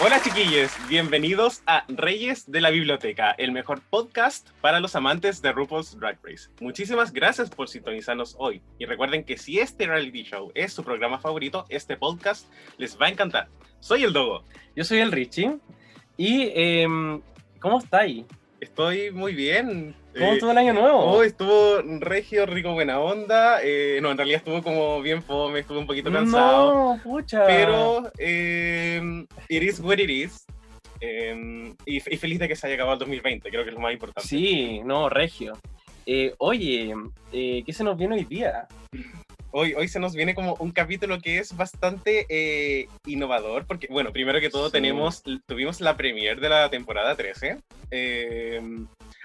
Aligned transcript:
Hola 0.00 0.22
chiquillos, 0.22 0.70
bienvenidos 0.88 1.62
a 1.66 1.84
Reyes 1.88 2.48
de 2.48 2.60
la 2.60 2.70
Biblioteca, 2.70 3.32
el 3.32 3.50
mejor 3.50 3.80
podcast 3.90 4.48
para 4.60 4.78
los 4.78 4.94
amantes 4.94 5.42
de 5.42 5.50
RuPaul's 5.50 5.98
Drag 5.98 6.20
Race. 6.22 6.50
Muchísimas 6.60 7.12
gracias 7.12 7.50
por 7.50 7.68
sintonizarnos 7.68 8.36
hoy 8.38 8.62
y 8.78 8.86
recuerden 8.86 9.24
que 9.24 9.36
si 9.36 9.58
este 9.58 9.88
reality 9.88 10.22
show 10.22 10.52
es 10.54 10.72
su 10.72 10.84
programa 10.84 11.18
favorito, 11.18 11.64
este 11.68 11.96
podcast 11.96 12.46
les 12.76 12.96
va 12.96 13.06
a 13.06 13.08
encantar. 13.08 13.48
Soy 13.80 14.04
el 14.04 14.12
Dogo, 14.12 14.44
Yo 14.76 14.84
soy 14.84 14.98
el 14.98 15.10
Richie. 15.10 15.58
Y, 16.16 16.52
em, 16.54 17.20
¿cómo 17.58 17.78
está 17.78 17.98
ahí? 17.98 18.24
estoy 18.60 19.10
muy 19.10 19.34
bien. 19.34 19.94
¿Cómo 20.18 20.32
estuvo 20.32 20.50
el 20.50 20.58
año 20.58 20.72
nuevo? 20.72 20.98
Oh, 20.98 21.22
estuvo 21.22 21.80
regio, 22.00 22.46
rico, 22.46 22.72
buena 22.72 23.00
onda. 23.00 23.60
Eh, 23.62 24.00
no, 24.02 24.10
en 24.10 24.16
realidad 24.16 24.38
estuvo 24.38 24.62
como 24.62 25.00
bien 25.00 25.22
fome, 25.22 25.60
estuve 25.60 25.78
un 25.78 25.86
poquito 25.86 26.12
cansado. 26.12 26.72
No, 26.72 27.02
pucha. 27.02 27.46
Pero 27.46 28.10
eh, 28.18 29.26
it 29.48 29.62
is 29.62 29.80
what 29.80 29.98
it 29.98 30.10
is. 30.10 30.44
Eh, 31.00 31.72
y, 31.86 31.96
y 31.96 32.16
feliz 32.16 32.38
de 32.40 32.48
que 32.48 32.56
se 32.56 32.66
haya 32.66 32.74
acabado 32.74 32.94
el 32.94 32.98
2020, 33.00 33.48
creo 33.50 33.62
que 33.62 33.70
es 33.70 33.74
lo 33.74 33.80
más 33.80 33.92
importante. 33.92 34.28
Sí, 34.28 34.80
no, 34.84 35.08
regio. 35.08 35.56
Oye, 36.38 36.94
¿qué 37.30 37.72
se 37.72 37.84
nos 37.84 37.96
viene 37.96 38.16
hoy 38.16 38.24
día? 38.24 38.66
Hoy, 39.60 39.74
hoy 39.74 39.88
se 39.88 39.98
nos 39.98 40.14
viene 40.14 40.36
como 40.36 40.54
un 40.60 40.70
capítulo 40.70 41.18
que 41.20 41.38
es 41.38 41.56
bastante 41.56 42.26
eh, 42.28 42.86
innovador, 43.06 43.66
porque, 43.66 43.88
bueno, 43.90 44.12
primero 44.12 44.38
que 44.38 44.50
todo 44.50 44.66
Sí. 44.66 44.72
tenemos, 44.74 45.24
tuvimos 45.46 45.80
la 45.80 45.96
premiere 45.96 46.40
de 46.40 46.48
la 46.48 46.70
temporada 46.70 47.16
13. 47.16 47.58
Eh, 47.90 48.60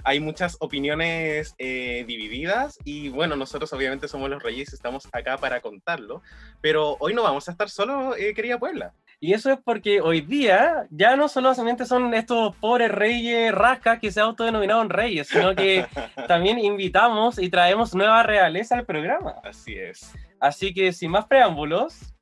hay 0.03 0.19
muchas 0.19 0.57
opiniones 0.59 1.53
eh, 1.59 2.03
divididas 2.07 2.79
y, 2.83 3.09
bueno, 3.09 3.35
nosotros 3.35 3.71
obviamente 3.73 4.07
somos 4.07 4.27
los 4.27 4.41
reyes 4.41 4.71
y 4.71 4.75
estamos 4.75 5.07
acá 5.11 5.37
para 5.37 5.61
contarlo, 5.61 6.23
pero 6.61 6.97
hoy 6.99 7.13
no 7.13 7.21
vamos 7.21 7.47
a 7.47 7.51
estar 7.51 7.69
solo, 7.69 8.15
eh, 8.17 8.33
querida 8.33 8.57
Puebla. 8.57 8.91
Y 9.23 9.31
eso 9.31 9.53
es 9.53 9.59
porque 9.63 10.01
hoy 10.01 10.19
día 10.19 10.85
ya 10.89 11.15
no 11.15 11.29
solamente 11.29 11.85
son 11.85 12.13
estos 12.13 12.53
pobres 12.57 12.91
reyes 12.91 13.55
rascas 13.55 13.97
que 13.99 14.11
se 14.11 14.19
autodenominaron 14.19 14.89
reyes, 14.89 15.29
sino 15.29 15.55
que 15.55 15.85
también 16.27 16.59
invitamos 16.59 17.39
y 17.39 17.49
traemos 17.49 17.95
nueva 17.95 18.23
realeza 18.23 18.75
al 18.75 18.85
programa. 18.85 19.35
Así 19.41 19.75
es. 19.75 20.11
Así 20.41 20.73
que 20.73 20.91
sin 20.91 21.11
más 21.11 21.25
preámbulos, 21.25 22.13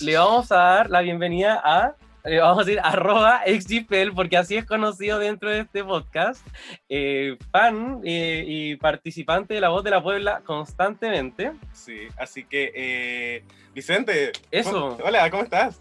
le 0.00 0.16
vamos 0.16 0.50
a 0.50 0.56
dar 0.56 0.90
la 0.90 1.02
bienvenida 1.02 1.60
a, 1.62 1.94
le 2.28 2.40
vamos 2.40 2.62
a 2.62 2.64
decir 2.64 2.80
arroba 2.82 3.42
xgpel, 3.46 4.12
porque 4.12 4.36
así 4.36 4.56
es 4.56 4.64
conocido 4.64 5.18
dentro 5.18 5.50
de 5.50 5.60
este 5.60 5.82
podcast, 5.84 6.46
eh, 6.88 7.36
fan 7.50 8.00
eh, 8.04 8.44
y 8.46 8.76
participante 8.76 9.54
de 9.54 9.60
La 9.60 9.68
Voz 9.70 9.84
de 9.84 9.90
la 9.90 10.02
Puebla 10.02 10.42
constantemente. 10.44 11.52
Sí, 11.72 12.08
así 12.18 12.44
que, 12.44 12.72
eh, 12.74 13.42
Vicente. 13.74 14.32
Eso. 14.50 14.70
¿cómo- 14.96 14.98
Hola, 15.08 15.30
¿cómo 15.30 15.42
estás? 15.44 15.78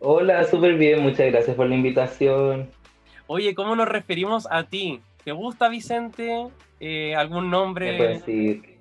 Hola, 0.00 0.44
súper 0.44 0.74
bien, 0.74 1.02
muchas 1.02 1.30
gracias 1.32 1.56
por 1.56 1.68
la 1.68 1.74
invitación. 1.74 2.70
Oye, 3.26 3.54
¿cómo 3.54 3.74
nos 3.74 3.88
referimos 3.88 4.46
a 4.50 4.64
ti? 4.64 5.00
¿Te 5.24 5.32
gusta 5.32 5.68
Vicente? 5.68 6.48
Eh, 6.80 7.14
¿Algún 7.14 7.50
nombre? 7.50 7.92
decir 8.08 8.76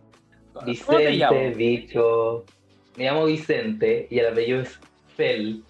¿Cómo 0.52 0.66
te 0.66 0.72
Vicente, 0.72 1.18
llamas? 1.18 1.56
Bicho. 1.58 2.44
Me 2.98 3.06
llamo 3.06 3.26
Vicente 3.26 4.08
y 4.12 4.20
el 4.20 4.28
apellido 4.28 4.62
es 4.62 4.80
Fel. 5.16 5.64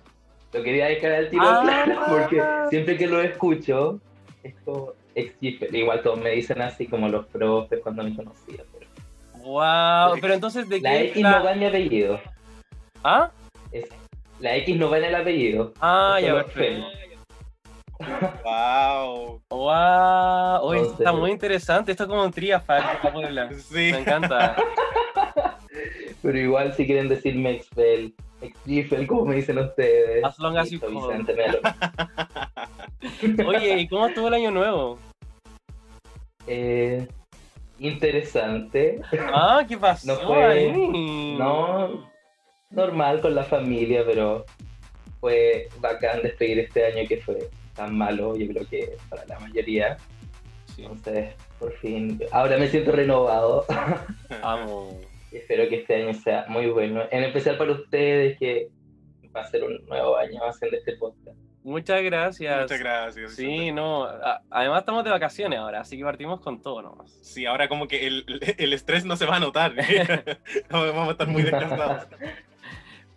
Lo 0.53 0.62
quería 0.64 0.86
dejar 0.88 1.12
al 1.14 1.30
tiro 1.30 1.44
Ah. 1.46 1.62
claro 1.64 2.02
porque 2.09 2.41
siempre 2.69 2.97
que 2.97 3.08
lo 3.08 3.22
escucho, 3.22 4.00
es 4.44 4.53
como 4.64 4.91
ex. 5.16 5.34
Igual 5.74 6.02
todos 6.02 6.19
me 6.19 6.30
dicen 6.31 6.62
así 6.62 6.88
como 6.88 7.08
los 7.09 7.25
profes 7.28 7.80
cuando 7.81 8.03
me 8.03 8.16
conocían. 8.16 8.66
pero 8.72 8.90
Wow, 9.44 10.18
pero 10.22 10.34
entonces 10.36 10.69
de 10.69 10.80
La 10.80 10.91
qué 10.91 11.06
X 11.09 11.22
la- 11.24 11.31
no 11.40 11.44
va 11.46 11.52
en 11.53 11.59
mi 11.59 11.66
apellido. 11.66 12.19
¿Ah? 13.03 13.31
Es- 13.72 13.90
la 14.40 14.56
X 14.58 14.78
no 14.78 14.90
va 14.90 14.97
en 15.00 15.06
el 15.06 15.16
apellido. 15.16 15.74
Ah, 15.81 16.19
ya 16.22 16.34
perfecto. 16.36 16.85
Wow. 18.44 19.41
Wow, 19.50 20.59
oye, 20.62 20.81
está 20.81 21.14
muy 21.14 21.31
interesante. 21.31 21.91
Esto 21.91 22.03
es 22.03 22.09
como 22.09 22.24
un 22.24 22.31
de 22.31 22.81
la 22.81 23.12
Puebla. 23.12 23.50
Sí. 23.58 23.91
Me 23.91 24.00
encanta. 24.00 24.56
Pero 26.22 26.38
igual 26.38 26.74
si 26.74 26.85
quieren 26.85 27.09
decirme 27.09 27.52
Expel, 27.52 28.14
Exifel, 28.44 29.08
como 29.08 29.26
me 29.26 29.36
dicen 29.36 29.58
ustedes. 29.58 30.24
As 30.24 30.38
long 30.40 30.58
as 30.58 30.70
you. 30.70 30.80
Oye, 33.48 33.80
¿y 33.80 33.88
cómo 33.88 34.08
estuvo 34.08 34.28
el 34.28 34.34
año 34.34 34.52
nuevo? 34.52 35.00
Eh, 36.48 37.08
interesante. 37.80 39.02
Ah, 39.34 39.64
¿qué 39.68 39.78
pasó 39.78 40.08
No 40.08 40.28
fue-? 40.28 40.74
No, 41.38 42.09
normal 42.70 43.22
con 43.22 43.36
la 43.36 43.44
familia, 43.44 44.03
pero 44.06 44.46
fue 45.20 45.70
bacán 45.80 46.22
despedir 46.22 46.59
este 46.59 46.86
año 46.86 47.08
que 47.08 47.22
fue 47.22 47.50
tan 47.76 47.98
malo, 47.98 48.36
yo 48.36 48.48
creo 48.48 48.68
que 48.68 48.98
para 49.09 49.26
la 49.26 49.40
mayoría. 49.40 49.98
Sí, 50.76 50.84
Entonces, 50.84 51.34
por 51.59 51.72
fin, 51.78 52.22
ahora 52.32 52.58
me 52.58 52.68
siento 52.68 52.92
renovado. 52.92 53.66
amo. 54.42 55.00
Espero 55.34 55.68
que 55.70 55.78
este 55.78 55.96
año 55.96 56.14
sea 56.14 56.46
muy 56.48 56.68
bueno, 56.68 57.04
en 57.12 57.24
especial 57.24 57.58
para 57.58 57.72
ustedes 57.72 58.38
que 58.38 58.70
va 59.36 59.42
a 59.42 59.48
ser 59.48 59.64
un 59.64 59.84
nuevo 59.88 60.16
año 60.18 60.40
haciendo 60.44 60.78
este 60.78 60.94
podcast. 60.94 61.38
Muchas 61.64 62.04
gracias. 62.04 62.62
Muchas 62.62 62.80
gracias. 62.80 63.36
Sí, 63.36 63.46
Vicente. 63.46 63.72
no. 63.72 64.06
Además 64.50 64.82
estamos 64.82 65.04
de 65.04 65.12
vacaciones 65.12 65.60
ahora, 65.60 65.80
así 65.82 65.98
que 65.98 66.04
partimos 66.04 66.42
con 66.42 66.62
todo 66.62 66.82
nomás. 66.82 67.12
Sí, 67.22 67.46
ahora 67.46 67.70
como 67.70 67.88
que 67.88 68.06
el, 68.06 68.26
el 68.58 68.74
estrés 68.74 69.06
no 69.06 69.16
se 69.16 69.26
va 69.26 69.38
a 69.38 69.40
notar. 69.40 69.74
Vamos 70.70 71.08
a 71.08 71.12
estar 71.12 71.28
muy 71.28 71.44
descansados. 71.44 72.08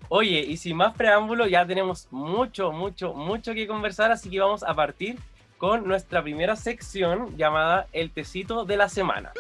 Oye, 0.09 0.39
y 0.39 0.57
sin 0.57 0.77
más 0.77 0.95
preámbulo, 0.95 1.49
ya 1.49 1.67
tenemos 1.67 2.07
mucho, 2.13 2.71
mucho, 2.71 3.13
mucho 3.13 3.53
que 3.55 3.67
conversar, 3.67 4.13
así 4.13 4.31
que 4.31 4.39
vamos 4.39 4.63
a 4.63 4.73
partir 4.73 5.17
con 5.59 5.89
nuestra 5.89 6.23
primera 6.23 6.55
sección 6.55 7.37
llamada 7.37 7.89
El 7.93 8.13
Tecito 8.13 8.65
de 8.65 8.77
la 8.77 8.89
Semana. 8.89 9.33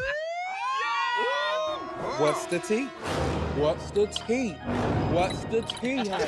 What's 2.19 2.47
the 2.47 2.59
tea? 2.61 2.89
What's 3.59 3.91
the 3.93 4.07
tea? 4.07 4.53
What's 5.13 5.45
the 5.51 5.63
tea? 5.81 5.99
honey? 6.09 6.25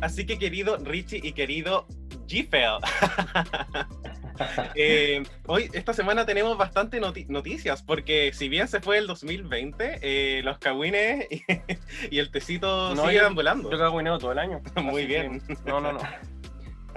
Así 0.00 0.26
que 0.26 0.38
querido 0.38 0.76
Richie 0.78 1.20
y 1.22 1.32
querido 1.32 1.86
Gfel. 2.28 2.78
eh, 4.74 5.22
hoy, 5.46 5.70
esta 5.72 5.92
semana 5.92 6.26
tenemos 6.26 6.56
bastante 6.56 7.00
noti- 7.00 7.26
noticias, 7.28 7.82
porque 7.82 8.32
si 8.34 8.48
bien 8.48 8.68
se 8.68 8.80
fue 8.80 8.98
el 8.98 9.06
2020, 9.06 9.98
eh, 10.02 10.42
los 10.44 10.58
cagüines 10.58 11.26
y, 11.30 11.42
y 12.14 12.18
el 12.18 12.30
tecito 12.30 12.94
No, 12.94 13.06
siguen 13.06 13.34
volando. 13.34 13.70
Yo 13.70 13.78
cago 13.78 14.00
en 14.00 14.06
todo 14.18 14.32
el 14.32 14.38
año. 14.38 14.60
Muy 14.82 15.06
bien. 15.06 15.40
que- 15.40 15.56
no, 15.64 15.80
no, 15.80 15.92
no. 15.92 16.00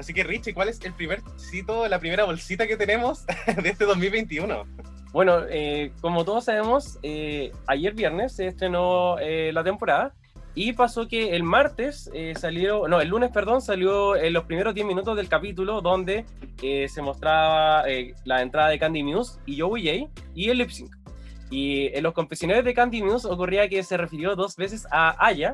Así 0.02 0.16
que 0.16 0.24
Richie, 0.24 0.56
¿cuál 0.56 0.68
es 0.68 0.82
el 0.82 0.94
primer 0.94 1.22
tecito, 1.22 1.88
la 1.88 2.00
primera 2.00 2.26
bolsita 2.26 2.66
que 2.66 2.76
tenemos 2.76 3.24
de 3.62 3.70
este 3.70 3.86
2021? 3.86 4.66
Bueno, 5.14 5.42
eh, 5.48 5.92
como 6.02 6.26
todos 6.26 6.46
sabemos, 6.46 6.98
eh, 7.04 7.52
ayer 7.68 7.94
viernes 7.94 8.34
se 8.36 8.48
estrenó 8.48 9.20
eh, 9.20 9.52
la 9.54 9.64
temporada 9.64 10.16
y 10.56 10.74
pasó 10.74 11.08
que 11.08 11.36
el 11.36 11.44
martes 11.44 12.10
eh, 12.16 12.34
salió, 12.36 12.88
no, 12.88 13.00
el 13.00 13.10
lunes, 13.10 13.30
perdón, 13.30 13.62
salió 13.62 14.16
en 14.16 14.34
los 14.34 14.46
primeros 14.46 14.74
10 14.74 14.88
minutos 14.88 15.16
del 15.16 15.30
capítulo 15.30 15.82
donde 15.82 16.26
eh, 16.64 16.88
se 16.90 17.04
mostraba 17.04 17.88
eh, 17.88 18.16
la 18.26 18.42
entrada 18.42 18.70
de 18.70 18.80
Candy 18.80 19.04
Muse 19.04 19.40
y 19.46 19.60
Joey 19.60 20.10
J 20.10 20.24
y 20.34 20.50
el 20.50 20.58
lip 20.58 20.72
sync. 20.72 20.96
Y 21.52 21.96
en 21.96 22.02
los 22.02 22.14
confesionarios 22.14 22.66
de 22.66 22.74
Candy 22.74 23.04
Muse 23.04 23.28
ocurría 23.28 23.70
que 23.70 23.84
se 23.84 23.98
refirió 23.98 24.36
dos 24.36 24.56
veces 24.56 24.88
a 24.90 25.16
Aya 25.24 25.52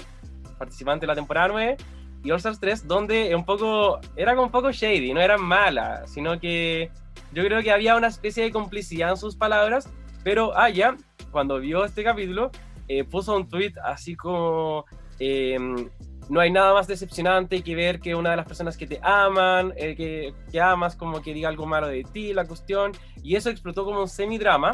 participantes 0.58 1.02
de 1.02 1.08
la 1.08 1.16
temporada 1.16 1.50
9 1.50 1.78
y 2.24 2.32
All 2.32 2.38
Stars 2.38 2.60
3, 2.60 2.88
donde 2.88 3.34
un 3.36 3.46
poco, 3.46 4.00
era 4.16 4.40
un 4.40 4.52
poco 4.52 4.72
shady, 4.72 5.14
no 5.14 5.22
eran 5.22 5.42
malas, 5.42 6.12
sino 6.12 6.40
que 6.40 6.92
yo 7.34 7.44
creo 7.44 7.62
que 7.62 7.72
había 7.72 7.96
una 7.96 8.08
especie 8.08 8.44
de 8.44 8.52
complicidad 8.52 9.12
en 9.12 9.18
sus 9.18 9.36
palabras, 9.36 9.90
pero 10.24 10.58
Aya, 10.58 10.96
cuando 11.32 11.60
vio 11.60 11.86
este 11.86 12.04
capítulo, 12.04 12.52
eh, 12.88 13.04
puso 13.04 13.36
un 13.36 13.48
tweet 13.48 13.74
así 13.84 14.16
como, 14.16 14.86
em, 15.20 15.90
no 16.30 16.40
hay 16.40 16.52
nada 16.52 16.74
más 16.74 16.88
decepcionante 16.88 17.62
que 17.62 17.76
ver 17.76 18.00
que 18.00 18.16
una 18.16 18.32
de 18.32 18.38
las 18.38 18.46
personas 18.46 18.78
que 18.78 18.88
te 18.88 19.00
aman, 19.02 19.74
eh, 19.78 19.96
que, 19.96 20.34
que 20.52 20.60
amas, 20.60 20.96
como 20.96 21.22
que 21.22 21.34
diga 21.34 21.50
algo 21.50 21.66
malo 21.66 21.88
de 21.88 22.04
ti, 22.04 22.34
la 22.34 22.46
cuestión, 22.46 22.92
y 23.24 23.36
eso 23.36 23.50
explotó 23.50 23.86
como 23.86 24.02
un 24.02 24.08
semidrama. 24.08 24.72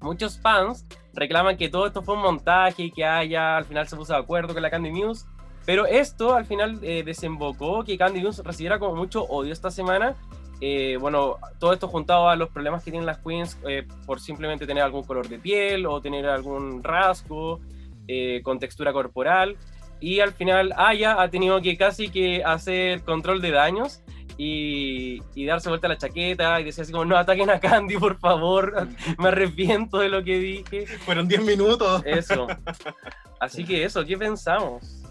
Muchos 0.00 0.40
fans 0.40 0.86
reclaman 1.14 1.56
que 1.56 1.68
todo 1.68 1.86
esto 1.86 2.02
fue 2.02 2.14
un 2.14 2.22
montaje 2.22 2.84
y 2.84 2.90
que 2.90 3.04
Aya 3.04 3.56
al 3.56 3.64
final 3.64 3.88
se 3.88 3.96
puso 3.96 4.12
de 4.12 4.18
acuerdo 4.18 4.52
con 4.52 4.62
la 4.62 4.70
Candy 4.70 4.92
News, 4.92 5.26
pero 5.66 5.84
esto 5.84 6.34
al 6.34 6.46
final 6.46 6.78
eh, 6.82 7.02
desembocó 7.04 7.84
que 7.84 7.98
Candy 7.98 8.22
News 8.22 8.38
recibiera 8.38 8.78
como 8.78 8.94
mucho 8.94 9.24
odio 9.24 9.52
esta 9.52 9.70
semana. 9.70 10.16
Eh, 10.60 10.96
bueno, 10.98 11.36
todo 11.58 11.72
esto 11.72 11.86
juntado 11.88 12.28
a 12.28 12.36
los 12.36 12.48
problemas 12.48 12.82
que 12.82 12.90
tienen 12.90 13.06
las 13.06 13.18
queens 13.18 13.58
eh, 13.68 13.86
por 14.06 14.20
simplemente 14.20 14.66
tener 14.66 14.82
algún 14.82 15.04
color 15.04 15.28
de 15.28 15.38
piel 15.38 15.84
o 15.86 16.00
tener 16.00 16.26
algún 16.26 16.82
rasgo 16.82 17.60
eh, 18.08 18.40
con 18.42 18.58
textura 18.58 18.92
corporal. 18.92 19.56
Y 20.00 20.20
al 20.20 20.32
final 20.32 20.72
Aya 20.76 21.20
ha 21.20 21.28
tenido 21.28 21.60
que 21.60 21.76
casi 21.76 22.08
que 22.08 22.42
hacer 22.44 23.02
control 23.02 23.40
de 23.40 23.50
daños 23.50 24.02
y, 24.38 25.22
y 25.34 25.46
darse 25.46 25.68
vuelta 25.68 25.86
a 25.86 25.90
la 25.90 25.98
chaqueta 25.98 26.60
y 26.60 26.64
decir 26.64 26.82
así 26.82 26.92
como, 26.92 27.04
no 27.04 27.16
ataquen 27.16 27.50
a 27.50 27.58
Candy, 27.58 27.96
por 27.96 28.18
favor, 28.18 28.88
me 29.18 29.28
arrepiento 29.28 29.98
de 29.98 30.08
lo 30.08 30.22
que 30.22 30.38
dije. 30.38 30.86
Fueron 30.86 31.28
10 31.28 31.44
minutos. 31.44 32.02
Eso. 32.04 32.46
Así 33.40 33.66
que 33.66 33.84
eso, 33.84 34.02
¿qué 34.06 34.16
pensamos? 34.16 35.05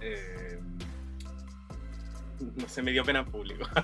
Eh, 0.00 0.58
no 2.56 2.68
sé, 2.68 2.82
me 2.82 2.92
dio 2.92 3.04
pena 3.04 3.20
en 3.20 3.26
público. 3.26 3.66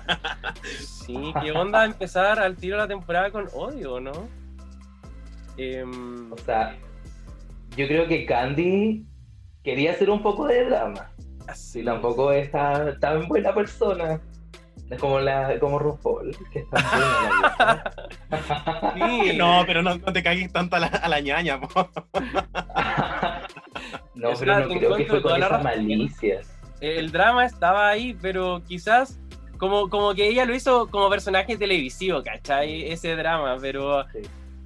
Sí, 0.79 1.33
¿qué 1.41 1.51
onda 1.51 1.85
empezar 1.85 2.39
al 2.39 2.55
tiro 2.55 2.77
la 2.77 2.87
temporada 2.87 3.29
con 3.29 3.47
odio, 3.53 3.99
no? 3.99 4.27
Em, 5.57 6.31
O 6.31 6.37
sea, 6.37 6.75
yo 7.77 7.87
creo 7.87 8.07
que 8.07 8.25
Candy 8.25 9.05
quería 9.63 9.91
hacer 9.91 10.09
un 10.09 10.23
poco 10.23 10.47
de 10.47 10.65
drama. 10.65 11.11
así 11.47 11.81
Y 11.81 11.85
tampoco 11.85 12.31
es 12.31 12.49
tan, 12.51 12.99
tan 12.99 13.27
buena 13.27 13.53
persona. 13.53 14.19
Es 14.89 14.99
como, 14.99 15.19
la, 15.19 15.59
como 15.59 15.77
RuPaul, 15.79 16.35
que 16.51 16.59
es 16.59 16.69
tan 16.69 16.83
buena 16.91 17.29
la 17.51 17.93
vieja. 18.93 19.31
Sí, 19.31 19.33
No, 19.37 19.63
pero 19.67 19.81
no, 19.83 19.97
no 19.97 20.13
te 20.13 20.23
cagues 20.23 20.51
tanto 20.51 20.75
a 20.75 20.79
la, 20.79 20.87
a 20.87 21.07
la 21.09 21.19
ñaña, 21.19 21.59
po. 21.59 21.89
No, 24.15 24.29
Es 24.31 24.39
pero 24.39 24.59
no 24.59 24.67
creo 24.79 24.95
que 24.95 25.05
fue 25.05 25.21
con 25.21 25.31
la 25.33 25.37
esa 25.47 25.57
razón. 25.57 25.63
malicia. 25.63 26.41
el 26.81 27.11
drama 27.11 27.45
estaba 27.45 27.89
ahí, 27.89 28.13
pero 28.21 28.61
quizás 28.67 29.19
como, 29.57 29.89
como 29.89 30.13
que 30.13 30.27
ella 30.27 30.45
lo 30.45 30.53
hizo 30.55 30.87
como 30.89 31.09
personaje 31.09 31.57
televisivo, 31.57 32.21
¿cachai? 32.23 32.91
Ese 32.91 33.15
drama, 33.15 33.57
pero 33.59 34.03
Sí. 34.11 34.19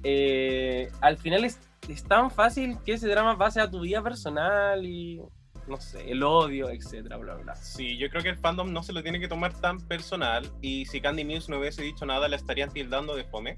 eh, 0.04 0.90
al 1.00 1.16
final 1.18 1.44
es, 1.44 1.58
es 1.88 2.04
tan 2.04 2.30
fácil 2.30 2.76
que 2.84 2.92
ese 2.94 3.08
drama 3.08 3.36
pase 3.38 3.60
a 3.60 3.70
tu 3.70 3.80
vida 3.80 4.02
personal 4.02 4.84
y, 4.84 5.20
no 5.68 5.76
sé, 5.76 6.10
el 6.10 6.22
odio, 6.22 6.70
etcétera, 6.70 7.16
bla, 7.18 7.34
bla. 7.34 7.54
Sí, 7.54 7.96
yo 7.98 8.08
creo 8.10 8.22
que 8.22 8.30
el 8.30 8.38
fandom 8.38 8.72
no 8.72 8.82
se 8.82 8.92
lo 8.92 9.02
tiene 9.02 9.20
que 9.20 9.28
tomar 9.28 9.52
tan 9.60 9.78
personal 9.80 10.48
y 10.60 10.86
si 10.86 11.00
Candy 11.00 11.24
News 11.24 11.48
no 11.48 11.58
hubiese 11.58 11.82
dicho 11.82 12.04
nada 12.06 12.28
la 12.28 12.36
estarían 12.36 12.70
tildando 12.72 13.14
de 13.14 13.24
fome. 13.24 13.54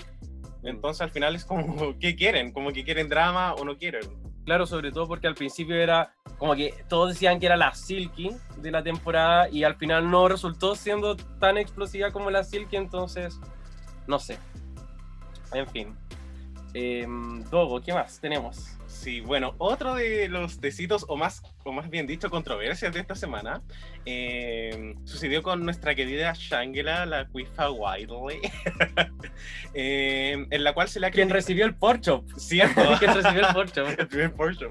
Entonces 0.64 1.00
al 1.00 1.10
final 1.10 1.34
es 1.34 1.44
como, 1.44 1.64
¿qué 1.98 2.14
quieren? 2.14 2.52
Como 2.52 2.72
que 2.72 2.84
quieren 2.84 3.08
drama 3.08 3.54
o 3.54 3.64
no 3.64 3.76
quieren. 3.78 4.02
Claro, 4.44 4.66
sobre 4.66 4.90
todo 4.90 5.06
porque 5.06 5.26
al 5.26 5.34
principio 5.34 5.76
era 5.76 6.14
como 6.38 6.56
que 6.56 6.74
todos 6.88 7.10
decían 7.10 7.38
que 7.38 7.46
era 7.46 7.56
la 7.56 7.74
Silky 7.74 8.30
de 8.56 8.70
la 8.72 8.82
temporada 8.82 9.48
y 9.48 9.62
al 9.62 9.76
final 9.76 10.10
no 10.10 10.26
resultó 10.26 10.74
siendo 10.74 11.16
tan 11.16 11.58
explosiva 11.58 12.10
como 12.10 12.30
la 12.30 12.42
Silky, 12.42 12.76
entonces, 12.76 13.38
no 14.08 14.18
sé. 14.18 14.38
En 15.52 15.68
fin. 15.68 15.96
Eh, 16.74 17.06
Dogo, 17.50 17.80
¿qué 17.80 17.92
más 17.92 18.18
tenemos? 18.20 18.76
Sí, 19.02 19.20
bueno, 19.20 19.56
otro 19.58 19.96
de 19.96 20.28
los 20.28 20.60
tecitos, 20.60 21.04
o 21.08 21.16
más, 21.16 21.43
o 21.64 21.72
más 21.72 21.90
bien 21.90 22.06
dicho, 22.06 22.31
controversias 22.31 22.94
de 22.94 23.00
esta 23.00 23.16
semana, 23.16 23.60
eh, 24.06 24.94
sucedió 25.02 25.43
con 25.43 25.64
nuestra 25.64 25.96
querida 25.96 26.32
Shangela, 26.34 27.04
la 27.04 27.26
Quifa 27.26 27.69
Wiley, 27.72 28.38
eh, 29.75 30.46
en 30.49 30.62
la 30.62 30.72
cual 30.72 30.88
se 30.88 31.00
le 31.00 31.08
ha 31.08 31.10
Quien 31.10 31.31
recibió 31.31 31.64
el 31.64 31.75
porcho. 31.75 32.22
Cierto. 32.37 32.81
Quien 33.00 33.12
recibió 33.12 33.49
el 33.49 33.52
porcho. 33.52 33.87
el 33.99 34.06
primer 34.06 34.34
Porsche. 34.34 34.69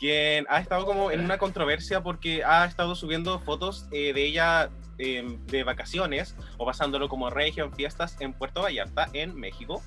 quien 0.00 0.44
ha 0.48 0.58
estado 0.58 0.84
como 0.84 1.12
en 1.12 1.20
una 1.20 1.38
controversia 1.38 2.02
porque 2.02 2.42
ha 2.42 2.64
estado 2.64 2.96
subiendo 2.96 3.38
fotos 3.38 3.86
eh, 3.92 4.12
de 4.12 4.24
ella 4.24 4.68
eh, 4.98 5.38
de 5.46 5.62
vacaciones 5.62 6.34
o 6.58 6.66
pasándolo 6.66 7.08
como 7.08 7.30
regio 7.30 7.64
en 7.64 7.72
fiestas 7.72 8.16
en 8.18 8.32
Puerto 8.32 8.62
Vallarta, 8.62 9.08
en 9.12 9.36
México. 9.36 9.80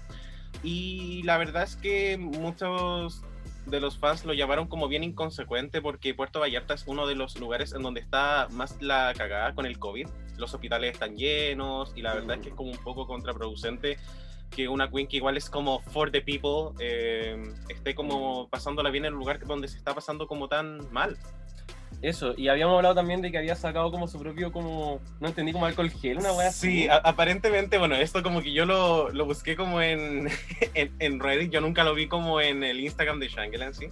Y 0.63 1.23
la 1.23 1.37
verdad 1.37 1.63
es 1.63 1.75
que 1.75 2.17
muchos 2.17 3.23
de 3.65 3.79
los 3.79 3.97
fans 3.97 4.25
lo 4.25 4.33
llamaron 4.33 4.67
como 4.67 4.87
bien 4.87 5.03
inconsecuente 5.03 5.81
porque 5.81 6.13
Puerto 6.13 6.39
Vallarta 6.39 6.73
es 6.75 6.83
uno 6.87 7.07
de 7.07 7.15
los 7.15 7.39
lugares 7.39 7.73
en 7.73 7.81
donde 7.81 7.99
está 7.99 8.47
más 8.51 8.81
la 8.81 9.13
cagada 9.17 9.53
con 9.55 9.65
el 9.65 9.79
COVID. 9.79 10.07
Los 10.37 10.53
hospitales 10.53 10.93
están 10.93 11.15
llenos 11.15 11.93
y 11.95 12.01
la 12.01 12.13
verdad 12.13 12.37
es 12.37 12.43
que 12.43 12.49
es 12.49 12.55
como 12.55 12.71
un 12.71 12.77
poco 12.77 13.07
contraproducente 13.07 13.97
que 14.51 14.67
una 14.67 14.89
queen 14.89 15.07
que 15.07 15.17
igual 15.17 15.37
es 15.37 15.49
como 15.49 15.81
for 15.81 16.11
the 16.11 16.21
people 16.21 16.71
eh, 16.79 17.41
esté 17.67 17.95
como 17.95 18.47
pasándola 18.49 18.89
bien 18.89 19.05
en 19.05 19.13
el 19.13 19.17
lugar 19.17 19.45
donde 19.45 19.67
se 19.67 19.77
está 19.77 19.93
pasando 19.93 20.27
como 20.27 20.47
tan 20.47 20.91
mal. 20.91 21.17
Eso, 22.01 22.33
y 22.37 22.49
habíamos 22.49 22.75
hablado 22.75 22.93
también 22.95 23.21
de 23.21 23.31
que 23.31 23.37
había 23.37 23.55
sacado 23.55 23.89
como 23.91 24.07
su 24.07 24.19
propio, 24.19 24.51
como, 24.51 24.99
no 25.19 25.27
entendí, 25.27 25.51
como 25.53 25.65
alcohol 25.65 25.89
gel, 25.89 26.17
una 26.19 26.33
wea 26.33 26.49
así. 26.49 26.83
Sí, 26.83 26.87
aparentemente, 26.89 27.77
bueno, 27.79 27.95
esto 27.95 28.21
como 28.21 28.41
que 28.41 28.53
yo 28.53 28.65
lo, 28.65 29.09
lo 29.09 29.25
busqué 29.25 29.55
como 29.55 29.81
en, 29.81 30.27
en, 30.75 30.93
en 30.99 31.19
Reddit, 31.19 31.51
yo 31.51 31.61
nunca 31.61 31.83
lo 31.83 31.95
vi 31.95 32.07
como 32.07 32.41
en 32.41 32.63
el 32.63 32.79
Instagram 32.79 33.19
de 33.19 33.27
Shangela 33.29 33.65
en 33.65 33.73
sí. 33.73 33.87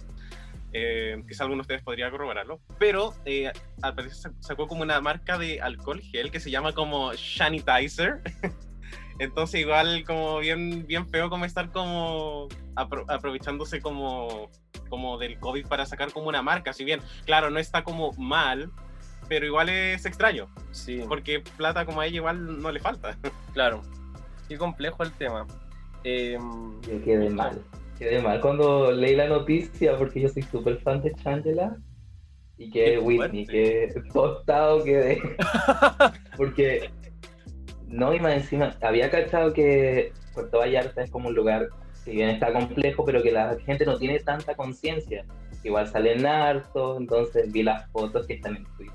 Eh, 0.76 1.22
quizá 1.28 1.44
alguno 1.44 1.58
de 1.58 1.62
ustedes 1.62 1.82
podría 1.82 2.10
corroborarlo, 2.10 2.60
pero 2.78 3.14
eh, 3.24 3.52
al 3.80 3.94
parecer 3.94 4.16
sa- 4.16 4.32
sacó 4.40 4.66
como 4.66 4.82
una 4.82 5.00
marca 5.00 5.38
de 5.38 5.60
alcohol 5.60 6.00
gel 6.00 6.30
que 6.32 6.40
se 6.40 6.50
llama 6.50 6.72
como 6.72 7.12
Sanitizer. 7.14 8.20
Entonces 9.18 9.60
igual 9.60 10.04
como 10.04 10.38
bien, 10.38 10.86
bien 10.86 11.06
feo 11.08 11.30
como 11.30 11.44
estar 11.44 11.70
como 11.70 12.48
apro- 12.74 13.04
aprovechándose 13.08 13.80
como, 13.80 14.50
como 14.88 15.18
del 15.18 15.38
COVID 15.38 15.66
para 15.66 15.86
sacar 15.86 16.12
como 16.12 16.28
una 16.28 16.42
marca. 16.42 16.72
Si 16.72 16.84
bien, 16.84 17.00
claro, 17.24 17.50
no 17.50 17.58
está 17.60 17.84
como 17.84 18.12
mal, 18.18 18.70
pero 19.28 19.46
igual 19.46 19.68
es 19.68 20.04
extraño. 20.04 20.48
Sí, 20.72 21.02
Porque 21.08 21.40
plata 21.56 21.86
como 21.86 22.00
a 22.00 22.06
ella 22.06 22.16
igual 22.16 22.60
no 22.60 22.72
le 22.72 22.80
falta. 22.80 23.16
claro. 23.52 23.82
Qué 24.48 24.58
complejo 24.58 25.02
el 25.02 25.12
tema. 25.12 25.46
Eh, 26.02 26.36
Yo 26.82 27.02
quedé 27.02 27.30
mal. 27.30 27.62
Quedé 27.98 28.20
mal 28.20 28.40
cuando 28.40 28.90
leí 28.90 29.14
la 29.14 29.28
noticia 29.28 29.96
porque 29.96 30.20
yo 30.22 30.28
soy 30.28 30.42
súper 30.42 30.78
fan 30.80 31.00
de 31.00 31.14
Shangela 31.24 31.76
y 32.58 32.70
que 32.70 32.98
Whitney, 32.98 33.46
que 33.46 33.88
tostado 34.12 34.82
quedé. 34.84 35.22
porque 36.36 36.90
no, 37.88 38.12
y 38.14 38.20
más 38.20 38.34
encima, 38.34 38.74
había 38.82 39.10
cachado 39.10 39.52
que 39.52 40.12
Puerto 40.32 40.58
Vallarta 40.58 41.02
es 41.02 41.10
como 41.10 41.28
un 41.28 41.34
lugar, 41.34 41.68
si 42.04 42.12
bien 42.12 42.28
está 42.30 42.52
complejo, 42.52 43.04
pero 43.04 43.22
que 43.22 43.30
la 43.32 43.56
gente 43.64 43.84
no 43.86 43.96
tiene 43.98 44.18
tanta 44.20 44.54
conciencia. 44.54 45.24
Igual 45.62 45.88
salen 45.88 46.26
hartos, 46.26 46.98
entonces 47.00 47.50
vi 47.52 47.62
las 47.62 47.88
fotos 47.90 48.26
que 48.26 48.34
están 48.34 48.56
en 48.56 48.64
Twitter. 48.76 48.94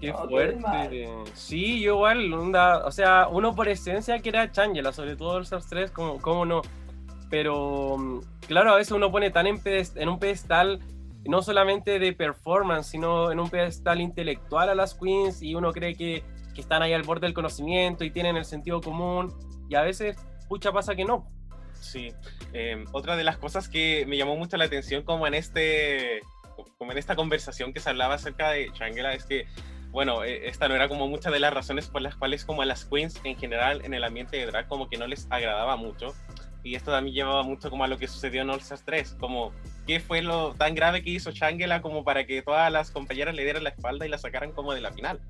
Qué 0.00 0.10
No, 0.12 0.28
fuerte. 0.28 1.08
Sí, 1.34 1.80
yo 1.80 1.94
igual, 1.94 2.32
onda, 2.32 2.84
o 2.84 2.90
sea, 2.92 3.28
uno 3.28 3.54
por 3.54 3.68
esencia 3.68 4.18
que 4.20 4.28
era 4.28 4.50
Changela, 4.52 4.92
sobre 4.92 5.16
todo 5.16 5.38
el 5.38 5.44
Stars 5.44 5.66
3, 5.68 5.90
como, 5.90 6.20
cómo 6.20 6.44
no. 6.44 6.62
Pero, 7.30 7.96
mm, 7.98 8.20
claro, 8.46 8.72
a 8.72 8.76
veces 8.76 8.92
uno 8.92 9.10
pone 9.10 9.30
tan 9.30 9.46
en, 9.46 9.56
pedest- 9.58 9.96
en 10.00 10.08
un 10.08 10.18
pedestal, 10.18 10.78
no 11.24 11.42
solamente 11.42 11.98
de 11.98 12.12
performance, 12.12 12.86
sino 12.88 13.32
en 13.32 13.40
un 13.40 13.48
pedestal 13.48 14.00
intelectual 14.00 14.68
a 14.68 14.74
las 14.74 14.94
queens 14.94 15.42
y 15.42 15.54
uno 15.54 15.72
cree 15.72 15.94
que, 15.94 16.22
que 16.54 16.60
están 16.60 16.82
ahí 16.82 16.92
al 16.92 17.02
borde 17.02 17.26
del 17.26 17.34
conocimiento 17.34 18.04
y 18.04 18.10
tienen 18.10 18.36
el 18.36 18.44
sentido 18.44 18.80
común 18.80 19.34
y 19.68 19.74
a 19.74 19.82
veces, 19.82 20.16
pucha, 20.48 20.72
pasa 20.72 20.94
que 20.94 21.04
no. 21.04 21.26
Sí. 21.72 22.12
Eh, 22.52 22.84
otra 22.92 23.16
de 23.16 23.24
las 23.24 23.36
cosas 23.36 23.68
que 23.68 24.06
me 24.06 24.16
llamó 24.16 24.36
mucho 24.36 24.56
la 24.56 24.64
atención 24.64 25.02
como 25.02 25.26
en 25.26 25.34
este 25.34 26.22
como 26.78 26.92
en 26.92 26.98
esta 26.98 27.16
conversación 27.16 27.72
que 27.72 27.80
se 27.80 27.90
hablaba 27.90 28.14
acerca 28.14 28.50
de 28.50 28.70
Shangela 28.72 29.12
es 29.12 29.24
que 29.24 29.46
bueno, 29.90 30.24
eh, 30.24 30.48
esta 30.48 30.68
no 30.68 30.74
era 30.74 30.88
como 30.88 31.08
muchas 31.08 31.32
de 31.32 31.40
las 31.40 31.52
razones 31.52 31.88
por 31.88 32.02
las 32.02 32.16
cuales 32.16 32.44
como 32.44 32.62
a 32.62 32.64
las 32.64 32.84
queens 32.84 33.20
en 33.24 33.36
general 33.36 33.82
en 33.84 33.94
el 33.94 34.04
ambiente 34.04 34.36
de 34.36 34.46
drag 34.46 34.66
como 34.68 34.88
que 34.88 34.96
no 34.96 35.06
les 35.06 35.26
agradaba 35.30 35.76
mucho 35.76 36.14
y 36.64 36.74
esto 36.74 36.90
también 36.90 37.14
llevaba 37.14 37.42
mucho 37.42 37.70
como 37.70 37.84
a 37.84 37.88
lo 37.88 37.98
que 37.98 38.08
sucedió 38.08 38.42
en 38.42 38.50
All 38.50 38.58
Stars 38.60 38.82
3, 38.86 39.16
como 39.20 39.52
qué 39.86 40.00
fue 40.00 40.22
lo 40.22 40.54
tan 40.54 40.74
grave 40.74 41.02
que 41.02 41.10
hizo 41.10 41.30
Shangela 41.30 41.82
como 41.82 42.04
para 42.04 42.26
que 42.26 42.40
todas 42.40 42.72
las 42.72 42.90
compañeras 42.90 43.34
le 43.34 43.44
dieran 43.44 43.62
la 43.62 43.70
espalda 43.70 44.06
y 44.06 44.08
la 44.08 44.16
sacaran 44.16 44.50
como 44.52 44.72
de 44.72 44.80
la 44.80 44.90
final. 44.90 45.20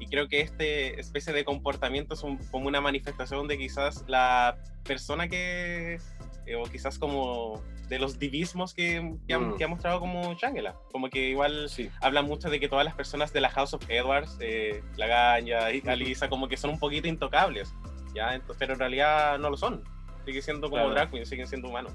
Y 0.00 0.06
creo 0.06 0.28
que 0.28 0.40
este 0.40 0.98
especie 1.00 1.32
de 1.32 1.44
comportamiento 1.44 2.14
es 2.14 2.22
un- 2.22 2.38
como 2.50 2.66
una 2.68 2.80
manifestación 2.80 3.48
de 3.48 3.58
quizás 3.58 4.04
la 4.08 4.56
persona 4.84 5.28
que, 5.28 5.98
eh, 6.46 6.56
o 6.56 6.64
quizás 6.64 6.98
como 6.98 7.62
de 7.88 7.98
los 7.98 8.18
divismos 8.18 8.74
que, 8.74 9.14
que, 9.26 9.34
ha, 9.34 9.38
Mm. 9.38 9.56
que 9.56 9.64
ha 9.64 9.68
mostrado 9.68 9.98
como 10.00 10.34
Shangela. 10.34 10.74
Como 10.92 11.08
que 11.08 11.30
igual 11.30 11.68
Sí. 11.70 11.90
habla 12.02 12.20
mucho 12.22 12.50
de 12.50 12.60
que 12.60 12.68
todas 12.68 12.84
las 12.84 12.94
personas 12.94 13.32
de 13.32 13.40
la 13.40 13.48
House 13.50 13.72
of 13.74 13.82
Edwards, 13.88 14.36
eh, 14.40 14.82
la 14.96 15.06
Gaña 15.06 15.70
y. 15.72 15.82
Alisa, 15.88 16.28
como 16.28 16.48
que 16.48 16.56
son 16.58 16.70
un 16.70 16.78
poquito 16.78 17.08
intocables, 17.08 17.74
¿ya? 18.14 18.34
Ento- 18.36 18.54
pero 18.58 18.74
en 18.74 18.78
realidad 18.78 19.38
no 19.38 19.48
lo 19.50 19.56
son. 19.56 19.82
Siguen 20.26 20.42
siendo 20.42 20.68
como 20.68 20.82
Claro. 20.82 20.90
drag 20.94 21.10
queens, 21.10 21.28
siguen 21.30 21.46
siendo 21.46 21.68
humanos. 21.68 21.92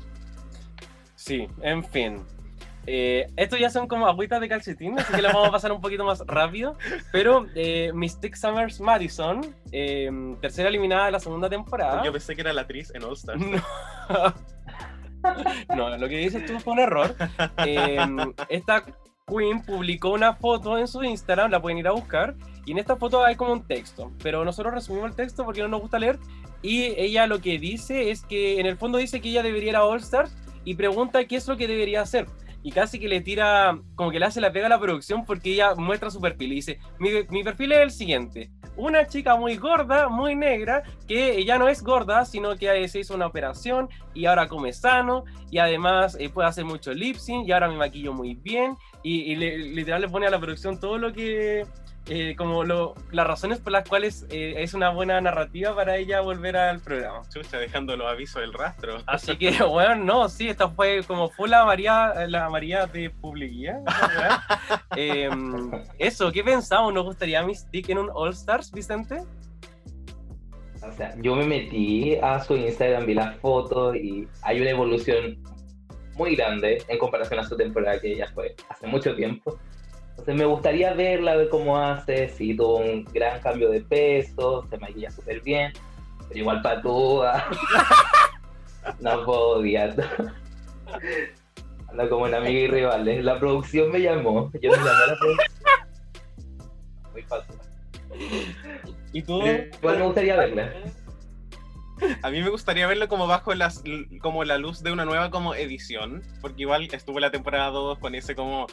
Sí, 1.15 1.47
en 1.61 1.83
fin. 1.83 2.25
Eh, 2.85 3.27
estos 3.37 3.59
ya 3.59 3.69
son 3.69 3.87
como 3.87 4.07
agüitas 4.07 4.41
de 4.41 4.49
calcetín, 4.49 4.99
así 4.99 5.13
que 5.13 5.21
las 5.21 5.33
vamos 5.33 5.49
a 5.49 5.51
pasar 5.51 5.71
un 5.71 5.81
poquito 5.81 6.03
más 6.03 6.19
rápido. 6.25 6.77
Pero 7.11 7.45
eh, 7.55 7.91
Mystic 7.93 8.35
Summers 8.35 8.79
Madison, 8.79 9.41
eh, 9.71 10.09
tercera 10.41 10.69
eliminada 10.69 11.05
de 11.05 11.11
la 11.11 11.19
segunda 11.19 11.49
temporada. 11.49 12.03
Yo 12.03 12.11
pensé 12.11 12.35
que 12.35 12.41
era 12.41 12.53
la 12.53 12.61
actriz 12.61 12.91
en 12.93 13.03
All 13.03 13.13
Stars. 13.13 13.41
No. 13.41 13.61
no, 15.75 15.97
lo 15.97 16.09
que 16.09 16.17
dices 16.17 16.45
tú 16.45 16.59
fue 16.59 16.73
un 16.73 16.79
error. 16.79 17.15
Eh, 17.65 17.97
esta 18.49 18.83
Queen 19.27 19.61
publicó 19.61 20.09
una 20.09 20.33
foto 20.33 20.77
en 20.77 20.87
su 20.87 21.03
Instagram, 21.03 21.51
la 21.51 21.61
pueden 21.61 21.77
ir 21.77 21.87
a 21.87 21.91
buscar, 21.91 22.35
y 22.65 22.71
en 22.71 22.79
esta 22.79 22.97
foto 22.97 23.23
hay 23.23 23.35
como 23.35 23.53
un 23.53 23.65
texto, 23.65 24.11
pero 24.21 24.43
nosotros 24.43 24.73
resumimos 24.73 25.11
el 25.11 25.15
texto 25.15 25.45
porque 25.45 25.61
no 25.61 25.69
nos 25.69 25.81
gusta 25.81 25.99
leer, 25.99 26.19
y 26.61 26.93
ella 26.97 27.27
lo 27.27 27.39
que 27.39 27.57
dice 27.57 28.11
es 28.11 28.23
que 28.23 28.59
en 28.59 28.65
el 28.65 28.77
fondo 28.77 28.97
dice 28.97 29.21
que 29.21 29.29
ella 29.29 29.43
debería 29.43 29.69
ir 29.69 29.75
a 29.75 29.85
All 29.85 29.99
Stars 29.99 30.35
y 30.65 30.75
pregunta 30.75 31.25
qué 31.25 31.35
es 31.35 31.47
lo 31.47 31.57
que 31.57 31.67
debería 31.67 32.01
hacer. 32.01 32.27
Y 32.65 32.71
casi 32.71 32.97
que 32.97 33.09
le 33.09 33.19
tira, 33.19 33.77
como 33.95 34.09
que 34.09 34.19
le 34.19 34.25
hace 34.25 34.39
la 34.39 34.53
pega 34.53 34.67
a 34.67 34.69
la 34.69 34.79
producción 34.79 35.25
porque 35.25 35.51
ella 35.51 35.75
muestra 35.75 36.09
su 36.09 36.21
perfil 36.21 36.53
y 36.53 36.55
dice, 36.55 36.79
mi, 36.97 37.43
perfil 37.43 37.73
es 37.73 37.79
el 37.79 37.91
siguiente, 37.91 38.51
una 38.77 39.05
chica 39.05 39.35
muy 39.35 39.57
gorda, 39.57 40.07
muy 40.07 40.33
negra, 40.33 40.83
que 41.05 41.43
ya 41.43 41.57
no 41.57 41.67
es 41.67 41.83
gorda, 41.83 42.23
sino 42.23 42.55
que 42.55 42.87
se 42.87 42.99
hizo 42.99 43.15
una 43.15 43.27
operación 43.27 43.89
y 44.13 44.27
ahora 44.27 44.47
come 44.47 44.71
sano 44.71 45.25
y 45.51 45.57
además 45.57 46.15
eh, 46.17 46.29
puede 46.29 46.47
hacer 46.47 46.63
mucho 46.63 46.93
lip 46.93 47.17
sync 47.17 47.45
y 47.45 47.51
ahora 47.51 47.67
me 47.67 47.75
maquillo 47.75 48.13
muy 48.13 48.35
bien 48.35 48.77
y, 49.03 49.33
y 49.33 49.35
literal 49.35 50.01
le 50.01 50.07
pone 50.07 50.27
a 50.27 50.29
la 50.29 50.39
producción 50.39 50.79
todo 50.79 50.97
lo 50.97 51.11
que, 51.11 51.65
eh, 52.07 52.35
como 52.37 52.65
lo, 52.65 52.95
las 53.11 53.25
razones 53.25 53.59
por 53.59 53.71
las 53.71 53.87
cuales 53.87 54.25
eh, 54.29 54.55
es 54.57 54.73
una 54.73 54.89
buena 54.89 55.21
narrativa 55.21 55.73
para 55.73 55.95
ella 55.95 56.19
volver 56.19 56.57
al 56.57 56.81
programa. 56.81 57.21
Chucha, 57.29 57.57
dejando 57.57 57.95
los 57.95 58.11
avisos 58.11 58.41
del 58.41 58.53
rastro. 58.53 58.97
Así 59.05 59.37
que, 59.37 59.51
bueno, 59.63 59.95
no, 59.95 60.29
sí, 60.29 60.49
esta 60.49 60.67
fue 60.69 61.01
como 61.07 61.29
fue 61.29 61.47
la 61.47 61.63
María, 61.63 62.13
la 62.27 62.49
María 62.49 62.87
de 62.87 63.09
Publicidad. 63.09 63.79
eh, 64.97 65.29
eso, 65.97 66.31
¿qué 66.31 66.43
pensamos? 66.43 66.93
¿Nos 66.93 67.05
gustaría 67.05 67.41
Mystique 67.43 67.93
en 67.93 67.99
un 67.99 68.09
All 68.13 68.31
Stars, 68.31 68.71
Vicente? 68.71 69.21
O 70.81 70.91
sea, 70.91 71.15
yo 71.21 71.35
me 71.35 71.47
metí 71.47 72.17
a 72.21 72.43
su 72.43 72.57
Instagram, 72.57 73.05
vi 73.05 73.13
las 73.13 73.37
fotos 73.37 73.95
y 73.95 74.27
hay 74.41 74.59
una 74.59 74.71
evolución 74.71 75.41
muy 76.15 76.35
grande 76.35 76.83
en 76.89 76.97
comparación 76.97 77.39
a 77.39 77.43
su 77.43 77.55
temporada 77.55 77.99
que 77.99 78.17
ya 78.17 78.27
fue 78.27 78.55
hace 78.67 78.87
mucho 78.87 79.15
tiempo. 79.15 79.57
Entonces 80.13 80.35
me 80.35 80.45
gustaría 80.45 80.93
verla, 80.93 81.35
ver 81.35 81.49
cómo 81.49 81.77
hace, 81.77 82.29
si 82.29 82.55
tuvo 82.55 82.77
un 82.77 83.03
gran 83.05 83.41
cambio 83.41 83.69
de 83.69 83.81
peso, 83.81 84.65
se 84.69 84.77
maquilla 84.77 85.09
súper 85.11 85.41
bien, 85.41 85.73
pero 86.27 86.39
igual 86.39 86.61
patúa. 86.61 87.45
no 88.99 89.25
puedo 89.25 89.57
odiar. 89.57 89.95
Anda 91.89 92.09
como 92.09 92.27
en 92.27 92.35
amiga 92.35 92.59
y 92.59 92.67
rivales. 92.67 93.23
La 93.23 93.39
producción 93.39 93.91
me 93.91 94.01
llamó, 94.01 94.51
yo 94.61 94.71
me 94.71 94.77
llamé 94.77 94.89
a 94.89 95.07
la 95.07 95.17
producción. 95.19 95.53
Muy 97.11 97.21
fácil. 97.23 97.55
¿Y 99.13 99.21
tú? 99.23 99.41
Igual 99.43 99.97
me 99.97 100.05
gustaría 100.05 100.37
verla. 100.37 100.73
A 102.21 102.29
mí 102.29 102.41
me 102.41 102.49
gustaría 102.49 102.87
verlo 102.87 103.07
como 103.07 103.27
bajo 103.27 103.53
las, 103.55 103.83
como 104.21 104.43
la 104.43 104.57
luz 104.57 104.83
de 104.83 104.91
una 104.91 105.05
nueva 105.05 105.31
como 105.31 105.55
edición, 105.55 106.23
porque 106.41 106.63
igual 106.63 106.87
estuvo 106.91 107.19
la 107.19 107.31
temporada 107.31 107.69
2 107.69 107.99
con 107.99 108.15
ese 108.15 108.35
como 108.35 108.67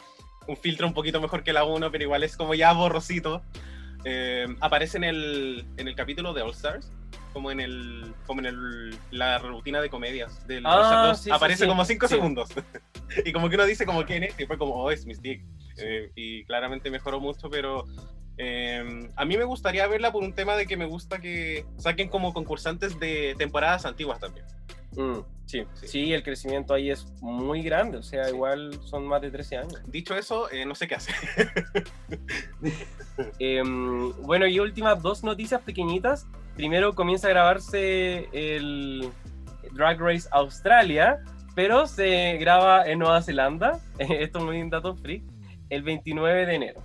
un 0.51 0.57
filtro 0.57 0.85
un 0.87 0.93
poquito 0.93 1.19
mejor 1.21 1.43
que 1.43 1.53
la 1.53 1.63
1, 1.63 1.91
pero 1.91 2.03
igual 2.03 2.23
es 2.23 2.37
como 2.37 2.53
ya 2.53 2.71
borrosito. 2.73 3.41
Eh, 4.03 4.47
aparece 4.59 4.97
en 4.97 5.03
el, 5.05 5.65
en 5.77 5.87
el 5.87 5.95
capítulo 5.95 6.33
de 6.33 6.41
All 6.41 6.51
Stars, 6.51 6.91
como 7.33 7.51
en 7.51 7.59
el 7.59 8.13
como 8.25 8.41
en 8.41 8.47
el, 8.47 8.97
la 9.11 9.37
rutina 9.39 9.79
de 9.81 9.89
comedias 9.89 10.45
del 10.47 10.65
Ah, 10.65 10.75
All 10.75 10.81
Stars 10.83 11.07
2. 11.09 11.17
sí, 11.19 11.23
sí, 11.25 11.31
aparece 11.31 11.63
sí. 11.63 11.69
como 11.69 11.85
5 11.85 12.07
Sí. 12.07 12.15
segundos. 12.15 12.49
y 13.25 13.31
como 13.31 13.49
que 13.49 13.55
uno 13.55 13.65
dice 13.65 13.85
como 13.85 14.03
quién 14.05 14.23
es, 14.23 14.39
y 14.39 14.45
fue 14.45 14.57
como, 14.57 14.75
oh, 14.75 14.91
es 14.91 15.05
Mystique. 15.05 15.45
Eh, 15.77 16.11
y 16.15 16.43
claramente 16.45 16.91
mejoró 16.91 17.19
mucho, 17.19 17.49
pero 17.49 17.85
eh, 18.37 19.07
a 19.15 19.25
mí 19.25 19.37
me 19.37 19.43
gustaría 19.45 19.87
verla 19.87 20.11
por 20.11 20.23
un 20.23 20.33
tema 20.33 20.55
de 20.55 20.65
que 20.65 20.75
me 20.77 20.85
gusta 20.85 21.19
que 21.19 21.65
saquen 21.77 22.09
como 22.09 22.33
concursantes 22.33 22.99
de 22.99 23.35
temporadas 23.37 23.85
antiguas 23.85 24.19
también. 24.19 24.45
Mm, 24.97 25.19
sí, 25.45 25.65
Sí. 25.73 25.87
sí, 25.87 26.13
el 26.13 26.23
crecimiento 26.23 26.73
ahí 26.73 26.89
es 26.91 27.05
muy 27.21 27.61
grande, 27.61 27.97
o 27.97 28.03
sea, 28.03 28.25
Sí. 28.25 28.31
igual 28.35 28.79
son 28.83 29.07
más 29.07 29.21
de 29.21 29.31
13 29.31 29.57
años. 29.57 29.81
Dicho 29.87 30.15
eso, 30.15 30.51
eh, 30.51 30.65
no 30.65 30.75
sé 30.75 30.87
qué 30.87 30.95
hacer. 30.95 31.15
Em, 33.39 34.11
bueno, 34.23 34.47
y 34.47 34.59
últimas 34.59 35.01
dos 35.01 35.23
noticias 35.23 35.61
pequeñitas. 35.61 36.27
Primero 36.55 36.93
comienza 36.93 37.27
a 37.27 37.31
grabarse 37.31 38.27
el 38.33 39.09
Drag 39.73 39.99
Race 39.99 40.27
Australia, 40.31 41.19
pero 41.55 41.85
se 41.87 42.37
graba 42.37 42.85
en 42.87 42.99
Nueva 42.99 43.21
Zelanda. 43.21 43.79
Esto 43.99 44.39
es 44.39 44.45
muy 44.45 44.69
dato 44.69 44.95
freak. 44.95 45.23
El 45.69 45.83
29 45.83 46.45
de 46.45 46.55
enero. 46.55 46.83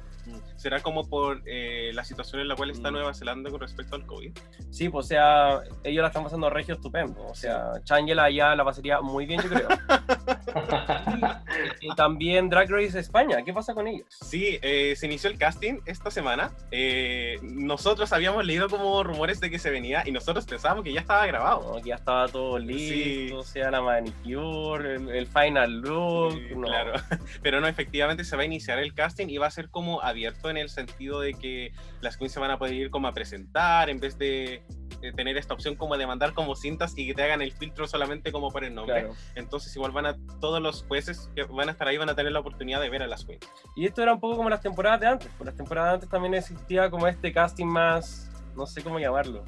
¿Será 0.66 0.80
como 0.80 1.08
por 1.08 1.42
eh, 1.46 1.92
la 1.94 2.02
situación 2.04 2.40
en 2.40 2.48
la 2.48 2.56
cual 2.56 2.70
está 2.72 2.90
Mm. 2.90 2.94
Nueva 2.94 3.14
Zelanda 3.14 3.50
con 3.50 3.60
respecto 3.60 3.94
al 3.94 4.04
COVID? 4.04 4.32
Sí, 4.70 4.88
pues 4.88 5.06
o 5.06 5.08
sea, 5.08 5.60
ellos 5.84 6.02
la 6.02 6.08
están 6.08 6.24
pasando 6.24 6.50
regio 6.50 6.74
estupendo. 6.74 7.24
O 7.24 7.36
sea, 7.36 7.70
Changela 7.84 8.28
ya 8.30 8.56
la 8.56 8.64
pasaría 8.64 9.00
muy 9.00 9.26
bien, 9.26 9.40
yo 9.42 9.48
creo. 9.48 9.68
y 11.80 11.94
también 11.94 12.48
Drag 12.48 12.68
Race 12.68 12.98
España. 12.98 13.44
¿Qué 13.44 13.52
pasa 13.52 13.74
con 13.74 13.86
ellos? 13.86 14.06
Sí, 14.10 14.58
eh, 14.60 14.94
se 14.96 15.06
inició 15.06 15.30
el 15.30 15.38
casting 15.38 15.78
esta 15.86 16.10
semana. 16.10 16.50
Eh, 16.72 17.38
nosotros 17.42 18.12
habíamos 18.12 18.44
leído 18.44 18.68
como 18.68 19.04
rumores 19.04 19.38
de 19.38 19.50
que 19.50 19.60
se 19.60 19.70
venía 19.70 20.02
y 20.04 20.10
nosotros 20.10 20.46
pensábamos 20.46 20.82
que 20.82 20.92
ya 20.92 21.00
estaba 21.00 21.24
grabado. 21.26 21.76
No, 21.76 21.80
que 21.82 21.90
ya 21.90 21.94
estaba 21.94 22.26
todo 22.26 22.58
listo, 22.58 22.76
Sí. 22.76 23.30
o 23.32 23.42
sea, 23.44 23.70
la 23.70 23.82
manicure, 23.82 24.96
el, 24.96 25.08
el 25.10 25.26
final 25.28 25.80
look. 25.80 26.32
Sí, 26.32 26.54
no. 26.56 26.66
Claro, 26.66 26.94
pero 27.42 27.60
no, 27.60 27.68
efectivamente 27.68 28.24
se 28.24 28.34
va 28.34 28.42
a 28.42 28.46
iniciar 28.46 28.80
el 28.80 28.94
casting 28.94 29.28
y 29.28 29.38
va 29.38 29.46
a 29.46 29.50
ser 29.52 29.68
como 29.70 30.02
abierto 30.02 30.50
en 30.50 30.55
el 30.56 30.68
sentido 30.68 31.20
de 31.20 31.34
que 31.34 31.72
las 32.00 32.16
queens 32.16 32.32
se 32.32 32.40
van 32.40 32.50
a 32.50 32.58
poder 32.58 32.74
ir 32.74 32.90
como 32.90 33.08
a 33.08 33.12
presentar 33.12 33.90
en 33.90 34.00
vez 34.00 34.18
de, 34.18 34.62
de 35.00 35.12
tener 35.12 35.36
esta 35.36 35.54
opción 35.54 35.76
como 35.76 35.96
de 35.96 36.06
mandar 36.06 36.32
como 36.32 36.54
cintas 36.56 36.94
y 36.96 37.06
que 37.06 37.14
te 37.14 37.22
hagan 37.22 37.42
el 37.42 37.52
filtro 37.52 37.86
solamente 37.86 38.32
como 38.32 38.50
por 38.50 38.64
el 38.64 38.74
nombre. 38.74 39.00
Claro. 39.00 39.14
Entonces 39.34 39.74
igual 39.76 39.92
van 39.92 40.06
a, 40.06 40.16
todos 40.40 40.60
los 40.60 40.84
jueces 40.84 41.30
que 41.34 41.44
van 41.44 41.68
a 41.68 41.72
estar 41.72 41.88
ahí 41.88 41.96
van 41.96 42.08
a 42.08 42.14
tener 42.14 42.32
la 42.32 42.40
oportunidad 42.40 42.80
de 42.80 42.90
ver 42.90 43.02
a 43.02 43.06
las 43.06 43.24
queens. 43.24 43.46
Y 43.74 43.86
esto 43.86 44.02
era 44.02 44.12
un 44.12 44.20
poco 44.20 44.36
como 44.36 44.50
las 44.50 44.60
temporadas 44.60 45.00
de 45.00 45.06
antes. 45.06 45.28
Por 45.36 45.46
las 45.46 45.56
temporadas 45.56 45.90
de 45.90 45.94
antes 45.94 46.08
también 46.08 46.34
existía 46.34 46.90
como 46.90 47.06
este 47.06 47.32
casting 47.32 47.66
más, 47.66 48.30
no 48.54 48.66
sé 48.66 48.82
cómo 48.82 48.98
llamarlo, 48.98 49.44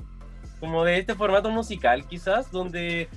como 0.60 0.84
de 0.84 0.98
este 0.98 1.14
formato 1.14 1.50
musical 1.50 2.06
quizás, 2.06 2.50
donde 2.50 3.08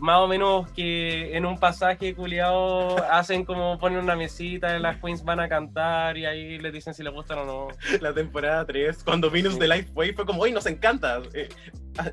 más 0.00 0.18
o 0.18 0.26
menos 0.28 0.70
que 0.72 1.36
en 1.36 1.44
un 1.46 1.58
pasaje 1.58 2.14
culiado 2.14 2.96
hacen 3.10 3.44
como 3.44 3.78
ponen 3.78 3.98
una 3.98 4.16
mesita, 4.16 4.78
las 4.78 4.96
queens 4.98 5.22
van 5.24 5.40
a 5.40 5.48
cantar 5.48 6.16
y 6.16 6.26
ahí 6.26 6.58
les 6.58 6.72
dicen 6.72 6.94
si 6.94 7.02
les 7.02 7.12
gustan 7.12 7.38
o 7.40 7.44
no. 7.44 7.68
La 8.00 8.12
temporada 8.12 8.64
3, 8.64 9.04
cuando 9.04 9.30
Venus 9.30 9.54
Sí. 9.54 9.60
de 9.60 9.68
Lifeway 9.68 10.12
fue 10.12 10.24
como, 10.26 10.42
¡Uy, 10.42 10.52
nos 10.52 10.66
encanta! 10.66 11.20
eh, 11.34 11.48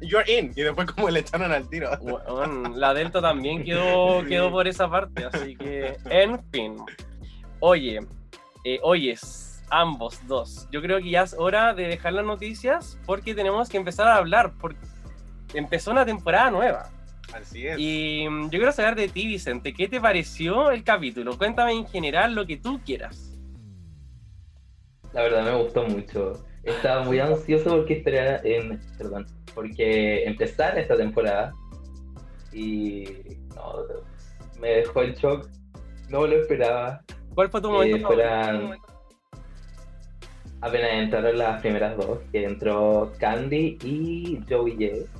you're 0.01 0.29
in. 0.31 0.51
Y 0.55 0.61
después 0.61 0.87
como 0.91 1.09
le 1.09 1.19
echaron 1.21 1.51
al 1.51 1.69
tiro. 1.69 1.89
Bueno, 2.01 2.73
la 2.75 2.93
Delta 2.93 3.21
también 3.21 3.63
quedó, 3.63 4.23
quedó 4.27 4.51
por 4.51 4.67
esa 4.67 4.89
parte, 4.89 5.25
así 5.25 5.55
que, 5.55 5.97
en 6.09 6.43
fin. 6.51 6.75
Oye, 7.59 7.99
eh, 8.65 8.79
oyes, 8.83 9.63
ambos 9.69 10.19
dos. 10.27 10.67
Yo 10.71 10.81
creo 10.81 10.99
que 10.99 11.09
ya 11.09 11.23
es 11.23 11.33
hora 11.37 11.73
de 11.73 11.87
dejar 11.87 12.13
las 12.13 12.25
noticias 12.25 12.99
porque 13.05 13.33
tenemos 13.33 13.69
que 13.69 13.77
empezar 13.77 14.07
a 14.07 14.17
hablar, 14.17 14.53
porque 14.59 14.79
empezó 15.53 15.91
una 15.91 16.05
temporada 16.05 16.51
nueva. 16.51 16.89
Así 17.33 17.67
es. 17.67 17.77
Y 17.79 18.25
mm, 18.29 18.43
yo 18.45 18.59
quiero 18.59 18.71
saber 18.71 18.95
de 18.95 19.07
ti, 19.09 19.27
Vicente, 19.27 19.73
¿qué 19.73 19.87
te 19.87 19.99
pareció 19.99 20.71
el 20.71 20.83
capítulo? 20.83 21.37
Cuéntame 21.37 21.73
en 21.73 21.85
general 21.87 22.33
lo 22.35 22.45
que 22.45 22.57
tú 22.57 22.79
quieras. 22.85 23.37
La 25.13 25.23
verdad 25.23 25.43
me 25.45 25.55
gustó 25.63 25.83
mucho. 25.83 26.45
Estaba 26.63 27.03
muy 27.03 27.19
ansioso 27.19 27.69
porque 27.77 27.93
esperara 27.95 28.41
perdón, 28.97 29.25
porque 29.55 30.25
empezara 30.25 30.79
esta 30.81 30.97
temporada 30.97 31.53
y 32.51 33.05
no, 33.55 33.73
me 34.59 34.69
dejó 34.69 35.03
en 35.03 35.13
shock. 35.13 35.47
No 36.09 36.25
lo 36.27 36.35
esperaba. 36.41 37.01
¿Cuál 37.33 37.49
fue 37.49 37.61
tu 37.61 37.67
Eh, 37.67 37.71
momento 37.71 38.07
fueran- 38.07 38.61
favorito? 38.61 38.83
Apenas 40.61 40.89
entraron 40.93 41.37
las 41.37 41.61
primeras 41.61 41.95
dos, 41.97 42.19
que 42.31 42.43
entró 42.43 43.13
Candy 43.19 43.77
y 43.83 44.39
Joey 44.49 44.73
J, 44.73 45.11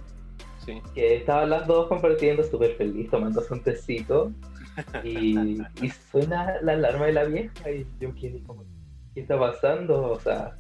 Sí. 0.68 0.82
que 0.94 1.16
estaban 1.16 1.50
las 1.50 1.66
dos 1.66 1.88
compartiendo 1.88 2.44
súper 2.44 2.76
feliz, 2.76 3.10
tomándose 3.10 3.54
un 3.54 3.64
tecito. 3.64 4.32
Y, 5.04 5.58
y 5.82 5.90
suena 6.12 6.62
la 6.62 6.74
alarma 6.74 7.06
de 7.06 7.14
la 7.14 7.24
vieja 7.24 7.72
y 7.72 7.88
yo 8.00 8.14
quedé 8.14 8.44
como, 8.44 8.66
¿qué 9.16 9.22
está 9.22 9.40
pasando? 9.40 10.12
O 10.12 10.20
sea, 10.20 10.56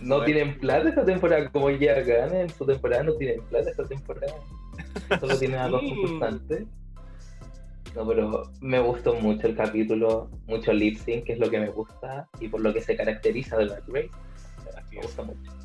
No 0.00 0.24
tienen 0.24 0.58
plata 0.58 0.88
esta 0.88 1.04
temporada, 1.04 1.50
como 1.50 1.70
ya 1.70 2.00
ganan 2.00 2.36
en 2.36 2.50
su 2.50 2.64
temporada, 2.64 3.02
no 3.02 3.14
tienen 3.14 3.42
plata 3.46 3.68
esta 3.70 3.84
temporada. 3.84 4.34
Solo 5.20 5.36
tienen 5.38 5.58
a 5.58 5.68
dos 5.68 5.82
concursantes. 5.82 6.66
No, 7.96 8.06
pero 8.06 8.42
me 8.60 8.78
gustó 8.78 9.14
mucho 9.14 9.48
el 9.48 9.56
capítulo, 9.56 10.30
mucho 10.46 10.72
lip 10.72 10.98
sync, 10.98 11.24
que 11.24 11.32
es 11.32 11.38
lo 11.40 11.50
que 11.50 11.58
me 11.58 11.70
gusta 11.70 12.28
y 12.38 12.48
por 12.48 12.60
lo 12.60 12.72
que 12.72 12.80
se 12.80 12.96
caracteriza 12.96 13.56
de 13.56 13.66
Drag 13.66 13.82
Race. 13.88 14.10
Me 14.92 15.02
gusta 15.02 15.22
mucho. 15.24 15.57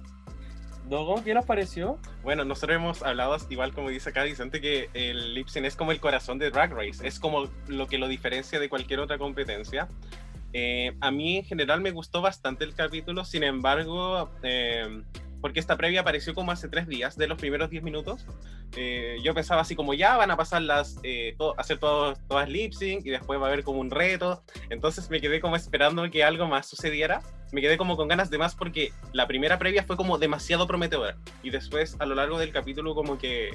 Dogo, 0.89 1.23
¿qué 1.23 1.33
nos 1.33 1.45
pareció? 1.45 1.97
Bueno, 2.23 2.43
nosotros 2.43 2.75
hemos 2.75 3.03
hablado, 3.03 3.37
igual 3.49 3.73
como 3.73 3.89
dice 3.89 4.09
acá 4.09 4.23
Vicente, 4.23 4.59
que 4.59 4.89
el 4.93 5.33
lip 5.33 5.47
sync 5.47 5.65
es 5.65 5.75
como 5.75 5.91
el 5.91 5.99
corazón 5.99 6.39
de 6.39 6.51
Drag 6.51 6.73
Race, 6.73 7.07
es 7.07 7.19
como 7.19 7.49
lo 7.67 7.87
que 7.87 7.97
lo 7.97 8.07
diferencia 8.07 8.59
de 8.59 8.69
cualquier 8.69 8.99
otra 8.99 9.17
competencia. 9.17 9.87
Eh, 10.51 10.95
a 11.01 11.09
mí 11.09 11.37
en 11.37 11.45
general 11.45 11.81
me 11.81 11.91
gustó 11.91 12.21
bastante 12.21 12.63
el 12.63 12.75
capítulo, 12.75 13.25
sin 13.25 13.43
embargo, 13.43 14.29
eh, 14.43 15.03
porque 15.43 15.59
esta 15.59 15.75
previa 15.75 15.99
apareció 15.99 16.33
como 16.33 16.53
hace 16.53 16.69
tres 16.69 16.87
días, 16.87 17.17
de 17.17 17.27
los 17.27 17.37
primeros 17.37 17.69
10 17.69 17.83
minutos, 17.83 18.25
eh, 18.77 19.17
yo 19.21 19.33
pensaba 19.33 19.59
así 19.59 19.75
como 19.75 19.93
ya 19.93 20.15
van 20.15 20.31
a 20.31 20.37
pasar 20.37 20.61
las, 20.61 21.01
eh, 21.03 21.35
hacer 21.57 21.79
todas 21.79 22.47
lip 22.47 22.71
sync 22.71 23.05
y 23.05 23.09
después 23.09 23.41
va 23.41 23.47
a 23.47 23.47
haber 23.49 23.65
como 23.65 23.81
un 23.81 23.91
reto, 23.91 24.41
entonces 24.69 25.09
me 25.09 25.19
quedé 25.19 25.41
como 25.41 25.57
esperando 25.57 26.09
que 26.09 26.23
algo 26.23 26.47
más 26.47 26.65
sucediera, 26.67 27.21
me 27.51 27.59
quedé 27.59 27.75
como 27.75 27.97
con 27.97 28.07
ganas 28.07 28.29
de 28.29 28.37
más 28.37 28.55
porque 28.55 28.93
la 29.11 29.27
primera 29.27 29.59
previa 29.59 29.83
fue 29.83 29.97
como 29.97 30.17
demasiado 30.17 30.65
prometedora. 30.65 31.17
Y 31.43 31.49
después 31.49 31.97
a 31.99 32.05
lo 32.05 32.15
largo 32.15 32.39
del 32.39 32.53
capítulo 32.53 32.95
como 32.95 33.17
que 33.17 33.51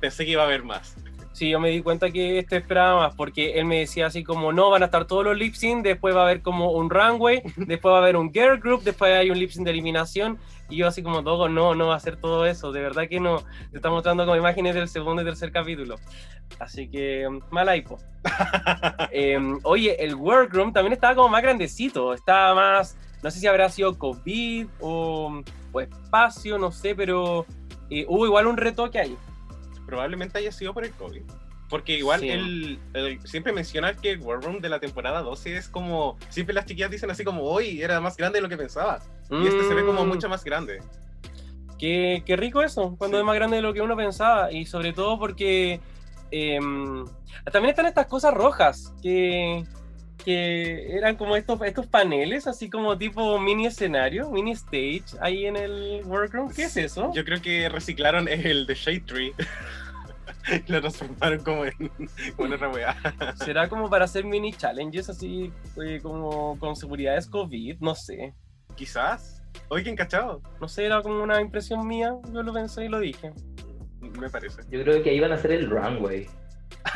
pensé 0.00 0.26
que 0.26 0.32
iba 0.32 0.42
a 0.42 0.46
haber 0.46 0.64
más. 0.64 0.96
Sí, 1.32 1.48
yo 1.48 1.58
me 1.60 1.70
di 1.70 1.80
cuenta 1.80 2.10
que 2.10 2.38
este 2.38 2.58
esperaba 2.58 3.06
más, 3.06 3.14
porque 3.14 3.58
él 3.58 3.64
me 3.64 3.80
decía 3.80 4.06
así 4.06 4.22
como, 4.22 4.52
no, 4.52 4.68
van 4.68 4.82
a 4.82 4.86
estar 4.86 5.06
todos 5.06 5.24
los 5.24 5.36
lip 5.36 5.54
sync, 5.54 5.82
después 5.82 6.14
va 6.14 6.20
a 6.20 6.24
haber 6.24 6.42
como 6.42 6.72
un 6.72 6.90
runway, 6.90 7.42
después 7.56 7.92
va 7.92 7.96
a 7.96 8.02
haber 8.02 8.16
un 8.16 8.30
girl 8.32 8.60
group, 8.60 8.82
después 8.82 9.12
hay 9.12 9.30
un 9.30 9.38
lip 9.38 9.50
sync 9.50 9.64
de 9.64 9.70
eliminación, 9.70 10.38
y 10.68 10.76
yo 10.76 10.86
así 10.86 11.02
como, 11.02 11.22
Dogo, 11.22 11.48
no, 11.48 11.74
no 11.74 11.88
va 11.88 11.96
a 11.96 12.00
ser 12.00 12.16
todo 12.16 12.44
eso, 12.44 12.70
de 12.70 12.82
verdad 12.82 13.08
que 13.08 13.18
no, 13.18 13.42
te 13.70 13.76
está 13.76 13.88
mostrando 13.88 14.24
como 14.24 14.36
imágenes 14.36 14.74
del 14.74 14.88
segundo 14.88 15.22
y 15.22 15.24
tercer 15.24 15.52
capítulo. 15.52 15.96
Así 16.58 16.88
que, 16.88 17.26
mala 17.50 17.76
hipo. 17.76 17.98
Eh, 19.14 19.38
oye, 19.64 20.02
el 20.02 20.14
workroom 20.14 20.72
también 20.72 20.94
estaba 20.94 21.14
como 21.14 21.28
más 21.28 21.42
grandecito, 21.42 22.14
estaba 22.14 22.54
más, 22.54 22.96
no 23.22 23.30
sé 23.30 23.40
si 23.40 23.46
habrá 23.46 23.68
sido 23.68 23.98
COVID 23.98 24.66
o, 24.80 25.42
o 25.72 25.80
espacio, 25.80 26.56
no 26.56 26.70
sé, 26.70 26.94
pero 26.94 27.44
eh, 27.90 28.06
hubo 28.08 28.24
igual 28.24 28.46
un 28.46 28.56
retoque 28.56 28.98
ahí. 28.98 29.16
Probablemente 29.92 30.38
haya 30.38 30.50
sido 30.52 30.72
por 30.72 30.86
el 30.86 30.92
COVID. 30.92 31.20
Porque 31.68 31.98
igual 31.98 32.20
Sí. 32.20 32.30
el, 32.30 32.78
el- 32.94 33.20
siempre 33.28 33.52
mencionar 33.52 33.96
que 33.96 34.12
el 34.12 34.20
War 34.20 34.42
Room 34.42 34.60
de 34.62 34.70
la 34.70 34.80
temporada 34.80 35.20
12 35.20 35.54
es 35.54 35.68
como, 35.68 36.16
siempre 36.30 36.54
las 36.54 36.64
chiquillas 36.64 36.90
dicen 36.90 37.10
así 37.10 37.24
como, 37.24 37.42
hoy 37.42 37.82
era 37.82 38.00
más 38.00 38.16
grande 38.16 38.38
de 38.38 38.42
lo 38.42 38.48
que 38.48 38.56
pensaba. 38.56 39.02
Y 39.30 39.46
este 39.46 39.68
se 39.68 39.74
ve 39.74 39.84
como 39.84 40.02
Mm. 40.06 40.08
mucho 40.08 40.30
más 40.30 40.44
grande. 40.44 40.80
Qué, 41.78 42.22
qué 42.24 42.36
rico 42.36 42.62
eso, 42.62 42.94
cuando 42.96 43.18
Sí. 43.18 43.20
es 43.20 43.26
más 43.26 43.34
grande 43.34 43.56
de 43.56 43.62
lo 43.62 43.74
que 43.74 43.82
uno 43.82 43.94
pensaba. 43.94 44.50
Y 44.50 44.64
sobre 44.64 44.94
todo 44.94 45.18
porque 45.18 45.78
em, 46.30 47.04
también 47.52 47.70
están 47.70 47.84
estas 47.84 48.06
cosas 48.06 48.32
rojas 48.32 48.94
que, 49.02 49.64
que 50.24 50.96
eran 50.96 51.16
como 51.16 51.36
estos, 51.36 51.60
estos 51.62 51.86
paneles, 51.86 52.46
así 52.46 52.70
como 52.70 52.96
tipo 52.96 53.38
mini 53.38 53.66
escenario, 53.66 54.30
mini 54.30 54.52
stage 54.52 55.04
ahí 55.20 55.44
en 55.44 55.56
el 55.56 56.00
workroom. 56.06 56.50
¿Qué 56.50 56.62
es 56.64 56.76
eso? 56.78 57.12
Yo 57.14 57.22
creo 57.26 57.42
que 57.42 57.68
reciclaron 57.68 58.28
el 58.28 58.64
de 58.66 58.74
Shade 58.74 59.00
Tree. 59.00 59.32
lo 60.68 60.80
transformaron 60.80 61.40
como 61.44 61.64
en, 61.64 61.74
en 62.38 62.52
otra 62.52 62.68
weá. 62.68 62.96
¿Será 63.36 63.68
como 63.68 63.88
para 63.90 64.04
hacer 64.06 64.24
mini 64.24 64.52
challenges 64.52 65.08
así 65.08 65.52
eh, 65.84 66.00
como 66.02 66.58
con 66.58 66.74
seguridades 66.76 67.26
COVID? 67.28 67.78
No 67.80 67.94
sé. 67.94 68.34
Quizás. 68.74 69.42
Oye, 69.68 69.82
¿quién 69.84 69.96
cachado? 69.96 70.40
No 70.60 70.68
sé, 70.68 70.86
era 70.86 71.02
como 71.02 71.22
una 71.22 71.40
impresión 71.40 71.86
mía. 71.86 72.14
Yo 72.32 72.42
lo 72.42 72.52
pensé 72.52 72.86
y 72.86 72.88
lo 72.88 73.00
dije. 73.00 73.32
Me 74.18 74.28
parece. 74.30 74.62
Yo 74.70 74.82
creo 74.82 75.02
que 75.02 75.10
ahí 75.10 75.20
van 75.20 75.32
a 75.32 75.34
hacer 75.36 75.52
el 75.52 75.68
runway, 75.70 76.26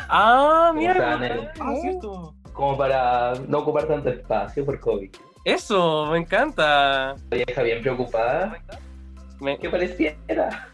Ah, 0.09 0.71
mira. 0.75 1.19
Ah, 1.59 1.73
cierto. 1.81 2.35
como 2.51 2.77
para 2.77 3.33
no 3.47 3.59
ocupar 3.59 3.87
tanto 3.87 4.09
espacio 4.09 4.65
por 4.65 4.79
COVID. 4.79 5.09
Eso, 5.45 6.07
me 6.11 6.17
encanta. 6.17 7.15
La 7.29 7.37
vieja 7.45 7.61
bien 7.61 7.81
preocupada, 7.81 8.57
Me- 9.39 9.57
que 9.57 9.69
pareciera. 9.69 10.67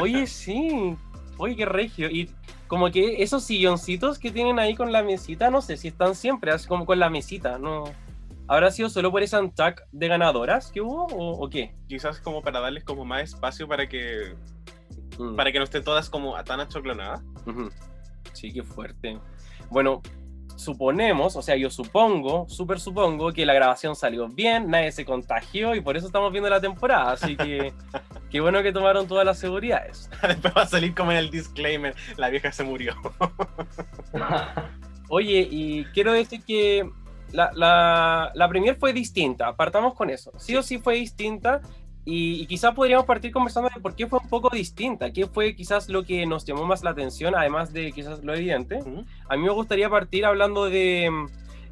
Oye, 0.00 0.26
sí. 0.26 0.96
Oye, 1.38 1.56
qué 1.56 1.64
regio. 1.66 2.10
Y 2.10 2.30
como 2.66 2.90
que 2.90 3.22
esos 3.22 3.44
silloncitos 3.44 4.18
que 4.18 4.30
tienen 4.30 4.58
ahí 4.58 4.74
con 4.74 4.92
la 4.92 5.02
mesita, 5.02 5.50
no 5.50 5.60
sé 5.62 5.76
si 5.76 5.88
están 5.88 6.14
siempre, 6.14 6.50
así 6.52 6.66
como 6.66 6.86
con 6.86 6.98
la 6.98 7.10
mesita, 7.10 7.58
¿no? 7.58 7.84
¿Habrá 8.48 8.70
sido 8.70 8.88
solo 8.88 9.10
por 9.10 9.22
ese 9.22 9.36
tag 9.54 9.82
de 9.90 10.08
ganadoras 10.08 10.70
que 10.70 10.80
hubo 10.80 11.06
o, 11.06 11.44
o 11.44 11.48
qué? 11.50 11.74
Quizás 11.88 12.20
como 12.20 12.42
para 12.42 12.60
darles 12.60 12.84
como 12.84 13.04
más 13.04 13.22
espacio 13.22 13.66
para 13.68 13.88
que 13.88 14.34
Mm. 15.18 15.34
para 15.34 15.50
que 15.50 15.58
no 15.58 15.64
estén 15.64 15.82
todas 15.82 16.10
como 16.10 16.34
tan 16.44 16.60
achoclonadas. 16.60 17.22
Sí, 18.34 18.52
qué 18.52 18.62
fuerte. 18.62 19.18
Bueno, 19.70 20.02
suponemos, 20.56 21.36
o 21.36 21.42
sea, 21.42 21.56
yo 21.56 21.70
supongo, 21.70 22.46
súper 22.48 22.80
supongo 22.80 23.32
que 23.32 23.46
la 23.46 23.54
grabación 23.54 23.94
salió 23.94 24.28
bien, 24.28 24.70
nadie 24.70 24.90
se 24.90 25.04
contagió 25.04 25.74
y 25.74 25.80
por 25.80 25.96
eso 25.96 26.06
estamos 26.06 26.32
viendo 26.32 26.50
la 26.50 26.60
temporada. 26.60 27.12
Así 27.12 27.36
que 27.36 27.72
qué 28.30 28.40
bueno 28.40 28.62
que 28.62 28.72
tomaron 28.72 29.06
todas 29.06 29.24
las 29.24 29.38
seguridades. 29.38 30.10
Después 30.26 30.54
va 30.56 30.62
a 30.62 30.66
salir 30.66 30.94
como 30.94 31.12
en 31.12 31.18
el 31.18 31.30
disclaimer, 31.30 31.94
la 32.16 32.30
vieja 32.30 32.50
se 32.50 32.64
murió. 32.64 32.94
Oye, 35.08 35.46
y 35.48 35.84
quiero 35.86 36.12
decir 36.12 36.42
que 36.44 36.88
la, 37.30 37.50
la, 37.54 38.32
la 38.34 38.48
premier 38.48 38.76
fue 38.76 38.92
distinta, 38.92 39.54
partamos 39.54 39.94
con 39.94 40.10
eso. 40.10 40.32
Sí 40.36 40.56
o 40.56 40.62
sí 40.62 40.78
fue 40.78 40.94
distinta 40.94 41.60
y, 42.08 42.40
y 42.40 42.46
quizás 42.46 42.72
podríamos 42.72 43.04
partir 43.04 43.32
conversando 43.32 43.68
de 43.74 43.80
por 43.80 43.96
qué 43.96 44.06
fue 44.06 44.20
un 44.22 44.28
poco 44.28 44.48
distinta, 44.48 45.12
qué 45.12 45.26
fue 45.26 45.56
quizás 45.56 45.88
lo 45.88 46.04
que 46.04 46.24
nos 46.24 46.44
llamó 46.44 46.64
más 46.64 46.84
la 46.84 46.90
atención, 46.90 47.34
además 47.34 47.72
de 47.72 47.90
quizás 47.90 48.22
lo 48.22 48.32
evidente. 48.32 48.78
A 49.28 49.36
mí 49.36 49.42
me 49.42 49.50
gustaría 49.50 49.90
partir 49.90 50.24
hablando 50.24 50.66
de 50.66 51.10
mm, 51.10 51.26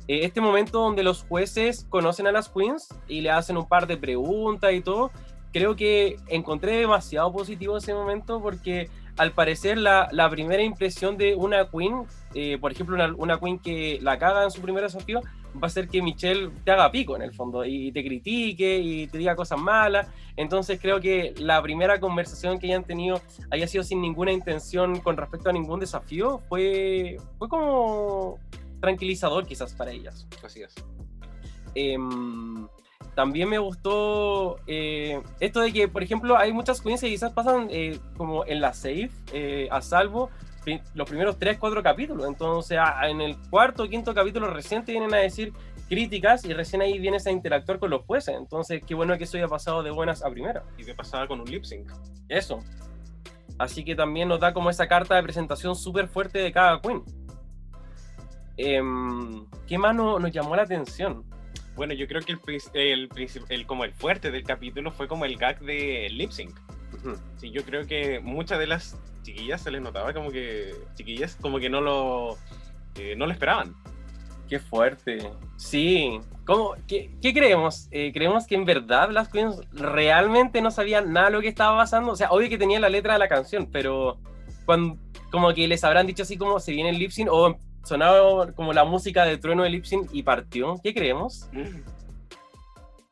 eh, 0.09 0.25
este 0.25 0.41
momento 0.41 0.81
donde 0.81 1.05
los 1.05 1.23
jueces 1.23 1.87
conocen 1.89 2.27
a 2.27 2.33
las 2.33 2.49
queens 2.49 2.89
y 3.07 3.21
le 3.21 3.31
hacen 3.31 3.57
un 3.57 3.69
par 3.69 3.87
de 3.87 3.97
preguntas 3.97 4.73
y 4.73 4.81
todo. 4.81 5.13
Creo 5.53 5.77
que 5.77 6.17
encontré 6.27 6.79
demasiado 6.79 7.33
positivo 7.33 7.77
ese 7.77 7.95
momento 7.95 8.43
porque 8.43 8.91
al 9.17 9.31
parecer 9.31 9.79
la, 9.79 10.09
la 10.11 10.29
primera 10.29 10.65
impresión 10.65 11.17
de 11.17 11.37
una 11.37 11.69
queen, 11.71 12.07
eh, 12.35 12.59
por 12.61 12.73
ejemplo 12.73 12.97
una, 12.97 13.15
una 13.15 13.39
queen 13.39 13.61
que 13.61 14.01
la 14.03 14.19
caga 14.19 14.43
en 14.43 14.51
su 14.51 14.61
primer 14.61 14.83
desafío, 14.83 15.21
va 15.63 15.67
a 15.67 15.71
ser 15.71 15.89
que 15.89 16.03
Michelle 16.03 16.51
te 16.65 16.71
haga 16.71 16.91
pico 16.91 17.17
en 17.17 17.23
el 17.23 17.33
fondo 17.33 17.65
y 17.65 17.93
te 17.93 18.05
critique 18.05 18.79
y 18.79 19.07
te 19.07 19.19
diga 19.19 19.37
cosas 19.37 19.59
malas. 19.59 20.09
Entonces 20.37 20.79
creo 20.81 21.01
que 21.01 21.35
la 21.39 21.63
primera 21.63 22.01
conversación 22.01 22.59
que 22.59 22.67
hayan 22.67 22.85
tenido 22.85 23.21
haya 23.51 23.67
sido 23.67 23.85
sin 23.85 24.01
ninguna 24.01 24.33
intención 24.33 25.01
con 25.01 25.17
respecto 25.17 25.51
a 25.51 25.53
ningún 25.53 25.81
desafío 25.81 26.41
fue, 26.49 27.17
fue 27.39 27.49
como 27.49 28.39
tranquilizador 28.81 29.47
quizás 29.47 29.75
para 29.75 29.93
ellas. 29.93 30.27
Así 30.43 30.63
es. 30.63 30.75
Em, 31.75 32.69
también 33.15 33.49
me 33.49 33.59
gustó 33.59 34.57
eh, 34.67 35.23
esto 35.41 35.61
de 35.61 35.73
que, 35.73 35.89
por 35.89 36.03
ejemplo, 36.03 36.37
hay 36.37 36.53
muchas 36.53 36.81
queens 36.81 37.01
que 37.01 37.09
quizás 37.09 37.33
pasan 37.33 37.69
eh, 37.71 37.99
como 38.17 38.45
en 38.45 38.61
la 38.61 38.75
safe, 38.75 39.11
eh, 39.33 39.69
a 39.71 39.81
salvo, 39.83 40.31
los 40.95 41.09
primeros 41.09 41.39
3, 41.39 41.59
4 41.59 41.83
capítulos. 41.83 42.27
Entonces, 42.27 42.79
en 43.03 43.21
el 43.21 43.37
cuarto 43.51 43.89
quinto 43.89 44.15
capítulo 44.15 44.49
recién 44.49 44.85
te 44.85 44.93
vienen 44.93 45.13
a 45.15 45.19
decir 45.19 45.53
críticas 45.89 46.45
y 46.45 46.53
recién 46.55 46.81
ahí 46.83 46.99
vienes 46.99 47.27
a 47.27 47.31
interactuar 47.31 47.79
con 47.79 47.91
los 47.91 48.03
jueces. 48.05 48.35
Entonces, 48.37 48.83
qué 48.87 48.95
bueno 48.95 49.17
que 49.19 49.25
eso 49.25 49.37
haya 49.37 49.49
pasado 49.49 49.83
de 49.83 49.91
buenas 49.91 50.25
a 50.25 50.31
primeras. 50.31 50.65
Y 50.79 50.85
qué 50.85 50.95
pasaba 50.95 51.27
con 51.29 51.41
un 51.41 51.51
lip 51.51 51.65
sync. 51.65 51.91
Eso. 52.29 52.63
Así 53.59 53.85
que 53.85 53.95
también 53.95 54.29
nos 54.29 54.41
da 54.41 54.53
como 54.53 54.71
esa 54.71 54.89
carta 54.89 55.15
de 55.15 55.23
presentación 55.23 55.77
súper 55.77 56.09
fuerte 56.09 56.39
de 56.41 56.51
cada 56.53 56.81
queen. 56.81 57.03
Em, 58.57 59.47
¿Qué 59.67 59.79
más 59.79 59.95
no- 59.95 60.19
nos 60.19 60.31
llamó 60.31 60.55
la 60.57 60.63
atención? 60.63 61.25
Bueno, 61.77 61.93
yo 61.95 62.07
creo 62.07 62.21
que 62.23 62.33
el, 62.33 62.41
el, 62.75 63.09
el- 63.49 63.67
como 63.67 63.85
el 63.85 63.93
fuerte 63.93 64.31
del 64.31 64.45
capítulo 64.45 64.93
fue 64.93 65.09
como 65.09 65.25
el 65.25 65.37
gag 65.37 65.61
de 65.61 66.09
lip 66.11 66.31
sync. 66.31 66.57
Sí, 67.37 67.51
yo 67.51 67.65
creo 67.65 67.87
que 67.87 68.21
muchas 68.21 68.59
de 68.59 68.67
las 68.67 68.97
chiquillas 69.23 69.61
se 69.63 69.71
les 69.71 69.81
notaba 69.81 70.13
como 70.13 70.31
que 70.31 70.75
chiquillas 70.95 71.37
como 71.41 71.59
que 71.59 71.69
no 71.69 71.81
lo 71.81 72.37
eh, 72.97 73.15
no 73.17 73.27
lo 73.27 73.33
esperaban. 73.33 73.75
Qué 74.49 74.59
fuerte. 74.59 75.31
Sí. 75.57 76.21
¿Cómo, 76.45 76.75
qué, 76.87 77.11
qué 77.23 77.33
creemos? 77.33 77.89
Eh, 77.91 78.13
¿Creemos 78.13 78.47
que 78.47 78.55
en 78.55 78.67
verdad 78.67 79.11
las 79.11 79.29
queens 79.29 79.61
realmente 79.73 80.61
no 80.61 80.71
sabían 80.71 81.13
nada 81.13 81.27
de 81.27 81.33
lo 81.33 81.41
que 81.41 81.49
estaba 81.49 81.77
pasando? 81.79 82.13
O 82.13 82.17
sea, 82.17 82.31
obvio 82.31 82.51
que 82.51 82.59
tenían 82.59 82.83
la 82.83 82.91
letra 82.91 83.15
de 83.15 83.19
la 83.19 83.29
canción, 83.29 83.69
pero 83.73 84.19
cuando, 84.67 84.99
como 85.31 85.53
que 85.55 85.67
les 85.67 85.83
habrán 85.83 86.07
dicho 86.07 86.23
así 86.23 86.37
como 86.37 86.61
se 86.61 86.73
viene 86.73 86.91
el 86.91 86.99
lip 86.99 87.11
sync 87.11 87.29
o 87.31 87.57
sonaba 87.85 88.53
como 88.53 88.73
la 88.73 88.85
música 88.85 89.25
de 89.25 89.39
trueno 89.39 89.63
de 89.63 89.71
lip 89.71 89.85
sync 89.85 90.09
y 90.13 90.23
partió. 90.23 90.79
¿Qué 90.83 90.93
creemos? 90.93 91.49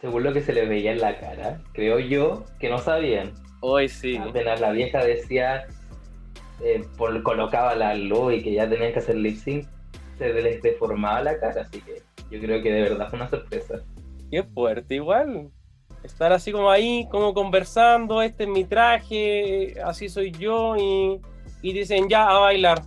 Según 0.00 0.22
lo 0.24 0.32
que 0.32 0.42
se 0.42 0.52
les 0.52 0.68
veía 0.68 0.92
en 0.92 1.00
la 1.00 1.18
cara, 1.18 1.62
creo 1.72 1.98
yo 1.98 2.44
que 2.60 2.68
no 2.68 2.78
sabían. 2.78 3.32
Hoy 3.64 3.88
sí. 3.88 4.16
Apenas 4.16 4.60
la 4.60 4.72
vieja 4.72 5.04
decía, 5.04 5.66
eh, 6.60 6.84
por, 6.96 7.22
colocaba 7.22 7.76
la 7.76 7.94
luz 7.94 8.34
y 8.34 8.42
que 8.42 8.52
ya 8.52 8.68
tenían 8.68 8.92
que 8.92 8.98
hacer 8.98 9.14
lip 9.16 9.38
sync, 9.38 9.66
se 10.18 10.32
les 10.32 10.60
deformaba 10.60 11.22
la 11.22 11.38
cara, 11.38 11.62
así 11.62 11.80
que 11.80 12.02
yo 12.30 12.40
creo 12.40 12.60
que 12.60 12.72
de 12.72 12.82
verdad 12.82 13.08
fue 13.08 13.20
una 13.20 13.30
sorpresa. 13.30 13.80
Qué 14.30 14.42
fuerte 14.42 14.96
igual. 14.96 15.50
Estar 16.02 16.32
así 16.32 16.50
como 16.50 16.70
ahí, 16.70 17.06
como 17.08 17.32
conversando, 17.34 18.20
este 18.20 18.44
es 18.44 18.48
mi 18.48 18.64
traje, 18.64 19.74
así 19.84 20.08
soy 20.08 20.32
yo, 20.32 20.76
y, 20.76 21.20
y 21.62 21.72
dicen 21.72 22.08
ya 22.08 22.28
a 22.28 22.38
bailar. 22.40 22.82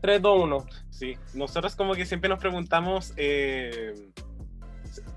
3, 0.00 0.22
2, 0.22 0.44
1. 0.44 0.66
Sí, 0.88 1.18
nosotros 1.34 1.76
como 1.76 1.94
que 1.94 2.06
siempre 2.06 2.30
nos 2.30 2.38
preguntamos, 2.38 3.12
eh, 3.16 3.94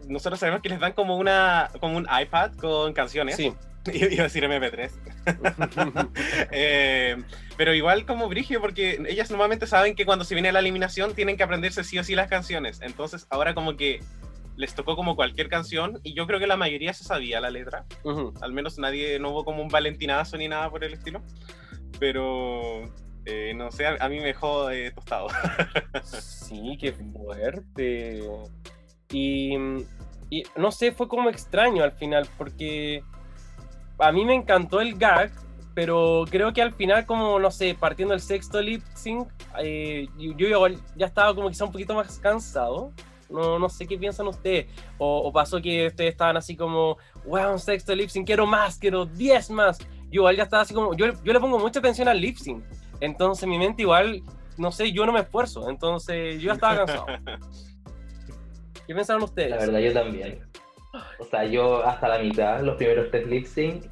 nosotros 0.07 0.39
sabemos 0.39 0.61
que 0.61 0.69
les 0.69 0.79
dan 0.79 0.91
como 0.91 1.17
una 1.17 1.69
como 1.79 1.97
un 1.97 2.07
iPad 2.21 2.53
con 2.53 2.91
canciones. 2.93 3.35
Sí. 3.37 3.53
Iba 4.11 4.21
a 4.21 4.23
decir 4.23 4.43
MP3. 4.43 4.91
Eh, 6.51 7.17
pero 7.57 7.73
igual 7.73 8.05
como 8.05 8.29
Brigio, 8.29 8.61
porque 8.61 8.99
ellas 9.07 9.29
normalmente 9.29 9.67
saben 9.67 9.95
que 9.95 10.05
cuando 10.05 10.25
se 10.25 10.35
viene 10.35 10.51
la 10.51 10.59
eliminación 10.59 11.13
tienen 11.13 11.37
que 11.37 11.43
aprenderse 11.43 11.83
sí 11.83 11.97
o 11.99 12.03
sí 12.03 12.15
las 12.15 12.29
canciones. 12.29 12.81
Entonces 12.81 13.27
ahora 13.29 13.53
como 13.53 13.75
que 13.75 13.99
les 14.55 14.73
tocó 14.73 14.95
como 14.95 15.15
cualquier 15.15 15.49
canción 15.49 15.99
y 16.03 16.13
yo 16.13 16.25
creo 16.25 16.39
que 16.39 16.47
la 16.47 16.57
mayoría 16.57 16.93
se 16.93 17.03
sabía 17.03 17.39
la 17.39 17.49
letra. 17.49 17.85
Ujú. 18.03 18.33
Al 18.41 18.53
menos 18.53 18.77
nadie, 18.79 19.19
no 19.19 19.29
hubo 19.29 19.45
como 19.45 19.61
un 19.61 19.69
valentinazo 19.69 20.37
ni 20.37 20.47
nada 20.47 20.69
por 20.69 20.83
el 20.83 20.93
estilo. 20.93 21.21
Pero 21.99 22.83
eh, 23.25 23.53
no 23.55 23.71
sé, 23.71 23.85
a, 23.85 23.97
a 23.99 24.09
mí 24.09 24.17
me 24.19 24.25
dejó 24.27 24.69
eh, 24.69 24.91
tostado. 24.91 25.27
Sí, 26.03 26.77
qué 26.79 26.93
fuerte. 26.93 28.23
Y, 29.11 29.55
y 30.29 30.43
no 30.55 30.71
sé, 30.71 30.93
fue 30.93 31.07
como 31.07 31.29
extraño 31.29 31.83
al 31.83 31.91
final, 31.91 32.27
porque 32.37 33.03
a 33.99 34.11
mí 34.11 34.25
me 34.25 34.35
encantó 34.35 34.81
el 34.81 34.97
gag, 34.97 35.31
pero 35.73 36.25
creo 36.29 36.53
que 36.53 36.61
al 36.61 36.73
final, 36.73 37.05
como 37.05 37.39
no 37.39 37.51
sé, 37.51 37.75
partiendo 37.79 38.13
del 38.13 38.21
sexto 38.21 38.61
lip 38.61 38.81
sync, 38.95 39.27
eh, 39.59 40.07
yo, 40.17 40.67
ya 40.95 41.05
estaba 41.05 41.33
como 41.35 41.49
quizá 41.49 41.65
un 41.65 41.71
poquito 41.71 41.93
más 41.93 42.19
cansado. 42.19 42.91
No, 43.29 43.59
no 43.59 43.67
sé 43.67 43.85
qué 43.85 43.97
piensan 43.97 44.27
ustedes. 44.27 44.67
O, 44.97 45.19
o 45.19 45.33
pasó 45.33 45.61
que 45.61 45.87
ustedes 45.87 46.11
estaban 46.11 46.37
así 46.37 46.55
como, 46.55 46.97
wow, 47.25 47.51
un 47.51 47.59
sexto 47.59 47.93
lip 47.93 48.09
sync, 48.09 48.25
quiero 48.25 48.45
más, 48.45 48.77
quiero 48.77 49.05
10 49.05 49.49
más. 49.51 49.79
Yo 50.09 50.21
igual 50.21 50.37
ya 50.37 50.43
estaba 50.43 50.63
así 50.63 50.73
como, 50.73 50.95
yo, 50.95 51.07
yo 51.23 51.33
le 51.33 51.39
pongo 51.39 51.59
mucha 51.59 51.79
atención 51.79 52.07
al 52.07 52.21
lip 52.21 52.37
sync. 52.37 52.63
Entonces 53.01 53.47
mi 53.47 53.57
mente 53.57 53.81
igual, 53.81 54.23
no 54.57 54.71
sé, 54.71 54.91
yo 54.91 55.05
no 55.05 55.11
me 55.11 55.19
esfuerzo. 55.19 55.69
Entonces 55.69 56.41
yo 56.41 56.47
ya 56.47 56.53
estaba 56.53 56.85
cansado. 56.85 57.05
¿Qué 58.87 58.95
pensaron 58.95 59.23
ustedes? 59.23 59.49
La 59.49 59.57
verdad, 59.57 59.79
yo 59.79 59.93
también. 59.93 60.46
O 61.19 61.25
sea, 61.25 61.45
yo 61.45 61.85
hasta 61.85 62.07
la 62.07 62.19
mitad, 62.19 62.61
los 62.61 62.75
primeros 62.77 63.09
tres 63.11 63.27
lip 63.27 63.45
sync 63.45 63.85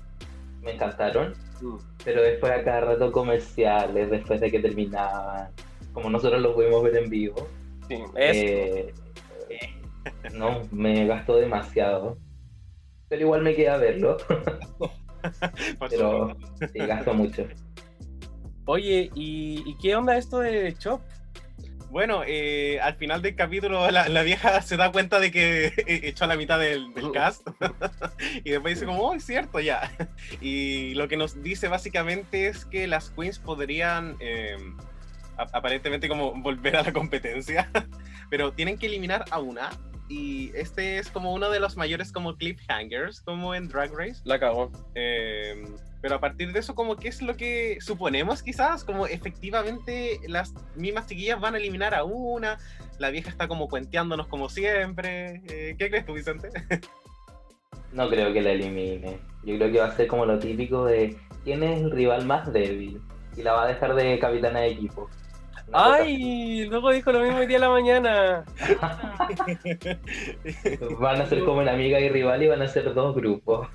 me 0.61 0.73
encantaron, 0.73 1.33
Mm, 1.61 1.77
pero 2.03 2.21
después 2.21 2.51
a 2.51 2.63
cada 2.63 2.81
rato 2.81 3.11
comerciales, 3.11 4.09
después 4.09 4.41
de 4.41 4.51
que 4.51 4.59
terminaban, 4.59 5.49
como 5.93 6.09
nosotros 6.09 6.41
los 6.41 6.53
pudimos 6.53 6.83
ver 6.83 6.97
en 6.97 7.09
vivo, 7.09 7.47
Sí, 7.87 8.03
eh, 8.15 8.93
no, 10.33 10.61
me 10.71 11.05
gastó 11.05 11.37
demasiado. 11.37 12.17
Pero 13.07 13.21
igual 13.21 13.43
me 13.43 13.55
queda 13.55 13.77
verlo, 13.77 14.17
pero 15.89 16.35
sí, 16.73 16.79
gastó 16.79 17.13
mucho. 17.13 17.47
Oye, 18.65 19.11
¿y, 19.13 19.63
y 19.65 19.77
qué 19.77 19.95
onda 19.95 20.17
esto 20.17 20.39
de 20.39 20.73
Chop? 20.73 21.01
Bueno, 21.89 22.23
eh, 22.27 22.79
al 22.81 22.95
final 22.95 23.21
del 23.21 23.35
capítulo 23.35 23.89
la, 23.89 24.09
la 24.09 24.21
vieja 24.23 24.61
se 24.63 24.75
da 24.77 24.91
cuenta 24.91 25.19
de 25.19 25.31
que 25.31 25.73
echó 25.87 26.25
a 26.25 26.27
la 26.27 26.35
mitad 26.35 26.59
del, 26.59 26.93
del 26.93 27.11
cast 27.11 27.47
y 28.43 28.49
después 28.51 28.75
dice 28.75 28.85
como, 28.85 28.99
oh, 29.01 29.13
es 29.13 29.25
cierto, 29.25 29.59
ya. 29.59 29.89
Y 30.41 30.93
lo 30.95 31.07
que 31.07 31.15
nos 31.17 31.41
dice 31.41 31.67
básicamente 31.69 32.47
es 32.47 32.65
que 32.65 32.87
las 32.87 33.11
queens 33.11 33.39
podrían 33.39 34.17
eh, 34.19 34.57
a- 35.37 35.47
aparentemente 35.57 36.09
como 36.09 36.33
volver 36.33 36.75
a 36.75 36.83
la 36.83 36.91
competencia, 36.91 37.69
pero 38.29 38.51
tienen 38.51 38.77
que 38.77 38.87
eliminar 38.87 39.23
a 39.31 39.39
una 39.39 39.69
y 40.09 40.51
este 40.53 40.99
es 40.99 41.09
como 41.09 41.33
uno 41.33 41.49
de 41.49 41.59
los 41.59 41.77
mayores 41.77 42.11
como 42.11 42.35
cliffhangers 42.35 43.21
como 43.21 43.55
en 43.55 43.67
Drag 43.69 43.91
Race. 43.91 44.21
La 44.25 44.39
cagó. 44.39 44.71
Eh, 44.95 45.63
pero 46.05 46.17
a 46.17 46.19
partir 46.19 46.53
de 46.53 46.59
eso, 46.59 46.75
como 46.75 46.97
qué 46.97 47.07
es 47.07 47.23
lo 47.23 47.35
que 47.35 47.79
suponemos 47.81 48.43
quizás, 48.43 48.83
como 48.83 49.07
efectivamente 49.07 50.19
las 50.27 50.53
mismas 50.75 51.07
chiquillas 51.07 51.41
van 51.41 51.55
a 51.55 51.57
eliminar 51.57 51.95
a 51.95 52.03
una, 52.03 52.59
la 52.99 53.09
vieja 53.09 53.31
está 53.31 53.47
como 53.47 53.67
cuenteándonos 53.67 54.27
como 54.27 54.47
siempre. 54.47 55.41
Eh, 55.49 55.75
¿Qué 55.79 55.89
crees 55.89 56.05
tú, 56.05 56.13
Vicente? 56.13 56.49
No 57.91 58.07
creo 58.07 58.31
que 58.33 58.41
la 58.43 58.51
elimine. 58.51 59.17
Yo 59.45 59.55
creo 59.57 59.71
que 59.71 59.79
va 59.79 59.85
a 59.85 59.95
ser 59.95 60.05
como 60.05 60.27
lo 60.27 60.37
típico 60.37 60.85
de 60.85 61.17
quién 61.43 61.63
es 61.63 61.81
el 61.81 61.89
rival 61.89 62.23
más 62.25 62.53
débil 62.53 63.01
y 63.35 63.41
la 63.41 63.53
va 63.53 63.63
a 63.63 63.67
dejar 63.67 63.95
de 63.95 64.19
capitana 64.19 64.59
de 64.59 64.67
equipo. 64.67 65.09
¡Ay! 65.73 66.65
Luego 66.65 66.91
dijo 66.91 67.11
lo 67.11 67.21
mismo 67.21 67.39
hoy 67.39 67.47
día 67.47 67.57
a 67.57 67.61
la 67.61 67.69
mañana. 67.69 68.45
Van 70.99 71.21
a 71.21 71.25
ser 71.25 71.43
como 71.43 71.61
una 71.61 71.73
amiga 71.73 71.99
y 71.99 72.09
rival 72.09 72.43
y 72.43 72.47
van 72.47 72.61
a 72.61 72.67
ser 72.67 72.93
dos 72.93 73.15
grupos. 73.15 73.67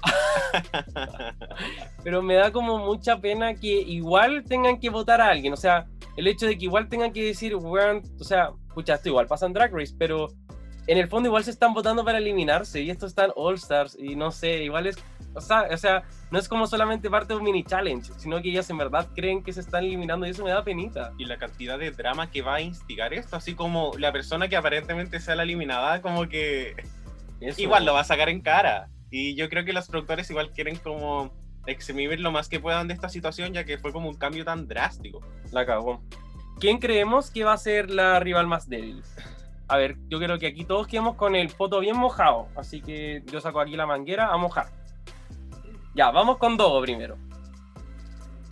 Pero 2.04 2.22
me 2.22 2.34
da 2.34 2.52
como 2.52 2.78
mucha 2.78 3.20
pena 3.20 3.54
que 3.54 3.68
igual 3.68 4.44
tengan 4.44 4.78
que 4.78 4.90
votar 4.90 5.20
a 5.20 5.28
alguien. 5.28 5.52
O 5.52 5.56
sea, 5.56 5.86
el 6.16 6.26
hecho 6.26 6.46
de 6.46 6.56
que 6.56 6.64
igual 6.64 6.88
tengan 6.88 7.12
que 7.12 7.24
decir, 7.24 7.56
weón, 7.56 8.02
o 8.18 8.24
sea, 8.24 8.50
pucha, 8.74 8.94
esto 8.94 9.08
igual 9.08 9.26
pasa 9.26 9.46
en 9.46 9.52
Drag 9.52 9.72
Race, 9.72 9.94
pero 9.98 10.28
en 10.90 10.98
el 10.98 11.06
fondo 11.06 11.28
igual 11.28 11.44
se 11.44 11.52
están 11.52 11.72
votando 11.72 12.04
para 12.04 12.18
eliminarse 12.18 12.80
y 12.80 12.90
esto 12.90 13.06
están 13.06 13.30
All 13.36 13.54
Stars 13.54 13.96
y 13.96 14.16
no 14.16 14.32
sé, 14.32 14.64
igual 14.64 14.88
es, 14.88 14.96
o 15.34 15.40
sea, 15.40 15.68
o 15.72 15.76
sea, 15.76 16.02
no 16.32 16.38
es 16.40 16.48
como 16.48 16.66
solamente 16.66 17.08
parte 17.08 17.32
de 17.32 17.38
un 17.38 17.44
mini 17.44 17.62
challenge, 17.62 18.10
sino 18.16 18.42
que 18.42 18.50
ellas 18.50 18.68
en 18.70 18.78
verdad 18.78 19.06
creen 19.14 19.44
que 19.44 19.52
se 19.52 19.60
están 19.60 19.84
eliminando 19.84 20.26
y 20.26 20.30
eso 20.30 20.42
me 20.42 20.50
da 20.50 20.64
penita. 20.64 21.12
y 21.16 21.26
la 21.26 21.38
cantidad 21.38 21.78
de 21.78 21.92
drama 21.92 22.28
que 22.28 22.42
va 22.42 22.56
a 22.56 22.60
instigar 22.60 23.14
esto, 23.14 23.36
así 23.36 23.54
como 23.54 23.92
la 23.98 24.10
persona 24.10 24.48
que 24.48 24.56
aparentemente 24.56 25.20
sea 25.20 25.36
la 25.36 25.44
eliminada, 25.44 26.02
como 26.02 26.28
que 26.28 26.74
Eso. 27.40 27.62
igual 27.62 27.84
lo 27.84 27.94
va 27.94 28.00
a 28.00 28.04
sacar 28.04 28.28
en 28.28 28.40
cara. 28.40 28.88
Y 29.12 29.36
yo 29.36 29.48
creo 29.48 29.64
que 29.64 29.72
los 29.72 29.86
productores 29.86 30.28
igual 30.30 30.50
quieren 30.50 30.74
como 30.74 31.32
exprimir 31.66 32.18
lo 32.18 32.32
más 32.32 32.48
que 32.48 32.58
puedan 32.58 32.88
de 32.88 32.94
esta 32.94 33.08
situación, 33.08 33.52
ya 33.52 33.62
que 33.62 33.78
fue 33.78 33.92
como 33.92 34.08
un 34.08 34.16
cambio 34.16 34.44
tan 34.44 34.66
drástico. 34.66 35.20
La 35.52 35.64
cagó. 35.64 36.02
¿Quién 36.58 36.78
creemos 36.78 37.30
que 37.30 37.44
va 37.44 37.52
a 37.52 37.58
ser 37.58 37.90
la 37.90 38.18
rival 38.18 38.48
más 38.48 38.68
débil? 38.68 39.04
A 39.70 39.76
ver, 39.76 39.96
yo 40.08 40.18
creo 40.18 40.36
que 40.38 40.48
aquí 40.48 40.64
todos 40.64 40.88
quedamos 40.88 41.14
con 41.14 41.36
el 41.36 41.48
poto 41.48 41.78
bien 41.78 41.96
mojado. 41.96 42.48
Así 42.56 42.80
que 42.80 43.22
yo 43.30 43.40
saco 43.40 43.60
aquí 43.60 43.76
la 43.76 43.86
manguera 43.86 44.26
a 44.32 44.36
mojar. 44.36 44.66
Ya, 45.94 46.10
vamos 46.10 46.38
con 46.38 46.56
Dogo 46.56 46.82
primero. 46.82 47.16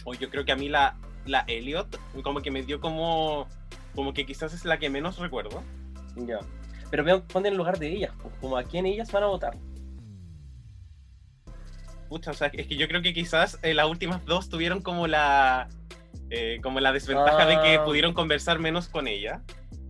O 0.04 0.14
yo 0.14 0.30
creo 0.30 0.44
que 0.44 0.52
a 0.52 0.56
mí 0.56 0.68
la, 0.68 0.96
la 1.26 1.40
Elliot, 1.48 1.98
como 2.22 2.40
que 2.40 2.52
me 2.52 2.62
dio 2.62 2.80
como, 2.80 3.48
como 3.96 4.14
que 4.14 4.24
quizás 4.24 4.54
es 4.54 4.64
la 4.64 4.78
que 4.78 4.90
menos 4.90 5.18
recuerdo. 5.18 5.62
Ya. 6.16 6.38
Pero 6.90 7.02
vean, 7.02 7.22
ponte 7.22 7.48
en 7.48 7.56
lugar 7.56 7.78
de 7.80 7.88
ellas, 7.88 8.12
pues, 8.22 8.32
como 8.40 8.56
a 8.56 8.62
quién 8.62 8.86
ellas 8.86 9.10
van 9.10 9.24
a 9.24 9.26
votar. 9.26 9.56
Pucha, 12.08 12.30
o 12.30 12.34
sea, 12.34 12.46
es 12.52 12.66
que 12.66 12.76
yo 12.76 12.88
creo 12.88 13.02
que 13.02 13.12
quizás 13.12 13.58
eh, 13.62 13.74
las 13.74 13.86
últimas 13.86 14.24
dos 14.24 14.48
tuvieron 14.48 14.80
como 14.80 15.06
la, 15.06 15.68
eh, 16.30 16.58
como 16.62 16.80
la 16.80 16.92
desventaja 16.92 17.44
de 17.44 17.60
que 17.60 17.74
Ah. 17.76 17.84
pudieron 17.84 18.14
conversar 18.14 18.58
menos 18.60 18.88
con 18.88 19.06
ella. 19.08 19.42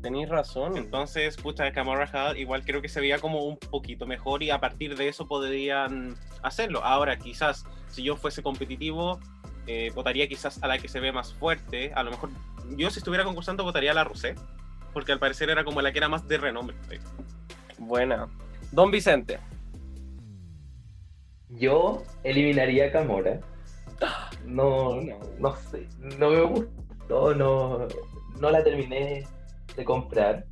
Tenéis 0.02 0.28
razón. 0.28 0.76
Entonces, 0.76 1.37
pucha, 1.37 1.70
Camara 1.72 2.06
Hall 2.06 2.37
igual 2.38 2.64
creo 2.64 2.80
que 2.80 2.88
se 2.88 3.00
veía 3.00 3.18
como 3.18 3.44
un 3.44 3.56
poquito 3.56 4.06
mejor 4.06 4.42
y 4.42 4.50
a 4.50 4.61
partir 4.61 4.96
de 4.96 5.08
eso 5.08 5.26
podrían 5.26 6.16
hacerlo. 6.42 6.84
Ahora, 6.84 7.18
quizás, 7.18 7.64
si 7.88 8.02
yo 8.02 8.16
fuese 8.16 8.42
competitivo, 8.42 9.18
eh, 9.66 9.90
votaría 9.94 10.28
quizás 10.28 10.62
a 10.62 10.68
la 10.68 10.78
que 10.78 10.88
se 10.88 11.00
ve 11.00 11.12
más 11.12 11.34
fuerte. 11.34 11.92
A 11.94 12.02
lo 12.02 12.11
mejor, 12.11 12.30
yo 12.76 12.90
si 12.90 12.98
estuviera 12.98 13.24
concursando 13.24 13.64
votaría 13.64 13.90
a 13.90 13.94
la 13.94 14.04
Rosé, 14.04 14.34
porque 14.92 15.12
al 15.12 15.18
parecer 15.18 15.50
era 15.50 15.64
como 15.64 15.82
la 15.82 15.90
que 15.92 15.98
era 15.98 16.08
más 16.08 16.26
de 16.28 16.38
renombre. 16.38 16.76
Buena. 17.78 18.28
Don 18.70 18.90
Vicente. 18.90 19.38
Yo 21.50 22.04
eliminaría 22.22 22.87
a 22.87 22.92
Camora. 22.92 23.40
No, 24.44 25.00
no 25.38 25.56
sé, 25.56 25.88
no 25.98 26.30
me 26.30 26.40
gustó, 26.42 27.34
no, 27.34 27.88
no 28.40 28.50
la 28.50 28.62
terminé 28.62 29.26
de 29.78 29.84
comprar. 29.84 30.44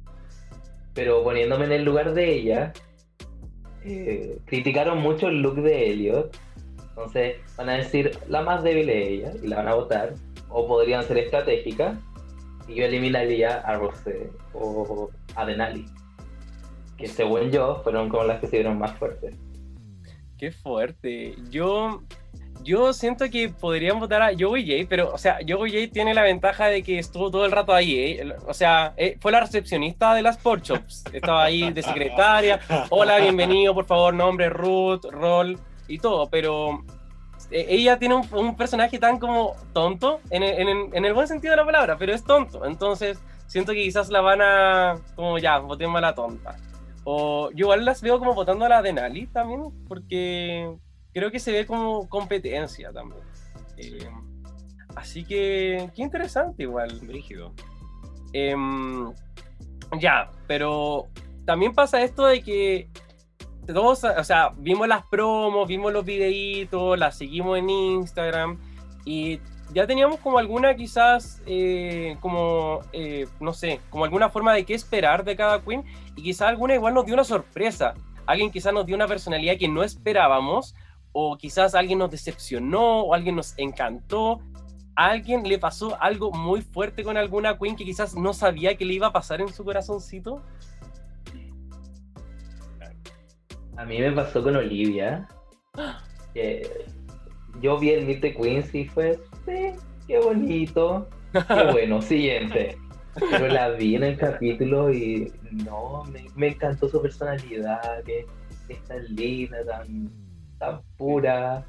Pero 0.95 1.23
poniéndome 1.23 1.67
en 1.67 1.73
el 1.73 1.85
lugar 1.85 2.15
de 2.15 2.33
ella, 2.33 2.73
eh, 3.85 4.39
criticaron 4.47 5.03
mucho 5.03 5.29
el 5.29 5.43
look 5.43 5.57
de 5.57 5.91
Elliot. 5.91 6.35
Entonces 6.89 7.37
van 7.59 7.69
a 7.69 7.75
decir 7.75 8.19
la 8.29 8.41
más 8.41 8.63
débil 8.63 8.89
es 8.89 9.09
ella 9.09 9.33
y 9.43 9.49
la 9.49 9.57
van 9.57 9.69
a 9.69 9.75
votar. 9.75 10.15
O 10.49 10.67
podrían 10.67 11.05
ser 11.05 11.19
estratégicas. 11.19 11.99
Y 12.67 12.77
yo 12.77 12.85
eliminaría 12.87 13.59
a 13.59 13.77
Rosé 13.77 14.31
o 14.55 15.11
a 15.35 15.45
Denali. 15.45 15.85
Que 16.97 17.07
según 17.07 17.51
yo 17.51 17.83
fueron 17.85 18.09
como 18.09 18.25
las 18.25 18.41
que 18.41 18.47
se 18.47 18.57
vieron 18.57 18.79
más 18.79 18.97
fuertes. 18.99 19.37
Qué 20.39 20.51
fuerte. 20.51 21.35
Yo, 21.51 22.03
yo 22.63 22.93
siento 22.93 23.29
que 23.31 23.49
podrían 23.49 24.01
votar 24.01 24.23
a 24.23 24.31
Joey 24.39 24.67
J, 24.67 24.87
pero, 24.89 25.13
o 25.13 25.19
sea, 25.19 25.39
Joey 25.47 25.71
J 25.73 25.93
tiene 25.93 26.15
la 26.15 26.23
ventaja 26.23 26.67
de 26.67 26.83
que 26.83 26.99
estuvo 26.99 27.31
todo 27.31 27.45
el 27.47 27.53
rato 27.53 27.73
ahí, 27.73 27.99
¿eh? 27.99 28.35
O 28.47 28.55
sea, 28.55 28.93
eh, 28.97 29.17
fue 29.21 29.33
la 29.33 29.41
recepcionista 29.41 30.15
de 30.15 30.23
las 30.23 30.37
Pork 30.39 30.63
Chops. 30.63 31.05
Estaba 31.13 31.45
ahí 31.45 31.71
de 31.73 31.83
secretaria. 31.83 32.61
Hola, 32.91 33.19
bienvenido, 33.19 33.75
por 33.75 33.87
favor, 33.87 34.15
nombre, 34.15 34.49
Ruth, 34.49 35.05
rol 35.11 35.59
y 35.89 35.99
todo, 35.99 36.29
pero 36.29 36.85
eh, 37.51 37.67
ella 37.69 37.99
tiene 37.99 38.17
un, 38.17 38.29
un 38.35 38.57
personaje 38.57 38.99
tan 38.99 39.19
como 39.19 39.55
tonto, 39.73 40.21
en 40.31 40.43
el, 40.43 40.69
en 40.69 40.95
en 40.95 41.05
el 41.05 41.15
buen 41.15 41.29
sentido 41.29 41.53
de 41.53 41.59
la 41.59 41.65
palabra, 41.67 41.97
pero 41.97 42.13
es 42.13 42.25
tonto. 42.25 42.65
Entonces, 42.67 43.19
siento 43.47 43.73
que 43.73 43.83
quizás 43.83 44.09
la 44.09 44.21
van 44.21 44.43
a, 44.43 44.97
como 45.15 45.39
ya, 45.39 45.59
votemos 45.59 45.99
a 45.99 46.01
la 46.01 46.15
tonta. 46.15 46.57
O 47.05 47.51
yo 47.51 47.67
igual 47.67 47.85
las 47.85 48.03
veo 48.03 48.19
como 48.19 48.35
votando 48.35 48.65
a 48.65 48.69
la 48.69 48.83
Denali 48.83 49.29
también, 49.29 49.63
porque 49.87 50.75
creo 51.17 51.31
que 51.31 51.41
se 51.41 51.51
ve 51.51 51.65
como 51.65 52.07
competencia 52.11 52.93
también. 52.93 53.23
Eh, 53.79 54.07
así 54.97 55.25
que, 55.25 55.91
qué 55.95 56.03
interesante 56.03 56.65
igual. 56.65 57.01
Brígido. 57.05 57.55
Em, 58.35 59.11
ya, 59.99 60.31
pero 60.47 61.09
también 61.47 61.73
pasa 61.73 62.03
esto 62.03 62.27
de 62.27 62.43
que 62.43 62.91
todos, 63.67 64.05
o 64.05 64.25
sea, 64.25 64.51
vimos 64.59 64.87
las 64.89 65.07
promos, 65.07 65.67
vimos 65.67 65.91
los 65.91 66.05
videitos, 66.05 66.99
las 66.99 67.17
seguimos 67.17 67.59
en 67.59 67.71
Instagram 67.71 68.61
y 69.07 69.41
ya 69.73 69.87
teníamos 69.87 70.21
como 70.21 70.37
alguna 70.37 70.77
quizás, 70.77 71.41
eh, 71.47 72.19
como, 72.21 72.81
eh, 72.93 73.27
no 73.41 73.55
sé, 73.55 73.81
como 73.89 74.05
alguna 74.05 74.29
forma 74.29 74.53
de 74.53 74.67
qué 74.67 74.75
esperar 74.75 75.25
de 75.25 75.35
cada 75.35 75.63
queen 75.63 75.83
y 76.15 76.23
quizás 76.23 76.49
alguna 76.49 76.75
igual 76.75 76.93
nos 76.93 77.07
dio 77.07 77.15
una 77.15 77.25
sorpresa. 77.25 77.95
Alguien 78.27 78.51
quizás 78.51 78.75
nos 78.75 78.85
dio 78.85 78.97
una 78.97 79.07
personalidad 79.07 79.57
que 79.57 79.69
no 79.69 79.83
esperábamos 79.83 80.75
o 81.19 81.39
quizás 81.39 81.75
alguien 81.75 81.99
nos 81.99 82.11
decepcionó 82.11 83.01
o 83.01 83.15
alguien 83.15 83.37
nos 83.37 83.55
encantó. 83.57 84.43
A 84.95 85.07
alguien 85.13 85.49
le 85.49 85.59
pasó 85.59 85.97
algo 85.99 86.31
muy 86.31 86.61
fuerte 86.61 87.03
con 87.03 87.17
alguna 87.17 87.57
queen 87.57 87.75
que 87.75 87.87
quizás 87.87 88.15
no 88.15 88.35
sabía 88.35 88.77
que 88.77 88.85
le 88.85 88.93
iba 88.93 89.07
a 89.07 89.13
pasar 89.15 89.41
en 89.41 89.49
su 89.49 89.65
corazoncito. 89.65 90.43
A 93.79 93.85
mí 93.87 93.99
me 93.99 94.13
pasó 94.13 94.43
con 94.43 94.57
Olivia. 94.57 95.27
que 96.35 96.85
yo 97.63 97.79
vi 97.79 97.93
el 97.93 98.05
Meet 98.05 98.21
the 98.21 98.35
Queens 98.35 98.75
y 98.75 98.85
fue, 98.85 99.19
sí, 99.47 99.73
qué 100.07 100.19
bonito. 100.19 101.09
Qué 101.33 101.65
bueno, 101.73 102.03
siguiente. 102.03 102.77
Pero 103.31 103.49
la 103.49 103.71
vi 103.71 103.95
en 103.95 104.05
el 104.05 104.19
capítulo 104.19 104.93
y 104.93 105.33
no, 105.51 106.05
me, 106.13 106.27
me 106.35 106.49
encantó 106.49 106.91
su 106.91 107.01
personalidad, 107.01 108.05
que 108.05 108.27
es 108.69 108.85
tan 108.85 109.03
linda, 109.17 109.65
tan, 109.65 110.11
tan 110.59 110.83
pura. 110.97 111.65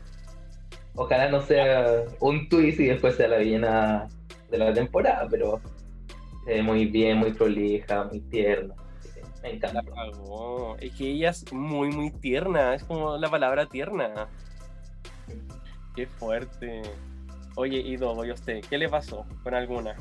Ojalá 0.95 1.29
no 1.29 1.41
sea 1.41 2.05
un 2.19 2.49
twist 2.49 2.79
y 2.79 2.87
después 2.87 3.15
sea 3.15 3.27
la 3.27 3.37
villana 3.37 4.07
de 4.49 4.57
la 4.57 4.73
temporada, 4.73 5.27
pero 5.29 5.61
se 6.45 6.55
ve 6.55 6.61
muy 6.63 6.85
bien, 6.85 7.17
muy 7.17 7.33
prolija, 7.33 8.05
muy 8.05 8.19
tierna. 8.21 8.73
Me 9.43 9.53
encanta. 9.53 9.81
Es 10.79 10.91
que 10.93 11.11
ella 11.11 11.29
es 11.29 11.51
muy, 11.53 11.91
muy 11.91 12.11
tierna. 12.11 12.73
Es 12.73 12.83
como 12.83 13.17
la 13.17 13.29
palabra 13.29 13.67
tierna. 13.67 14.27
Qué 15.95 16.07
fuerte. 16.07 16.81
Oye, 17.55 17.79
Ido, 17.79 18.23
¿y 18.25 18.31
usted? 18.31 18.63
¿Qué 18.69 18.77
le 18.77 18.89
pasó 18.89 19.25
con 19.43 19.53
alguna? 19.53 19.95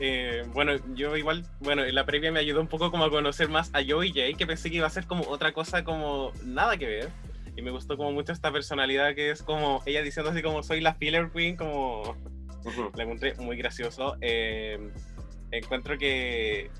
Eh, 0.00 0.44
bueno, 0.52 0.72
yo 0.94 1.16
igual, 1.16 1.44
bueno, 1.60 1.84
en 1.84 1.94
la 1.94 2.06
previa 2.06 2.32
me 2.32 2.40
ayudó 2.40 2.60
un 2.60 2.66
poco 2.66 2.90
como 2.90 3.04
a 3.04 3.10
conocer 3.10 3.48
más 3.48 3.70
a 3.74 3.80
Joey 3.86 4.10
J, 4.10 4.36
que 4.36 4.46
pensé 4.46 4.70
que 4.70 4.76
iba 4.76 4.86
a 4.86 4.90
ser 4.90 5.06
como 5.06 5.24
otra 5.28 5.52
cosa 5.52 5.84
como 5.84 6.32
nada 6.44 6.76
que 6.76 6.86
ver. 6.86 7.08
Y 7.56 7.62
me 7.62 7.70
gustó 7.70 7.96
como 7.96 8.12
mucho 8.12 8.32
esta 8.32 8.50
personalidad 8.52 9.14
que 9.14 9.30
es 9.30 9.42
como 9.42 9.82
ella 9.86 10.02
diciendo 10.02 10.30
así 10.30 10.42
como 10.42 10.62
soy 10.62 10.80
la 10.80 10.94
filler 10.94 11.30
queen, 11.30 11.56
como 11.56 12.16
la 12.96 13.02
encontré 13.04 13.34
muy 13.36 13.56
gracioso. 13.56 14.16
Eh, 14.20 14.78
encuentro 15.50 15.98
que 15.98 16.70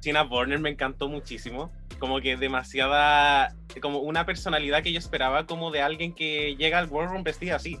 Tina 0.00 0.22
Burner 0.22 0.58
me 0.58 0.70
encantó 0.70 1.08
muchísimo. 1.08 1.72
Como 1.98 2.20
que 2.20 2.36
demasiada, 2.36 3.54
como 3.82 3.98
una 3.98 4.24
personalidad 4.24 4.82
que 4.82 4.92
yo 4.92 4.98
esperaba 4.98 5.46
como 5.46 5.70
de 5.70 5.82
alguien 5.82 6.14
que 6.14 6.56
llega 6.56 6.78
al 6.78 6.88
World 6.88 7.10
Room 7.12 7.24
vestida 7.24 7.56
así. 7.56 7.78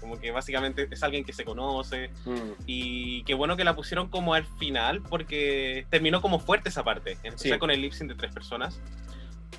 Como 0.00 0.18
que 0.18 0.30
básicamente 0.30 0.88
es 0.90 1.02
alguien 1.02 1.24
que 1.24 1.32
se 1.32 1.44
conoce, 1.44 2.10
Mm. 2.24 2.52
y 2.66 3.22
qué 3.24 3.34
bueno 3.34 3.56
que 3.56 3.64
la 3.64 3.74
pusieron 3.76 4.08
como 4.08 4.32
al 4.34 4.46
final 4.58 5.02
porque 5.02 5.84
terminó 5.90 6.22
como 6.22 6.38
fuerte 6.38 6.68
esa 6.70 6.84
parte, 6.84 7.12
especial 7.22 7.54
Sí. 7.54 7.58
con 7.58 7.70
el 7.70 7.82
lip 7.82 7.92
sync 7.92 8.08
de 8.08 8.14
tres 8.14 8.32
personas. 8.32 8.80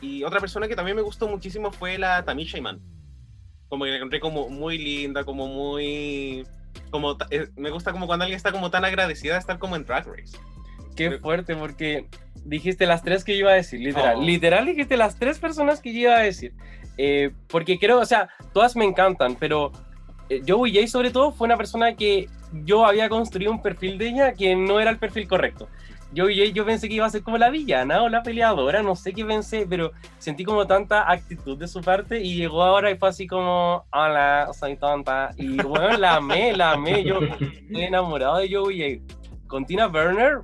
Y 0.01 0.23
otra 0.23 0.39
persona 0.39 0.67
que 0.67 0.75
también 0.75 0.97
me 0.97 1.03
gustó 1.03 1.27
muchísimo 1.27 1.71
fue 1.71 1.97
la 1.97 2.23
Tamisha 2.25 2.57
Iman. 2.57 2.81
Como 3.69 3.85
que 3.85 3.91
la 3.91 3.97
encontré 3.97 4.19
como 4.19 4.49
muy 4.49 4.77
linda, 4.77 5.23
como 5.23 5.47
muy... 5.47 6.45
Como, 6.89 7.15
eh, 7.29 7.47
me 7.55 7.69
gusta 7.69 7.91
como 7.91 8.07
cuando 8.07 8.23
alguien 8.23 8.37
está 8.37 8.51
como 8.51 8.71
tan 8.71 8.83
agradecida 8.83 9.33
de 9.33 9.39
estar 9.39 9.59
como 9.59 9.75
en 9.75 9.85
Drag 9.85 10.05
Race. 10.07 10.37
Qué 10.95 11.07
Creo- 11.07 11.19
fuerte, 11.19 11.55
porque 11.55 12.07
dijiste 12.43 12.85
las 12.85 13.03
tres 13.03 13.23
que 13.23 13.33
yo 13.33 13.41
iba 13.41 13.51
a 13.51 13.55
decir, 13.55 13.79
literal. 13.79 14.17
Oh. 14.17 14.21
Literal 14.23 14.65
dijiste 14.65 14.97
las 14.97 15.17
tres 15.17 15.39
personas 15.39 15.79
que 15.79 15.93
yo 15.93 15.99
iba 16.01 16.15
a 16.17 16.21
decir. 16.21 16.53
Eh, 16.97 17.31
porque 17.47 17.77
creo, 17.79 17.99
o 17.99 18.05
sea, 18.05 18.29
todas 18.53 18.75
me 18.75 18.85
encantan, 18.85 19.35
pero 19.35 19.71
eh, 20.29 20.41
Joey 20.47 20.73
J 20.73 20.87
sobre 20.87 21.11
todo 21.11 21.31
fue 21.31 21.45
una 21.45 21.57
persona 21.57 21.95
que 21.95 22.27
yo 22.65 22.85
había 22.85 23.07
construido 23.09 23.51
un 23.51 23.61
perfil 23.61 23.97
de 23.97 24.09
ella 24.09 24.33
que 24.33 24.55
no 24.55 24.79
era 24.79 24.91
el 24.91 24.97
perfil 24.97 25.27
correcto. 25.27 25.69
Joey 26.15 26.37
J 26.37 26.51
yo 26.53 26.65
pensé 26.65 26.89
que 26.89 26.95
iba 26.95 27.05
a 27.05 27.09
ser 27.09 27.23
como 27.23 27.37
la 27.37 27.49
villana 27.49 28.03
o 28.03 28.09
la 28.09 28.21
peleadora, 28.21 28.83
no 28.83 28.95
sé 28.95 29.13
qué 29.13 29.23
pensé, 29.23 29.65
pero 29.69 29.91
sentí 30.17 30.43
como 30.43 30.67
tanta 30.67 31.09
actitud 31.09 31.57
de 31.57 31.67
su 31.67 31.81
parte 31.81 32.19
y 32.19 32.35
llegó 32.35 32.63
ahora 32.63 32.91
y 32.91 32.97
fue 32.97 33.09
así 33.09 33.27
como, 33.27 33.85
hola, 33.91 34.49
soy 34.53 34.75
tonta. 34.75 35.31
Y 35.37 35.61
bueno, 35.61 35.97
la 35.97 36.15
amé, 36.15 36.53
la 36.53 36.71
amé, 36.71 37.03
yo 37.03 37.19
estoy 37.21 37.83
enamorado 37.83 38.37
de 38.37 38.53
Joey. 38.53 39.01
Con 39.47 39.65
Tina 39.65 39.87
Burner 39.87 40.39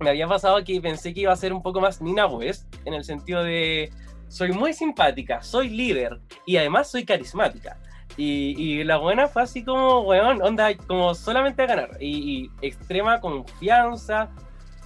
me 0.00 0.10
había 0.10 0.26
pasado 0.26 0.62
que 0.64 0.80
pensé 0.80 1.14
que 1.14 1.20
iba 1.20 1.32
a 1.32 1.36
ser 1.36 1.52
un 1.52 1.62
poco 1.62 1.80
más 1.80 2.00
Nina 2.02 2.26
West, 2.26 2.74
en 2.84 2.94
el 2.94 3.04
sentido 3.04 3.44
de 3.44 3.90
soy 4.28 4.52
muy 4.52 4.72
simpática, 4.72 5.42
soy 5.42 5.68
líder 5.68 6.20
y 6.46 6.56
además 6.56 6.90
soy 6.90 7.04
carismática. 7.04 7.78
Y, 8.16 8.84
la 8.84 8.98
buena 8.98 9.26
fue 9.26 9.42
así 9.42 9.64
como, 9.64 10.00
weón, 10.00 10.42
onda, 10.42 10.74
como 10.86 11.14
solamente 11.14 11.62
a 11.62 11.66
ganar. 11.66 11.90
Y 12.00 12.50
extrema 12.60 13.20
confianza. 13.20 14.30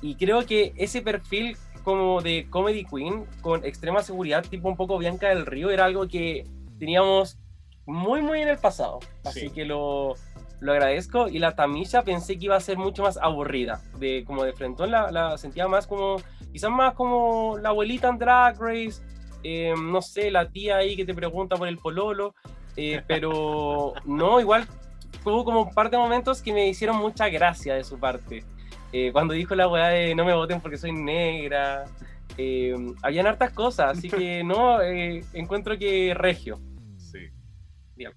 Y 0.03 0.15
creo 0.17 0.45
que 0.47 0.73
ese 0.77 1.03
perfil 1.03 1.57
como 1.85 2.21
de 2.21 2.47
Comedy 2.51 2.85
Queen, 2.85 3.27
con 3.43 3.65
extrema 3.65 4.03
seguridad, 4.03 4.45
tipo 4.49 4.69
un 4.69 4.77
poco 4.77 4.99
Bianca 4.99 5.29
del 5.29 5.47
Río, 5.47 5.71
era 5.71 5.85
algo 5.85 6.09
que 6.09 6.45
teníamos 6.79 7.39
muy, 7.87 8.23
muy 8.23 8.41
en 8.43 8.49
el 8.49 8.59
pasado. 8.59 8.99
Así 9.25 9.41
Sí. 9.41 9.51
que 9.51 9.65
lo, 9.65 10.15
lo 10.61 10.73
agradezco. 10.73 11.29
Y 11.29 11.39
la 11.39 11.55
Tamisha 11.55 12.03
pensé 12.03 12.39
que 12.39 12.47
iba 12.47 12.57
a 12.57 12.61
ser 12.61 12.77
mucho 12.77 13.03
más 13.05 13.17
aburrida. 13.17 13.81
De, 13.99 14.25
como 14.27 14.43
de 14.45 14.53
frentón 14.53 14.91
la, 14.91 15.11
la 15.13 15.39
sentía 15.39 15.69
más 15.69 15.87
como, 15.87 16.17
quizás 16.53 16.71
más 16.71 16.95
como 16.95 17.57
la 17.59 17.69
abuelita 17.69 18.09
en 18.09 18.19
Drag 18.19 18.59
Race. 18.61 19.01
eh, 19.45 19.73
no 19.81 20.03
sé, 20.03 20.31
la 20.33 20.49
tía 20.49 20.79
ahí 20.79 20.97
que 20.97 21.05
te 21.05 21.15
pregunta 21.15 21.55
por 21.57 21.69
el 21.69 21.79
pololo. 21.79 22.35
eh, 22.77 23.01
pero 23.07 23.93
no, 24.05 24.41
igual 24.41 24.67
hubo 25.25 25.45
como 25.45 25.63
un 25.63 25.71
par 25.73 25.89
de 25.91 25.97
momentos 25.99 26.43
que 26.43 26.53
me 26.53 26.67
hicieron 26.67 26.97
mucha 26.97 27.29
gracia 27.29 27.75
de 27.75 27.85
su 27.85 27.97
parte. 27.99 28.43
Eh, 28.93 29.11
cuando 29.13 29.35
dijo 29.35 29.55
la 29.55 29.69
weá 29.69 29.89
de 29.89 30.15
no 30.15 30.25
me 30.25 30.35
voten 30.35 30.61
porque 30.61 30.77
soy 30.79 30.93
negra. 30.93 31.85
eh, 32.39 32.75
habían 33.03 33.27
hartas 33.27 33.53
cosas, 33.53 33.99
así 33.99 34.09
que 34.09 34.43
no, 34.45 34.81
eh, 34.83 35.25
encuentro 35.33 35.79
que 35.79 36.15
regio. 36.15 36.61
Sí. 36.97 37.29
Bien. 37.97 38.13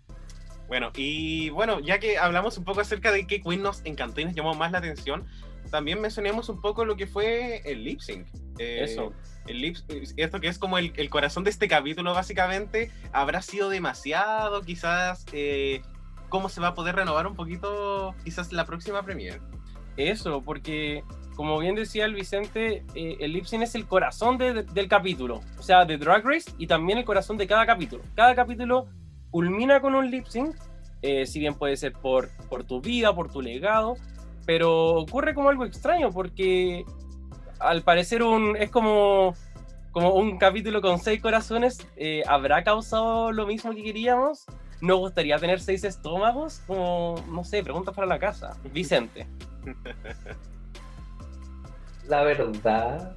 Bueno, 0.68 0.92
y 0.96 1.50
bueno, 1.50 1.80
ya 1.80 2.00
que 2.00 2.18
hablamos 2.18 2.58
un 2.58 2.64
poco 2.64 2.82
acerca 2.82 3.12
de 3.12 3.26
qué 3.26 3.42
Queen 3.42 3.64
nos 3.64 3.82
encantó 3.86 4.22
y 4.22 4.26
nos 4.26 4.36
llamó 4.36 4.54
más 4.54 4.72
la 4.72 4.78
atención, 4.78 5.26
también 5.72 6.00
mencionemos 6.02 6.48
un 6.50 6.62
poco 6.62 6.86
lo 6.86 6.96
que 6.96 7.08
fue 7.08 7.62
el 7.66 7.84
lip 7.84 8.02
sync. 8.02 8.28
Eh, 8.60 8.84
Eso. 8.84 9.14
El 9.48 9.62
lip, 9.62 9.78
esto 10.18 10.40
que 10.40 10.48
es 10.48 10.60
como 10.60 10.78
el, 10.78 10.94
el 10.96 11.10
corazón 11.10 11.44
de 11.44 11.50
este 11.50 11.68
capítulo, 11.68 12.14
básicamente, 12.14 12.92
habrá 13.14 13.42
sido 13.42 13.70
demasiado, 13.70 14.62
quizás. 14.62 15.26
eh, 15.34 15.82
¿Cómo 16.30 16.50
se 16.50 16.62
va 16.62 16.68
a 16.70 16.74
poder 16.76 16.96
renovar 16.96 17.26
un 17.26 17.36
poquito, 17.36 18.14
quizás 18.24 18.52
la 18.52 18.66
próxima 18.66 19.02
premiere? 19.02 19.40
Eso, 20.00 20.42
porque 20.42 21.04
como 21.36 21.60
bien 21.60 21.76
decía 21.76 22.06
el 22.06 22.14
Vicente, 22.16 22.86
eh, 22.96 23.18
el 23.20 23.34
lip 23.34 23.46
sync 23.46 23.64
es 23.64 23.76
el 23.76 23.86
corazón 23.86 24.38
de- 24.38 24.54
de- 24.54 24.64
del 24.64 24.88
capítulo, 24.88 25.42
o 25.58 25.62
sea, 25.62 25.84
de 25.86 25.98
Drag 25.98 26.26
Race 26.26 26.52
y 26.58 26.68
también 26.68 26.98
el 26.98 27.06
corazón 27.06 27.38
de 27.38 27.48
cada 27.48 27.66
capítulo. 27.66 28.04
Cada 28.16 28.34
capítulo 28.34 28.88
culmina 29.30 29.82
con 29.82 29.94
un 29.96 30.10
lip 30.10 30.26
eh, 31.02 31.26
si 31.26 31.40
bien 31.40 31.54
puede 31.54 31.78
ser 31.78 31.94
por, 31.94 32.30
por 32.50 32.64
tu 32.64 32.82
vida, 32.82 33.14
por 33.14 33.32
tu 33.32 33.42
legado, 33.42 33.96
pero 34.46 34.96
ocurre 34.96 35.34
como 35.34 35.50
algo 35.50 35.66
extraño 35.66 36.12
porque 36.12 36.84
al 37.60 37.82
parecer 37.84 38.24
un, 38.24 38.56
es 38.58 38.70
como, 38.70 39.34
como 39.92 40.14
un 40.14 40.38
capítulo 40.38 40.82
con 40.82 40.98
seis 41.00 41.22
corazones, 41.22 41.86
eh, 41.98 42.24
¿habrá 42.28 42.64
causado 42.64 43.32
lo 43.32 43.46
mismo 43.48 43.74
que 43.74 43.84
queríamos? 43.84 44.46
¿Nos 44.82 44.98
gustaría 45.00 45.38
tener 45.38 45.60
seis 45.60 45.84
estómagos? 45.84 46.62
Como, 46.66 47.16
no 47.30 47.44
sé, 47.44 47.64
preguntas 47.64 47.94
para 47.94 48.08
la 48.08 48.18
casa. 48.20 48.58
Vicente. 48.74 49.28
La 52.08 52.24
verdad, 52.24 53.16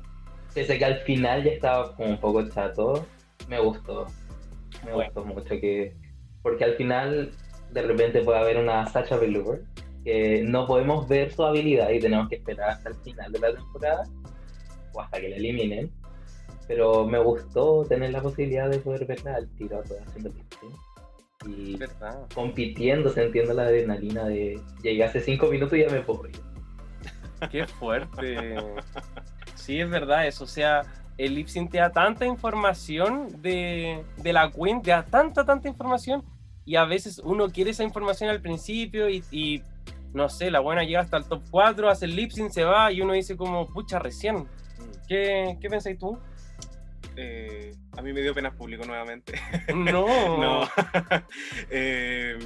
pese 0.55 0.75
a 0.75 0.79
que 0.79 0.85
al 0.85 0.97
final 1.01 1.45
ya 1.45 1.53
estaba 1.53 1.95
como 1.97 2.11
un 2.11 2.19
poco 2.21 2.47
chato, 2.49 3.07
me 3.49 3.61
gustó. 3.61 4.07
Me 4.85 4.93
Bueno. 4.93 5.13
gustó 5.15 5.25
mucho 5.25 5.49
que. 5.61 5.97
Porque 6.43 6.65
al 6.65 6.75
final, 6.75 7.31
de 7.71 7.83
repente 7.83 8.23
puede 8.23 8.39
haber 8.39 8.59
una 8.59 8.87
Sacha 8.87 9.17
Velour 9.17 9.63
que 10.05 10.43
no 10.43 10.67
podemos 10.67 11.07
ver 11.09 11.33
su 11.33 11.45
habilidad 11.45 11.91
y 11.91 12.01
tenemos 12.01 12.29
que 12.29 12.35
esperar 12.37 12.71
hasta 12.71 12.89
el 12.89 12.97
final 12.97 13.31
de 13.31 13.39
la 13.39 13.55
temporada 13.55 14.03
o 14.93 15.01
hasta 15.01 15.21
que 15.21 15.29
la 15.29 15.37
eliminen. 15.37 15.93
Pero 16.67 17.07
me 17.07 17.19
gustó 17.21 17.85
tener 17.85 18.11
la 18.11 18.21
posibilidad 18.21 18.69
de 18.69 18.79
poder 18.79 19.07
verla 19.07 19.37
al 19.37 19.49
tiro 19.57 19.81
a 19.81 19.85
sync. 19.85 20.33
Y 21.47 21.77
verdad. 21.77 22.27
compitiendo, 22.35 23.11
sintiendo 23.11 23.55
la 23.55 23.63
adrenalina 23.63 24.25
de 24.25 24.61
llegué 24.83 25.05
hace 25.05 25.21
cinco 25.21 25.49
minutos 25.49 25.79
y 25.79 25.83
ya 25.83 25.91
me 25.91 26.01
puedo 26.01 26.27
ir. 26.29 26.41
Qué 27.51 27.67
fuerte. 27.67 28.57
Sí, 29.55 29.81
es 29.81 29.89
verdad 29.89 30.27
eso. 30.27 30.45
O 30.45 30.47
sea, 30.47 30.83
el 31.19 31.35
lip 31.35 31.49
sync 31.49 31.71
te 31.71 31.79
da 31.79 31.91
tanta 31.91 32.25
información 32.27 33.43
de, 33.43 34.05
de 34.17 34.33
la 34.33 34.51
Queen, 34.51 34.83
te 34.83 34.91
da 34.91 35.05
tanta, 35.05 35.45
tanta 35.45 35.69
información 35.69 36.25
y 36.65 36.77
a 36.77 36.85
veces 36.85 37.21
uno 37.25 37.49
quiere 37.51 37.71
esa 37.71 37.85
información 37.85 38.31
al 38.31 38.41
principio 38.41 39.09
y, 39.09 39.25
y, 39.31 39.63
no 40.13 40.29
sé, 40.29 40.51
la 40.51 40.61
buena 40.61 40.85
llega 40.85 41.01
hasta 41.01 41.17
el 41.17 41.25
top 41.25 41.43
4, 41.51 41.89
hace 41.89 42.05
el 42.07 42.17
lip 42.17 42.31
sync, 42.31 42.51
se 42.51 42.65
va 42.65 42.93
y 42.93 43.01
uno 43.01 43.13
dice 43.13 43.37
como, 43.37 43.67
pucha, 43.69 43.99
recién. 43.99 44.47
¿Qué, 45.09 45.59
qué 45.61 45.69
pensáis 45.69 45.99
tú? 45.99 46.19
Eh, 47.17 47.75
a 47.97 48.03
mí 48.03 48.13
me 48.13 48.23
dio 48.23 48.35
pena 48.35 48.53
público 48.53 48.85
nuevamente. 48.85 49.41
No. 49.75 50.39
no. 50.39 50.69
Eh, 51.71 52.39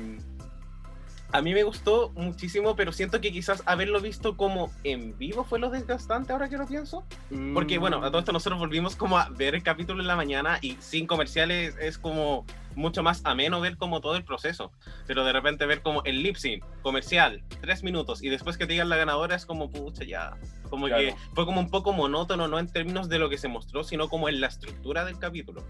a 1.36 1.42
mí 1.42 1.52
me 1.52 1.64
gustó 1.64 2.10
muchísimo, 2.14 2.74
pero 2.76 2.92
siento 2.92 3.20
que 3.20 3.30
quizás 3.30 3.62
haberlo 3.66 4.00
visto 4.00 4.36
como 4.38 4.72
en 4.84 5.16
vivo 5.18 5.44
fue 5.44 5.58
lo 5.58 5.68
desgastante 5.68 6.32
ahora 6.32 6.48
que 6.48 6.56
lo 6.56 6.66
pienso. 6.66 7.04
Porque 7.52 7.76
bueno, 7.76 7.98
a 8.02 8.08
todo 8.08 8.20
esto 8.20 8.32
nosotros 8.32 8.58
volvimos 8.58 8.96
como 8.96 9.18
a 9.18 9.28
ver 9.28 9.54
el 9.54 9.62
capítulo 9.62 10.00
en 10.00 10.06
la 10.06 10.16
mañana 10.16 10.58
y 10.62 10.76
sin 10.80 11.06
comerciales 11.06 11.76
es 11.78 11.98
como 11.98 12.46
mucho 12.74 13.02
más 13.02 13.20
ameno 13.24 13.60
ver 13.60 13.76
como 13.76 14.00
todo 14.00 14.16
el 14.16 14.24
proceso. 14.24 14.72
Pero 15.06 15.24
de 15.24 15.32
repente 15.34 15.66
ver 15.66 15.82
como 15.82 16.02
el 16.04 16.22
lip 16.22 16.36
sync 16.36 16.64
comercial, 16.80 17.42
tres 17.60 17.82
minutos, 17.82 18.22
y 18.22 18.30
después 18.30 18.56
que 18.56 18.66
te 18.66 18.72
digan 18.72 18.88
la 18.88 18.96
ganadora 18.96 19.36
es 19.36 19.44
como, 19.44 19.70
pucha, 19.70 20.04
ya. 20.04 20.38
Como 20.70 20.86
Claro. 20.86 21.02
que 21.02 21.14
fue 21.34 21.44
como 21.44 21.60
un 21.60 21.68
poco 21.70 21.92
monótono, 21.92 22.48
no 22.48 22.58
en 22.58 22.66
términos 22.72 23.10
de 23.10 23.18
lo 23.18 23.28
que 23.28 23.36
se 23.36 23.48
mostró, 23.48 23.84
sino 23.84 24.08
como 24.08 24.28
en 24.30 24.40
la 24.40 24.46
estructura 24.46 25.04
del 25.04 25.18
capítulo. 25.18 25.62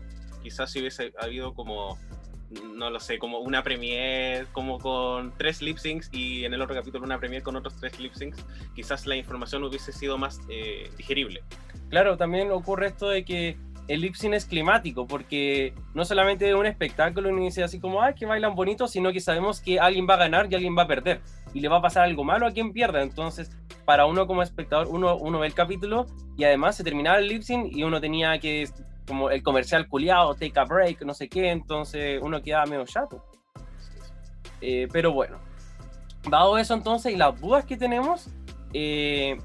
Quizás 0.42 0.70
si 0.70 0.78
hubiese 0.78 1.12
habido 1.20 1.54
como, 1.54 1.98
no 2.74 2.90
lo 2.90 3.00
sé, 3.00 3.18
como 3.18 3.38
una 3.38 3.62
premiere, 3.62 4.46
como 4.52 4.78
con 4.78 5.32
tres 5.36 5.62
lip 5.62 5.78
syncs 5.78 6.10
y 6.12 6.44
en 6.44 6.54
el 6.54 6.62
otro 6.62 6.74
capítulo 6.74 7.04
una 7.04 7.18
premiere 7.18 7.42
con 7.42 7.56
otros 7.56 7.76
tres 7.76 7.98
lip 7.98 8.12
syncs, 8.14 8.44
quizás 8.74 9.06
la 9.06 9.16
información 9.16 9.64
hubiese 9.64 9.92
sido 9.92 10.18
más 10.18 10.40
eh, 10.48 10.90
digerible. 10.96 11.42
Claro, 11.88 12.16
también 12.16 12.50
ocurre 12.50 12.88
esto 12.88 13.08
de 13.08 13.24
que 13.24 13.56
el 13.88 14.00
lip 14.00 14.14
sync 14.14 14.34
es 14.34 14.44
climático, 14.44 15.06
porque 15.06 15.72
no 15.94 16.04
solamente 16.04 16.48
es 16.48 16.54
un 16.54 16.66
espectáculo 16.66 17.30
y 17.30 17.44
dice 17.44 17.62
así 17.62 17.78
como, 17.78 18.02
ay, 18.02 18.14
que 18.14 18.26
bailan 18.26 18.54
bonito, 18.54 18.88
sino 18.88 19.12
que 19.12 19.20
sabemos 19.20 19.60
que 19.60 19.78
alguien 19.78 20.06
va 20.08 20.14
a 20.14 20.18
ganar 20.18 20.48
y 20.50 20.54
alguien 20.54 20.76
va 20.76 20.82
a 20.82 20.88
perder. 20.88 21.20
Y 21.54 21.60
le 21.60 21.68
va 21.68 21.78
a 21.78 21.82
pasar 21.82 22.04
algo 22.04 22.24
malo 22.24 22.46
a 22.46 22.50
quien 22.50 22.72
pierda. 22.72 23.02
Entonces, 23.02 23.56
para 23.84 24.06
uno 24.06 24.26
como 24.26 24.42
espectador, 24.42 24.88
uno, 24.88 25.16
uno 25.16 25.38
ve 25.38 25.46
el 25.46 25.54
capítulo 25.54 26.06
y 26.36 26.44
además 26.44 26.76
se 26.76 26.84
terminaba 26.84 27.18
el 27.18 27.28
lip 27.28 27.42
sync 27.42 27.74
y 27.74 27.84
uno 27.84 28.00
tenía 28.00 28.38
que, 28.40 28.68
como 29.06 29.30
el 29.30 29.42
comercial 29.42 29.88
culiado, 29.88 30.34
take 30.34 30.58
a 30.58 30.64
break, 30.64 31.02
no 31.02 31.14
sé 31.14 31.28
qué, 31.28 31.50
entonces 31.50 32.20
uno 32.22 32.42
quedaba 32.42 32.66
medio 32.66 32.84
chato. 32.84 33.24
Eh, 34.60 34.88
pero 34.92 35.12
bueno, 35.12 35.38
dado 36.28 36.58
eso 36.58 36.74
entonces 36.74 37.12
y 37.12 37.16
las 37.16 37.40
dudas 37.40 37.64
que 37.64 37.76
tenemos, 37.76 38.28
eh, 38.72 39.36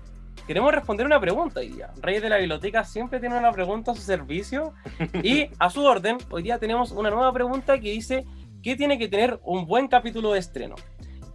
queremos 0.47 0.73
responder 0.73 1.05
una 1.05 1.19
pregunta 1.19 1.59
hoy 1.59 1.69
día. 1.69 1.91
Reyes 2.01 2.21
de 2.21 2.29
la 2.29 2.37
Biblioteca 2.37 2.83
siempre 2.83 3.19
tiene 3.19 3.37
una 3.37 3.51
pregunta 3.51 3.91
a 3.91 3.95
su 3.95 4.01
servicio 4.01 4.73
y 5.23 5.49
a 5.59 5.69
su 5.69 5.83
orden, 5.83 6.17
hoy 6.29 6.43
día 6.43 6.57
tenemos 6.57 6.91
una 6.91 7.09
nueva 7.09 7.31
pregunta 7.33 7.79
que 7.79 7.91
dice, 7.91 8.25
¿qué 8.63 8.75
tiene 8.75 8.97
que 8.97 9.07
tener 9.07 9.39
un 9.43 9.65
buen 9.65 9.87
capítulo 9.87 10.33
de 10.33 10.39
estreno? 10.39 10.75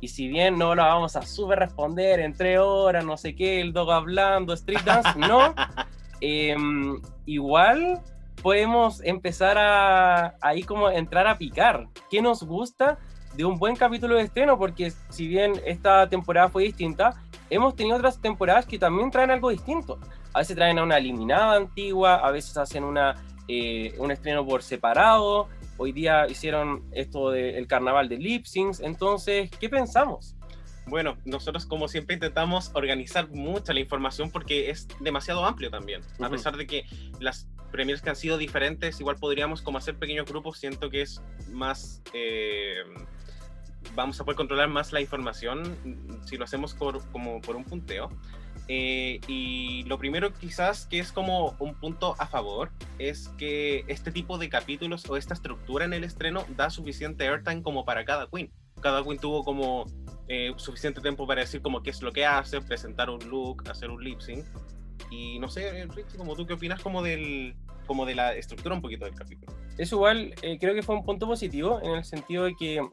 Y 0.00 0.08
si 0.08 0.28
bien 0.28 0.58
no 0.58 0.74
la 0.74 0.86
vamos 0.86 1.16
a 1.16 1.22
super 1.22 1.58
responder 1.58 2.20
en 2.20 2.34
tres 2.34 2.58
horas, 2.58 3.04
no 3.04 3.16
sé 3.16 3.34
qué, 3.34 3.60
el 3.60 3.72
dog 3.72 3.90
hablando, 3.90 4.52
street 4.52 4.82
dance, 4.84 5.18
no, 5.18 5.54
em, 6.20 7.00
igual 7.24 8.02
podemos 8.42 9.02
empezar 9.04 9.58
a 9.58 10.34
ahí 10.40 10.62
como 10.62 10.90
entrar 10.90 11.26
a 11.26 11.38
picar. 11.38 11.88
¿Qué 12.10 12.22
nos 12.22 12.42
gusta 12.42 12.98
de 13.34 13.44
un 13.44 13.58
buen 13.58 13.76
capítulo 13.76 14.16
de 14.16 14.22
estreno? 14.22 14.58
Porque 14.58 14.92
si 15.10 15.26
bien 15.26 15.54
esta 15.64 16.08
temporada 16.08 16.48
fue 16.48 16.64
distinta, 16.64 17.22
hemos 17.50 17.74
tenido 17.74 17.96
otras 17.96 18.20
temporadas 18.20 18.66
que 18.66 18.78
también 18.78 19.10
traen 19.10 19.30
algo 19.30 19.50
distinto. 19.50 19.98
A 20.32 20.40
veces 20.40 20.56
traen 20.56 20.78
a 20.78 20.82
una 20.82 20.98
eliminada 20.98 21.56
antigua, 21.56 22.16
a 22.16 22.30
veces 22.30 22.56
hacen 22.56 22.84
una, 22.84 23.14
eh, 23.48 23.94
un 23.98 24.10
estreno 24.10 24.46
por 24.46 24.62
separado. 24.62 25.48
Hoy 25.78 25.92
día 25.92 26.26
hicieron 26.28 26.84
esto 26.92 27.30
del 27.30 27.66
carnaval 27.66 28.08
de 28.08 28.18
lip. 28.18 28.46
Entonces, 28.80 29.50
¿qué 29.58 29.68
pensamos? 29.68 30.35
Bueno, 30.86 31.18
nosotros 31.24 31.66
como 31.66 31.88
siempre 31.88 32.14
intentamos 32.14 32.70
organizar 32.74 33.28
mucha 33.28 33.72
la 33.72 33.80
información 33.80 34.30
porque 34.30 34.70
es 34.70 34.86
demasiado 35.00 35.44
amplio 35.44 35.70
también. 35.70 36.02
A 36.18 36.22
Ujú. 36.22 36.30
pesar 36.32 36.56
de 36.56 36.66
que 36.66 36.84
las 37.18 37.48
premiers 37.72 38.00
que 38.00 38.10
han 38.10 38.16
sido 38.16 38.38
diferentes, 38.38 39.00
igual 39.00 39.16
podríamos 39.16 39.62
como 39.62 39.78
hacer 39.78 39.96
pequeños 39.96 40.26
grupos, 40.26 40.58
siento 40.58 40.88
que 40.88 41.02
es 41.02 41.20
más... 41.50 42.02
eh, 42.12 42.76
vamos 43.94 44.20
a 44.20 44.24
poder 44.24 44.36
controlar 44.36 44.68
más 44.68 44.92
la 44.92 45.00
información 45.00 45.76
si 46.26 46.36
lo 46.36 46.44
hacemos 46.44 46.74
por- 46.74 47.04
como 47.10 47.40
por 47.40 47.56
un 47.56 47.64
punteo. 47.64 48.08
Eh, 48.68 49.20
y 49.28 49.84
lo 49.84 49.96
primero 49.96 50.32
quizás 50.34 50.86
que 50.86 50.98
es 50.98 51.12
como 51.12 51.54
un 51.60 51.74
punto 51.74 52.16
a 52.18 52.26
favor 52.26 52.72
es 52.98 53.28
que 53.38 53.84
este 53.86 54.10
tipo 54.10 54.38
de 54.38 54.48
capítulos 54.48 55.08
o 55.08 55.16
esta 55.16 55.34
estructura 55.34 55.84
en 55.84 55.92
el 55.92 56.02
estreno 56.02 56.44
da 56.56 56.68
suficiente 56.70 57.28
airtime 57.28 57.62
como 57.62 57.84
para 57.84 58.04
cada 58.04 58.26
queen. 58.28 58.50
Cada 58.80 59.04
queen 59.04 59.18
tuvo 59.18 59.44
como 59.44 59.86
eh, 60.28 60.52
suficiente 60.56 61.00
tiempo 61.00 61.26
para 61.26 61.42
decir 61.42 61.62
como 61.62 61.82
qué 61.82 61.90
es 61.90 62.02
lo 62.02 62.12
que 62.12 62.24
hace, 62.26 62.60
presentar 62.60 63.10
un 63.10 63.20
look, 63.28 63.68
hacer 63.70 63.90
un 63.90 64.02
lip 64.02 64.20
sync. 64.20 64.44
Y 65.10 65.38
no 65.38 65.48
sé, 65.48 65.86
Richie, 65.86 66.16
como 66.16 66.34
tú 66.34 66.46
qué 66.46 66.54
opinas 66.54 66.82
como 66.82 67.02
del 67.02 67.54
como 67.86 68.04
de 68.04 68.14
la 68.14 68.34
estructura 68.34 68.74
un 68.74 68.82
poquito 68.82 69.04
del 69.04 69.14
capítulo. 69.14 69.52
Eso 69.78 69.96
igual 69.96 70.34
eh, 70.42 70.58
creo 70.58 70.74
que 70.74 70.82
fue 70.82 70.96
un 70.96 71.04
punto 71.04 71.26
positivo 71.26 71.80
en 71.82 71.92
el 71.92 72.04
sentido 72.04 72.44
de 72.44 72.56
que 72.56 72.86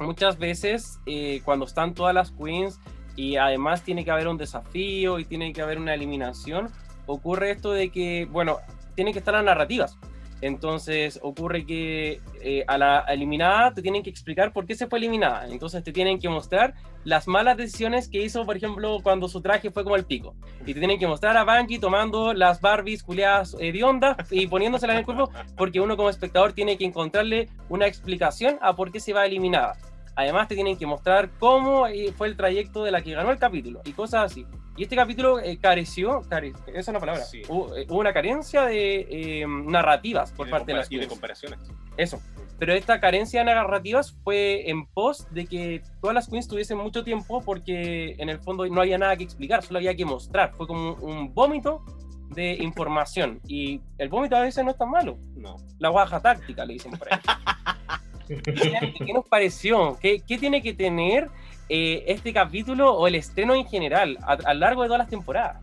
muchas 0.00 0.38
veces 0.38 0.98
eh, 1.06 1.42
cuando 1.44 1.66
están 1.66 1.94
todas 1.94 2.14
las 2.14 2.32
queens 2.32 2.80
y 3.16 3.36
además 3.36 3.82
tiene 3.82 4.04
que 4.04 4.10
haber 4.10 4.28
un 4.28 4.38
desafío 4.38 5.18
y 5.18 5.24
tiene 5.24 5.52
que 5.52 5.60
haber 5.60 5.78
una 5.78 5.94
eliminación, 5.94 6.70
ocurre 7.06 7.50
esto 7.50 7.72
de 7.72 7.90
que, 7.90 8.26
bueno, 8.30 8.58
tienen 8.94 9.12
que 9.12 9.18
estar 9.18 9.34
las 9.34 9.44
narrativas. 9.44 9.98
Entonces 10.40 11.18
ocurre 11.22 11.66
que 11.66 12.20
eh, 12.42 12.64
a 12.68 12.78
la 12.78 13.00
eliminada 13.08 13.72
te 13.74 13.82
tienen 13.82 14.02
que 14.02 14.10
explicar 14.10 14.52
por 14.52 14.66
qué 14.66 14.74
se 14.74 14.86
fue 14.86 14.98
eliminada. 14.98 15.48
Entonces 15.48 15.82
te 15.82 15.92
tienen 15.92 16.18
que 16.18 16.28
mostrar 16.28 16.74
las 17.04 17.26
malas 17.26 17.56
decisiones 17.56 18.08
que 18.08 18.22
hizo, 18.22 18.44
por 18.44 18.56
ejemplo, 18.56 18.98
cuando 19.02 19.28
su 19.28 19.40
traje 19.40 19.70
fue 19.70 19.82
como 19.82 19.96
el 19.96 20.04
pico. 20.04 20.34
Y 20.66 20.74
te 20.74 20.80
tienen 20.80 20.98
que 20.98 21.06
mostrar 21.06 21.36
a 21.36 21.44
Bungie 21.44 21.78
tomando 21.78 22.34
las 22.34 22.60
Barbies 22.60 23.02
culiadas 23.02 23.56
hediondas 23.58 24.16
y 24.30 24.46
poniéndoselas 24.46 24.94
en 24.94 24.98
el 25.00 25.04
cuerpo 25.04 25.30
porque 25.56 25.80
uno 25.80 25.96
como 25.96 26.10
espectador 26.10 26.52
tiene 26.52 26.76
que 26.76 26.84
encontrarle 26.84 27.48
una 27.68 27.86
explicación 27.86 28.58
a 28.60 28.74
por 28.74 28.92
qué 28.92 29.00
se 29.00 29.12
va 29.12 29.26
eliminada. 29.26 29.76
Además 30.18 30.48
te 30.48 30.56
tienen 30.56 30.76
que 30.76 30.84
mostrar 30.84 31.30
cómo 31.38 31.86
eh, 31.86 32.12
fue 32.16 32.26
el 32.26 32.36
trayecto 32.36 32.82
de 32.82 32.90
la 32.90 33.02
que 33.02 33.12
ganó 33.12 33.30
el 33.30 33.38
capítulo 33.38 33.80
y 33.84 33.92
cosas 33.92 34.32
así. 34.32 34.44
Y 34.76 34.82
este 34.82 34.96
capítulo 34.96 35.38
eh, 35.38 35.58
careció, 35.58 36.22
care- 36.28 36.52
esa 36.66 36.78
es 36.78 36.88
la 36.88 36.98
palabra, 36.98 37.22
Sí. 37.22 37.42
hubo, 37.48 37.76
eh, 37.76 37.86
hubo 37.88 38.00
una 38.00 38.12
carencia 38.12 38.62
de 38.62 39.06
eh, 39.08 39.46
narrativas 39.46 40.32
por 40.32 40.46
de 40.46 40.50
parte 40.50 40.72
de 40.72 40.78
las 40.78 40.90
y 40.90 40.96
de 40.98 41.06
comparaciones. 41.06 41.60
Eso. 41.96 42.20
Pero 42.58 42.72
esta 42.72 42.98
carencia 42.98 43.44
de 43.44 43.46
narrativas 43.54 44.16
fue 44.24 44.68
en 44.68 44.86
pos 44.86 45.32
de 45.32 45.46
que 45.46 45.82
todas 46.00 46.14
las 46.14 46.28
queens 46.28 46.48
tuviesen 46.48 46.78
mucho 46.78 47.04
tiempo 47.04 47.40
porque 47.40 48.16
en 48.18 48.28
el 48.28 48.40
fondo 48.40 48.66
no 48.66 48.80
había 48.80 48.98
nada 48.98 49.16
que 49.16 49.22
explicar, 49.22 49.62
solo 49.62 49.78
había 49.78 49.94
que 49.94 50.04
mostrar. 50.04 50.52
Fue 50.56 50.66
como 50.66 50.94
un, 50.94 51.10
un 51.10 51.32
vómito 51.34 51.84
de 52.30 52.54
información. 52.54 53.40
Y 53.46 53.80
el 53.98 54.08
vómito 54.08 54.34
a 54.34 54.40
veces 54.40 54.64
no 54.64 54.72
es 54.72 54.76
tan 54.76 54.90
malo. 54.90 55.16
No. 55.36 55.54
La 55.78 55.90
guaja 55.90 56.18
táctica, 56.20 56.64
le 56.64 56.72
dicen 56.72 56.90
por 56.98 57.06
ahí. 57.14 57.20
¿Qué 58.28 59.12
nos 59.12 59.26
pareció? 59.28 59.98
¿Qué, 60.00 60.20
qué 60.26 60.38
tiene 60.38 60.62
que 60.62 60.74
tener 60.74 61.28
eh, 61.68 62.04
este 62.06 62.32
capítulo 62.32 62.92
o 62.94 63.06
el 63.06 63.14
estreno 63.14 63.54
en 63.54 63.66
general 63.66 64.18
a, 64.22 64.32
a 64.32 64.54
lo 64.54 64.60
largo 64.60 64.82
de 64.82 64.88
todas 64.88 64.98
las 65.00 65.08
temporadas? 65.08 65.62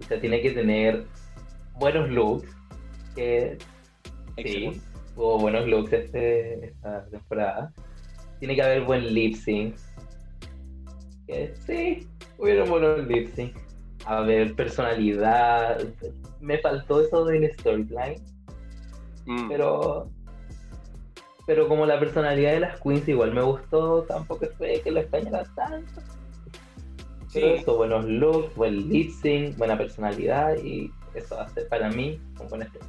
O 0.00 0.04
sea, 0.04 0.20
tiene 0.20 0.40
que 0.42 0.50
tener 0.50 1.06
buenos 1.74 2.08
looks. 2.10 2.48
Que 3.14 3.56
sí, 4.36 4.80
hubo 5.16 5.38
buenos 5.38 5.66
looks 5.66 5.92
este, 5.92 6.66
esta 6.66 7.06
temporada. 7.06 7.72
Tiene 8.38 8.54
que 8.54 8.62
haber 8.62 8.82
buen 8.84 9.14
lip 9.14 9.34
sync. 9.36 9.74
Que 11.26 11.54
sí, 11.66 12.06
hubieron 12.38 12.68
buenos 12.68 13.06
lip 13.08 13.34
sync. 13.34 13.56
A 14.04 14.20
ver, 14.20 14.54
personalidad. 14.54 15.78
Me 16.40 16.58
faltó 16.58 17.00
eso 17.00 17.24
del 17.24 17.50
storyline, 17.54 18.22
Mm. 19.24 19.48
pero. 19.48 20.08
Pero 21.46 21.68
como 21.68 21.86
la 21.86 21.98
personalidad 22.00 22.52
de 22.52 22.60
las 22.60 22.80
queens 22.80 23.06
igual 23.08 23.32
me 23.32 23.42
gustó, 23.42 24.02
tampoco 24.02 24.46
fue 24.58 24.80
que 24.82 24.90
lo 24.90 25.00
extrañara 25.00 25.44
tanto. 25.54 26.02
Pero 27.32 27.46
Sí. 27.48 27.60
eso, 27.60 27.76
buenos 27.76 28.04
looks, 28.06 28.54
buen 28.56 28.88
lip 28.88 29.10
sync, 29.10 29.56
buena 29.56 29.76
personalidad 29.78 30.56
y 30.62 30.90
eso 31.14 31.36
ser 31.54 31.68
para 31.68 31.88
mí 31.90 32.20
un 32.40 32.48
buen 32.48 32.62
estreno. 32.62 32.86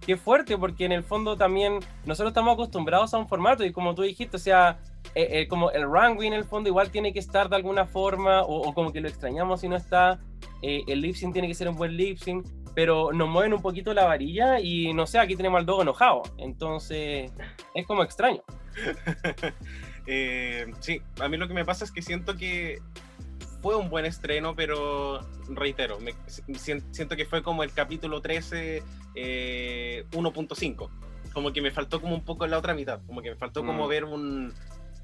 qué 0.00 0.16
fuerte, 0.16 0.56
porque 0.56 0.86
en 0.86 0.92
el 0.92 1.02
fondo 1.02 1.36
también 1.36 1.80
nosotros 2.06 2.30
estamos 2.30 2.54
acostumbrados 2.54 3.12
a 3.12 3.18
un 3.18 3.28
formato 3.28 3.62
y 3.62 3.72
como 3.72 3.94
tú 3.94 4.00
dijiste, 4.02 4.36
o 4.38 4.40
sea, 4.40 4.78
eh, 5.14 5.28
eh, 5.42 5.48
como 5.48 5.70
el 5.70 5.82
runway 5.82 6.26
en 6.28 6.32
el 6.32 6.44
fondo 6.44 6.70
igual 6.70 6.90
tiene 6.90 7.12
que 7.12 7.18
estar 7.18 7.50
de 7.50 7.56
alguna 7.56 7.84
forma 7.84 8.40
o, 8.42 8.68
o 8.68 8.72
como 8.72 8.90
que 8.90 9.02
lo 9.02 9.08
extrañamos 9.08 9.60
si 9.60 9.68
no 9.68 9.76
está, 9.76 10.18
eh, 10.62 10.82
el 10.86 11.02
lip 11.02 11.14
sync 11.14 11.34
tiene 11.34 11.46
que 11.46 11.52
ser 11.54 11.68
un 11.68 11.76
buen 11.76 11.94
lip 11.94 12.16
sync, 12.16 12.46
pero 12.78 13.10
nos 13.12 13.28
mueven 13.28 13.52
un 13.54 13.60
poquito 13.60 13.92
la 13.92 14.04
varilla 14.04 14.60
y 14.60 14.92
no 14.94 15.04
sé, 15.04 15.18
aquí 15.18 15.34
tenemos 15.34 15.58
al 15.58 15.66
dogo 15.66 15.82
enojado, 15.82 16.22
entonces 16.38 17.32
es 17.74 17.86
como 17.88 18.04
extraño. 18.04 18.40
Eh, 20.06 20.72
sí, 20.80 21.02
a 21.20 21.28
mí 21.28 21.36
lo 21.36 21.48
que 21.48 21.54
me 21.54 21.64
pasa 21.66 21.84
es 21.84 21.90
que 21.92 22.00
siento 22.02 22.36
que 22.36 22.78
fue 23.60 23.74
un 23.76 23.90
buen 23.90 24.06
estreno, 24.06 24.54
pero 24.54 25.20
reitero, 25.50 25.98
me, 26.00 26.14
si- 26.28 26.80
siento 26.92 27.14
que 27.16 27.26
fue 27.26 27.42
como 27.42 27.62
el 27.62 27.72
capítulo 27.74 28.22
13 28.22 28.82
eh, 29.16 30.04
1.5. 30.12 30.88
Como 31.34 31.52
que 31.52 31.60
me 31.60 31.72
faltó 31.72 32.00
como 32.00 32.14
un 32.14 32.24
poco 32.24 32.46
la 32.46 32.56
otra 32.58 32.72
mitad, 32.74 33.00
como 33.06 33.20
que 33.20 33.30
me 33.30 33.36
faltó 33.36 33.66
como 33.66 33.84
Mm. 33.86 33.88
ver 33.88 34.04
un... 34.04 34.54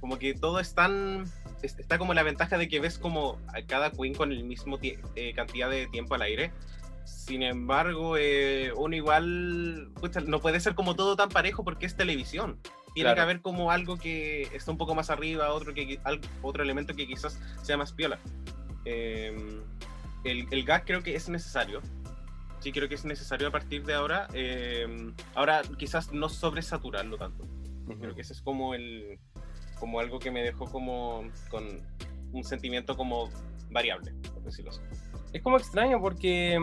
Como 0.01 0.18
que 0.18 0.33
todo 0.33 0.59
es 0.61 0.75
tan... 0.75 1.25
es- 1.61 1.79
Está 1.79 1.99
como 1.99 2.14
la 2.14 2.22
ventaja 2.22 2.57
de 2.57 2.68
que 2.68 2.81
ves 2.81 2.99
como 2.99 3.39
a 3.49 3.61
cada 3.66 3.91
queen 3.91 4.14
con 4.14 4.33
el 4.33 4.45
mismo 4.45 4.79
eh, 4.83 5.35
cantidad 5.35 5.68
de 5.68 5.87
tiempo 5.89 6.14
al 6.14 6.22
aire. 6.22 6.51
Sin 7.05 7.42
embargo, 7.42 8.16
eh, 8.18 8.72
uno 8.76 8.94
igual 8.96 9.90
pucha, 10.00 10.20
no 10.20 10.40
puede 10.40 10.61
ser 10.61 10.74
como 10.74 10.94
todo 10.94 11.16
tan 11.16 11.28
parejo 11.28 11.64
porque 11.64 11.86
es 11.86 11.96
televisión. 11.96 12.59
Tiene 12.94 13.09
Claro. 13.09 13.14
que 13.16 13.20
haber 13.22 13.40
como 13.42 13.70
algo 13.70 13.96
que 13.96 14.42
está 14.55 14.70
un 14.70 14.78
poco 14.78 14.94
más 14.94 15.11
arriba, 15.11 15.52
otro, 15.52 15.74
que, 15.74 15.98
otro 16.42 16.62
elemento 16.62 16.94
que 16.94 17.07
quizás 17.07 17.38
sea 17.62 17.76
más 17.76 17.92
piola. 17.92 18.18
Eh, 18.84 19.36
el, 20.24 20.46
el 20.50 20.64
gag 20.64 20.84
creo 20.84 21.02
que 21.02 21.14
es 21.16 21.28
necesario. 21.28 21.80
Sí, 22.61 22.72
creo 22.72 22.88
que 22.88 22.94
es 22.94 23.05
necesario 23.05 23.48
a 23.48 23.50
partir 23.50 23.84
de 23.84 23.94
ahora. 23.94 24.28
Eh, 24.32 25.12
ahora, 25.34 25.62
quizás 25.76 26.12
no 26.12 26.28
sobresaturarlo 26.28 27.18
tanto. 27.18 27.44
Creo 28.00 28.14
que 28.14 28.22
ese 28.22 28.32
es 28.32 28.40
como 28.40 28.74
el 28.74 29.18
como 29.78 30.00
algo 30.00 30.18
que 30.18 30.30
me 30.30 30.42
dejó 30.42 30.64
como 30.70 31.24
con 31.50 31.82
un 32.32 32.44
sentimiento 32.44 32.96
como 32.96 33.28
variable, 33.70 34.14
por 34.32 34.42
decirlo 34.44 34.70
así. 34.70 34.80
es 35.32 35.42
como 35.42 35.59
extraño 35.59 36.00
porque 36.00 36.59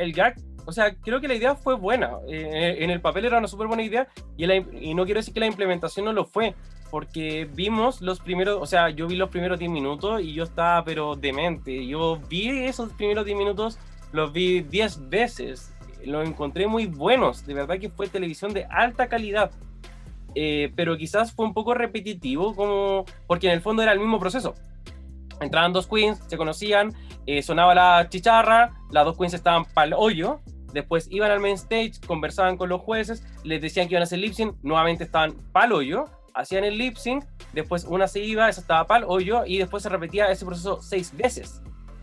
el 0.00 0.12
gag, 0.12 0.36
o 0.66 0.72
sea, 0.72 0.94
creo 0.94 1.20
que 1.20 1.28
la 1.28 1.34
idea 1.34 1.54
fue 1.54 1.74
buena. 1.74 2.12
eh, 2.28 2.76
en 2.80 2.90
el 2.90 3.00
papel 3.00 3.24
era 3.24 3.38
una 3.38 3.48
súper 3.48 3.66
buena 3.66 3.82
idea 3.82 4.08
y, 4.36 4.94
no 4.94 5.04
quiero 5.04 5.20
decir 5.20 5.34
que 5.34 5.40
la 5.40 5.46
implementación 5.46 6.04
no 6.04 6.12
lo 6.12 6.24
fue, 6.24 6.54
porque 6.90 7.48
vimos 7.54 8.00
los 8.00 8.20
primeros, 8.20 8.58
o 8.60 8.66
sea, 8.66 8.90
yo 8.90 9.06
vi 9.06 9.16
los 9.16 9.30
primeros 9.30 9.58
10 9.58 9.70
minutos 9.70 10.22
y 10.22 10.32
yo 10.32 10.44
estaba 10.44 10.84
pero 10.84 11.16
demente. 11.16 11.86
Yo 11.86 12.20
vi 12.28 12.48
esos 12.64 12.92
primeros 12.92 13.24
10 13.24 13.38
minutos, 13.38 13.78
los 14.12 14.32
vi 14.32 14.60
10 14.60 15.08
veces, 15.08 15.72
los 16.04 16.26
encontré 16.26 16.66
muy 16.66 16.86
buenos, 16.86 17.46
de 17.46 17.54
verdad 17.54 17.78
que 17.78 17.90
fue 17.90 18.08
televisión 18.08 18.52
de 18.52 18.66
alta 18.70 19.08
calidad. 19.08 19.50
Eh, 20.36 20.72
pero 20.76 20.96
quizás 20.96 21.32
fue 21.32 21.44
un 21.44 21.54
poco 21.54 21.74
repetitivo, 21.74 22.54
como 22.54 23.04
porque 23.26 23.48
en 23.48 23.54
el 23.54 23.60
fondo 23.60 23.82
era 23.82 23.92
el 23.92 23.98
mismo 23.98 24.20
proceso. 24.20 24.54
Entraban 25.40 25.72
dos 25.72 25.86
queens, 25.86 26.20
se 26.26 26.36
conocían, 26.36 26.94
eh, 27.26 27.42
sonaba 27.42 27.74
la 27.74 28.08
chicharra, 28.08 28.72
las 28.90 29.04
dos 29.04 29.16
queens 29.16 29.34
estaban 29.34 29.64
pa'l 29.64 29.94
hoyo, 29.94 30.40
después 30.72 31.08
iban 31.10 31.30
al 31.30 31.40
main 31.40 31.54
stage, 31.54 31.92
conversaban 32.06 32.56
con 32.56 32.68
los 32.68 32.80
jueces, 32.80 33.24
les 33.42 33.60
decían 33.60 33.88
que 33.88 33.94
iban 33.94 34.02
a 34.02 34.04
hacer 34.04 34.18
lip 34.18 34.34
sync, 34.34 34.54
nuevamente 34.62 35.04
estaban 35.04 35.34
pa'l 35.52 35.72
hoyo, 35.72 36.04
hacían 36.34 36.64
el 36.64 36.76
lip 36.78 36.96
sync, 36.96 37.24
después 37.52 37.84
una 37.84 38.06
se 38.06 38.20
iba, 38.20 38.48
esa 38.48 38.60
estaba 38.60 38.86
pa'l 38.86 39.04
hoyo, 39.06 39.44
y 39.46 39.58
después 39.58 39.82
se 39.82 39.88
repetía 39.88 40.30
ese 40.30 40.44
proceso 40.44 40.80
seis 40.82 41.16
veces. 41.16 41.62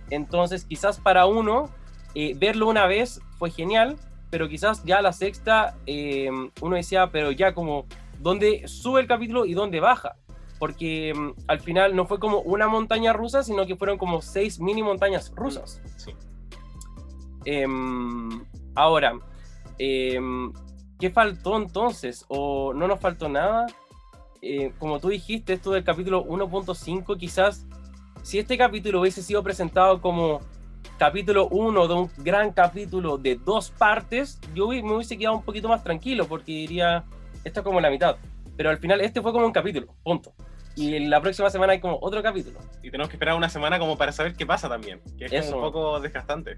Entonces, 0.10 0.66
quizás 0.66 1.00
para 1.00 1.26
uno, 1.26 1.70
eh, 2.16 2.34
verlo 2.38 2.68
una 2.68 2.88
vez 2.88 3.22
fue 3.38 3.52
genial, 3.52 3.98
pero 4.30 4.50
quizás 4.50 4.84
ya 4.84 5.02
la 5.02 5.14
sexta, 5.14 5.76
eh, 5.86 6.30
uno 6.62 6.76
decía, 6.76 7.12
pero 7.12 7.32
ya 7.32 7.54
como, 7.54 7.86
¿dónde 8.20 8.68
sube 8.68 9.02
el 9.02 9.08
capítulo 9.08 9.46
y 9.46 9.54
dónde 9.54 9.80
baja? 9.80 10.16
Porque 10.60 11.14
mm, 11.16 11.32
al 11.48 11.60
final 11.60 11.96
no 11.96 12.06
fue 12.06 12.20
como 12.20 12.40
una 12.42 12.68
montaña 12.68 13.14
rusa, 13.14 13.44
sino 13.44 13.66
que 13.66 13.76
fueron 13.76 13.98
como 13.98 14.22
seis 14.22 14.60
mini 14.60 14.84
montañas 14.84 15.32
rusas. 15.36 15.82
Sí. 15.98 16.14
Em, 17.46 18.46
ahora, 18.76 19.14
em, 19.78 20.52
¿qué 21.00 21.10
faltó 21.10 21.58
entonces? 21.58 22.26
¿O 22.28 22.74
no 22.74 22.88
nos 22.88 23.00
faltó 23.00 23.30
nada? 23.30 23.68
Eh, 24.42 24.74
como 24.80 25.00
tú 25.00 25.10
dijiste, 25.10 25.54
esto 25.54 25.72
del 25.72 25.84
capítulo 25.84 26.26
1.5, 26.26 27.18
quizás 27.18 27.66
si 28.24 28.40
este 28.40 28.58
capítulo 28.58 29.02
hubiese 29.02 29.24
sido 29.24 29.42
presentado 29.44 30.02
como 30.02 30.42
capítulo 30.98 31.48
1 31.48 31.88
de 31.88 31.94
un 31.94 32.12
gran 32.18 32.52
capítulo 32.52 33.18
de 33.18 33.36
dos 33.36 33.72
partes, 33.72 34.40
yo 34.54 34.68
me 34.68 34.94
hubiese 34.94 35.18
quedado 35.18 35.38
un 35.38 35.44
poquito 35.44 35.70
más 35.70 35.84
tranquilo 35.84 36.28
porque 36.28 36.52
diría, 36.52 37.06
esto 37.44 37.60
es 37.62 37.64
como 37.64 37.80
la 37.80 37.90
mitad. 37.90 38.18
Pero 38.56 38.70
al 38.70 38.80
final 38.80 39.02
este 39.02 39.22
fue 39.22 39.32
como 39.32 39.46
un 39.46 39.52
capítulo, 39.52 39.88
punto. 40.04 40.34
Y 40.78 41.00
la 41.00 41.20
próxima 41.22 41.50
semana 41.50 41.74
hay 41.74 41.80
como 41.80 41.98
otro 42.02 42.22
capítulo. 42.22 42.60
Y 42.84 42.92
tenemos 42.92 43.10
que 43.10 43.16
esperar 43.16 43.36
una 43.36 43.50
semana 43.50 43.80
como 43.80 43.98
para 43.98 44.12
saber 44.12 44.36
qué 44.36 44.46
pasa 44.46 44.70
también, 44.70 45.02
que 45.18 45.26
es 45.26 45.34
Eso. 45.34 45.56
un 45.56 45.64
poco 45.64 46.00
desgastante. 46.00 46.58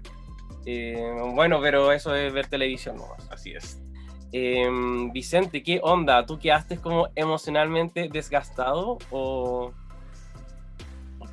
Eh, 0.66 1.10
bueno, 1.34 1.58
pero 1.62 1.90
eso 1.90 2.14
es 2.14 2.30
ver 2.30 2.46
televisión 2.46 2.96
nomás. 2.96 3.26
Así 3.30 3.52
es. 3.52 3.80
Em, 4.32 5.10
Vicente, 5.10 5.62
¿qué 5.62 5.80
onda? 5.82 6.26
¿Tú 6.26 6.38
quedaste 6.38 6.76
como 6.76 7.08
emocionalmente 7.14 8.10
desgastado 8.12 8.98
o...? 9.10 9.72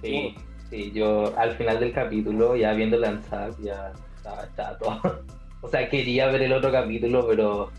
Sí, 0.02 0.36
sí, 0.70 0.92
yo 0.94 1.38
al 1.38 1.58
final 1.58 1.82
del 1.82 1.92
capítulo, 1.92 2.56
ya 2.56 2.72
viendo 2.72 2.98
lanzar, 2.98 3.52
ya 3.62 3.92
estaba, 4.16 4.78
todo. 4.78 5.26
O 5.62 5.68
sea, 5.70 5.90
quería 5.90 6.28
ver 6.28 6.44
el 6.44 6.54
otro 6.54 6.72
capítulo, 6.72 7.28
pero 7.28 7.72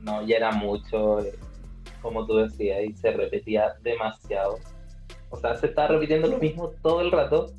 no, 0.00 0.26
ya 0.26 0.36
era 0.36 0.50
mucho, 0.50 1.20
eh, 1.20 1.38
como 2.02 2.26
tú 2.26 2.36
decías, 2.36 2.82
y 2.82 2.92
se 2.94 3.12
repetía 3.12 3.74
demasiado. 3.82 4.58
O 5.30 5.36
sea, 5.36 5.54
se 5.56 5.68
está 5.68 5.86
repitiendo 5.86 6.28
lo 6.28 6.38
mismo 6.38 6.70
todo 6.82 7.00
el 7.00 7.10
rato. 7.10 7.52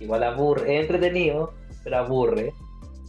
Igual 0.00 0.24
aburre, 0.24 0.74
es 0.74 0.80
entretenido, 0.82 1.52
pero 1.84 1.98
aburre. 1.98 2.52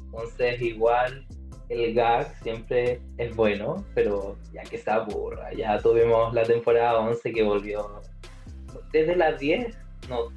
Entonces, 0.06 0.62
igual 0.62 1.26
el 1.70 1.94
gag 1.94 2.36
siempre 2.44 3.02
es 3.18 3.36
bueno, 3.36 3.84
pero 3.96 4.38
ya 4.52 4.62
que 4.64 4.78
se 4.78 4.92
aburra. 4.92 5.52
Ya 5.54 5.80
tuvimos 5.80 6.34
la 6.34 6.44
temporada 6.44 7.00
11 7.00 7.32
que 7.32 7.44
volvió 7.44 8.02
desde 8.92 9.16
las 9.16 9.40
10, 9.40 9.76
no, 10.10 10.32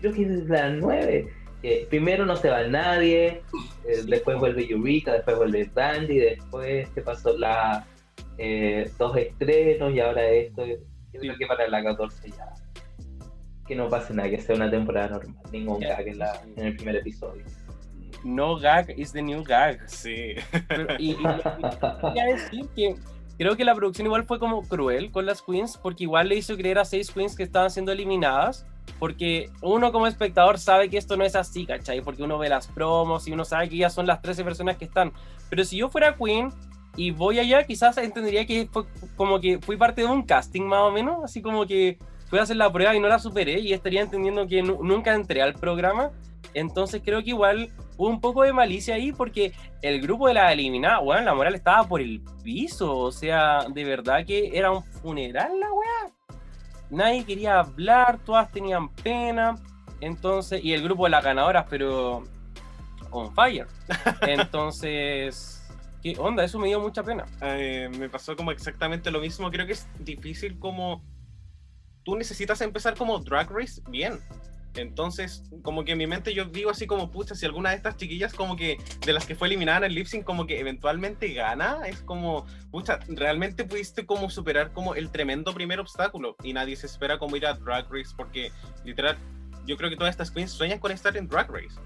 creo 0.00 0.12
que 0.12 0.26
desde 0.26 0.48
las 0.48 0.72
9. 0.74 1.28
Que 1.62 1.86
primero 1.90 2.24
no 2.24 2.36
se 2.36 2.50
va 2.50 2.62
nadie, 2.64 3.42
eh, 3.84 4.02
después 4.06 4.38
vuelve 4.38 4.70
Eureka, 4.70 5.12
después 5.12 5.36
vuelve 5.36 5.70
Dandy, 5.74 6.18
después 6.18 6.88
se 6.94 7.02
pasó 7.02 7.36
la 7.36 7.84
eh, 8.38 8.90
dos 8.98 9.16
estrenos 9.16 9.92
y 9.92 10.00
ahora 10.00 10.26
esto. 10.28 10.64
Yo 10.66 11.20
creo 11.20 11.36
que 11.36 11.46
para 11.46 11.68
la 11.68 11.82
14 11.82 12.30
ya. 12.30 12.54
Que 13.66 13.74
no 13.74 13.88
pase 13.88 14.14
nada, 14.14 14.30
que 14.30 14.38
sea 14.40 14.56
una 14.56 14.70
temporada 14.70 15.08
normal, 15.08 15.36
ningún 15.52 15.80
Ya, 15.80 15.88
gag 15.96 16.08
en, 16.08 16.18
la- 16.18 16.40
en 16.56 16.66
el 16.66 16.76
primer 16.76 16.96
episodio. 16.96 17.44
No 18.24 18.56
gag 18.58 18.98
is 18.98 19.12
the 19.12 19.22
new 19.22 19.42
gag. 19.44 19.88
Sí. 19.88 20.34
Pero- 20.68 20.94
y, 20.98 21.10
y- 21.10 21.14
y 21.14 22.06
quería 22.08 22.24
decir 22.34 22.66
que 22.74 22.94
creo 23.36 23.56
que 23.56 23.64
la 23.64 23.74
producción 23.74 24.06
igual 24.06 24.24
fue 24.24 24.38
como 24.38 24.62
cruel 24.62 25.10
con 25.10 25.26
las 25.26 25.42
queens, 25.42 25.76
porque 25.76 26.04
igual 26.04 26.28
le 26.28 26.36
hizo 26.36 26.56
creer 26.56 26.78
a 26.78 26.84
seis 26.84 27.10
queens 27.10 27.36
que 27.36 27.42
estaban 27.42 27.70
siendo 27.70 27.92
eliminadas, 27.92 28.66
porque 28.98 29.50
uno 29.62 29.92
como 29.92 30.06
espectador 30.06 30.58
sabe 30.58 30.88
que 30.88 30.96
esto 30.98 31.16
no 31.16 31.24
es 31.24 31.36
así, 31.36 31.66
¿cachai? 31.66 32.00
Porque 32.00 32.22
uno 32.22 32.38
ve 32.38 32.48
las 32.48 32.66
promos 32.68 33.28
y 33.28 33.32
uno 33.32 33.44
sabe 33.44 33.68
que 33.68 33.76
ya 33.76 33.90
son 33.90 34.06
las 34.06 34.22
13 34.22 34.42
personas 34.44 34.76
que 34.78 34.86
están. 34.86 35.12
Pero 35.50 35.62
si 35.64 35.76
yo 35.76 35.88
fuera 35.90 36.16
queen 36.16 36.50
y 36.98 37.12
voy 37.12 37.38
allá, 37.38 37.64
quizás 37.64 37.96
entendería 37.98 38.44
que 38.44 38.68
fue 38.70 38.84
como 39.16 39.40
que 39.40 39.58
fui 39.60 39.76
parte 39.76 40.02
de 40.02 40.08
un 40.08 40.22
casting 40.22 40.62
más 40.62 40.80
o 40.80 40.90
menos, 40.90 41.22
así 41.24 41.40
como 41.40 41.64
que 41.64 41.96
fui 42.28 42.38
a 42.38 42.42
hacer 42.42 42.56
la 42.56 42.70
prueba 42.72 42.94
y 42.94 43.00
no 43.00 43.06
la 43.08 43.18
superé 43.18 43.60
y 43.60 43.72
estaría 43.72 44.02
entendiendo 44.02 44.46
que 44.46 44.62
nu- 44.62 44.82
nunca 44.82 45.14
entré 45.14 45.40
al 45.40 45.54
programa. 45.54 46.10
Entonces 46.54 47.00
creo 47.04 47.22
que 47.22 47.30
igual 47.30 47.70
hubo 47.96 48.08
un 48.08 48.20
poco 48.20 48.42
de 48.42 48.52
malicia 48.52 48.96
ahí 48.96 49.12
porque 49.12 49.52
el 49.82 50.00
grupo 50.00 50.26
de 50.28 50.34
la 50.34 50.52
eliminada, 50.52 50.98
weón, 51.00 51.24
la 51.24 51.34
moral 51.34 51.54
estaba 51.54 51.86
por 51.86 52.00
el 52.00 52.20
piso. 52.42 52.96
O 52.96 53.12
sea, 53.12 53.66
de 53.72 53.84
verdad 53.84 54.24
que 54.26 54.50
era 54.58 54.70
un 54.70 54.82
funeral 54.82 55.58
la 55.60 55.72
weá. 55.72 56.38
Nadie 56.90 57.24
quería 57.24 57.60
hablar, 57.60 58.18
todas 58.24 58.50
tenían 58.50 58.88
pena. 58.88 59.56
Entonces, 60.00 60.64
y 60.64 60.72
el 60.72 60.82
grupo 60.82 61.04
de 61.04 61.10
las 61.10 61.22
ganadoras, 61.24 61.66
pero 61.68 62.24
on 63.10 63.32
fire. 63.34 63.66
Entonces, 64.22 65.57
¿qué 66.02 66.14
onda? 66.18 66.44
Eso 66.44 66.58
me 66.58 66.68
dio 66.68 66.80
mucha 66.80 67.02
pena. 67.02 67.26
Eh, 67.42 67.90
me 67.98 68.08
pasó 68.08 68.36
como 68.36 68.52
exactamente 68.52 69.10
lo 69.10 69.20
mismo. 69.20 69.50
Creo 69.50 69.66
que 69.66 69.72
es 69.72 69.86
difícil 69.98 70.58
como... 70.58 71.04
Tú 72.04 72.16
necesitas 72.16 72.60
empezar 72.60 72.96
como 72.96 73.18
Drag 73.18 73.50
Race 73.50 73.82
bien. 73.88 74.18
Entonces, 74.74 75.42
como 75.62 75.84
que 75.84 75.92
en 75.92 75.98
mi 75.98 76.06
mente 76.06 76.34
yo 76.34 76.44
digo 76.44 76.70
así 76.70 76.86
como, 76.86 77.10
pucha, 77.10 77.34
si 77.34 77.46
alguna 77.46 77.70
de 77.70 77.76
estas 77.76 77.96
chiquillas 77.96 78.32
como 78.32 78.56
que 78.56 78.78
de 79.04 79.12
las 79.12 79.26
que 79.26 79.34
fue 79.34 79.48
eliminada 79.48 79.78
en 79.78 79.84
el 79.84 79.94
lip 79.94 80.06
sync 80.06 80.24
como 80.24 80.46
que 80.46 80.60
eventualmente 80.60 81.32
gana, 81.32 81.80
es 81.86 82.00
como, 82.02 82.46
pucha, 82.70 83.00
realmente 83.08 83.64
pudiste 83.64 84.06
como 84.06 84.30
superar 84.30 84.72
como 84.72 84.94
el 84.94 85.10
tremendo 85.10 85.52
primer 85.52 85.80
obstáculo 85.80 86.36
y 86.42 86.52
nadie 86.52 86.76
se 86.76 86.86
espera 86.86 87.18
como 87.18 87.36
ir 87.36 87.46
a 87.46 87.54
Drag 87.54 87.86
Race 87.90 88.14
porque 88.16 88.52
literal, 88.84 89.16
yo 89.66 89.76
creo 89.76 89.90
que 89.90 89.96
todas 89.96 90.12
estas 90.12 90.30
queens 90.30 90.52
sueñan 90.52 90.78
con 90.78 90.92
estar 90.92 91.16
en 91.16 91.26
Drag 91.26 91.50
Race. 91.50 91.80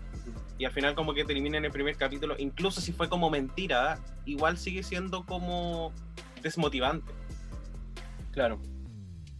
Y 0.62 0.64
al 0.64 0.70
final 0.70 0.94
como 0.94 1.12
que 1.12 1.24
te 1.24 1.32
eliminan 1.32 1.64
el 1.64 1.72
primer 1.72 1.96
capítulo, 1.96 2.36
incluso 2.38 2.80
si 2.80 2.92
fue 2.92 3.08
como 3.08 3.28
mentira, 3.30 3.98
igual 4.26 4.56
sigue 4.56 4.84
siendo 4.84 5.26
como 5.26 5.92
desmotivante. 6.40 7.10
Claro. 8.30 8.60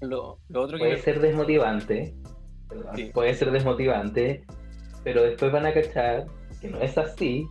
Lo, 0.01 0.41
lo 0.49 0.63
otro 0.63 0.79
que 0.79 0.83
Puede 0.83 0.97
me- 0.97 1.01
ser 1.01 1.21
desmotivante, 1.21 2.17
Sí. 2.97 3.13
puede 3.15 3.35
ser 3.37 3.53
desmotivante, 3.53 4.45
pero 5.05 5.23
después 5.23 5.53
van 5.53 5.65
a 5.67 5.73
cachar 5.73 6.27
que 6.61 6.67
no 6.71 6.81
es 6.81 6.99
así 6.99 7.47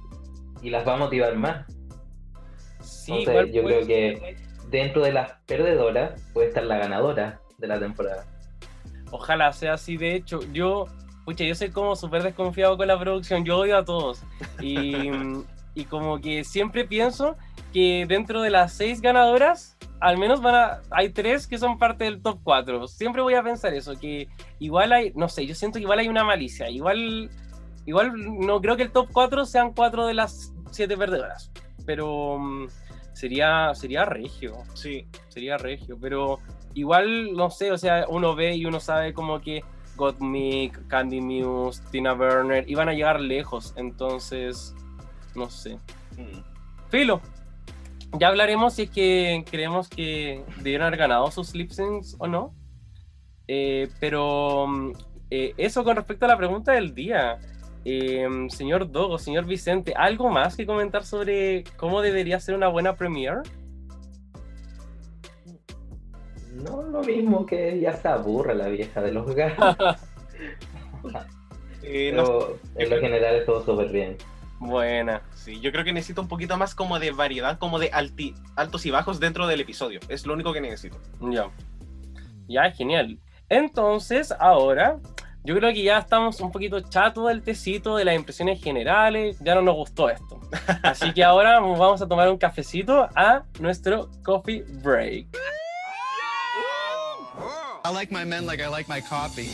y 0.61 0.69
las 0.69 0.85
va 0.85 0.95
a 0.95 0.97
motivar 0.97 1.37
más. 1.37 1.65
sí, 2.81 3.13
Entonces, 3.19 3.29
igual 3.29 3.51
yo 3.53 3.63
creo 3.63 3.87
que 3.87 4.35
dentro 4.69 5.01
de 5.01 5.13
las 5.13 5.31
perdedoras 5.45 6.21
puede 6.33 6.49
estar 6.49 6.65
la 6.65 6.77
ganadora 6.77 7.39
de 7.57 7.67
la 7.67 7.79
temporada. 7.79 8.25
Ojalá 9.11 9.53
sea 9.53 9.75
así. 9.75 9.95
De 9.95 10.13
hecho, 10.13 10.41
yo 10.51 10.87
pucha, 11.25 11.43
yo 11.43 11.55
soy 11.55 11.69
como 11.69 11.95
súper 11.95 12.23
desconfiado 12.23 12.77
con 12.77 12.87
la 12.87 12.99
producción, 12.99 13.45
yo 13.45 13.57
odio 13.59 13.77
a 13.77 13.85
todos. 13.85 14.23
Y, 14.61 15.09
y 15.75 15.85
como 15.85 16.19
que 16.19 16.43
siempre 16.43 16.85
pienso 16.85 17.37
que 17.71 18.05
dentro 18.07 18.41
de 18.41 18.49
las 18.49 18.73
seis 18.73 19.01
ganadoras, 19.01 19.77
al 19.99 20.17
menos 20.17 20.41
van 20.41 20.55
a, 20.55 20.81
hay 20.89 21.09
tres 21.09 21.47
que 21.47 21.57
son 21.57 21.77
parte 21.77 22.03
del 22.03 22.21
top 22.21 22.39
4. 22.43 22.87
Siempre 22.87 23.21
voy 23.21 23.35
a 23.35 23.43
pensar 23.43 23.73
eso, 23.73 23.97
que 23.97 24.27
igual 24.59 24.91
hay, 24.91 25.11
no 25.15 25.29
sé, 25.29 25.45
yo 25.45 25.55
siento 25.55 25.77
que 25.77 25.83
igual 25.83 25.99
hay 25.99 26.07
una 26.07 26.23
malicia. 26.23 26.69
Igual, 26.69 27.29
igual 27.85 28.11
no 28.15 28.59
creo 28.61 28.75
que 28.75 28.83
el 28.83 28.91
top 28.91 29.09
4 29.11 29.45
sean 29.45 29.73
cuatro 29.73 30.07
de 30.07 30.13
las 30.13 30.53
siete 30.71 30.97
perdedoras. 30.97 31.51
Pero 31.85 32.37
mm, 32.39 32.67
sería, 33.13 33.73
sería 33.73 34.05
regio, 34.05 34.57
Sí, 34.73 35.07
sería 35.29 35.57
regio. 35.57 35.97
Pero 36.01 36.39
igual, 36.73 37.33
no 37.33 37.49
sé, 37.49 37.71
o 37.71 37.77
sea, 37.77 38.05
uno 38.09 38.35
ve 38.35 38.55
y 38.55 38.65
uno 38.65 38.79
sabe 38.79 39.13
como 39.13 39.39
que 39.39 39.63
Gottmik, 39.95 40.87
Candy 40.87 41.21
Muse, 41.21 41.81
Tina 41.91 42.13
Burner 42.13 42.69
iban 42.69 42.89
a 42.89 42.93
llegar 42.93 43.19
lejos. 43.19 43.73
Entonces, 43.77 44.75
no 45.35 45.49
sé. 45.49 45.77
Filo. 46.89 47.21
Ya 48.19 48.27
hablaremos 48.27 48.73
si 48.73 48.83
es 48.83 48.89
que 48.89 49.45
creemos 49.49 49.87
que 49.87 50.43
debieron 50.57 50.87
haber 50.87 50.99
ganado 50.99 51.31
sus 51.31 51.55
lip 51.55 51.71
syncs 51.71 52.15
o 52.19 52.27
no. 52.27 52.53
Eh, 53.47 53.89
pero 53.99 54.67
mm, 54.67 54.91
eh, 55.29 55.53
eso 55.57 55.83
con 55.83 55.95
respecto 55.95 56.25
a 56.25 56.29
la 56.29 56.37
pregunta 56.37 56.73
del 56.73 56.93
día. 56.93 57.39
Eh, 57.83 58.27
señor 58.49 58.91
Dogo, 58.91 59.17
señor 59.17 59.45
Vicente, 59.45 59.93
¿algo 59.95 60.29
más 60.29 60.55
que 60.55 60.67
comentar 60.67 61.03
sobre 61.03 61.63
cómo 61.77 62.01
debería 62.01 62.39
ser 62.39 62.55
una 62.55 62.67
buena 62.67 62.95
premiere? 62.95 63.41
No, 66.63 66.81
lo 66.83 67.01
mismo 67.03 67.45
que 67.45 67.79
ya 67.79 67.93
se 67.93 68.07
aburre 68.07 68.55
la 68.55 68.67
vieja 68.67 69.01
de 69.01 69.11
los 69.11 69.33
gatos. 69.35 69.75
Eh, 71.83 72.11
no 72.13 72.23
Pero 72.23 72.59
en 72.75 72.89
lo 72.91 72.99
general 73.01 73.35
estuvo 73.37 73.63
súper 73.65 73.89
bien. 73.89 74.17
Buena. 74.59 75.23
Sí, 75.33 75.59
yo 75.59 75.71
creo 75.71 75.83
que 75.83 75.91
necesito 75.93 76.21
un 76.21 76.27
poquito 76.27 76.55
más 76.57 76.75
como 76.75 76.99
de 76.99 77.09
variedad, 77.11 77.57
como 77.57 77.79
de 77.79 77.89
alti- 77.91 78.35
altos 78.55 78.85
y 78.85 78.91
bajos 78.91 79.19
dentro 79.19 79.47
del 79.47 79.61
episodio. 79.61 79.99
Es 80.07 80.25
lo 80.27 80.33
único 80.33 80.53
que 80.53 80.61
necesito. 80.61 80.97
Ya. 81.19 81.49
Ya, 82.47 82.69
genial. 82.71 83.17
Entonces, 83.49 84.31
ahora, 84.39 84.99
yo 85.43 85.55
creo 85.55 85.73
que 85.73 85.81
ya 85.81 85.97
estamos 85.97 86.39
un 86.39 86.51
poquito 86.51 86.79
chatos 86.81 87.27
del 87.29 87.41
tecito, 87.41 87.95
de 87.95 88.05
las 88.05 88.15
impresiones 88.15 88.61
generales. 88.63 89.39
Ya 89.41 89.55
no 89.55 89.63
nos 89.63 89.75
gustó 89.75 90.07
esto. 90.09 90.39
Así 90.83 91.11
que 91.13 91.23
ahora 91.23 91.59
vamos 91.59 91.99
a 92.03 92.07
tomar 92.07 92.29
un 92.29 92.37
cafecito 92.37 93.09
a 93.15 93.43
nuestro 93.59 94.11
coffee 94.23 94.63
break. 94.83 95.25
I 97.83 97.89
like 97.89 98.11
my 98.11 98.23
men 98.25 98.45
like 98.45 98.61
I 98.61 98.67
like 98.67 98.87
my 98.87 99.01
coffee. 99.01 99.49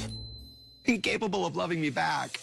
Incapable 0.85 1.45
of 1.45 1.55
loving 1.55 1.81
me 1.81 1.89
back. 1.89 2.39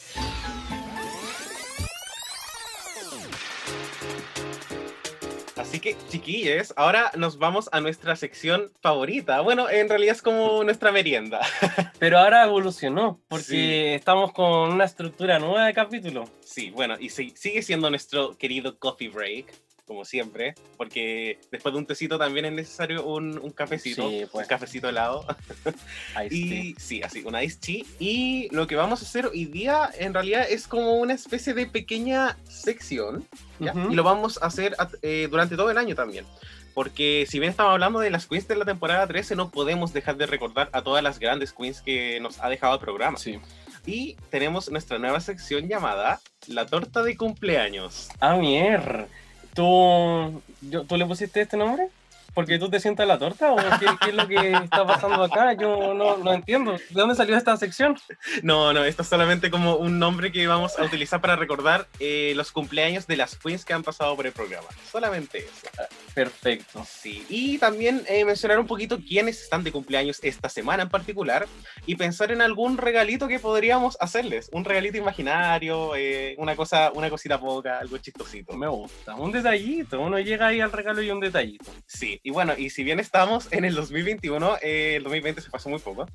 Así 5.57 5.79
que, 5.81 5.97
chiquillos, 6.09 6.75
ahora 6.77 7.13
nos 7.17 7.39
vamos 7.39 7.69
a 7.73 7.81
nuestra 7.81 8.17
sección 8.17 8.73
favorita. 8.83 9.41
Bueno, 9.41 9.71
en 9.71 9.89
realidad 9.89 10.17
es 10.17 10.23
como 10.23 10.63
nuestra 10.65 10.91
merienda. 10.93 11.41
Pero 11.99 12.19
ahora 12.19 12.45
evolucionó, 12.45 13.21
porque 13.29 13.45
Sí. 13.45 13.85
estamos 13.95 14.33
con 14.33 14.73
una 14.73 14.85
estructura 14.85 15.39
nueva 15.39 15.67
de 15.67 15.73
capítulo. 15.75 16.25
Sí, 16.45 16.71
bueno, 16.71 16.97
y 16.99 17.09
sí- 17.09 17.33
sigue 17.37 17.63
siendo 17.63 17.89
nuestro 17.89 18.37
querido 18.37 18.79
coffee 18.79 19.09
break, 19.09 19.47
como 19.87 20.05
siempre, 20.05 20.55
porque 20.77 21.39
después 21.51 21.73
de 21.75 21.79
un 21.79 21.87
tecito 21.87 22.19
también 22.19 22.47
es 22.47 22.53
necesario 22.53 23.05
un, 23.05 23.39
un 23.39 23.51
cafecito, 23.51 24.09
Sí, 24.09 24.25
pues. 24.33 24.45
un 24.45 24.49
cafecito 24.49 24.89
helado. 24.89 25.27
Ahí 26.15 26.29
Y 26.31 26.75
sí, 26.79 27.03
así, 27.03 27.23
un 27.25 27.41
ice 27.41 27.59
tea. 27.61 27.85
Y 27.99 28.49
lo 28.55 28.67
que 28.67 28.77
vamos 28.77 29.03
a 29.03 29.05
hacer 29.05 29.27
hoy 29.27 29.45
día 29.47 29.91
en 29.99 30.15
realidad 30.15 30.47
es 30.49 30.67
como 30.67 30.95
una 30.97 31.15
especie 31.15 31.55
de 31.55 31.67
pequeña 31.67 32.37
sección. 32.49 33.27
¿ya? 33.61 33.73
Ujú. 33.73 33.93
Y 33.93 33.95
lo 33.95 34.03
vamos 34.03 34.43
a 34.43 34.47
hacer 34.47 34.75
eh, 35.03 35.29
durante 35.31 35.57
todo 35.57 35.71
el 35.71 35.79
año 35.79 35.95
también. 35.95 36.25
Porque 36.73 37.25
si 37.29 37.39
bien 37.39 37.51
estamos 37.51 37.73
hablando 37.73 38.01
de 38.01 38.11
las 38.11 38.27
queens 38.27 38.49
de 38.49 38.57
la 38.57 38.65
temporada 38.65 39.07
13, 39.07 39.37
no 39.37 39.51
podemos 39.51 39.93
dejar 39.93 40.17
de 40.17 40.27
recordar 40.27 40.71
a 40.73 40.83
todas 40.83 41.05
las 41.05 41.21
grandes 41.21 41.53
queens 41.53 41.81
que 41.83 42.19
nos 42.21 42.41
ha 42.41 42.49
dejado 42.49 42.75
el 42.75 42.81
programa. 42.81 43.17
Sí. 43.17 43.39
Y 43.87 44.17
tenemos 44.31 44.71
nuestra 44.71 44.99
nueva 44.99 45.21
sección 45.21 45.69
llamada 45.69 46.21
La 46.49 46.67
torta 46.67 47.03
de 47.03 47.17
cumpleaños. 47.17 48.09
Ah, 48.19 48.35
mierda. 48.37 49.07
¿Tú, 49.55 50.43
yo- 50.63 50.85
¿Tú 50.85 50.97
le 50.97 51.07
pusiste 51.07 51.41
este 51.41 51.57
nombre? 51.57 51.89
¿Porque 52.35 52.59
tú 52.59 52.69
te 52.69 52.81
sientas 52.81 53.07
la 53.07 53.19
torta? 53.19 53.53
¿O 53.53 53.57
qué, 53.57 53.87
qué 54.01 54.11
es 54.11 54.15
lo 54.15 54.27
que 54.27 54.53
está 54.53 54.87
pasando 54.87 55.23
acá? 55.23 55.53
Yo 55.55 55.95
no, 55.95 56.17
no 56.17 56.33
entiendo. 56.33 56.73
¿De 56.73 56.81
dónde 56.91 57.15
salió 57.15 57.37
esta 57.37 57.57
sección? 57.57 57.97
No, 58.43 58.73
no, 58.73 58.85
esto 58.85 59.03
es 59.03 59.09
solamente 59.09 59.51
como 59.51 59.77
un 59.77 59.99
nombre 59.99 60.33
que 60.33 60.47
vamos 60.47 60.79
a 60.79 60.85
utilizar 60.85 61.21
para 61.21 61.37
recordar 61.37 61.87
eh, 62.01 62.33
los 62.37 62.51
cumpleaños 62.51 63.07
de 63.07 63.17
las 63.17 63.37
queens 63.37 63.65
que 63.65 63.73
han 63.73 63.83
pasado 63.83 64.17
por 64.17 64.27
el 64.27 64.33
programa. 64.33 64.67
Solamente 64.91 65.39
eso. 65.39 65.69
Perfecto. 66.15 66.85
Sí, 66.89 67.25
y 67.29 67.59
también 67.59 68.03
eh, 68.09 68.25
mencionar 68.25 68.59
un 68.59 68.67
poquito 68.67 68.99
quiénes 68.99 69.43
están 69.43 69.65
de 69.65 69.73
cumpleaños 69.73 70.19
esta 70.23 70.49
semana 70.49 70.85
en 70.85 70.89
particular 70.89 71.47
y 71.87 71.97
pensar 71.97 72.33
en 72.33 72.41
algún 72.41 72.79
regalito 72.79 73.29
que 73.29 73.39
podríamos 73.39 73.97
hacerles. 74.01 74.49
Un 74.53 74.65
regalito 74.65 74.97
imaginario, 74.97 75.95
eh, 75.97 76.35
una 76.39 76.57
cosa, 76.57 76.91
una 76.95 77.11
cosita 77.11 77.39
poca, 77.39 77.79
algo 77.79 77.99
chistosito. 77.99 78.55
Me 78.55 78.69
gusta. 78.69 79.15
Un 79.15 79.33
detallito. 79.33 80.01
Uno 80.01 80.19
llega 80.19 80.49
ahí 80.49 80.61
al 80.61 80.73
regalo 80.73 81.03
y 81.03 81.11
un 81.11 81.21
detallito. 81.21 81.71
Sí, 81.87 82.21
y 82.25 82.31
bueno, 82.31 82.55
y 82.57 82.71
si 82.71 82.83
bien 82.83 83.01
estamos 83.01 83.53
en 83.53 83.67
el 83.67 83.75
2021, 83.75 84.57
eh, 84.63 84.95
el 84.97 85.03
2020 85.03 85.43
se 85.43 85.51
pasó 85.51 85.69
muy 85.69 85.79
poco, 85.79 86.07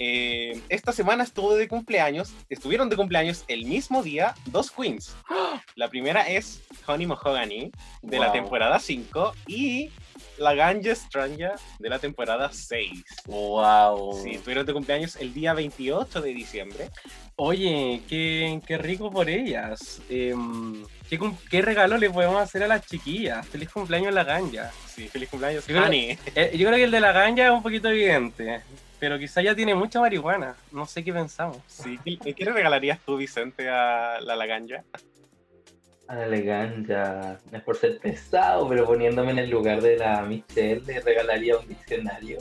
eh, 0.00 0.60
esta 0.68 0.92
semana 0.92 1.22
estuvo 1.22 1.54
de 1.54 1.68
cumpleaños, 1.68 2.34
estuvieron 2.50 2.88
de 2.88 2.96
cumpleaños 2.96 3.44
el 3.46 3.64
mismo 3.64 4.02
día 4.02 4.34
dos 4.46 4.72
queens. 4.72 5.14
La 5.76 5.88
primera 5.88 6.22
es 6.22 6.62
Honey 6.86 7.06
Mahogany 7.06 7.70
de 8.02 8.18
la 8.18 8.32
temporada 8.32 8.80
5 8.80 9.34
y 9.46 9.90
la 10.36 10.54
Ganja 10.54 10.96
Stranja 10.96 11.54
de 11.78 11.88
la 11.88 12.00
temporada 12.00 12.50
6. 12.52 13.04
Wow. 13.26 14.20
Sí, 14.20 14.30
estuvieron 14.30 14.66
de 14.66 14.72
cumpleaños 14.72 15.14
el 15.14 15.32
día 15.32 15.54
28 15.54 16.20
de 16.20 16.34
diciembre. 16.34 16.90
Oye, 17.36 18.02
qué, 18.08 18.60
qué 18.66 18.78
rico 18.78 19.12
por 19.12 19.28
ellas. 19.28 20.02
Em, 20.08 20.84
¿qué, 21.18 21.32
qué 21.50 21.62
regalo 21.62 21.98
le 21.98 22.10
podemos 22.10 22.40
hacer 22.40 22.62
a 22.62 22.68
las 22.68 22.86
chiquillas? 22.86 23.46
Feliz 23.46 23.68
cumpleaños 23.70 24.14
la 24.14 24.24
ganja. 24.24 24.70
Sí, 24.86 25.08
feliz 25.08 25.28
cumpleaños, 25.28 25.66
Yo 25.66 25.76
creo-. 25.76 25.92
Eh, 25.92 26.52
yo 26.56 26.66
creo 26.66 26.76
que 26.76 26.84
el 26.84 26.90
de 26.90 27.00
la 27.00 27.12
ganja 27.12 27.46
es 27.46 27.50
un 27.50 27.62
poquito 27.62 27.88
evidente, 27.88 28.62
pero 28.98 29.18
quizá 29.18 29.42
ya 29.42 29.54
tiene 29.54 29.74
mucha 29.74 30.00
marihuana. 30.00 30.54
No 30.70 30.86
sé 30.86 31.04
qué 31.04 31.12
pensamos. 31.12 31.58
Sí, 31.66 31.98
¿qué, 32.04 32.34
qué 32.34 32.44
le 32.44 32.52
regalarías 32.52 32.98
tú, 33.00 33.16
Vicente, 33.16 33.68
a 33.68 34.20
la 34.20 34.36
Laganja? 34.36 34.84
A 36.08 36.14
la 36.14 36.24
elegancia, 36.26 37.38
no 37.50 37.58
es 37.58 37.64
por 37.64 37.76
ser 37.76 37.98
pesado, 37.98 38.68
pero 38.68 38.86
poniéndome 38.86 39.32
en 39.32 39.38
el 39.38 39.50
lugar 39.50 39.80
de 39.80 39.96
la 39.96 40.22
Michelle, 40.22 40.82
le 40.86 41.00
regalaría 41.00 41.58
un 41.58 41.68
diccionario. 41.68 42.38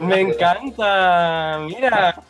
Me 0.00 0.20
encanta. 0.20 1.60
Mira, 1.66 2.22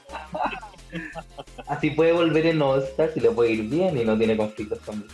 Así 1.71 1.91
puede 1.91 2.11
volver 2.13 2.47
en 2.47 2.61
All 2.61 2.83
Stars 2.83 3.17
y 3.17 3.21
le 3.21 3.31
puede 3.31 3.53
ir 3.53 3.63
bien 3.63 3.97
y 3.97 4.05
no 4.05 4.19
tiene 4.19 4.37
conflictos 4.37 4.81
conmigo. 4.81 5.09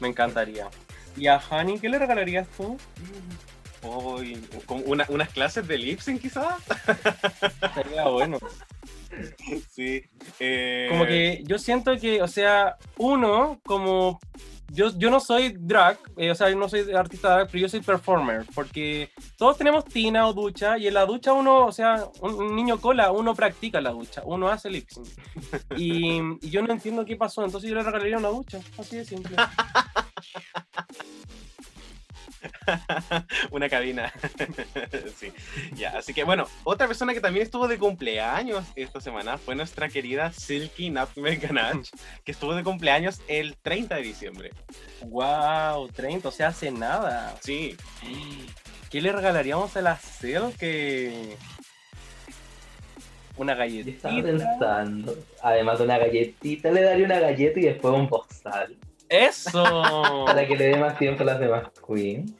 me 0.00 0.08
encantaría. 0.08 0.68
¿Y 1.16 1.26
a 1.26 1.38
Honey 1.50 1.78
qué 1.80 1.88
le 1.88 1.98
regalarías 1.98 2.46
tú? 2.56 2.78
Como 3.82 4.82
una- 4.84 5.06
unas 5.08 5.28
clases 5.30 5.66
de 5.66 5.78
lip 5.78 6.00
sync 6.00 6.20
quizás. 6.22 6.54
Sería 7.74 8.04
bueno. 8.08 8.38
Sí. 9.70 10.04
eh, 10.40 10.86
Como 10.90 11.06
que 11.06 11.42
yo 11.46 11.58
siento 11.58 11.96
que, 11.98 12.20
o 12.22 12.28
sea, 12.28 12.76
uno, 12.98 13.58
como 13.64 14.20
yo, 14.68 14.90
yo 14.98 15.10
no 15.10 15.20
soy 15.20 15.56
drag, 15.58 15.98
eh, 16.16 16.30
o 16.30 16.34
sea, 16.34 16.50
yo 16.50 16.56
no 16.56 16.68
soy 16.68 16.92
artista 16.92 17.30
drag, 17.30 17.46
pero 17.46 17.58
yo 17.60 17.68
soy 17.68 17.80
performer, 17.80 18.44
porque 18.54 19.10
todos 19.36 19.56
tenemos 19.56 19.84
tina 19.84 20.26
o 20.26 20.32
ducha, 20.32 20.78
y 20.78 20.86
en 20.86 20.94
la 20.94 21.06
ducha 21.06 21.32
uno, 21.32 21.66
o 21.66 21.72
sea, 21.72 22.08
un, 22.20 22.34
un 22.34 22.56
niño 22.56 22.80
cola, 22.80 23.12
uno 23.12 23.34
practica 23.34 23.80
la 23.80 23.90
ducha, 23.90 24.22
uno 24.24 24.48
hace 24.48 24.70
lip 24.70 24.88
sync. 24.88 25.06
Y, 25.76 26.20
y 26.40 26.50
yo 26.50 26.62
no 26.62 26.72
entiendo 26.72 27.04
qué 27.04 27.16
pasó, 27.16 27.44
entonces 27.44 27.68
yo 27.68 27.76
le 27.76 27.82
regalaría 27.82 28.18
una 28.18 28.28
ducha, 28.28 28.60
así 28.78 28.96
de 28.96 29.04
simple. 29.04 29.36
una 33.50 33.68
cabina. 33.68 34.12
sí. 35.16 35.32
Ya, 35.74 35.98
así 35.98 36.14
que 36.14 36.24
bueno, 36.24 36.46
otra 36.64 36.86
persona 36.86 37.14
que 37.14 37.20
también 37.20 37.44
estuvo 37.44 37.68
de 37.68 37.78
cumpleaños 37.78 38.64
esta 38.74 39.00
semana 39.00 39.38
fue 39.38 39.54
nuestra 39.54 39.88
querida 39.88 40.32
Silky 40.32 40.90
Nutmeg 40.90 41.40
Ganache, 41.40 41.92
que 42.24 42.32
estuvo 42.32 42.54
de 42.54 42.62
cumpleaños 42.62 43.20
el 43.28 43.56
30 43.56 43.96
de 43.96 44.02
diciembre. 44.02 44.50
wow, 45.06 45.88
30, 45.88 46.28
o 46.28 46.32
sea, 46.32 46.48
hace 46.48 46.70
nada. 46.70 47.36
Sí, 47.40 47.76
¿Qué 48.90 49.00
le 49.00 49.12
regalaríamos 49.12 49.76
a 49.76 49.82
la 49.82 49.98
que 50.58 51.36
una 53.36 53.54
galletita? 53.54 54.08
estaba 54.08 54.22
pensando, 54.22 55.14
además 55.42 55.78
de 55.78 55.84
una 55.84 55.98
galletita, 55.98 56.70
le 56.70 56.82
daría 56.82 57.04
una 57.04 57.20
galleta 57.20 57.60
y 57.60 57.64
después 57.64 57.94
un 57.94 58.08
postal. 58.08 58.74
Eso. 59.08 60.24
Para 60.26 60.46
que 60.46 60.56
le 60.56 60.68
dé 60.68 60.76
más 60.76 60.98
tiempo 60.98 61.22
a 61.22 61.26
las 61.26 61.40
demás 61.40 61.68
queens. 61.86 62.32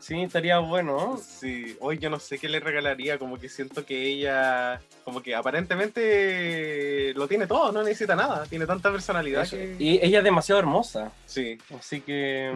Sí, 0.00 0.20
estaría 0.22 0.58
bueno. 0.58 1.16
Sí, 1.16 1.76
hoy 1.80 1.98
yo 1.98 2.10
no 2.10 2.18
sé 2.18 2.38
qué 2.38 2.46
le 2.48 2.60
regalaría, 2.60 3.18
como 3.18 3.38
que 3.38 3.48
siento 3.48 3.86
que 3.86 4.02
ella, 4.02 4.82
como 5.02 5.22
que 5.22 5.34
aparentemente 5.34 7.14
lo 7.14 7.26
tiene 7.26 7.46
todo, 7.46 7.72
no 7.72 7.82
necesita 7.82 8.14
nada, 8.14 8.44
tiene 8.44 8.66
tanta 8.66 8.92
personalidad 8.92 9.48
que... 9.48 9.76
Y 9.78 9.98
ella 10.04 10.18
es 10.18 10.24
demasiado 10.24 10.58
hermosa. 10.58 11.10
Sí, 11.24 11.56
Así 11.78 12.02
que. 12.02 12.52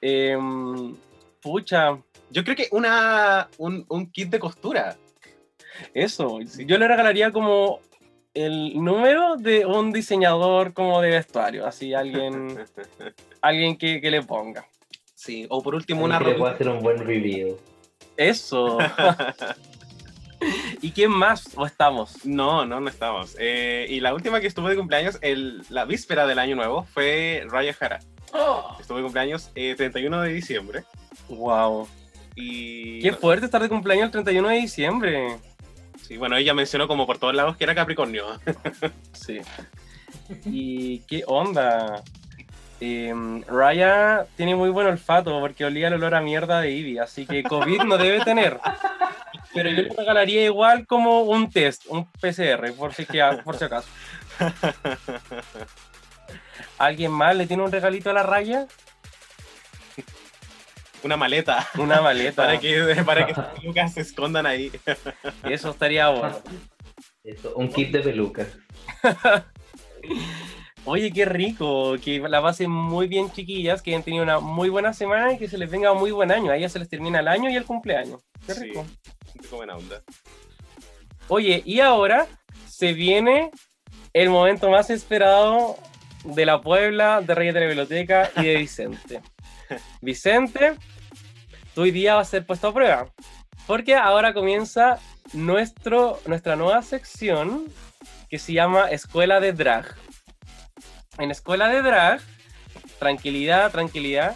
em, 0.00 0.96
pucha, 1.42 1.98
yo 2.30 2.44
creo 2.44 2.56
que 2.56 2.68
una, 2.70 3.48
un, 3.58 3.84
un 3.88 4.10
kit 4.10 4.30
de 4.30 4.38
costura. 4.38 4.96
eso. 5.92 6.40
Yo 6.40 6.78
le 6.78 6.88
regalaría 6.88 7.30
como 7.30 7.80
el 8.34 8.82
número 8.82 9.36
de 9.36 9.66
un 9.66 9.92
diseñador 9.92 10.72
como 10.72 11.00
de 11.00 11.10
vestuario. 11.10 11.66
Así 11.66 11.94
alguien. 11.94 12.58
alguien 13.40 13.76
que, 13.76 14.00
que 14.00 14.10
le 14.10 14.22
ponga. 14.22 14.66
Sí, 15.14 15.46
o 15.50 15.62
por 15.62 15.74
último 15.74 16.04
una 16.04 16.18
que 16.18 16.24
pueda 16.24 16.36
ropa. 16.36 16.50
hacer 16.52 16.68
un 16.68 16.80
buen 16.80 16.98
review. 16.98 17.58
Eso. 18.16 18.78
¿Y 20.80 20.92
quién 20.92 21.10
más? 21.10 21.50
¿O 21.56 21.66
estamos? 21.66 22.24
No, 22.24 22.64
no, 22.64 22.80
no 22.80 22.88
estamos. 22.88 23.36
Eh, 23.38 23.86
y 23.88 24.00
la 24.00 24.14
última 24.14 24.40
que 24.40 24.46
estuvo 24.46 24.68
de 24.68 24.76
cumpleaños, 24.76 25.18
el, 25.20 25.62
la 25.68 25.84
víspera 25.84 26.26
del 26.26 26.38
año 26.38 26.56
nuevo, 26.56 26.84
fue 26.84 27.44
Raya 27.48 27.74
Jara. 27.74 27.98
Estuvo 28.80 28.96
de 28.96 29.02
cumpleaños 29.04 29.50
eh, 29.54 29.74
31 29.76 30.22
de 30.22 30.32
diciembre. 30.32 30.84
Wow. 31.28 31.86
Y 32.36 33.00
Qué 33.02 33.12
fuerte 33.12 33.44
estar 33.44 33.60
de 33.60 33.68
cumpleaños 33.68 34.06
el 34.06 34.12
31 34.12 34.48
de 34.48 34.56
diciembre. 34.56 35.36
Sí, 36.10 36.16
bueno, 36.16 36.36
ella 36.36 36.54
mencionó 36.54 36.88
como 36.88 37.06
por 37.06 37.18
todos 37.18 37.34
lados 37.36 37.56
que 37.56 37.62
era 37.64 37.74
Capricornio. 37.76 38.26
Sí. 39.12 39.40
¿Y 40.44 41.00
qué 41.00 41.22
onda? 41.26 42.02
Em, 42.80 43.42
Raya 43.46 44.26
tiene 44.36 44.56
muy 44.56 44.70
buen 44.70 44.88
olfato 44.88 45.38
porque 45.38 45.64
olía 45.64 45.86
el 45.86 45.94
olor 45.94 46.16
a 46.16 46.20
mierda 46.20 46.60
de 46.60 46.72
Ivy, 46.72 46.98
así 46.98 47.26
que 47.26 47.44
COVID 47.44 47.82
no 47.82 47.96
debe 47.96 48.24
tener. 48.24 48.58
Pero 49.54 49.70
yo 49.70 49.82
le 49.82 49.88
regalaría 49.96 50.44
igual 50.44 50.84
como 50.86 51.22
un 51.22 51.48
test, 51.50 51.84
un 51.88 52.06
PCR, 52.06 52.72
por 52.72 52.92
si, 52.92 53.06
que- 53.06 53.22
por 53.44 53.56
si 53.56 53.64
acaso. 53.64 53.88
¿Alguien 56.78 57.12
más 57.12 57.36
le 57.36 57.46
tiene 57.46 57.62
un 57.62 57.70
regalito 57.70 58.10
a 58.10 58.14
la 58.14 58.22
Raya? 58.24 58.66
Una 61.02 61.16
maleta. 61.16 61.66
Una 61.78 62.00
maleta. 62.00 62.42
Para 62.46 62.58
que, 62.60 63.02
para 63.04 63.26
que 63.26 63.34
sus 63.34 63.44
pelucas 63.60 63.94
se 63.94 64.00
escondan 64.02 64.46
ahí. 64.46 64.70
Eso 65.44 65.70
estaría 65.70 66.08
bueno. 66.08 66.36
Eso, 67.24 67.54
un 67.56 67.68
kit 67.68 67.90
de 67.90 68.00
pelucas. 68.00 68.48
Oye, 70.86 71.12
qué 71.12 71.26
rico, 71.26 71.96
que 72.02 72.18
la 72.20 72.40
pasen 72.40 72.70
muy 72.70 73.06
bien, 73.06 73.30
chiquillas, 73.30 73.82
que 73.82 73.90
hayan 73.90 74.02
tenido 74.02 74.22
una 74.24 74.40
muy 74.40 74.70
buena 74.70 74.94
semana 74.94 75.32
y 75.34 75.38
que 75.38 75.46
se 75.48 75.58
les 75.58 75.70
venga 75.70 75.92
muy 75.92 76.10
buen 76.10 76.32
año. 76.32 76.50
A 76.50 76.56
ellas 76.56 76.72
se 76.72 76.78
les 76.78 76.88
termina 76.88 77.20
el 77.20 77.28
año 77.28 77.50
y 77.50 77.56
el 77.56 77.64
cumpleaños. 77.64 78.22
Qué 78.46 78.54
Sí. 78.54 78.60
rico. 78.64 78.86
Qué 79.48 79.54
buena 79.54 79.76
onda. 79.76 80.02
Oye, 81.28 81.62
y 81.66 81.80
ahora 81.80 82.26
se 82.66 82.94
viene 82.94 83.50
el 84.14 84.30
momento 84.30 84.70
más 84.70 84.88
esperado 84.88 85.76
de 86.24 86.46
la 86.46 86.60
Puebla, 86.62 87.20
de 87.20 87.34
Reyes 87.34 87.54
de 87.54 87.60
la 87.60 87.66
Biblioteca 87.66 88.30
y 88.36 88.44
de 88.44 88.56
Vicente. 88.56 89.20
Vicente, 90.00 90.74
hoy 91.76 91.90
día 91.90 92.14
va 92.16 92.20
a 92.20 92.24
ser 92.24 92.44
puesto 92.46 92.68
a 92.68 92.74
prueba, 92.74 93.06
porque 93.66 93.94
ahora 93.94 94.32
comienza 94.34 94.98
nuestro, 95.32 96.20
nuestra 96.26 96.56
nueva 96.56 96.82
sección 96.82 97.66
que 98.28 98.38
se 98.38 98.52
llama 98.52 98.90
Escuela 98.90 99.40
de 99.40 99.52
Drag. 99.52 99.94
En 101.18 101.30
Escuela 101.30 101.68
de 101.68 101.82
Drag, 101.82 102.20
tranquilidad, 102.98 103.70
tranquilidad, 103.70 104.34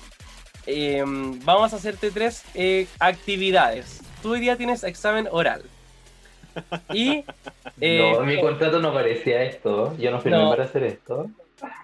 eh, 0.66 1.02
vamos 1.06 1.72
a 1.72 1.76
hacerte 1.76 2.10
tres 2.10 2.44
eh, 2.54 2.86
actividades. 2.98 4.00
Tú 4.22 4.32
hoy 4.32 4.40
día 4.40 4.56
tienes 4.56 4.84
examen 4.84 5.28
oral. 5.30 5.62
Y 6.92 7.24
eh, 7.80 8.12
no, 8.14 8.20
en 8.20 8.26
mi 8.26 8.40
contrato 8.40 8.80
no 8.80 8.92
parecía 8.92 9.42
esto. 9.42 9.96
Yo 9.98 10.10
no 10.10 10.20
firmé 10.20 10.38
No. 10.38 10.50
para 10.50 10.64
hacer 10.64 10.84
esto. 10.84 11.30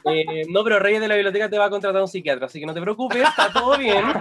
Eh, 0.04 0.44
no, 0.48 0.64
pero 0.64 0.78
Reyes 0.78 1.00
de 1.00 1.08
la 1.08 1.14
Biblioteca 1.14 1.48
te 1.48 1.58
va 1.58 1.66
a 1.66 1.70
contratar 1.70 2.00
un 2.00 2.08
psiquiatra, 2.08 2.46
así 2.46 2.60
que 2.60 2.66
no 2.66 2.74
te 2.74 2.80
preocupes, 2.80 3.22
está 3.22 3.52
todo 3.52 3.76
bien. 3.78 4.04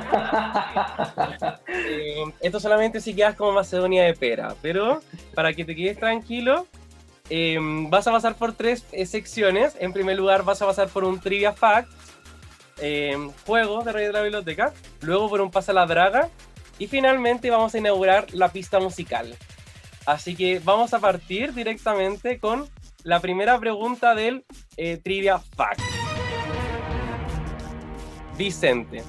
Eh, 1.92 2.24
esto 2.42 2.60
solamente 2.60 3.00
si 3.02 3.16
quedas 3.16 3.36
como 3.36 3.52
Macedonia 3.52 4.04
de 4.04 4.14
pera, 4.14 4.56
pero 4.62 5.02
para 5.34 5.54
que 5.54 5.66
te 5.66 5.76
quedes 5.76 5.98
tranquilo, 5.98 6.68
eh, 7.30 7.58
vas 7.62 8.08
a 8.08 8.12
pasar 8.12 8.36
por 8.36 8.54
tres 8.54 8.86
eh, 8.92 9.06
secciones. 9.06 9.76
En 9.80 9.94
primer 9.94 10.18
lugar, 10.18 10.44
vas 10.44 10.62
a 10.62 10.66
pasar 10.66 10.90
por 10.90 11.04
un 11.04 11.20
Trivia 11.20 11.54
Fact, 11.54 11.92
juego 13.46 13.84
de 13.84 13.92
Reyes 13.92 14.10
de 14.10 14.14
la 14.14 14.22
Biblioteca, 14.22 14.74
luego 15.02 15.30
por 15.30 15.42
un 15.42 15.52
Pasa 15.52 15.74
la 15.74 15.86
Draga, 15.86 16.30
y 16.78 16.88
finalmente 16.88 17.50
vamos 17.50 17.74
a 17.74 17.78
inaugurar 17.78 18.34
la 18.34 18.52
pista 18.52 18.80
musical. 18.80 19.36
Así 20.06 20.36
que 20.36 20.60
vamos 20.60 20.94
a 20.94 21.00
partir 21.00 21.54
directamente 21.54 22.40
con 22.40 22.68
la 23.04 23.20
primera 23.20 23.60
pregunta 23.60 24.16
del 24.16 24.46
eh, 24.78 24.98
Trivia 24.98 25.40
Fact. 25.40 25.82
Vicente, 28.38 29.04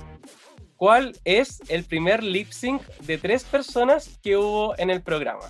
¿cuál 0.77 1.17
es 1.25 1.61
el 1.69 1.85
primer 1.85 2.23
lip 2.23 2.51
sync 2.51 2.83
de 3.01 3.19
tres 3.19 3.45
personas 3.45 4.19
que 4.23 4.37
hubo 4.37 4.77
en 4.79 4.91
el 4.91 5.03
programa? 5.03 5.45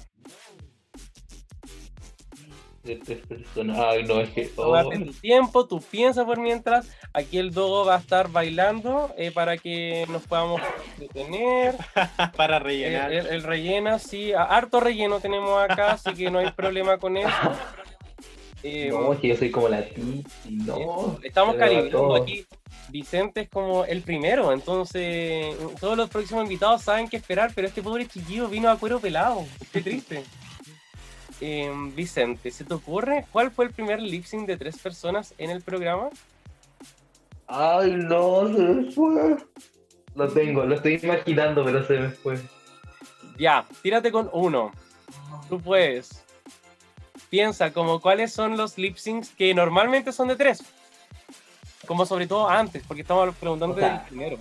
De 2.82 2.96
tres 2.96 3.26
personas. 3.26 3.78
Ay, 3.78 4.04
no, 4.04 4.20
es 4.20 4.30
que. 4.30 4.50
oh, 4.56 4.62
Tómate 4.64 4.98
tu 5.00 5.12
tiempo, 5.12 5.66
tú 5.66 5.80
piensas 5.82 6.24
por 6.24 6.38
mientras. 6.40 6.88
Aquí 7.12 7.38
el 7.38 7.52
Dogo 7.52 7.84
va 7.84 7.96
a 7.96 7.98
estar 7.98 8.30
bailando 8.30 9.12
eh, 9.18 9.30
para 9.30 9.56
que 9.58 10.06
nos 10.08 10.22
podamos 10.26 10.60
detener. 10.98 11.74
Para 12.36 12.56
El, 12.56 12.62
rellenar. 12.62 13.12
el- 13.12 13.26
el 13.26 13.42
rellena, 13.42 13.98
sí, 13.98 14.32
harto 14.32 14.80
relleno 14.80 15.20
tenemos 15.20 15.58
acá, 15.62 15.92
así 15.92 16.12
que 16.14 16.30
no 16.30 16.38
hay 16.38 16.50
problema 16.52 16.96
con 16.98 17.16
eso. 17.18 17.28
Eh, 18.62 18.88
no, 18.90 19.12
es 19.12 19.20
que 19.20 19.28
yo 19.28 19.36
soy 19.36 19.50
como 19.50 19.68
la 19.68 19.84
Titi. 19.84 20.24
No. 20.50 21.18
Estamos 21.22 21.56
calibrando 21.56 22.16
aquí. 22.16 22.46
Vicente 22.90 23.42
es 23.42 23.48
como 23.48 23.84
el 23.84 24.02
primero, 24.02 24.52
entonces 24.52 25.56
todos 25.80 25.96
los 25.96 26.10
próximos 26.10 26.42
invitados 26.42 26.82
saben 26.82 27.08
qué 27.08 27.16
esperar, 27.16 27.52
pero 27.54 27.68
este 27.68 27.82
pobre 27.82 28.06
chiquillo 28.06 28.48
vino 28.48 28.68
a 28.68 28.78
cuero 28.78 28.98
pelado. 29.00 29.44
Qué 29.72 29.80
triste. 29.80 30.24
Eh, 31.42 31.72
Vicente, 31.96 32.50
¿se 32.50 32.64
te 32.64 32.74
ocurre 32.74 33.24
cuál 33.32 33.50
fue 33.50 33.64
el 33.64 33.70
primer 33.70 34.02
lip 34.02 34.26
sync 34.26 34.46
de 34.46 34.58
tres 34.58 34.76
personas 34.76 35.32
en 35.38 35.48
el 35.48 35.62
programa? 35.62 36.10
Ay, 37.46 37.92
no, 37.96 38.46
se 38.46 38.60
me 38.60 38.92
fue. 38.92 39.36
Lo 40.14 40.28
tengo, 40.28 40.66
lo 40.66 40.74
estoy 40.74 41.00
imaginando, 41.02 41.64
pero 41.64 41.82
se 41.86 41.98
me 41.98 42.10
fue. 42.10 42.38
Ya, 43.38 43.66
tírate 43.82 44.12
con 44.12 44.28
uno. 44.34 44.70
Tú 45.48 45.58
puedes. 45.58 46.19
Piensa 47.30 47.72
como 47.72 48.00
cuáles 48.00 48.32
son 48.32 48.56
los 48.56 48.76
lip 48.76 48.96
syncs 48.96 49.30
que 49.30 49.54
normalmente 49.54 50.12
son 50.12 50.28
de 50.28 50.36
tres. 50.36 50.62
Como 51.86 52.04
sobre 52.04 52.26
todo 52.26 52.48
antes, 52.48 52.82
porque 52.86 53.02
estamos 53.02 53.34
preguntando 53.36 53.76
O 53.76 53.78
sea, 53.78 53.88
del 53.98 54.00
primero. 54.08 54.38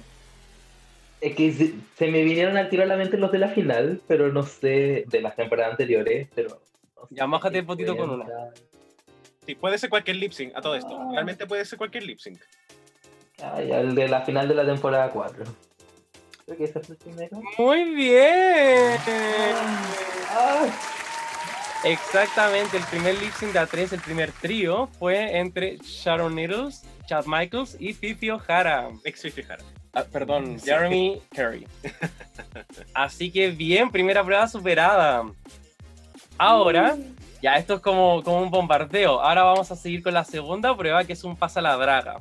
Es 1.22 1.36
que 1.36 1.54
se, 1.54 1.74
se 1.98 2.08
me 2.12 2.24
vinieron 2.24 2.58
al 2.58 2.70
tiro 2.70 2.84
a 2.84 2.86
la 2.86 2.96
mente 2.96 3.18
los 3.18 3.32
de 3.32 3.38
la 3.40 3.50
final, 3.50 4.02
pero 4.08 4.32
no 4.32 4.44
sé, 4.44 5.04
de 5.08 5.22
las 5.22 5.36
temporadas 5.36 5.72
anteriores, 5.72 6.28
pero... 6.34 6.50
no 6.96 7.08
sé 7.08 7.16
Ya, 7.16 7.28
mójate 7.28 7.56
si 7.56 7.60
el 7.60 7.66
potito 7.66 7.96
con 7.96 8.10
uno. 8.10 8.26
cuenta. 8.26 8.54
Sí, 9.46 9.56
puede 9.56 9.78
ser 9.78 9.90
cualquier 9.90 10.18
lip 10.18 10.32
sync 10.32 10.56
a 10.56 10.62
todo 10.62 10.76
esto. 10.76 11.10
Realmente 11.12 11.46
puede 11.48 11.66
ser 11.66 11.78
cualquier 11.78 12.04
lip 12.04 12.20
sync. 12.20 12.40
Ah, 13.42 13.62
ya, 13.62 13.80
el 13.80 13.96
de 13.96 14.08
la 14.08 14.22
final 14.22 14.48
de 14.48 14.56
la 14.56 14.66
temporada 14.66 15.10
4. 15.10 15.44
Creo 16.46 16.58
que 16.58 16.64
ese 16.66 16.80
fue 16.80 16.96
el 16.96 17.02
primero. 17.02 17.42
Muy 17.58 17.84
bien. 17.96 18.98
Ah, 20.30 20.68
Exactamente, 21.84 22.78
el 22.78 22.84
primer 22.84 23.18
lip 23.20 23.32
sync 23.34 23.54
de 23.54 23.62
A3, 23.62 23.94
el 23.94 24.02
primer 24.02 24.32
trío, 24.34 24.88
fue 25.00 25.38
entre 25.38 25.78
Sharon 25.78 26.36
Needles, 26.36 26.84
Chad 27.08 27.26
Michaels 27.26 27.78
y 27.80 27.94
Fifi 27.94 28.30
O'Hara. 28.32 28.90
Ex 29.06 29.24
Jara. 29.48 29.64
Ah, 29.94 30.04
perdón, 30.04 30.60
Sí. 30.60 30.66
Jeremy 30.66 31.22
Carey. 31.34 31.66
Así 32.94 33.32
que 33.32 33.50
bien, 33.52 33.90
primera 33.90 34.24
prueba 34.24 34.48
superada. 34.48 35.24
Ahora, 36.38 36.98
ya 37.42 37.56
esto 37.56 37.76
es 37.76 37.82
como, 37.82 38.22
como 38.24 38.42
un 38.42 38.52
bombardeo. 38.52 39.22
Ahora 39.22 39.44
vamos 39.44 39.72
a 39.72 39.76
seguir 39.76 40.04
con 40.04 40.14
la 40.14 40.24
segunda 40.24 40.76
prueba, 40.76 41.04
que 41.06 41.14
es 41.14 41.24
un 41.24 41.36
pasa 41.36 41.62
la 41.62 41.76
draga. 41.78 42.20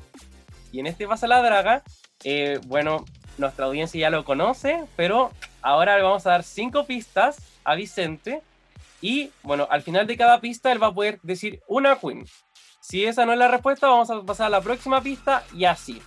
Y 0.72 0.80
en 0.80 0.86
este 0.86 1.06
pasa 1.06 1.26
la 1.26 1.42
draga, 1.42 1.82
eh, 2.24 2.60
bueno, 2.66 3.04
nuestra 3.38 3.66
audiencia 3.66 4.00
ya 4.00 4.10
lo 4.10 4.24
conoce, 4.24 4.84
pero 4.96 5.30
ahora 5.62 5.96
le 5.96 6.02
vamos 6.02 6.26
a 6.26 6.30
dar 6.30 6.42
cinco 6.44 6.84
pistas 6.84 7.38
a 7.64 7.74
Vicente. 7.74 8.40
Y 9.00 9.30
bueno, 9.42 9.66
al 9.70 9.82
final 9.82 10.06
de 10.06 10.16
cada 10.16 10.40
pista 10.40 10.72
él 10.72 10.82
va 10.82 10.88
a 10.88 10.94
poder 10.94 11.20
decir 11.22 11.60
una 11.68 11.96
queen. 11.96 12.26
Si 12.80 13.04
esa 13.04 13.26
no 13.26 13.32
es 13.32 13.38
la 13.38 13.48
respuesta, 13.48 13.88
vamos 13.88 14.10
a 14.10 14.22
pasar 14.22 14.46
a 14.46 14.50
la 14.50 14.60
próxima 14.60 15.00
pista 15.02 15.44
y 15.54 15.64
así. 15.64 16.00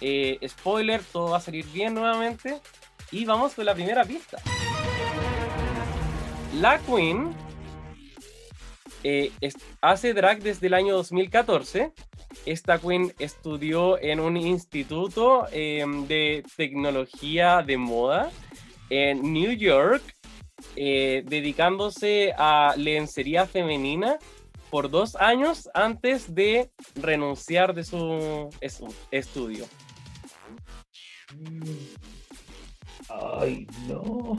Eh, 0.00 0.38
spoiler, 0.46 1.02
todo 1.12 1.30
va 1.30 1.38
a 1.38 1.40
salir 1.40 1.66
bien 1.66 1.94
nuevamente. 1.94 2.60
Y 3.10 3.24
vamos 3.24 3.54
con 3.54 3.64
la 3.64 3.74
primera 3.74 4.04
pista. 4.04 4.38
La 6.54 6.78
Queen 6.80 7.34
eh, 9.02 9.32
hace 9.80 10.12
drag 10.12 10.40
desde 10.42 10.66
el 10.66 10.74
año 10.74 10.94
2014 10.94 11.92
esta 12.46 12.78
queen 12.78 13.12
estudió 13.18 14.00
en 14.00 14.20
un 14.20 14.36
instituto 14.36 15.46
eh, 15.52 15.84
de 16.06 16.42
tecnología 16.56 17.62
de 17.62 17.76
moda 17.76 18.30
en 18.90 19.32
New 19.32 19.52
York, 19.52 20.02
eh, 20.76 21.22
dedicándose 21.26 22.32
a 22.36 22.74
lencería 22.76 23.46
femenina 23.46 24.18
por 24.70 24.90
dos 24.90 25.16
años 25.16 25.68
antes 25.74 26.34
de 26.34 26.70
renunciar 26.94 27.74
de 27.74 27.84
su 27.84 27.96
estu- 28.60 28.92
estudio. 29.10 29.64
Ay, 33.08 33.66
no. 33.88 34.38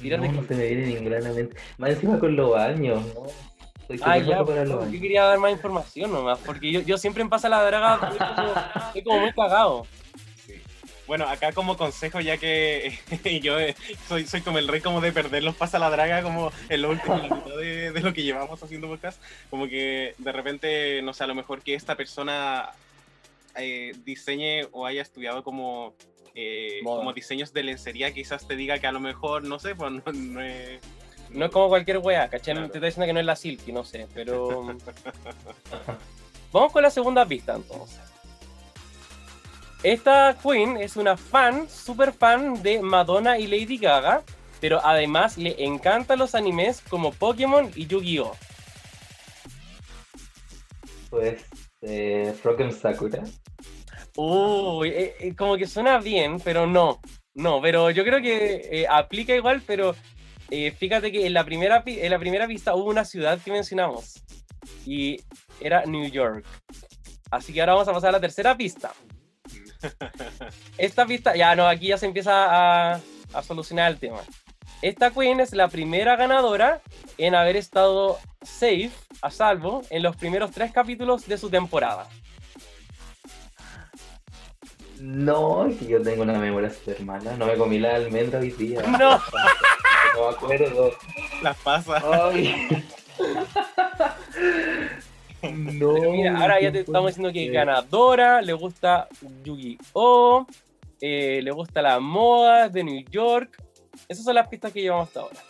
Tírate 0.00 0.28
no, 0.28 0.34
con- 0.36 0.48
se 0.48 0.54
me 0.54 0.66
viene 0.66 0.86
ninguna 0.86 1.20
la 1.20 1.32
mente. 1.32 1.56
Más 1.78 1.90
encima 1.90 2.18
con 2.18 2.34
los 2.34 2.50
baños, 2.50 3.04
¿no? 3.14 3.26
Ah, 4.02 4.16
ya, 4.16 4.38
loco 4.38 4.46
para 4.46 4.64
los 4.64 4.90
yo 4.90 5.00
quería 5.00 5.24
dar 5.24 5.38
más 5.38 5.52
información 5.52 6.12
nomás, 6.12 6.38
porque 6.38 6.72
yo, 6.72 6.80
yo 6.80 6.96
siempre 6.96 7.22
en 7.22 7.28
Pasa 7.28 7.48
la 7.50 7.62
Draga 7.62 7.94
estoy 8.10 8.26
como, 8.34 8.52
estoy 8.86 9.02
como 9.04 9.18
muy 9.20 9.32
cagado. 9.32 9.86
Bueno, 11.12 11.28
acá 11.28 11.52
como 11.52 11.76
consejo, 11.76 12.20
ya 12.20 12.38
que 12.38 12.98
yo 13.42 13.60
eh, 13.60 13.76
soy, 14.08 14.26
soy 14.26 14.40
como 14.40 14.56
el 14.56 14.66
rey 14.66 14.80
como 14.80 15.02
de 15.02 15.12
perder 15.12 15.44
los 15.44 15.54
pasa 15.54 15.78
la 15.78 15.90
draga 15.90 16.22
como 16.22 16.50
en 16.70 16.80
los 16.80 16.92
últimos 16.92 17.22
minutos 17.22 17.54
de, 17.58 17.92
de 17.92 18.00
lo 18.00 18.14
que 18.14 18.22
llevamos 18.22 18.62
haciendo 18.62 18.88
podcast, 18.88 19.20
como 19.50 19.68
que 19.68 20.14
de 20.16 20.32
repente, 20.32 21.02
no 21.02 21.12
sé, 21.12 21.24
a 21.24 21.26
lo 21.26 21.34
mejor 21.34 21.60
que 21.60 21.74
esta 21.74 21.96
persona 21.96 22.70
eh, 23.56 23.92
diseñe 24.06 24.66
o 24.72 24.86
haya 24.86 25.02
estudiado 25.02 25.44
como, 25.44 25.92
eh, 26.34 26.80
como 26.82 27.12
diseños 27.12 27.52
de 27.52 27.62
lencería, 27.62 28.14
quizás 28.14 28.48
te 28.48 28.56
diga 28.56 28.78
que 28.78 28.86
a 28.86 28.92
lo 28.92 29.00
mejor, 29.00 29.44
no 29.44 29.58
sé, 29.58 29.74
pues 29.74 29.92
no, 29.92 30.02
no 30.14 30.40
es... 30.40 30.80
No 31.28 31.44
es 31.44 31.50
como 31.50 31.68
cualquier 31.68 31.98
wea, 31.98 32.30
¿cachai? 32.30 32.54
Claro. 32.54 32.70
Te 32.70 32.78
está 32.78 32.86
diciendo 32.86 33.06
que 33.06 33.12
no 33.12 33.20
es 33.20 33.26
la 33.26 33.36
Silky, 33.36 33.70
no 33.70 33.84
sé, 33.84 34.08
pero... 34.14 34.62
Vamos 36.52 36.72
con 36.72 36.82
la 36.82 36.90
segunda 36.90 37.26
pista 37.26 37.54
entonces. 37.54 38.11
Esta 39.82 40.38
Queen 40.40 40.76
es 40.76 40.96
una 40.96 41.16
fan, 41.16 41.68
super 41.68 42.12
fan 42.12 42.62
de 42.62 42.80
Madonna 42.80 43.36
y 43.36 43.48
Lady 43.48 43.78
Gaga, 43.78 44.22
pero 44.60 44.80
además 44.84 45.36
le 45.38 45.64
encantan 45.64 46.20
los 46.20 46.36
animes 46.36 46.80
como 46.88 47.12
Pokémon 47.12 47.68
y 47.74 47.88
Yu-Gi-Oh! 47.88 48.36
Pues, 51.10 51.44
eh, 51.80 52.32
Froken 52.40 52.70
Sakura. 52.70 53.24
Uy, 54.16 54.88
eh, 54.90 55.14
eh, 55.18 55.34
como 55.34 55.56
que 55.56 55.66
suena 55.66 55.98
bien, 55.98 56.38
pero 56.38 56.64
no. 56.64 57.00
No, 57.34 57.60
pero 57.60 57.90
yo 57.90 58.04
creo 58.04 58.22
que 58.22 58.68
eh, 58.70 58.86
aplica 58.88 59.34
igual, 59.34 59.62
pero 59.66 59.96
fíjate 60.78 61.10
que 61.10 61.26
en 61.26 61.32
la, 61.32 61.44
primera, 61.44 61.82
en 61.86 62.10
la 62.10 62.18
primera 62.18 62.46
pista 62.46 62.76
hubo 62.76 62.90
una 62.90 63.06
ciudad 63.06 63.40
que 63.42 63.50
mencionamos 63.50 64.22
y 64.86 65.16
era 65.60 65.86
New 65.86 66.08
York. 66.08 66.44
Así 67.32 67.52
que 67.52 67.60
ahora 67.62 67.72
vamos 67.72 67.88
a 67.88 67.92
pasar 67.94 68.10
a 68.10 68.12
la 68.12 68.20
tercera 68.20 68.56
pista. 68.56 68.92
Esta 70.78 71.06
pista, 71.06 71.34
ya 71.36 71.54
no, 71.54 71.66
aquí 71.66 71.88
ya 71.88 71.98
se 71.98 72.06
empieza 72.06 72.92
a, 72.94 73.00
a 73.32 73.42
solucionar 73.42 73.90
el 73.90 73.98
tema. 73.98 74.20
Esta 74.82 75.10
Queen 75.10 75.40
es 75.40 75.52
la 75.52 75.68
primera 75.68 76.16
ganadora 76.16 76.80
en 77.18 77.34
haber 77.34 77.56
estado 77.56 78.18
safe, 78.42 78.90
a 79.20 79.30
salvo, 79.30 79.82
en 79.90 80.02
los 80.02 80.16
primeros 80.16 80.50
tres 80.50 80.72
capítulos 80.72 81.26
de 81.26 81.38
su 81.38 81.48
temporada. 81.50 82.08
No, 85.00 85.66
es 85.66 85.78
que 85.78 85.86
yo 85.86 86.00
tengo 86.00 86.22
una 86.22 86.38
memoria 86.38 86.70
super 86.70 87.00
mala. 87.02 87.36
No 87.36 87.46
me 87.46 87.56
comí 87.56 87.78
la 87.78 87.96
almendra 87.96 88.38
hoy 88.38 88.50
día. 88.52 88.82
No. 88.86 89.20
No 90.14 90.28
me 90.28 90.36
acuerdo. 90.36 90.90
Las 91.42 91.56
pasa. 91.58 92.02
Ay. 92.30 92.68
No. 95.42 95.94
Mira, 96.12 96.38
ahora 96.40 96.60
ya 96.60 96.70
te 96.70 96.78
¿qué 96.78 96.84
estamos 96.84 97.10
diciendo 97.10 97.32
que 97.32 97.46
es 97.46 97.52
ganadora, 97.52 98.40
le 98.42 98.52
gusta 98.52 99.08
Yu-Gi-Oh! 99.44 100.46
eh, 101.00 101.40
le 101.42 101.50
gusta 101.50 101.82
la 101.82 101.98
moda 101.98 102.68
de 102.68 102.84
New 102.84 103.04
York. 103.10 103.60
Esas 104.08 104.24
son 104.24 104.36
las 104.36 104.46
pistas 104.46 104.72
que 104.72 104.82
llevamos 104.82 105.08
hasta 105.08 105.20
ahora. 105.20 105.40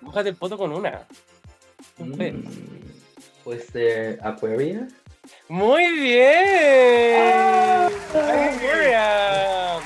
Búscate 0.00 0.30
el 0.30 0.36
poto 0.36 0.56
con 0.56 0.72
una. 0.72 1.06
Mm, 1.98 2.44
Puede 3.44 3.60
ser 3.60 4.18
Aquaria. 4.22 4.88
Muy 5.48 5.92
bien. 5.98 7.20
Aquaria. 8.14 9.80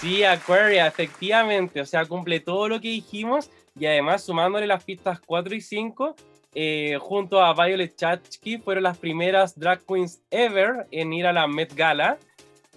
Sí, 0.00 0.22
Aquaria, 0.22 0.86
efectivamente. 0.86 1.80
O 1.80 1.86
sea, 1.86 2.06
cumple 2.06 2.38
todo 2.40 2.68
lo 2.68 2.80
que 2.80 2.88
dijimos 2.88 3.50
y 3.78 3.86
además 3.86 4.22
sumándole 4.22 4.66
las 4.66 4.84
pistas 4.84 5.18
4 5.26 5.54
y 5.54 5.60
5, 5.60 6.14
eh, 6.54 6.98
junto 7.00 7.40
a 7.42 7.54
Violet 7.54 7.96
Chachki, 7.96 8.58
fueron 8.58 8.84
las 8.84 8.98
primeras 8.98 9.58
drag 9.58 9.84
queens 9.86 10.20
ever 10.30 10.86
en 10.90 11.12
ir 11.12 11.26
a 11.26 11.32
la 11.32 11.46
Met 11.46 11.74
Gala. 11.74 12.18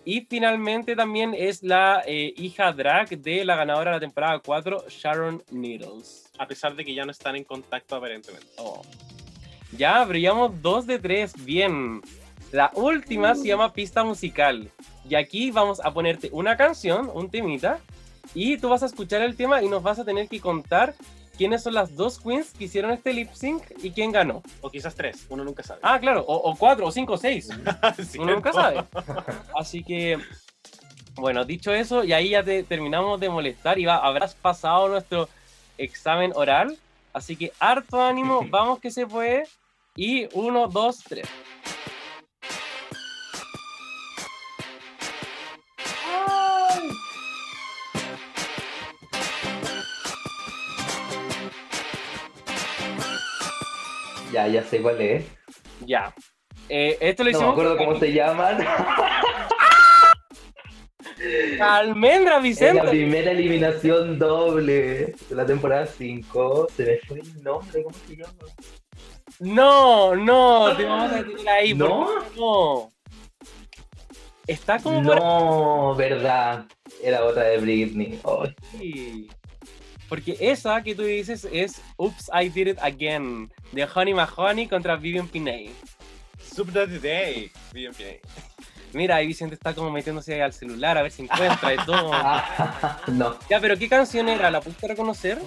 Y 0.06 0.22
finalmente 0.22 0.96
también 0.96 1.34
es 1.34 1.64
la 1.64 2.04
eh, 2.06 2.34
hija 2.38 2.72
drag 2.72 3.10
de 3.10 3.44
la 3.44 3.56
ganadora 3.56 3.92
de 3.92 3.98
la 3.98 4.00
temporada 4.00 4.40
4, 4.40 4.86
Sharon 4.88 5.44
Needles. 5.50 6.30
A 6.38 6.48
pesar 6.48 6.76
de 6.76 6.86
que 6.86 6.94
ya 6.94 7.06
no 7.06 7.12
están 7.12 7.36
en 7.36 7.44
contacto 7.44 7.96
aparentemente. 7.96 8.48
Oh. 8.58 8.82
Ya, 9.78 10.04
brillamos 10.06 10.62
dos 10.62 10.86
de 10.86 11.00
tres. 11.00 11.34
Bien. 11.44 12.02
La 12.52 12.72
última 12.76 13.36
se 13.36 13.48
llama 13.48 13.74
pista 13.74 14.04
musical. 14.04 14.70
Y 15.10 15.16
aquí 15.16 15.52
vamos 15.52 15.82
a 15.84 15.92
ponerte 15.92 16.30
una 16.32 16.56
canción, 16.56 17.10
un 17.14 17.30
temita. 17.30 17.80
Y 18.34 18.58
tú 18.58 18.70
vas 18.70 18.84
a 18.84 18.86
escuchar 18.86 19.22
el 19.22 19.36
tema 19.36 19.62
y 19.62 19.68
nos 19.68 19.84
vas 19.84 20.00
a 20.00 20.06
tener 20.06 20.28
que 20.28 20.40
contar 20.40 20.94
quiénes 21.36 21.64
son 21.64 21.74
las 21.74 21.96
dos 21.96 22.20
queens 22.20 22.52
que 22.52 22.66
hicieron 22.66 22.92
este 22.92 23.14
lip 23.14 23.32
sync 23.34 23.64
y 23.84 23.92
quién 23.92 24.12
ganó. 24.12 24.42
O 24.62 24.70
quizás 24.70 24.96
tres, 24.96 25.26
uno 25.30 25.44
nunca 25.44 25.64
sabe. 25.64 25.80
Ah, 25.84 26.00
claro, 26.00 26.22
o, 26.28 26.52
o 26.52 26.56
cuatro, 26.56 26.88
o 26.88 26.92
cinco, 26.92 27.14
o 27.14 27.18
seis. 27.18 27.50
Uno 28.20 28.36
nunca 28.36 28.54
sabe. 28.54 28.84
Así 29.58 29.84
que, 29.84 30.18
bueno, 31.16 31.46
dicho 31.46 31.74
eso, 31.74 32.04
y 32.04 32.14
ahí 32.14 32.30
ya 32.30 32.44
te 32.44 32.64
terminamos 32.64 33.20
de 33.20 33.30
molestar 33.30 33.80
y 33.80 33.86
va, 33.86 33.98
habrás 33.98 34.36
pasado 34.36 34.88
nuestro 34.88 35.30
examen 35.78 36.32
oral. 36.36 36.78
Así 37.14 37.36
que 37.36 37.52
harto 37.60 38.02
ánimo, 38.02 38.46
vamos 38.50 38.80
que 38.80 38.92
se 38.92 39.08
puede. 39.08 39.48
Y 39.96 40.28
uno, 40.34 40.68
dos, 40.68 41.04
tres. 41.08 41.28
Ya, 54.36 54.48
ya 54.50 54.62
sé 54.64 54.82
cuál 54.82 55.00
es. 55.00 55.24
Ya. 55.86 56.14
Eh, 56.68 56.98
esto 57.00 57.24
lo 57.24 57.32
No 57.32 57.32
me 57.32 57.38
hicimos. 57.38 57.54
acuerdo 57.54 57.78
cómo 57.78 57.98
se 57.98 58.12
llaman. 58.12 58.58
Almendra, 61.62 62.32
Es 62.32 62.36
la 62.36 62.40
Vicente. 62.40 62.88
primera 62.90 63.32
eliminación 63.32 64.20
doble 64.20 65.16
de 65.30 65.36
la 65.36 65.46
temporada 65.46 65.86
5. 65.86 66.68
Se 66.76 66.84
me 66.86 66.98
fue 67.08 67.22
el 67.22 67.44
nombre, 67.44 67.82
¿cómo 67.82 67.96
se 68.06 68.18
llama? 68.18 68.34
No, 69.40 70.14
no, 70.18 70.76
te 70.76 70.84
vamos 70.84 71.14
a 71.14 71.24
detener 71.24 71.48
ahí. 71.50 71.74
¿por 71.74 71.90
¿No? 71.90 72.10
no? 72.36 72.90
Está 74.48 74.80
como 74.80 75.02
No, 75.02 75.96
verdad. 75.96 76.66
Era 77.02 77.24
otra 77.24 77.44
de 77.44 77.58
Britney. 77.60 78.20
Ay, 78.26 78.54
aquí. 78.76 79.30
Porque 80.10 80.38
esa 80.40 80.82
que 80.84 80.94
tú 80.96 81.04
dices 81.04 81.48
es 81.52 81.82
Oops, 81.98 82.30
I 82.34 82.50
Did 82.50 82.68
It 82.68 82.78
Again, 82.82 83.52
de 83.72 83.88
Honey 83.94 84.14
Mahoney 84.14 84.68
contra 84.68 84.96
Vivian 84.96 85.28
Pinay. 85.28 85.72
Sub 86.56 86.72
the 86.72 86.86
Day. 86.88 87.52
Bien, 87.74 87.92
bien. 87.98 88.20
Mira, 88.94 89.18
ahí 89.18 89.28
Vicente 89.28 89.56
está 89.56 89.74
como 89.74 89.92
metiéndose 89.92 90.42
al 90.42 90.54
celular 90.54 90.98
a 90.98 91.02
ver 91.02 91.12
si 91.12 91.24
encuentra 91.24 91.74
y 91.74 91.78
todo. 91.86 92.12
Ah, 92.14 93.02
no. 93.08 93.38
Ya, 93.50 93.60
pero 93.60 93.78
¿qué 93.78 93.90
canción 93.90 94.30
era? 94.30 94.50
¿La 94.50 94.62
pudiste 94.62 94.88
reconocer? 94.88 95.40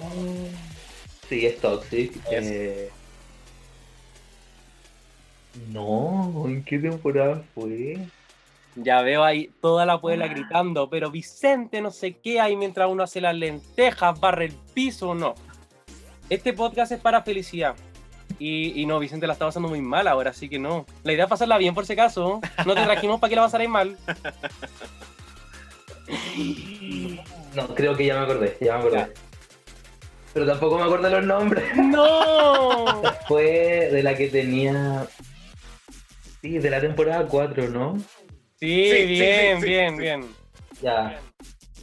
Sí, 1.27 1.45
es 1.45 1.59
Toxic. 1.59 2.13
Eh, 2.31 2.89
No, 5.71 6.43
¿en 6.45 6.63
qué 6.63 6.77
temporada 6.77 7.43
fue? 7.55 7.97
Ya 8.75 9.01
veo 9.01 9.23
ahí 9.23 9.49
toda 9.61 9.85
la 9.85 9.99
puebla 9.99 10.27
gritando, 10.27 10.89
pero 10.89 11.11
Vicente 11.11 11.81
no 11.81 11.91
sé 11.91 12.13
qué 12.13 12.39
hay 12.39 12.55
mientras 12.55 12.89
uno 12.89 13.03
hace 13.03 13.19
las 13.19 13.35
lentejas, 13.35 14.19
barre 14.19 14.45
el 14.45 14.53
piso, 14.73 15.15
no. 15.15 15.35
Este 16.29 16.53
podcast 16.53 16.91
es 16.91 16.99
para 16.99 17.23
felicidad. 17.23 17.75
Y, 18.37 18.79
y 18.79 18.85
no, 18.85 18.99
Vicente 18.99 19.27
la 19.27 19.33
está 19.33 19.45
pasando 19.45 19.67
muy 19.67 19.81
mal 19.81 20.07
ahora, 20.07 20.29
así 20.29 20.47
que 20.47 20.59
no. 20.59 20.85
La 21.03 21.13
idea 21.13 21.25
es 21.25 21.29
pasarla 21.29 21.57
bien 21.57 21.73
por 21.73 21.85
si 21.85 21.93
acaso. 21.93 22.39
No 22.65 22.75
te 22.75 22.83
trajimos 22.83 23.19
para 23.19 23.29
que 23.29 23.35
la 23.35 23.41
pasarais 23.43 23.69
mal. 23.69 23.97
No, 27.55 27.67
creo 27.75 27.95
que 27.95 28.05
ya 28.05 28.15
me 28.15 28.21
acordé, 28.21 28.57
ya 28.61 28.73
me 28.73 28.79
acordé. 28.79 29.13
Pero 30.33 30.45
tampoco 30.45 30.77
me 30.77 30.83
acuerdo 30.83 31.09
los 31.09 31.25
nombres. 31.25 31.63
¡No! 31.75 33.01
Fue 33.27 33.89
de 33.91 34.03
la 34.03 34.15
que 34.15 34.27
tenía. 34.27 35.07
Sí, 36.41 36.57
de 36.57 36.69
la 36.69 36.79
temporada 36.79 37.25
4, 37.27 37.69
¿no? 37.69 37.97
Sí, 38.61 39.05
bien, 39.07 39.61
sí, 39.61 39.63
sí, 39.65 39.69
bien, 39.69 39.95
sí. 39.95 40.01
bien. 40.01 40.25
Ya. 40.81 41.19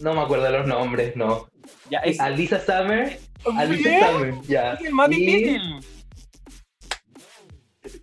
No 0.01 0.15
me 0.15 0.21
acuerdo 0.21 0.51
los 0.51 0.67
nombres, 0.67 1.17
no. 1.17 1.49
Ya, 1.91 1.99
es, 2.01 2.21
Alisa 2.21 2.61
Summer. 2.61 3.19
Alisa 3.57 3.89
Bien. 3.89 4.05
Summer, 4.07 4.35
ya. 4.47 4.73
es 4.75 4.81
el 4.87 4.93
más 4.93 5.11
Y 5.11 5.15
difícil. 5.15 5.63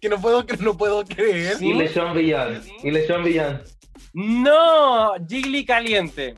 que 0.01 0.09
no 0.09 0.19
puedo, 0.19 0.45
que 0.45 0.57
no 0.57 0.75
puedo 0.77 1.03
creer. 1.05 1.57
Sí. 1.57 1.67
Y 1.69 1.73
LeSean 1.73 2.15
Villan. 2.15 2.63
Y 2.83 2.91
LeSean 2.91 3.23
Villan. 3.23 3.61
No, 4.13 5.13
Jiggly 5.27 5.65
Caliente. 5.65 6.35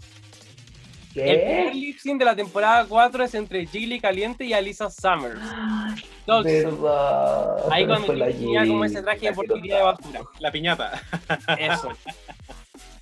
El 1.15 1.39
primer 1.39 1.71
¿Qué? 1.71 1.71
lip 1.73 1.97
sync 1.99 2.19
de 2.19 2.25
la 2.25 2.35
temporada 2.35 2.85
4 2.87 3.23
es 3.23 3.33
entre 3.35 3.65
Jiggly 3.65 3.99
Caliente 4.01 4.43
y 4.45 4.51
Alisa 4.53 4.89
Summers. 4.89 5.39
Verdad. 6.27 7.71
Ahí 7.71 7.85
cuando 7.85 8.13
tenía 8.13 8.65
como 8.65 8.85
ese 8.85 9.01
traje 9.01 9.27
de 9.27 9.33
porquería 9.33 9.77
de 9.77 9.83
basura. 9.83 10.21
La 10.39 10.51
piñata. 10.51 11.01
Eso. 11.59 11.89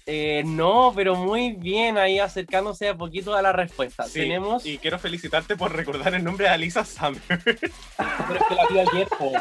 Eh, 0.05 0.43
no, 0.45 0.91
pero 0.93 1.15
muy 1.15 1.53
bien 1.53 1.97
ahí 1.97 2.19
acercándose 2.19 2.89
a 2.89 2.95
poquito 2.97 3.35
a 3.35 3.41
la 3.41 3.53
respuesta. 3.53 4.03
Sí, 4.03 4.19
Tenemos. 4.19 4.65
Y 4.65 4.77
quiero 4.77 4.99
felicitarte 4.99 5.55
por 5.55 5.73
recordar 5.73 6.13
el 6.13 6.23
nombre 6.23 6.45
de 6.45 6.51
Alisa 6.51 6.83
Summer. 6.83 7.21
Pero 7.27 7.51
es 7.55 8.43
que 8.49 8.55
la 8.55 8.65
vi 8.69 8.79
ayer, 8.79 9.07
po. 9.07 9.31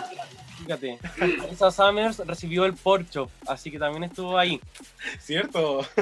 Fíjate. 0.64 0.98
Summers 1.72 2.18
recibió 2.26 2.64
el 2.64 2.74
Porcho, 2.74 3.28
así 3.46 3.70
que 3.70 3.78
también 3.78 4.04
estuvo 4.04 4.36
ahí. 4.38 4.60
¿Cierto? 5.20 5.84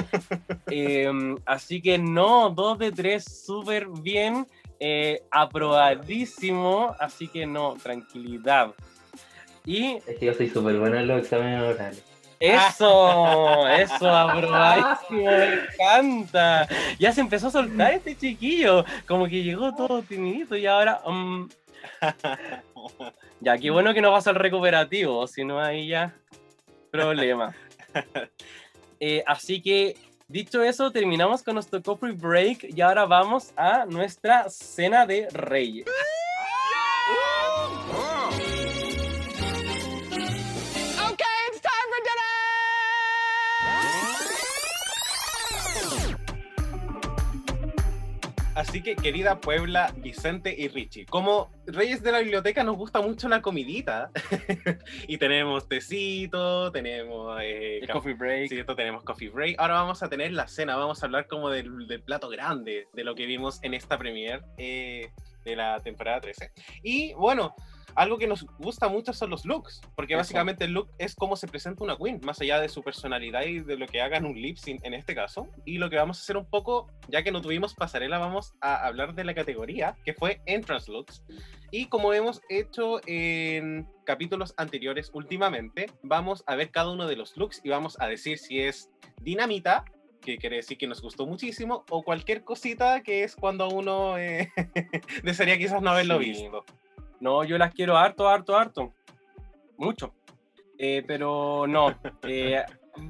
Eh, 0.73 1.11
así 1.45 1.81
que 1.81 1.97
no, 1.97 2.49
dos 2.49 2.77
de 2.79 2.91
tres, 2.91 3.25
súper 3.45 3.87
bien. 3.87 4.47
eh, 4.79 5.21
aprobadísimo. 5.31 6.95
Así 6.99 7.27
que 7.27 7.45
no, 7.45 7.75
tranquilidad. 7.81 8.71
Y 9.65 9.97
Es 10.07 10.17
que 10.19 10.25
yo 10.27 10.33
soy 10.33 10.49
súper 10.49 10.77
bueno 10.77 10.97
en 10.97 11.07
los 11.07 11.19
exámenes 11.21 11.61
orales. 11.61 12.03
eso, 12.39 13.67
eso, 13.67 14.09
aprobadísimo, 14.09 15.25
me 15.25 15.53
encanta. 15.53 16.67
Ya 16.97 17.11
se 17.11 17.21
empezó 17.21 17.47
a 17.47 17.51
soltar 17.51 17.93
este 17.93 18.15
chiquillo. 18.17 18.85
Como 19.07 19.27
que 19.27 19.43
llegó 19.43 19.75
todo 19.75 20.01
timidito 20.01 20.55
y 20.55 20.65
ahora. 20.65 21.01
mm, 21.05 21.47
ya, 23.41 23.57
qué 23.57 23.69
bueno 23.69 23.93
que 23.93 24.01
no 24.01 24.11
pasa 24.11 24.31
el 24.31 24.37
recuperativo, 24.37 25.27
si 25.27 25.43
no 25.43 25.59
ahí 25.59 25.87
ya. 25.87 26.15
Problema. 26.91 27.55
Eh, 29.03 29.23
así 29.25 29.59
que, 29.63 29.97
dicho 30.27 30.61
eso, 30.61 30.91
terminamos 30.91 31.41
con 31.41 31.55
nuestro 31.55 31.81
coffee 31.81 32.11
break 32.11 32.65
y 32.65 32.81
ahora 32.81 33.05
vamos 33.05 33.51
a 33.55 33.83
nuestra 33.87 34.47
cena 34.47 35.07
de 35.07 35.27
reyes. 35.31 35.87
Así 48.53 48.83
que, 48.83 48.95
querida 48.95 49.39
Puebla, 49.39 49.93
Vicente 49.97 50.53
y 50.57 50.67
Richie, 50.67 51.05
como 51.05 51.49
Reyes 51.65 52.03
de 52.03 52.11
la 52.11 52.19
Biblioteca 52.19 52.63
nos 52.63 52.75
gusta 52.75 53.01
mucho 53.01 53.29
la 53.29 53.41
comidita. 53.41 54.11
y 55.07 55.17
tenemos 55.17 55.69
tecito, 55.69 56.71
tenemos 56.71 57.39
eh, 57.41 57.79
El 57.81 57.89
coffee 57.89 58.13
break. 58.13 58.49
¿cierto? 58.49 58.75
tenemos 58.75 59.03
coffee 59.03 59.29
break. 59.29 59.55
Ahora 59.57 59.75
vamos 59.75 60.03
a 60.03 60.09
tener 60.09 60.33
la 60.33 60.47
cena, 60.47 60.75
vamos 60.75 61.01
a 61.01 61.05
hablar 61.05 61.27
como 61.27 61.49
del, 61.49 61.87
del 61.87 62.01
plato 62.01 62.27
grande, 62.27 62.87
de 62.93 63.03
lo 63.05 63.15
que 63.15 63.25
vimos 63.25 63.59
en 63.63 63.73
esta 63.73 63.97
premiere 63.97 64.41
eh, 64.57 65.11
de 65.45 65.55
la 65.55 65.79
temporada 65.79 66.19
13. 66.19 66.51
Y 66.83 67.13
bueno, 67.13 67.55
algo 67.95 68.17
que 68.17 68.27
nos 68.27 68.45
gusta 68.59 68.87
mucho 68.89 69.13
son 69.13 69.29
los 69.29 69.45
looks, 69.45 69.81
porque 69.95 70.13
Eso. 70.13 70.19
básicamente 70.19 70.65
el 70.65 70.71
look 70.71 70.89
es 70.97 71.15
cómo 71.15 71.35
se 71.35 71.47
presenta 71.47 71.83
una 71.83 71.97
queen, 71.97 72.19
más 72.23 72.39
allá 72.41 72.59
de 72.59 72.69
su 72.69 72.81
personalidad 72.83 73.43
y 73.43 73.59
de 73.59 73.77
lo 73.77 73.87
que 73.87 74.01
haga 74.01 74.17
en 74.17 74.25
un 74.25 74.41
lip 74.41 74.57
sync 74.57 74.83
en 74.83 74.93
este 74.93 75.15
caso. 75.15 75.47
Y 75.65 75.77
lo 75.77 75.89
que 75.89 75.97
vamos 75.97 76.19
a 76.19 76.21
hacer 76.21 76.37
un 76.37 76.45
poco, 76.49 76.87
ya 77.09 77.23
que 77.23 77.31
no 77.31 77.41
tuvimos 77.41 77.73
pasarela, 77.75 78.17
vamos 78.19 78.53
a 78.61 78.85
hablar 78.85 79.13
de 79.15 79.23
la 79.23 79.33
categoría 79.33 79.95
que 80.05 80.13
fue 80.13 80.41
Entrance 80.45 80.91
Looks. 80.91 81.23
Y 81.71 81.85
como 81.87 82.13
hemos 82.13 82.41
hecho 82.49 82.99
en 83.07 83.87
capítulos 84.05 84.53
anteriores 84.57 85.09
últimamente, 85.13 85.87
vamos 86.03 86.43
a 86.47 86.55
ver 86.55 86.69
cada 86.71 86.91
uno 86.91 87.07
de 87.07 87.15
los 87.15 87.37
looks 87.37 87.61
y 87.63 87.69
vamos 87.69 87.97
a 88.01 88.07
decir 88.07 88.37
si 88.37 88.59
es 88.59 88.89
dinamita, 89.21 89.85
que 90.21 90.37
quiere 90.37 90.57
decir 90.57 90.77
que 90.77 90.85
nos 90.85 91.01
gustó 91.01 91.25
muchísimo, 91.25 91.85
o 91.89 92.03
cualquier 92.03 92.43
cosita 92.43 93.01
que 93.03 93.23
es 93.23 93.35
cuando 93.35 93.69
uno 93.69 94.17
eh, 94.19 94.51
desearía 95.23 95.57
quizás 95.57 95.81
no 95.81 95.91
haberlo 95.91 96.19
Sí. 96.19 96.25
visto. 96.25 96.65
No, 97.21 97.43
yo 97.43 97.57
las 97.57 97.73
quiero 97.73 97.97
harto, 97.97 98.27
harto, 98.27 98.57
harto. 98.57 98.93
Mucho. 99.77 100.13
Eh, 100.77 101.03
pero 101.07 101.65
no. 101.67 101.95
eh, 102.23 102.63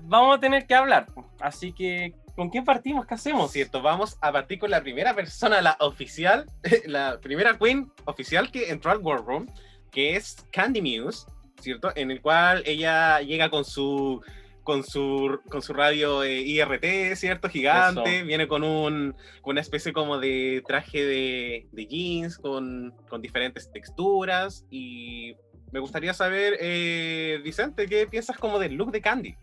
vamos 0.03 0.37
a 0.37 0.39
tener 0.39 0.67
que 0.67 0.75
hablar. 0.75 1.07
Así 1.39 1.73
que, 1.73 2.13
¿con 2.35 2.49
quién 2.49 2.65
partimos? 2.65 3.07
¿Qué 3.07 3.13
hacemos? 3.13 3.51
Cierto, 3.51 3.81
vamos 3.81 4.17
a 4.21 4.31
partir 4.31 4.59
con 4.59 4.69
la 4.69 4.81
primera 4.81 5.15
persona, 5.15 5.61
la 5.61 5.77
oficial, 5.79 6.45
la 6.85 7.19
primera 7.21 7.57
queen 7.57 7.91
oficial 8.05 8.51
que 8.51 8.69
entró 8.69 8.91
al 8.91 8.99
War 8.99 9.25
Room, 9.25 9.47
que 9.89 10.17
es 10.17 10.45
Candy 10.51 10.81
Muse, 10.81 11.25
¿cierto? 11.61 11.91
En 11.95 12.11
el 12.11 12.21
cual 12.21 12.63
ella 12.65 13.21
llega 13.21 13.49
con 13.49 13.63
su 13.63 14.21
con 14.63 14.83
su, 14.83 15.39
con 15.49 15.61
su 15.61 15.73
radio 15.73 16.23
eh, 16.23 16.41
IRT, 16.41 17.15
¿cierto? 17.15 17.49
Gigante, 17.49 18.17
Eso. 18.17 18.25
viene 18.25 18.47
con, 18.47 18.63
un, 18.63 19.15
con 19.41 19.53
una 19.53 19.61
especie 19.61 19.93
como 19.93 20.19
de 20.19 20.63
traje 20.65 21.03
de, 21.03 21.67
de 21.71 21.85
jeans 21.87 22.37
con, 22.37 22.93
con 23.09 23.21
diferentes 23.21 23.71
texturas 23.71 24.65
y 24.69 25.35
me 25.71 25.79
gustaría 25.79 26.13
saber, 26.13 26.57
eh, 26.59 27.39
Vicente, 27.43 27.87
¿qué 27.87 28.05
piensas 28.05 28.37
como 28.37 28.59
del 28.59 28.75
look 28.75 28.91
de 28.91 29.01
Candy? 29.01 29.35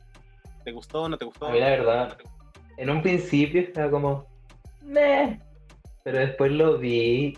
¿Te 0.64 0.72
gustó 0.72 1.08
no 1.08 1.16
te 1.16 1.24
gustó? 1.24 1.46
A 1.46 1.52
mí 1.52 1.60
la 1.60 1.70
verdad, 1.70 2.18
en 2.76 2.90
un 2.90 3.02
principio 3.02 3.60
estaba 3.62 3.90
como, 3.90 4.26
meh, 4.82 5.40
pero 6.04 6.18
después 6.18 6.52
lo 6.52 6.78
vi 6.78 7.36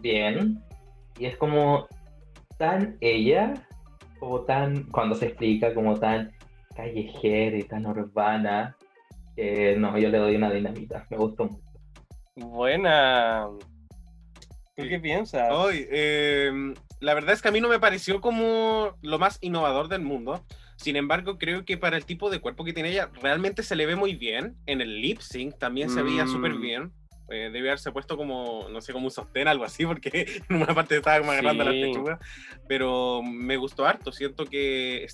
bien 0.00 0.62
y 1.18 1.26
es 1.26 1.36
como 1.36 1.88
tan 2.56 2.96
ella, 3.00 3.54
como 4.20 4.40
tan, 4.42 4.84
cuando 4.84 5.14
se 5.14 5.26
explica, 5.26 5.74
como 5.74 5.98
tan 5.98 6.32
callejera 6.74 7.56
y 7.56 7.62
tan 7.62 7.86
urbana, 7.86 8.76
que 9.36 9.76
no, 9.76 9.96
yo 9.98 10.08
le 10.08 10.18
doy 10.18 10.36
una 10.36 10.50
dinamita, 10.50 11.06
me 11.10 11.16
gustó 11.16 11.44
mucho. 11.46 11.62
Buena. 12.36 13.46
¿Tú 14.76 14.82
Sí. 14.82 14.88
qué 14.88 14.98
piensas? 14.98 15.50
Hoy, 15.52 15.86
eh, 15.90 16.50
la 17.00 17.14
verdad 17.14 17.32
es 17.32 17.42
que 17.42 17.48
a 17.48 17.52
mí 17.52 17.60
no 17.60 17.68
me 17.68 17.78
pareció 17.78 18.20
como 18.20 18.96
lo 19.02 19.18
más 19.18 19.38
innovador 19.40 19.88
del 19.88 20.02
mundo. 20.02 20.44
Sin 20.76 20.96
embargo, 20.96 21.38
creo 21.38 21.64
que 21.64 21.78
para 21.78 21.96
el 21.96 22.04
tipo 22.04 22.28
de 22.30 22.40
cuerpo 22.40 22.64
que 22.64 22.72
tiene 22.72 22.90
ella, 22.90 23.08
realmente 23.22 23.62
se 23.62 23.76
le 23.76 23.86
ve 23.86 23.94
muy 23.94 24.16
bien. 24.16 24.56
En 24.66 24.80
el 24.80 25.00
lip 25.00 25.20
sync 25.20 25.56
también 25.58 25.90
se 25.90 26.02
veía 26.02 26.24
Mm. 26.24 26.28
súper 26.28 26.54
bien. 26.54 26.92
Eh, 27.30 27.48
debe 27.52 27.68
haberse 27.70 27.92
puesto 27.92 28.16
como, 28.16 28.68
no 28.68 28.80
sé, 28.80 28.92
como 28.92 29.06
un 29.06 29.10
sostén, 29.12 29.46
algo 29.48 29.64
así, 29.64 29.86
porque 29.86 30.26
en 30.50 30.56
una 30.56 30.74
parte 30.74 30.96
estaba 30.96 31.20
como 31.20 31.30
agarrando 31.30 31.64
Sí. 31.64 31.80
la 31.80 31.86
pechuga. 31.86 32.18
Pero 32.68 33.22
me 33.22 33.56
gustó 33.56 33.86
harto. 33.86 34.10
Siento 34.10 34.44
que 34.44 35.06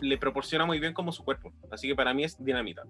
le 0.00 0.18
proporciona 0.18 0.64
muy 0.66 0.78
bien 0.80 0.92
como 0.92 1.12
su 1.12 1.24
cuerpo. 1.24 1.52
Así 1.70 1.88
que 1.88 1.94
para 1.94 2.12
mí 2.14 2.24
es 2.24 2.42
dinamita. 2.42 2.82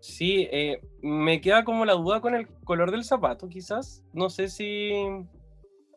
Sí, 0.00 0.46
eh, 0.52 0.80
me 1.02 1.40
queda 1.40 1.64
como 1.64 1.84
la 1.84 1.94
duda 1.94 2.20
con 2.20 2.34
el 2.34 2.46
color 2.64 2.90
del 2.90 3.04
zapato, 3.04 3.48
quizás. 3.48 4.04
No 4.12 4.30
sé 4.30 4.48
si, 4.48 4.92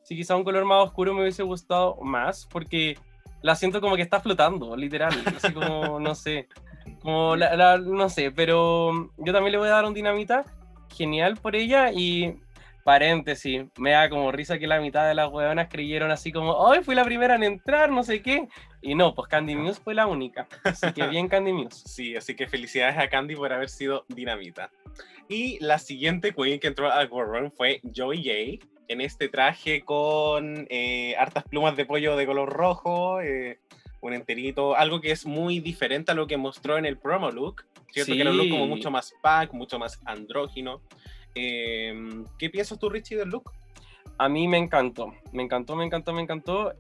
si 0.04 0.16
quizá 0.16 0.36
un 0.36 0.44
color 0.44 0.66
más 0.66 0.84
oscuro 0.84 1.14
me 1.14 1.22
hubiese 1.22 1.44
gustado 1.44 1.98
más, 2.02 2.48
porque 2.50 2.98
la 3.42 3.56
siento 3.56 3.82
como 3.82 3.96
que 3.96 4.02
está 4.02 4.20
flotando, 4.20 4.76
literal. 4.76 5.14
Así 5.36 5.54
como, 5.54 6.00
no 6.00 6.16
sé. 6.16 6.48
Como 7.02 7.36
la, 7.36 7.56
la- 7.56 7.78
no 7.78 8.10
sé, 8.10 8.32
pero 8.32 9.12
yo 9.18 9.34
también 9.34 9.52
le 9.52 9.58
voy 9.58 9.68
a 9.68 9.72
dar 9.74 9.86
un 9.86 9.94
dinamita. 9.94 10.44
Genial 10.96 11.38
por 11.38 11.56
ella 11.56 11.92
y 11.92 12.40
paréntesis, 12.84 13.66
me 13.78 13.92
da 13.92 14.10
como 14.10 14.32
risa 14.32 14.58
que 14.58 14.66
la 14.66 14.80
mitad 14.82 15.08
de 15.08 15.14
las 15.14 15.30
hueonas 15.32 15.68
creyeron 15.70 16.10
así 16.10 16.32
como, 16.32 16.54
hoy 16.54 16.80
fui 16.84 16.96
la 16.96 17.04
primera 17.04 17.36
en 17.36 17.44
entrar, 17.44 17.92
no 17.92 18.02
sé 18.04 18.24
qué. 18.24 18.48
Y 18.82 18.96
no, 18.96 19.14
pues 19.14 19.28
Candy 19.28 19.56
Muse 19.56 19.82
fue 19.82 19.94
la 19.94 20.08
única. 20.08 20.48
Así 20.64 20.92
que 20.94 21.08
bien 21.08 21.28
Candy 21.28 21.52
Muse. 21.54 21.84
Sí, 21.88 22.16
así 22.16 22.36
que 22.36 22.48
felicidades 22.48 22.98
a 22.98 23.10
Candy 23.10 23.36
por 23.36 23.52
haber 23.52 23.70
sido 23.70 24.06
dinamita. 24.08 24.72
Y 25.28 25.60
la 25.64 25.78
siguiente 25.80 26.34
queen 26.34 26.60
que 26.60 26.68
entró 26.68 26.92
al 26.92 27.10
War 27.12 27.28
Room 27.28 27.52
fue 27.52 27.82
Joey 27.96 28.24
J. 28.58 28.66
En 28.88 29.02
este 29.02 29.28
traje 29.30 29.82
con 29.82 30.66
eh, 30.70 31.16
hartas 31.18 31.44
plumas 31.44 31.76
de 31.78 31.86
pollo 31.86 32.16
de 32.16 32.26
color 32.26 32.50
rojo, 32.50 33.22
eh, 33.22 33.60
un 34.02 34.14
enterito, 34.14 34.76
algo 34.76 35.00
que 35.02 35.12
es 35.12 35.26
muy 35.28 35.60
diferente 35.60 36.12
a 36.12 36.16
lo 36.16 36.26
que 36.26 36.38
mostró 36.38 36.78
en 36.78 36.86
el 36.86 36.98
promo 36.98 37.30
look. 37.30 37.66
¿Cierto? 37.92 38.14
Que 38.14 38.22
era 38.22 38.32
un 38.32 38.38
look 38.38 38.50
como 38.50 38.64
Sí. 38.64 38.70
mucho 38.70 38.90
más 38.92 39.14
pack, 39.22 39.54
mucho 39.54 39.78
más 39.78 40.00
andrógino. 40.06 40.82
Eh, 41.36 41.94
¿Qué 42.38 42.50
piensas 42.50 42.80
tú, 42.80 42.90
Richie, 42.90 43.18
del 43.18 43.30
look? 43.30 43.52
A 44.18 44.28
mí 44.30 44.48
me 44.48 44.58
encantó, 44.58 45.14
me 45.32 45.44
encantó, 45.44 45.76
me 45.76 45.86
encantó, 45.86 46.14
me 46.14 46.22
encantó. 46.22 46.74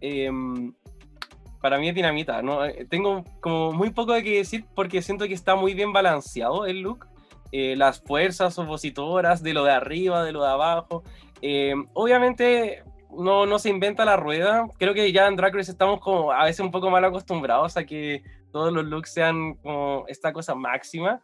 Para 1.62 1.78
mí 1.78 1.90
es 1.90 1.96
dinamita, 1.96 2.42
¿no? 2.42 2.64
Eh, 2.66 2.86
Tengo 2.90 3.24
como 3.42 3.72
muy 3.74 3.90
poco 3.92 4.14
de 4.14 4.24
que 4.24 4.38
decir 4.38 4.66
porque 4.76 5.02
siento 5.02 5.28
que 5.28 5.34
está 5.34 5.56
muy 5.56 5.74
bien 5.74 5.92
balanceado 5.94 6.66
el 6.66 6.82
look. 6.82 7.08
Eh, 7.52 7.76
las 7.76 8.00
fuerzas 8.02 8.58
opositoras 8.60 9.42
de 9.42 9.54
lo 9.54 9.64
de 9.64 9.72
arriba, 9.72 10.24
de 10.24 10.32
lo 10.32 10.44
de 10.44 10.50
abajo. 10.50 11.04
Em, 11.42 11.88
obviamente 11.94 12.84
no, 13.18 13.46
no 13.46 13.58
se 13.60 13.70
inventa 13.70 14.06
la 14.06 14.16
rueda. 14.18 14.68
Creo 14.78 14.94
que 14.94 15.12
ya 15.12 15.28
en 15.28 15.36
Drag 15.36 15.54
Race 15.56 15.72
estamos 15.72 16.00
como 16.00 16.32
a 16.32 16.44
veces 16.46 16.60
un 16.62 16.72
poco 16.72 16.90
mal 16.90 17.04
acostumbrados 17.06 17.76
a 17.76 17.86
que 17.86 18.22
todos 18.52 18.72
los 18.72 18.86
looks 18.86 19.12
sean 19.14 19.56
como 19.56 20.06
esta 20.08 20.32
cosa 20.32 20.54
máxima. 20.56 21.22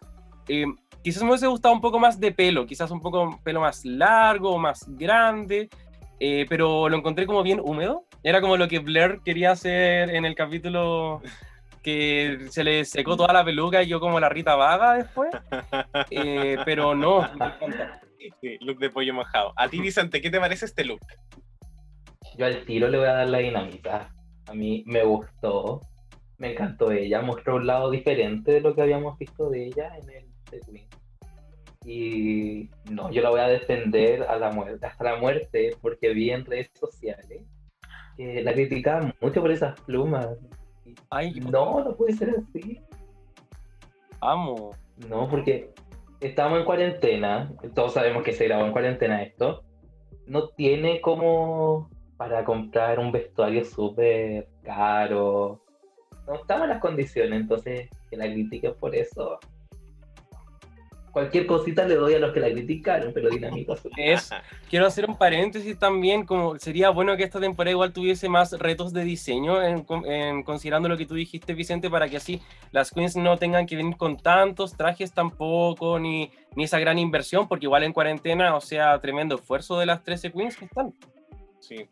Quizás 1.03 1.21
me 1.23 1.29
hubiese 1.29 1.47
gustado 1.47 1.73
un 1.73 1.81
poco 1.81 1.99
más 1.99 2.19
de 2.19 2.31
pelo, 2.31 2.65
quizás 2.65 2.89
un 2.91 2.99
poco 3.01 3.39
pelo 3.43 3.61
más 3.61 3.85
largo, 3.85 4.57
más 4.57 4.85
grande. 4.87 5.69
eh, 6.19 6.45
pero 6.49 6.87
lo 6.89 6.97
encontré 6.97 7.25
como 7.27 7.43
bien 7.43 7.59
húmedo. 7.63 8.05
Era 8.25 8.41
como 8.41 8.57
lo 8.57 8.67
que 8.67 8.79
Blair 8.79 9.19
quería 9.23 9.51
hacer 9.51 10.09
en 10.09 10.25
el 10.25 10.33
capítulo 10.33 11.21
que 11.83 12.47
se 12.49 12.63
le 12.63 12.83
secó 12.83 13.15
toda 13.15 13.31
la 13.31 13.45
peluca 13.45 13.83
y 13.83 13.87
yo 13.87 13.99
como 13.99 14.19
la 14.19 14.29
Rita 14.29 14.55
Vaga 14.55 14.95
después. 14.95 15.29
Eh, 16.09 16.57
pero 16.65 16.95
no, 16.95 17.21
me 17.21 17.45
encanta. 17.45 18.01
Sí, 18.41 18.57
look 18.61 18.79
de 18.79 18.89
pollo 18.89 19.13
mojado. 19.13 19.53
A 19.55 19.69
ti, 19.69 19.79
Vicente, 19.79 20.23
¿qué 20.23 20.31
te 20.31 20.39
parece 20.39 20.65
este 20.65 20.83
look? 20.83 21.01
Yo 22.35 22.47
al 22.47 22.65
tiro 22.65 22.87
le 22.87 22.97
voy 22.97 23.05
a 23.05 23.13
dar 23.13 23.29
la 23.29 23.37
dinamita. 23.37 24.11
A 24.47 24.53
mí 24.55 24.83
me 24.87 25.03
gustó, 25.03 25.81
me 26.39 26.53
encantó 26.53 26.91
ella, 26.91 27.21
mostró 27.21 27.57
un 27.57 27.67
lado 27.67 27.91
diferente 27.91 28.53
de 28.53 28.61
lo 28.61 28.73
que 28.73 28.81
habíamos 28.81 29.19
visto 29.19 29.51
de 29.51 29.67
ella 29.67 29.95
en 30.01 30.09
el 30.09 30.25
The 30.49 30.61
Queen. 30.61 30.87
Y 31.85 32.71
no, 32.91 33.11
yo 33.11 33.21
la 33.21 33.29
voy 33.29 33.41
a 33.41 33.47
defender 33.47 34.23
a 34.23 34.35
la 34.37 34.51
muerte, 34.51 34.83
hasta 34.83 35.03
la 35.03 35.17
muerte, 35.17 35.77
porque 35.79 36.09
vi 36.09 36.31
en 36.31 36.43
redes 36.43 36.71
sociales 36.73 37.43
que 38.17 38.41
la 38.43 38.53
criticaban 38.53 39.13
mucho 39.21 39.41
por 39.41 39.51
esas 39.51 39.79
plumas. 39.81 40.27
Ay, 41.09 41.33
no, 41.39 41.83
no 41.83 41.95
puede 41.95 42.13
ser 42.13 42.29
así. 42.31 42.79
amo. 44.21 44.71
No, 45.09 45.27
porque 45.27 45.71
estamos 46.21 46.59
en 46.59 46.65
cuarentena, 46.65 47.51
todos 47.73 47.93
sabemos 47.93 48.23
que 48.23 48.31
se 48.31 48.45
grabó 48.45 48.65
en 48.65 48.71
cuarentena 48.71 49.23
esto. 49.23 49.63
No 50.25 50.49
tiene 50.49 51.01
como 51.01 51.89
para 52.17 52.45
comprar 52.45 52.99
un 52.99 53.11
vestuario 53.11 53.65
súper 53.65 54.47
caro. 54.63 55.61
No 56.27 56.35
estamos 56.35 56.63
en 56.63 56.69
las 56.69 56.79
condiciones, 56.79 57.41
entonces 57.41 57.89
que 58.09 58.17
la 58.17 58.25
critiquen 58.25 58.73
por 58.75 58.95
eso. 58.95 59.39
Cualquier 61.15 61.45
cosita 61.45 61.87
le 61.87 61.95
doy 61.95 62.13
a 62.15 62.19
los 62.19 62.33
que 62.33 62.41
la 62.41 62.51
criticaron, 62.51 63.13
pero 63.13 63.29
Es, 63.97 64.31
quiero 64.69 64.85
hacer 64.85 65.09
un 65.09 65.17
paréntesis 65.17 65.79
también, 65.79 66.25
como 66.25 66.59
sería 66.59 66.89
bueno 66.89 67.15
que 67.15 67.23
esta 67.23 67.39
temporada 67.39 67.71
igual 67.71 67.93
tuviese 67.93 68.27
más 68.27 68.51
retos 68.51 68.91
de 68.91 69.05
diseño, 69.05 69.63
en 69.63 70.43
considerando 70.43 70.89
lo 70.89 70.97
que 70.97 71.05
tú 71.05 71.15
dijiste, 71.15 71.53
Vicente, 71.53 71.89
para 71.89 72.09
que 72.09 72.17
así 72.17 72.41
las 72.73 72.91
queens 72.91 73.15
no 73.15 73.37
tengan 73.37 73.65
que 73.65 73.77
venir 73.77 73.95
con 73.95 74.17
tantos 74.17 74.75
trajes 74.75 75.13
tampoco, 75.13 75.99
ni, 75.99 76.31
ni 76.53 76.65
esa 76.65 76.79
gran 76.79 76.99
inversión, 76.99 77.47
porque 77.47 77.67
igual 77.67 77.83
en 77.83 77.93
cuarentena, 77.93 78.53
o 78.53 78.59
sea, 78.59 78.99
tremendo 78.99 79.35
esfuerzo 79.35 79.79
de 79.79 79.85
las 79.85 80.03
13 80.03 80.33
queens 80.33 80.57
que 80.57 80.65
están. 80.65 80.93
Sí. 81.61 81.87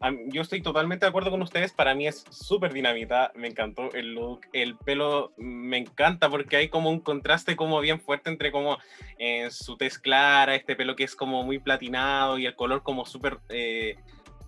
Am- 0.00 0.30
yo 0.30 0.42
estoy 0.42 0.62
totalmente 0.62 1.04
de 1.04 1.10
acuerdo 1.10 1.30
con 1.30 1.42
ustedes. 1.42 1.72
Para 1.72 1.94
mí 1.94 2.06
es 2.06 2.24
súper 2.30 2.72
dinamita. 2.72 3.32
Me 3.34 3.48
encantó 3.48 3.92
el 3.92 4.14
look. 4.14 4.40
El 4.52 4.76
pelo 4.76 5.32
me 5.36 5.78
encanta 5.78 6.30
porque 6.30 6.56
hay 6.56 6.68
como 6.68 6.90
un 6.90 7.00
contraste 7.00 7.56
como 7.56 7.80
bien 7.80 8.00
fuerte 8.00 8.30
entre 8.30 8.52
como 8.52 8.78
eh, 9.18 9.50
su 9.50 9.76
tez 9.76 9.98
clara, 9.98 10.54
este 10.54 10.76
pelo 10.76 10.96
que 10.96 11.04
es 11.04 11.16
como 11.16 11.42
muy 11.42 11.58
platinado 11.58 12.38
y 12.38 12.46
el 12.46 12.54
color 12.54 12.82
como 12.82 13.06
súper 13.06 13.38
eh, 13.48 13.96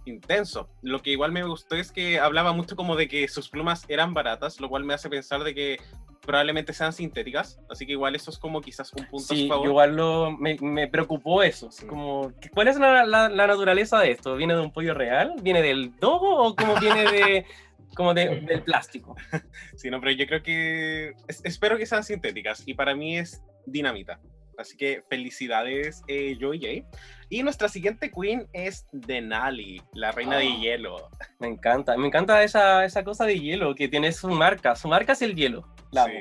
intenso. 0.07 0.69
Lo 0.83 1.03
que 1.03 1.11
igual 1.11 1.33
me 1.33 1.43
gustó 1.45 1.77
es 1.77 1.93
que 1.93 2.19
hablaba 2.19 2.53
mucho 2.53 2.77
como 2.77 2.97
de 2.97 3.09
que 3.09 3.29
sus 3.29 3.49
plumas 3.49 3.85
eran 3.89 4.15
baratas, 4.15 4.61
lo 4.61 4.69
cual 4.69 4.85
me 4.85 4.95
hace 4.95 5.09
pensar 5.11 5.45
de 5.45 5.55
que 5.55 5.79
probablemente 6.23 6.73
sean 6.73 6.93
sintéticas. 6.93 7.61
Así 7.71 7.87
que 7.87 7.93
igual 7.93 8.17
eso 8.17 8.31
es 8.31 8.39
como 8.39 8.61
quizás 8.61 8.93
un 8.95 9.07
punto 9.07 9.35
Sí, 9.35 9.49
favor. 9.49 9.67
igual 9.69 9.97
lo, 9.97 10.31
me, 10.33 10.57
me 10.61 10.89
preocupó 10.89 11.43
eso, 11.43 11.69
así 11.69 11.87
como, 11.87 12.33
¿qué- 12.41 12.51
¿cuál 12.51 12.69
es 12.69 12.79
la, 12.79 13.05
la- 13.05 13.29
la 13.29 13.47
naturaleza 13.47 14.01
de 14.01 14.11
esto? 14.13 14.35
¿Viene 14.37 14.55
de 14.55 14.61
un 14.61 14.73
pollo 14.73 14.95
real? 14.95 15.35
¿Viene 15.43 15.63
del 15.63 15.95
dogo 16.01 16.43
o 16.43 16.57
como 16.57 16.75
viene 16.81 17.05
de, 17.05 17.47
como 17.95 18.13
de, 18.15 18.41
del 18.41 18.63
plástico? 18.63 19.15
Sí, 19.77 19.91
no, 19.91 20.01
pero 20.01 20.13
yo 20.13 20.27
creo 20.27 20.43
que 20.43 21.13
es- 21.29 21.43
espero 21.45 21.77
que 21.79 21.87
sean 21.87 22.03
sintéticas 22.03 22.63
y 22.67 22.75
para 22.75 22.95
mí 22.95 23.19
es 23.19 23.43
dinamita. 23.67 24.19
Así 24.59 24.77
que 24.77 25.03
felicidades, 25.09 26.03
eh, 26.09 26.37
Joy 26.41 26.59
J. 26.59 26.99
Y 27.29 27.43
nuestra 27.43 27.69
siguiente 27.69 28.11
queen 28.11 28.47
es 28.53 28.87
Denali, 28.93 29.83
la 29.93 30.13
reina 30.13 30.37
de 30.39 30.47
Ah. 30.47 30.57
hielo. 30.61 31.09
Me 31.41 31.49
encanta, 31.49 31.97
me 31.97 32.07
encanta 32.07 32.43
esa, 32.43 32.85
esa 32.85 33.05
cosa 33.05 33.25
de 33.25 33.39
hielo 33.41 33.75
que 33.75 33.89
tiene 33.89 34.13
su 34.13 34.29
marca. 34.29 34.77
Su 34.77 34.89
marca 34.89 35.13
es 35.13 35.23
el 35.23 35.35
hielo. 35.35 35.67
La. 35.91 36.05
Sí. 36.07 36.13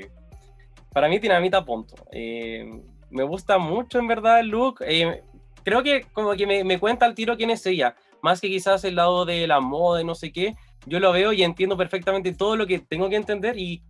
Para 0.91 1.07
mí, 1.09 1.19
Dinamita 1.19 1.63
Punto. 1.63 1.95
Eh, 2.11 2.69
me 3.09 3.23
gusta 3.23 3.57
mucho, 3.57 3.99
en 3.99 4.07
verdad, 4.07 4.39
el 4.39 4.47
look. 4.47 4.79
Eh, 4.85 5.21
creo 5.63 5.83
que 5.83 6.05
como 6.13 6.33
que 6.33 6.47
me, 6.47 6.63
me 6.63 6.79
cuenta 6.79 7.05
al 7.05 7.15
tiro 7.15 7.35
quién 7.37 7.49
es 7.49 7.65
ella. 7.65 7.95
Más 8.21 8.41
que 8.41 8.47
quizás 8.47 8.83
el 8.83 8.95
lado 8.95 9.25
de 9.25 9.45
la 9.45 9.59
moda 9.59 10.03
no 10.03 10.15
sé 10.15 10.31
qué. 10.31 10.55
Yo 10.87 10.99
lo 10.99 11.11
veo 11.11 11.33
y 11.33 11.43
entiendo 11.43 11.77
perfectamente 11.77 12.33
todo 12.33 12.55
lo 12.55 12.65
que 12.65 12.79
tengo 12.79 13.09
que 13.09 13.15
entender. 13.17 13.57
Y 13.57 13.83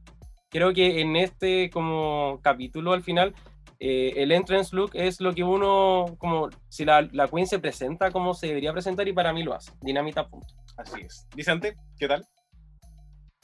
creo 0.49 0.73
que 0.73 0.99
en 1.01 1.15
este 1.15 1.69
como 1.69 2.39
capítulo 2.41 2.91
al 2.93 3.03
final, 3.03 3.33
eh, 3.79 4.13
el 4.15 4.31
entrance 4.31 4.75
look 4.75 4.91
es 4.93 5.19
lo 5.21 5.33
que 5.33 5.43
uno, 5.43 6.15
como 6.17 6.49
si 6.69 6.85
la, 6.85 7.07
la 7.11 7.27
queen 7.27 7.47
se 7.47 7.59
presenta 7.59 8.11
como 8.11 8.33
se 8.33 8.47
debería 8.47 8.73
presentar 8.73 9.07
y 9.07 9.13
para 9.13 9.33
mí 9.33 9.43
lo 9.43 9.53
hace. 9.53 9.71
Dinamita 9.81 10.27
Punto. 10.27 10.47
Así 10.77 11.01
es. 11.01 11.27
Vicente, 11.35 11.75
¿qué 11.97 12.07
tal? 12.07 12.25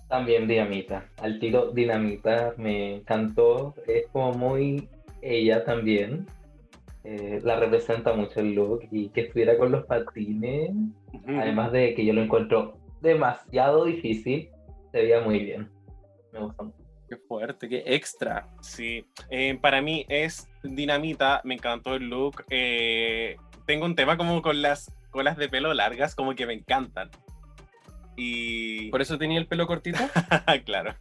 También 0.09 0.47
dinamita. 0.47 1.09
Al 1.17 1.39
tiro 1.39 1.71
dinamita 1.71 2.53
me 2.57 2.95
encantó. 2.95 3.73
Es 3.87 4.07
como 4.11 4.33
muy 4.33 4.89
ella 5.21 5.63
también. 5.63 6.27
Eh, 7.03 7.39
la 7.43 7.59
representa 7.59 8.13
mucho 8.13 8.41
el 8.41 8.53
look 8.53 8.81
y 8.91 9.09
que 9.09 9.21
estuviera 9.21 9.57
con 9.57 9.71
los 9.71 9.85
patines. 9.85 10.71
Además 11.27 11.71
de 11.71 11.93
que 11.95 12.05
yo 12.05 12.13
lo 12.13 12.21
encuentro 12.21 12.77
demasiado 13.01 13.85
difícil, 13.85 14.49
se 14.91 15.01
veía 15.01 15.21
muy 15.21 15.39
bien. 15.39 15.69
Me 16.33 16.39
gusta 16.41 16.63
mucho. 16.63 16.80
Qué 17.11 17.17
fuerte, 17.17 17.67
qué 17.67 17.83
extra. 17.87 18.47
Sí, 18.61 19.05
eh, 19.29 19.59
para 19.61 19.81
mí 19.81 20.05
es 20.07 20.47
dinamita, 20.63 21.41
me 21.43 21.55
encantó 21.55 21.95
el 21.95 22.03
look. 22.07 22.45
eh, 22.49 23.35
tengo 23.65 23.83
un 23.83 23.97
tema 23.97 24.15
como 24.15 24.41
con 24.41 24.61
las 24.61 24.93
colas 25.09 25.35
de 25.35 25.49
pelo 25.49 25.73
largas, 25.73 26.15
como 26.15 26.35
que 26.35 26.45
me 26.45 26.53
encantan. 26.53 27.11
Y 28.15 28.89
Por 28.91 29.01
eso 29.01 29.17
tenía 29.17 29.39
el 29.39 29.45
pelo 29.45 29.67
cortito. 29.67 29.99
claro. 30.65 30.95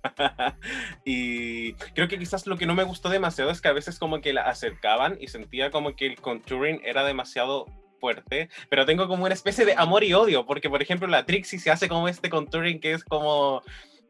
y 1.04 1.74
creo 1.94 2.08
que 2.08 2.18
quizás 2.18 2.44
lo 2.48 2.56
que 2.58 2.66
no 2.66 2.74
me 2.74 2.82
gustó 2.82 3.08
demasiado 3.08 3.52
es 3.52 3.60
que 3.60 3.68
a 3.68 3.72
veces 3.72 4.00
como 4.00 4.20
que 4.20 4.32
la 4.32 4.42
acercaban 4.42 5.16
y 5.20 5.28
sentía 5.28 5.70
como 5.70 5.94
que 5.94 6.06
el 6.06 6.16
contouring 6.16 6.80
era 6.82 7.04
demasiado 7.04 7.66
fuerte, 8.00 8.48
pero 8.68 8.84
tengo 8.84 9.06
como 9.06 9.26
una 9.26 9.34
especie 9.34 9.64
de 9.64 9.74
amor 9.76 10.02
y 10.02 10.14
odio, 10.14 10.46
porque 10.46 10.70
por 10.70 10.82
ejemplo 10.82 11.06
la 11.06 11.24
Trixie 11.24 11.60
se 11.60 11.70
hace 11.70 11.88
como 11.88 12.08
este 12.08 12.30
contouring 12.30 12.80
que 12.80 12.92
es 12.92 13.04
como, 13.04 13.62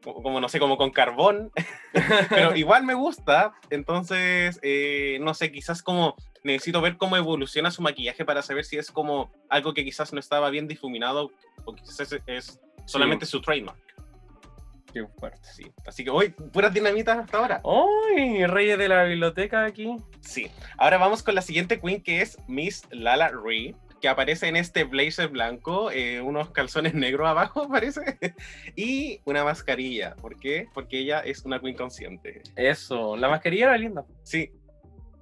como 0.03 0.39
no 0.39 0.49
sé, 0.49 0.59
como 0.59 0.77
con 0.77 0.91
carbón, 0.91 1.51
pero 2.29 2.55
igual 2.55 2.83
me 2.83 2.93
gusta, 2.93 3.53
entonces, 3.69 4.59
eh, 4.63 5.19
no 5.21 5.33
sé, 5.33 5.51
quizás 5.51 5.83
como 5.83 6.15
necesito 6.43 6.81
ver 6.81 6.97
cómo 6.97 7.17
evoluciona 7.17 7.71
su 7.71 7.81
maquillaje 7.81 8.25
para 8.25 8.41
saber 8.41 8.65
si 8.65 8.77
es 8.77 8.91
como 8.91 9.31
algo 9.49 9.73
que 9.73 9.85
quizás 9.85 10.11
no 10.11 10.19
estaba 10.19 10.49
bien 10.49 10.67
difuminado 10.67 11.31
o 11.65 11.75
quizás 11.75 12.11
es, 12.11 12.23
es 12.25 12.61
solamente 12.85 13.25
su 13.25 13.41
trademark. 13.41 13.79
Qué 14.93 15.05
fuerte. 15.17 15.39
Sí. 15.55 15.71
Así 15.85 16.03
que 16.03 16.09
hoy, 16.09 16.29
puras 16.29 16.73
dinamitas 16.73 17.17
hasta 17.17 17.37
ahora. 17.37 17.61
¡Ay! 17.63 18.45
Reyes 18.45 18.77
de 18.77 18.89
la 18.89 19.03
biblioteca 19.05 19.63
aquí. 19.63 19.95
Sí. 20.19 20.51
Ahora 20.77 20.97
vamos 20.97 21.23
con 21.23 21.35
la 21.35 21.41
siguiente 21.41 21.79
queen 21.79 22.03
que 22.03 22.21
es 22.21 22.37
Miss 22.47 22.85
Lala 22.91 23.29
Ree, 23.29 23.75
que 24.01 24.09
aparece 24.09 24.47
en 24.47 24.55
este 24.55 24.83
blazer 24.83 25.29
blanco, 25.29 25.91
eh, 25.91 26.19
unos 26.21 26.49
calzones 26.49 26.93
negros 26.93 27.27
abajo, 27.29 27.67
parece, 27.71 28.17
y 28.75 29.21
una 29.25 29.43
mascarilla. 29.43 30.15
¿Por 30.15 30.37
qué? 30.37 30.67
Porque 30.73 30.99
ella 30.99 31.19
es 31.19 31.45
una 31.45 31.59
queen 31.59 31.75
consciente. 31.75 32.41
Eso, 32.55 33.15
la 33.15 33.29
mascarilla 33.29 33.65
era 33.65 33.77
linda. 33.77 34.03
Sí. 34.23 34.51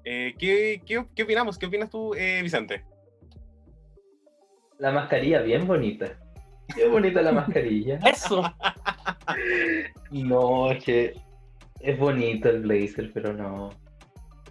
Eh, 0.05 0.33
¿qué, 0.39 0.81
qué, 0.85 1.05
qué 1.13 1.23
opinamos? 1.23 1.57
¿Qué 1.57 1.65
opinas 1.65 1.89
tú, 1.89 2.15
eh, 2.15 2.39
Vicente? 2.41 2.83
La 4.79 4.91
mascarilla 4.91 5.41
bien 5.41 5.67
bonita. 5.67 6.17
Qué 6.73 6.87
bonita 6.87 7.21
la 7.21 7.33
mascarilla. 7.33 7.99
Eso. 8.05 8.43
No, 10.11 10.71
es 10.71 10.83
que 10.83 11.13
es 11.81 11.99
bonito 11.99 12.49
el 12.49 12.61
blazer, 12.61 13.11
pero 13.13 13.33
no. 13.33 13.71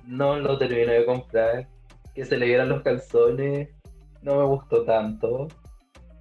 No 0.05 0.39
lo 0.39 0.59
termino 0.59 0.93
de 0.93 1.07
comprar. 1.07 1.67
Que 2.15 2.25
se 2.25 2.37
le 2.37 2.47
vieran 2.47 2.69
los 2.69 2.83
calzones 2.83 3.69
no 4.23 4.37
me 4.37 4.45
gustó 4.45 4.85
tanto. 4.85 5.49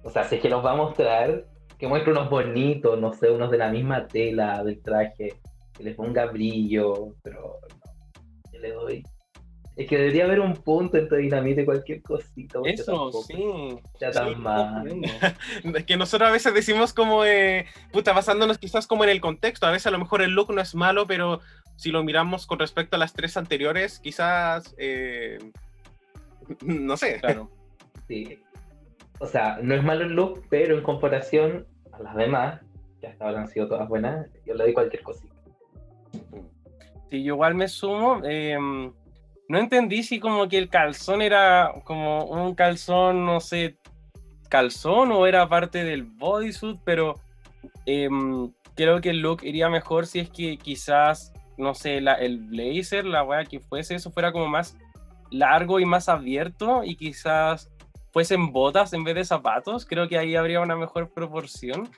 O 0.02 0.10
sea, 0.10 0.24
si 0.24 0.36
es 0.36 0.42
que 0.42 0.48
los 0.48 0.64
va 0.64 0.72
a 0.72 0.76
mostrar, 0.76 1.44
que 1.78 1.86
muestre 1.86 2.12
unos 2.12 2.30
bonitos, 2.30 2.98
no 3.00 3.12
sé, 3.12 3.30
unos 3.30 3.50
de 3.50 3.58
la 3.58 3.70
misma 3.70 4.06
tela 4.06 4.62
del 4.64 4.82
traje, 4.82 5.34
que 5.74 5.82
les 5.84 5.94
ponga 5.94 6.26
brillo, 6.26 7.14
pero 7.22 7.60
no. 7.70 8.50
¿Qué 8.50 8.58
le 8.58 8.72
doy? 8.72 9.04
Es 9.76 9.86
que 9.86 9.96
debería 9.96 10.24
haber 10.24 10.40
un 10.40 10.54
punto 10.54 10.96
entre 10.96 11.18
dinamita 11.18 11.60
y 11.60 11.64
cualquier 11.64 12.02
cosita. 12.02 12.58
Eso, 12.64 13.12
sí. 13.12 13.36
Sí, 13.36 14.06
tan 14.12 14.42
mal. 14.42 14.88
entiendo. 14.88 15.08
Es 15.78 15.84
que 15.84 15.96
nosotros 15.96 16.28
a 16.28 16.32
veces 16.32 16.52
decimos 16.52 16.92
como, 16.92 17.24
eh, 17.24 17.66
puta, 17.92 18.12
basándonos 18.12 18.58
quizás 18.58 18.88
como 18.88 19.04
en 19.04 19.10
el 19.10 19.20
contexto, 19.20 19.66
a 19.66 19.70
veces 19.70 19.86
a 19.86 19.92
lo 19.92 20.00
mejor 20.00 20.20
el 20.22 20.32
look 20.32 20.52
no 20.52 20.60
es 20.60 20.74
malo, 20.74 21.06
pero 21.06 21.40
si 21.76 21.92
lo 21.92 22.02
miramos 22.02 22.48
con 22.48 22.58
respecto 22.58 22.96
a 22.96 22.98
las 22.98 23.12
tres 23.12 23.36
anteriores, 23.36 24.00
quizás, 24.00 24.74
eh, 24.78 25.38
no 26.64 26.96
sé. 26.96 27.20
Claro. 27.20 27.48
Sí. 28.08 28.38
O 29.20 29.26
sea, 29.26 29.58
no 29.62 29.74
es 29.74 29.82
malo 29.84 30.04
el 30.04 30.12
look, 30.12 30.44
pero 30.48 30.76
en 30.76 30.82
comparación 30.82 31.66
a 31.92 32.02
las 32.02 32.16
demás, 32.16 32.60
que 33.00 33.08
hasta 33.08 33.24
ahora 33.24 33.40
han 33.40 33.48
sido 33.48 33.68
todas 33.68 33.88
buenas, 33.88 34.26
yo 34.46 34.54
le 34.54 34.64
doy 34.64 34.72
cualquier 34.72 35.02
cosita. 35.02 35.34
Sí, 37.10 37.22
yo 37.22 37.34
igual 37.34 37.54
me 37.54 37.68
sumo. 37.68 38.20
eh, 38.24 38.58
no 39.48 39.58
entendí 39.58 40.02
si 40.02 40.20
como 40.20 40.46
que 40.48 40.58
el 40.58 40.68
calzón 40.68 41.22
era 41.22 41.72
como 41.84 42.24
un 42.26 42.54
calzón, 42.54 43.24
no 43.24 43.40
sé, 43.40 43.78
calzón 44.50 45.10
o 45.10 45.26
era 45.26 45.48
parte 45.48 45.84
del 45.84 46.02
bodysuit, 46.02 46.78
pero 46.84 47.14
em, 47.86 48.52
creo 48.74 49.00
que 49.00 49.10
el 49.10 49.20
look 49.20 49.42
iría 49.42 49.70
mejor 49.70 50.06
si 50.06 50.20
es 50.20 50.28
que 50.28 50.58
quizás, 50.58 51.32
no 51.56 51.74
sé, 51.74 51.96
el 51.96 52.38
blazer, 52.38 53.06
la 53.06 53.24
weá 53.24 53.44
que 53.44 53.60
fuese, 53.60 53.94
eso 53.94 54.10
fuera 54.10 54.32
como 54.32 54.48
más 54.48 54.76
largo 55.30 55.80
y 55.80 55.86
más 55.86 56.10
abierto 56.10 56.84
y 56.84 56.96
quizás 56.96 57.70
fuesen 58.12 58.52
botas 58.52 58.92
en 58.92 59.04
vez 59.04 59.14
de 59.14 59.24
zapatos, 59.24 59.84
creo 59.86 60.08
que 60.08 60.18
ahí 60.18 60.34
habría 60.36 60.60
una 60.60 60.76
mejor 60.76 61.10
proporción. 61.10 61.88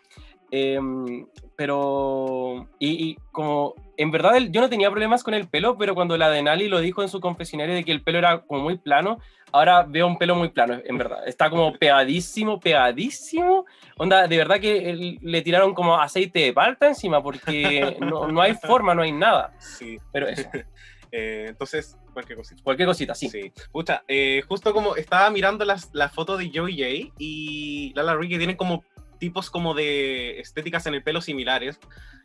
Em, 0.52 1.26
pero, 1.54 2.66
y, 2.80 3.10
y 3.10 3.16
como, 3.30 3.74
en 3.96 4.10
verdad 4.10 4.36
el- 4.36 4.50
yo 4.50 4.60
no 4.60 4.68
tenía 4.68 4.90
problemas 4.90 5.22
con 5.22 5.32
el 5.34 5.46
pelo, 5.48 5.78
pero 5.78 5.94
cuando 5.94 6.16
la 6.18 6.28
Denali 6.28 6.68
lo 6.68 6.80
dijo 6.80 7.02
en 7.02 7.08
su 7.08 7.20
confesionario 7.20 7.74
de 7.76 7.84
que 7.84 7.92
el 7.92 8.02
pelo 8.02 8.18
era 8.18 8.40
como 8.40 8.60
muy 8.64 8.76
plano, 8.76 9.18
ahora 9.52 9.84
veo 9.88 10.08
un 10.08 10.18
pelo 10.18 10.34
muy 10.34 10.48
plano, 10.48 10.80
en 10.84 10.98
verdad. 10.98 11.26
Está 11.28 11.50
como 11.50 11.72
pegadísimo, 11.74 12.58
pegadísimo. 12.58 13.64
Onda, 13.96 14.26
de 14.26 14.36
verdad 14.36 14.58
que 14.58 14.90
el- 14.90 15.18
le 15.22 15.42
tiraron 15.42 15.72
como 15.72 15.94
aceite 16.00 16.40
de 16.40 16.52
palta 16.52 16.88
encima, 16.88 17.22
porque 17.22 17.96
no, 18.00 18.26
no 18.26 18.40
hay 18.42 18.54
forma, 18.54 18.92
no 18.92 19.02
hay 19.02 19.12
nada. 19.12 19.52
Sí. 19.60 19.98
Pero 20.12 20.28
eso, 20.28 20.48
Eh, 21.12 21.46
entonces, 21.48 21.98
cualquier 22.12 22.38
cosita. 22.38 22.62
cualquier 22.62 22.88
cosita, 22.88 23.14
sí. 23.14 23.28
Sí. 23.28 23.52
Pucha, 23.72 24.04
eh, 24.08 24.42
justo 24.48 24.72
como 24.72 24.96
estaba 24.96 25.30
mirando 25.30 25.64
las, 25.64 25.90
la 25.92 26.08
foto 26.08 26.36
de 26.36 26.50
Joey 26.54 26.76
J 26.76 27.14
y 27.18 27.92
Lala 27.94 28.18
que 28.20 28.38
tienen 28.38 28.56
como 28.56 28.84
tipos 29.18 29.50
como 29.50 29.74
de 29.74 30.40
estéticas 30.40 30.86
en 30.86 30.94
el 30.94 31.02
pelo 31.02 31.20
similares 31.20 31.78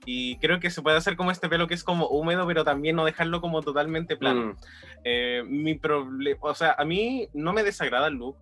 y 0.05 0.37
creo 0.37 0.59
que 0.59 0.71
se 0.71 0.81
puede 0.81 0.97
hacer 0.97 1.15
como 1.15 1.29
este 1.29 1.49
pelo 1.49 1.67
que 1.67 1.73
es 1.73 1.83
como 1.83 2.07
húmedo 2.07 2.47
pero 2.47 2.63
también 2.63 2.95
no 2.95 3.05
dejarlo 3.05 3.41
como 3.41 3.61
totalmente 3.61 4.17
plano. 4.17 4.53
Mm. 4.53 4.55
Eh, 5.03 5.43
mi 5.45 5.75
problema, 5.75 6.39
o 6.41 6.55
sea, 6.55 6.75
a 6.77 6.85
mí 6.85 7.27
no 7.33 7.53
me 7.53 7.63
desagrada 7.63 8.07
el 8.07 8.15
look, 8.15 8.37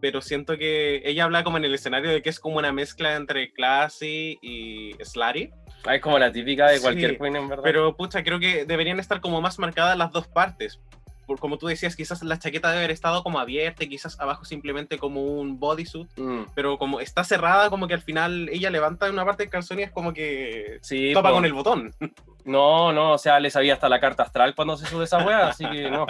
pero 0.00 0.22
siento 0.22 0.56
que 0.56 1.02
ella 1.04 1.24
habla 1.24 1.44
como 1.44 1.58
en 1.58 1.64
el 1.64 1.74
escenario 1.74 2.10
de 2.10 2.22
que 2.22 2.30
es 2.30 2.40
como 2.40 2.58
una 2.58 2.72
mezcla 2.72 3.16
entre 3.16 3.52
classy 3.52 4.38
y 4.40 4.94
slutty. 5.02 5.50
Es 5.88 6.00
como 6.00 6.18
la 6.18 6.30
típica 6.32 6.68
de 6.68 6.80
cualquier 6.80 7.12
Sí, 7.12 7.18
queen, 7.18 7.36
en 7.36 7.48
verdad. 7.48 7.62
Pero, 7.64 7.96
pucha, 7.96 8.22
creo 8.22 8.38
que 8.38 8.64
deberían 8.64 9.00
estar 9.00 9.20
como 9.20 9.40
más 9.40 9.58
marcadas 9.58 9.96
las 9.96 10.10
dos 10.12 10.26
partes. 10.28 10.80
Por, 11.26 11.38
como 11.38 11.58
tú 11.58 11.68
decías, 11.68 11.94
quizás 11.94 12.22
la 12.24 12.38
chaqueta 12.40 12.68
debe 12.70 12.80
haber 12.80 12.90
estado 12.90 13.22
como 13.22 13.38
abierta, 13.38 13.84
y 13.84 13.88
quizás 13.88 14.18
abajo 14.18 14.44
simplemente 14.44 14.98
como 14.98 15.22
un 15.22 15.60
bodysuit, 15.60 16.08
Mm. 16.18 16.46
pero 16.54 16.76
como 16.76 17.00
está 17.00 17.22
cerrada, 17.24 17.70
como 17.70 17.86
que 17.86 17.94
al 17.94 18.02
final 18.02 18.48
ella 18.52 18.68
levanta 18.68 19.08
una 19.08 19.24
parte 19.24 19.44
del 19.44 19.50
calzón 19.50 19.78
y 19.78 19.84
es 19.84 19.90
como 19.92 20.12
que 20.12 20.78
Sí, 20.82 21.12
topa 21.14 21.28
po. 21.30 21.36
con 21.36 21.44
el 21.44 21.52
botón. 21.52 21.94
No, 22.44 22.90
no, 22.90 23.12
o 23.12 23.18
sea, 23.18 23.38
le 23.38 23.50
sabía 23.50 23.74
hasta 23.74 23.88
la 23.90 24.00
carta 24.00 24.22
astral 24.22 24.54
cuando 24.54 24.74
se 24.76 24.86
sube 24.86 25.04
esa 25.04 25.18
wea, 25.24 25.48
así 25.48 25.64
que 25.68 25.90
no. 25.90 26.06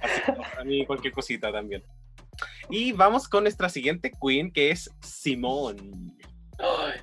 Así 0.00 0.22
que 0.22 0.60
a 0.60 0.64
mí 0.64 0.86
cualquier 0.86 1.12
cosita 1.12 1.50
también. 1.52 1.82
Y 2.70 2.92
vamos 2.92 3.28
con 3.28 3.42
nuestra 3.42 3.68
siguiente 3.68 4.12
queen, 4.12 4.52
que 4.52 4.70
es 4.70 4.88
Simón. 5.00 6.16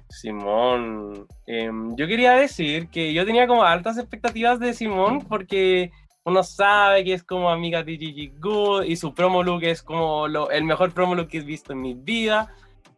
Simón, 0.10 1.28
em, 1.48 1.96
yo 1.96 2.08
quería 2.08 2.34
decir 2.34 2.88
que 2.90 3.14
yo 3.14 3.26
tenía 3.26 3.48
como 3.48 3.64
altas 3.64 3.98
expectativas 3.98 4.60
de 4.60 4.74
Simón 4.74 5.22
porque 5.28 5.92
uno 6.24 6.44
sabe 6.44 7.04
que 7.04 7.14
es 7.14 7.24
como 7.24 7.50
amiga 7.50 7.84
de 7.84 7.98
Gigi 7.98 8.32
Good 8.40 8.84
y 8.86 8.96
su 8.96 9.14
promo 9.14 9.44
look 9.44 9.64
es 9.64 9.84
como 9.84 10.28
lo- 10.28 10.50
el 10.52 10.64
mejor 10.64 10.92
promo 10.94 11.16
look 11.16 11.28
que 11.28 11.40
he 11.40 11.42
visto 11.42 11.74
en 11.74 11.82
mi 11.82 11.94
vida, 11.94 12.54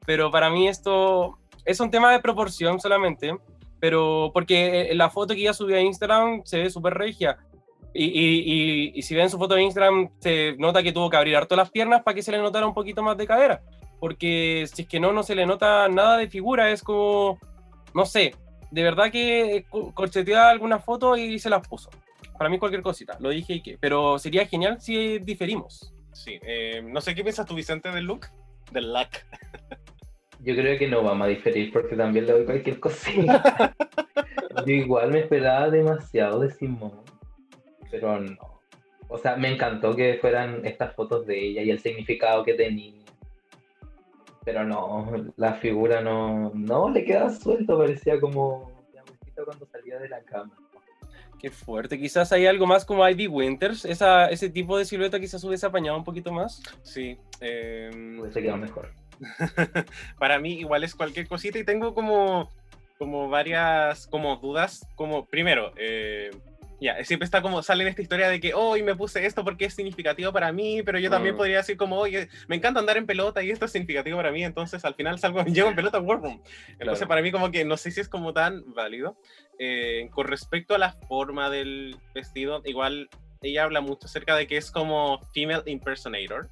pero 0.05 0.29
para 0.31 0.49
mí 0.49 0.67
esto 0.67 1.37
es 1.65 1.79
un 1.79 1.89
tema 1.89 2.11
de 2.11 2.19
proporción 2.19 2.79
solamente, 2.79 3.35
pero 3.79 4.29
porque 4.33 4.91
la 4.93 5.09
foto 5.09 5.33
que 5.33 5.41
ella 5.41 5.53
subió 5.53 5.77
a 5.77 5.81
Instagram 5.81 6.41
se 6.45 6.59
ve 6.59 6.69
súper 6.69 6.93
regia. 6.93 7.37
Y, 7.93 8.05
y- 8.05 8.43
y- 8.45 8.91
y 8.93 9.01
si 9.01 9.15
ven 9.15 9.29
su 9.29 9.37
foto 9.37 9.55
de 9.55 9.63
Instagram, 9.63 10.09
se 10.19 10.55
nota 10.57 10.83
que 10.83 10.91
tuvo 10.91 11.09
que 11.09 11.15
abrir 11.17 11.35
harto 11.37 11.55
las 11.55 11.71
piernas 11.71 12.03
para 12.03 12.13
que 12.13 12.21
se 12.21 12.31
le 12.31 12.37
notara 12.39 12.67
un 12.67 12.73
poquito 12.73 13.01
más 13.01 13.17
de 13.17 13.25
cadera 13.25 13.61
porque 13.99 14.65
si 14.73 14.83
es 14.83 14.87
que 14.87 14.99
no, 14.99 15.11
no 15.13 15.23
se 15.23 15.35
le 15.35 15.45
nota 15.45 15.87
nada 15.89 16.17
de 16.17 16.27
figura, 16.29 16.69
es 16.71 16.81
como, 16.83 17.39
no 17.93 18.05
sé, 18.05 18.35
de 18.71 18.83
verdad 18.83 19.11
que 19.11 19.65
co- 19.69 19.93
corchetea 19.93 20.49
algunas 20.49 20.83
fotos 20.83 21.17
y 21.19 21.39
se 21.39 21.49
las 21.49 21.67
puso. 21.67 21.89
Para 22.37 22.49
mí 22.49 22.59
cualquier 22.59 22.81
cosita, 22.81 23.17
lo 23.19 23.29
dije 23.29 23.53
y 23.53 23.61
que, 23.61 23.77
pero 23.79 24.19
sería 24.19 24.45
genial 24.45 24.81
si 24.81 25.19
diferimos. 25.19 25.93
Sí, 26.11 26.39
eh, 26.43 26.81
no 26.85 26.99
sé 27.01 27.13
qué 27.15 27.23
piensas 27.23 27.45
tú, 27.45 27.55
Vicente, 27.55 27.89
del 27.91 28.05
look. 28.05 28.27
Del 28.71 28.91
look. 28.93 29.09
Yo 30.39 30.53
creo 30.55 30.77
que 30.77 30.87
no 30.87 31.01
vamos 31.01 31.25
a 31.25 31.29
diferir 31.29 31.71
porque 31.71 31.95
también 31.95 32.25
le 32.25 32.33
doy 32.33 32.45
cualquier 32.45 32.79
cosita. 32.79 33.73
Yo 34.65 34.73
igual 34.73 35.11
me 35.11 35.19
esperaba 35.21 35.69
demasiado 35.69 36.39
de 36.39 36.51
Simón, 36.51 37.01
pero 37.89 38.19
no. 38.19 38.61
O 39.07 39.17
sea, 39.17 39.35
me 39.37 39.49
encantó 39.53 39.95
que 39.95 40.17
fueran 40.19 40.65
estas 40.65 40.93
fotos 40.95 41.25
de 41.25 41.39
ella 41.39 41.61
y 41.61 41.69
el 41.71 41.79
significado 41.79 42.43
que 42.43 42.53
tenía. 42.53 43.04
Pero 44.45 44.63
no, 44.63 45.33
la 45.37 45.55
figura 45.55 46.01
no, 46.01 46.51
no 46.53 46.89
le 46.89 47.03
queda 47.03 47.29
suelto, 47.29 47.77
parecía 47.77 48.19
como 48.19 48.71
la 48.93 49.01
mujercita 49.01 49.43
cuando 49.43 49.65
salía 49.65 49.99
de 49.99 50.07
la 50.07 50.21
cama. 50.21 50.55
Qué 51.39 51.49
fuerte, 51.49 51.99
quizás 51.99 52.31
hay 52.31 52.45
algo 52.45 52.65
más 52.65 52.85
como 52.85 53.07
Ivy 53.07 53.27
Winters, 53.27 53.85
esa, 53.85 54.29
ese 54.29 54.49
tipo 54.49 54.77
de 54.77 54.85
silueta 54.85 55.19
quizás 55.19 55.43
hubiese 55.43 55.65
apañado 55.65 55.97
un 55.97 56.03
poquito 56.03 56.31
más. 56.31 56.61
Sí. 56.83 57.17
em, 57.41 58.19
Hubiese 58.19 58.41
quedado 58.41 58.57
mejor. 58.57 58.91
para 60.19 60.39
mí 60.39 60.53
igual 60.59 60.83
es 60.83 60.95
cualquier 60.95 61.27
cosita 61.27 61.57
y 61.57 61.63
tengo 61.63 61.93
como, 61.93 62.49
como 62.97 63.29
varias 63.29 64.07
como 64.07 64.37
dudas, 64.37 64.87
como 64.95 65.25
primero, 65.25 65.71
eh, 65.77 66.31
ya, 66.81 67.01
siempre 67.05 67.25
está 67.25 67.41
como, 67.41 67.61
sale 67.63 67.83
en 67.83 67.89
esta 67.89 68.01
historia 68.01 68.27
de 68.29 68.39
que 68.39 68.53
hoy 68.53 68.83
me 68.83 68.95
puse 68.95 69.25
esto 69.25 69.43
porque 69.43 69.65
es 69.65 69.73
significativo 69.73 70.31
para 70.33 70.51
mí, 70.51 70.83
pero 70.83 70.99
yo 70.99 71.09
también 71.09 71.35
Mm. 71.35 71.37
podría 71.37 71.57
decir 71.57 71.77
como, 71.77 71.97
oye, 71.97 72.27
me 72.47 72.55
encanta 72.57 72.79
andar 72.79 72.97
en 72.97 73.05
pelota 73.05 73.41
y 73.43 73.49
esto 73.51 73.65
es 73.65 73.71
significativo 73.71 74.17
para 74.17 74.31
mí, 74.31 74.43
entonces 74.43 74.83
al 74.85 74.95
final 74.95 75.17
salgo, 75.19 75.43
llego 75.45 75.69
en 75.69 75.75
pelota 75.75 75.97
a 75.97 76.01
War 76.01 76.19
Room. 76.21 76.41
Entonces 76.73 76.99
Claro. 76.99 77.07
para 77.07 77.21
mí 77.21 77.31
como 77.31 77.49
que 77.51 77.63
no 77.65 77.77
sé 77.77 77.91
si 77.91 78.01
es 78.01 78.09
como 78.09 78.33
tan 78.33 78.63
válido. 78.73 79.17
Eh, 79.57 80.09
con 80.11 80.27
respecto 80.27 80.75
a 80.75 80.77
la 80.77 80.91
forma 81.07 81.49
del 81.49 81.95
vestido, 82.13 82.61
igual 82.65 83.09
ella 83.41 83.63
habla 83.63 83.79
mucho 83.79 84.07
acerca 84.07 84.35
de 84.35 84.47
que 84.47 84.57
es 84.57 84.69
como 84.71 85.21
female 85.33 85.63
impersonator. 85.67 86.49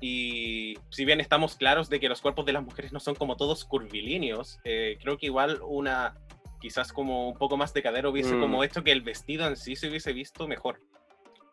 Y 0.00 0.76
si 0.90 1.04
bien 1.04 1.20
estamos 1.20 1.56
claros 1.56 1.88
de 1.88 1.98
que 1.98 2.08
los 2.08 2.20
cuerpos 2.20 2.46
de 2.46 2.52
las 2.52 2.62
mujeres 2.62 2.92
no 2.92 3.00
son 3.00 3.16
como 3.16 3.36
todos 3.36 3.64
curvilíneos, 3.64 4.60
eh, 4.64 4.96
creo 5.02 5.18
que 5.18 5.26
igual 5.26 5.58
una, 5.66 6.14
quizás 6.60 6.92
como 6.92 7.28
un 7.28 7.38
poco 7.38 7.56
más 7.56 7.72
de 7.74 7.82
cadera 7.82 8.08
hubiese 8.08 8.34
Mm. 8.34 8.40
como 8.40 8.64
hecho 8.64 8.82
que 8.84 8.92
el 8.92 9.02
vestido 9.02 9.46
en 9.46 9.56
sí 9.56 9.76
se 9.76 9.88
hubiese 9.88 10.12
visto 10.12 10.46
mejor. 10.48 10.80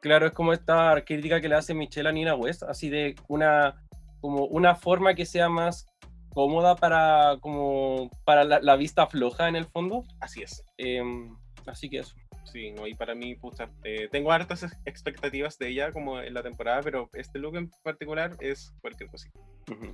Claro, 0.02 0.28
es 0.28 0.34
como 0.34 0.54
esta 0.54 1.04
crítica 1.06 1.42
que 1.42 1.50
le 1.50 1.56
hace 1.56 1.74
Michelle 1.74 2.10
a 2.10 2.12
Nina 2.12 2.36
West, 2.36 2.64
así 2.64 2.90
de 2.90 3.16
una, 3.28 3.82
como 4.22 4.46
una 4.46 4.76
forma 4.76 5.16
que 5.16 5.26
sea 5.26 5.50
más 5.50 5.88
cómoda 6.34 6.76
para, 6.76 7.38
como, 7.40 8.10
para 8.24 8.44
la, 8.44 8.60
la 8.60 8.76
vista 8.76 9.08
floja 9.08 9.48
en 9.48 9.56
el 9.56 9.66
fondo. 9.66 10.04
Así 10.20 10.44
es. 10.44 10.64
Em, 10.78 11.36
así 11.66 11.90
que 11.90 12.00
eso. 12.00 12.16
Sí, 12.44 12.72
no, 12.72 12.86
y 12.86 12.94
para 12.94 13.16
mí, 13.16 13.36
eh, 13.84 14.08
tengo 14.12 14.32
hartas 14.32 14.62
ex- 14.64 14.78
expectativas 14.86 15.58
de 15.58 15.70
ella 15.70 15.92
como 15.92 16.20
en 16.22 16.34
la 16.34 16.44
temporada, 16.44 16.82
pero 16.84 17.10
este 17.14 17.40
look 17.40 17.56
en 17.56 17.70
particular 17.84 18.36
es 18.40 18.74
cualquier 18.82 19.10
cosita. 19.10 19.40
Ujú. 19.72 19.92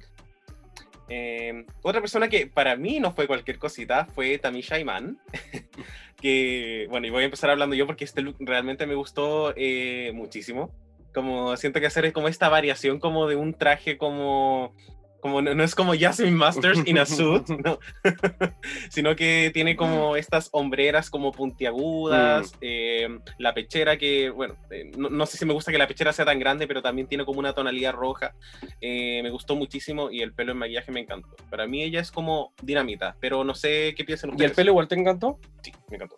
Eh, 1.13 1.65
otra 1.81 1.99
persona 1.99 2.29
que 2.29 2.47
para 2.47 2.77
mí 2.77 3.01
no 3.01 3.11
fue 3.11 3.27
cualquier 3.27 3.59
cosita 3.59 4.05
fue 4.05 4.37
Tamisha 4.37 4.79
Iman. 4.79 5.19
que, 6.21 6.87
bueno, 6.89 7.05
y 7.05 7.09
voy 7.09 7.23
a 7.23 7.25
empezar 7.25 7.49
hablando 7.49 7.75
yo 7.75 7.85
porque 7.85 8.05
este 8.05 8.21
look 8.21 8.37
realmente 8.39 8.87
me 8.87 8.95
gustó 8.95 9.53
eh, 9.57 10.11
muchísimo. 10.13 10.71
Como 11.13 11.57
siento 11.57 11.81
que 11.81 11.87
hacer 11.87 12.13
como 12.13 12.29
esta 12.29 12.47
variación 12.47 12.99
como 12.99 13.27
de 13.27 13.35
un 13.35 13.53
traje 13.53 13.97
como... 13.97 14.73
Como 15.21 15.41
no, 15.41 15.53
no 15.53 15.63
es 15.63 15.75
como 15.75 15.93
Jasmine 15.97 16.35
Masters 16.35 16.81
in 16.85 16.97
a 16.97 17.05
suit, 17.05 17.47
no. 17.65 17.79
sino 18.89 19.15
que 19.15 19.51
tiene 19.53 19.75
como 19.75 20.15
estas 20.15 20.49
hombreras 20.51 21.09
como 21.09 21.31
puntiagudas, 21.31 22.53
eh, 22.61 23.07
la 23.37 23.53
pechera 23.53 23.97
que, 23.97 24.29
bueno, 24.29 24.55
eh, 24.71 24.91
no, 24.97 25.09
no 25.09 25.25
sé 25.25 25.37
si 25.37 25.45
me 25.45 25.53
gusta 25.53 25.71
que 25.71 25.77
la 25.77 25.87
pechera 25.87 26.11
sea 26.11 26.25
tan 26.25 26.39
grande, 26.39 26.67
pero 26.67 26.81
también 26.81 27.07
tiene 27.07 27.23
como 27.23 27.39
una 27.39 27.53
tonalidad 27.53 27.93
roja. 27.93 28.33
Eh, 28.81 29.21
me 29.23 29.29
gustó 29.29 29.55
muchísimo 29.55 30.11
y 30.11 30.21
el 30.21 30.33
pelo 30.33 30.51
en 30.51 30.57
maquillaje 30.57 30.91
me 30.91 31.01
encantó. 31.01 31.29
Para 31.49 31.67
mí 31.67 31.83
ella 31.83 32.01
es 32.01 32.11
como 32.11 32.53
dinamita, 32.61 33.15
pero 33.19 33.43
no 33.43 33.53
sé 33.53 33.93
qué 33.95 34.03
piensan 34.03 34.31
¿Y 34.31 34.33
ustedes. 34.33 34.51
el 34.51 34.55
pelo 34.55 34.71
igual 34.71 34.87
te 34.87 34.95
encantó? 34.95 35.39
Sí, 35.61 35.71
me 35.89 35.95
encantó. 35.97 36.15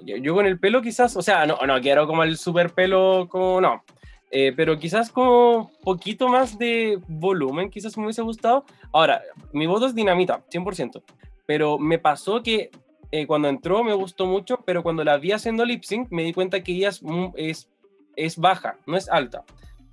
Yo, 0.00 0.16
yo 0.16 0.34
con 0.34 0.46
el 0.46 0.58
pelo 0.58 0.82
quizás, 0.82 1.16
o 1.16 1.22
sea, 1.22 1.46
no, 1.46 1.58
no 1.66 1.80
quiero 1.80 2.06
como 2.06 2.22
el 2.22 2.36
super 2.36 2.70
pelo, 2.70 3.28
como 3.30 3.60
no. 3.60 3.84
Eh, 4.30 4.52
pero 4.56 4.78
quizás 4.78 5.10
como 5.10 5.70
poquito 5.82 6.28
más 6.28 6.58
de 6.58 6.98
volumen, 7.06 7.70
quizás 7.70 7.96
me 7.96 8.04
hubiese 8.04 8.22
gustado. 8.22 8.64
Ahora, 8.92 9.22
mi 9.52 9.66
voto 9.66 9.86
es 9.86 9.94
dinamita, 9.94 10.44
100%. 10.50 11.02
Pero 11.46 11.78
me 11.78 11.98
pasó 11.98 12.42
que 12.42 12.70
eh, 13.12 13.26
cuando 13.26 13.48
entró 13.48 13.84
me 13.84 13.94
gustó 13.94 14.26
mucho, 14.26 14.62
pero 14.66 14.82
cuando 14.82 15.04
la 15.04 15.16
vi 15.16 15.32
haciendo 15.32 15.64
lip 15.64 15.84
sync 15.84 16.08
me 16.10 16.24
di 16.24 16.32
cuenta 16.32 16.62
que 16.62 16.72
ella 16.72 16.90
es, 17.36 17.70
es, 18.16 18.36
baja, 18.36 18.78
no 18.86 18.96
es 18.96 19.08
alta. 19.08 19.44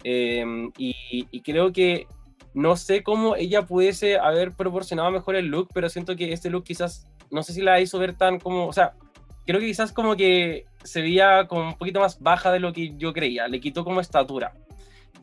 Eh, 0.03 0.43
y, 0.77 0.95
y 1.31 1.41
creo 1.41 1.72
que 1.72 2.07
no 2.53 2.76
sé 2.76 3.03
cómo 3.03 3.35
ella 3.35 3.65
pudiese 3.65 4.18
haber 4.18 4.51
proporcionado 4.51 5.11
mejor 5.11 5.35
el 5.35 5.47
look, 5.47 5.69
pero 5.73 5.89
siento 5.89 6.15
que 6.15 6.34
este 6.34 6.49
look 6.49 6.64
quizás, 6.64 7.07
no 7.31 7.43
sé 7.43 7.53
si 7.53 7.61
la 7.61 7.80
hizo 7.81 7.99
ver 7.99 8.15
tan 8.15 8.39
como, 8.39 8.68
o 8.68 8.73
sea, 8.73 8.93
creo 9.45 9.60
que 9.60 9.68
quizás 9.68 9.91
como 9.91 10.15
que 10.15 10.65
se 10.84 11.01
veía 11.01 11.47
como 11.47 11.69
un 11.69 11.77
poquito 11.77 11.99
más 11.99 12.19
baja 12.22 12.51
de 12.51 12.60
lo 12.60 12.73
que 12.73 12.95
yo 12.97 13.14
creía, 13.14 13.47
le 13.47 13.60
quitó 13.60 13.84
como 13.84 14.01
estatura. 14.01 14.53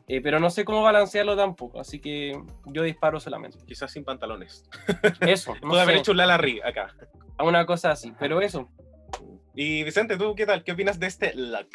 eh, 0.07 0.21
pero 0.21 0.39
no 0.39 0.49
sé 0.49 0.65
cómo 0.65 0.81
balancearlo 0.81 1.35
tampoco, 1.37 1.79
así 1.79 1.99
que 1.99 2.37
yo 2.65 2.83
disparo 2.83 3.19
solamente. 3.19 3.57
Quizás 3.65 3.91
sin 3.91 4.03
pantalones. 4.03 4.69
Eso, 5.21 5.53
no 5.61 5.69
Puede 5.69 5.81
haber 5.83 5.97
hecho 5.97 6.11
un 6.11 6.17
Lala 6.17 6.37
Ri 6.37 6.59
acá. 6.61 6.93
una 7.39 7.65
cosa 7.65 7.91
así, 7.91 8.13
pero 8.19 8.41
eso. 8.41 8.69
Y 9.55 9.83
Vicente, 9.83 10.17
¿tú 10.17 10.33
qué 10.35 10.45
tal? 10.45 10.63
¿Qué 10.63 10.71
opinas 10.71 10.99
de 10.99 11.07
este 11.07 11.33
look? 11.35 11.69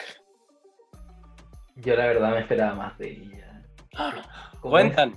Yo 1.77 1.95
la 1.95 2.07
verdad 2.07 2.31
me 2.33 2.41
esperaba 2.41 2.75
más 2.75 2.99
de 2.99 3.11
ella. 3.13 3.63
Cuentan. 4.61 5.17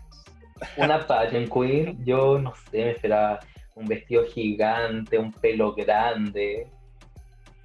Una 0.76 1.06
pageant 1.08 1.50
queen, 1.52 2.04
yo 2.06 2.38
no 2.38 2.54
sé, 2.56 2.84
me 2.84 2.92
esperaba 2.92 3.40
un 3.76 3.86
vestido 3.86 4.26
gigante, 4.26 5.18
un 5.18 5.32
pelo 5.32 5.74
grande. 5.74 6.68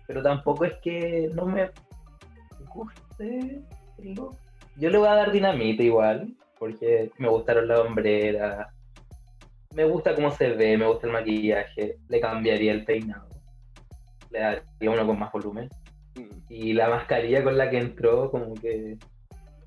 Pero 0.07 0.23
tampoco 0.23 0.65
es 0.65 0.75
que 0.83 1.31
no 1.35 1.47
me 1.47 1.71
guste 2.75 3.63
el 3.99 4.15
look. 4.15 4.37
Yo 4.77 4.91
le 4.91 4.99
voy 4.99 5.09
a 5.09 5.15
dar 5.15 5.33
dinamita 5.33 5.83
igual, 5.83 6.35
porque 6.59 7.11
me 7.19 7.29
gustaron 7.29 7.69
las 7.69 7.81
hombreras. 7.81 8.69
Me 9.75 9.85
gusta 9.85 10.15
cómo 10.15 10.31
se 10.31 10.51
ve, 10.51 10.77
me 10.77 10.87
gusta 10.87 11.07
el 11.07 11.13
maquillaje. 11.13 11.99
Le 12.09 12.21
cambiaría 12.21 12.73
el 12.73 12.85
peinado. 12.85 13.29
Le 14.31 14.41
daría 14.41 14.91
uno 14.91 15.07
con 15.07 15.19
más 15.19 15.33
volumen. 15.33 15.69
Mm. 16.17 16.37
Y 16.49 16.73
la 16.73 16.89
mascarilla 16.89 17.43
con 17.43 17.57
la 17.57 17.71
que 17.71 17.79
entró, 17.79 18.31
como 18.31 18.55
que 18.55 18.99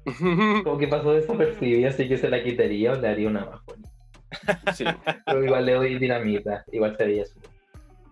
como 0.63 0.77
que 0.77 0.87
pasó 0.87 1.13
desapercibida, 1.13 1.89
así 1.89 2.07
que 2.07 2.17
se 2.17 2.29
la 2.29 2.41
quitaría 2.43 2.93
o 2.93 2.95
le 2.95 3.07
haría 3.07 3.27
una 3.27 3.45
más 3.45 3.65
bonita. 3.65 3.89
Sí. 4.73 4.85
Pero 5.25 5.43
igual 5.43 5.65
le 5.65 5.73
doy 5.73 5.99
dinamita, 5.99 6.63
igual 6.71 6.95
se 6.97 7.05
veía 7.05 7.25
súper. 7.25 7.51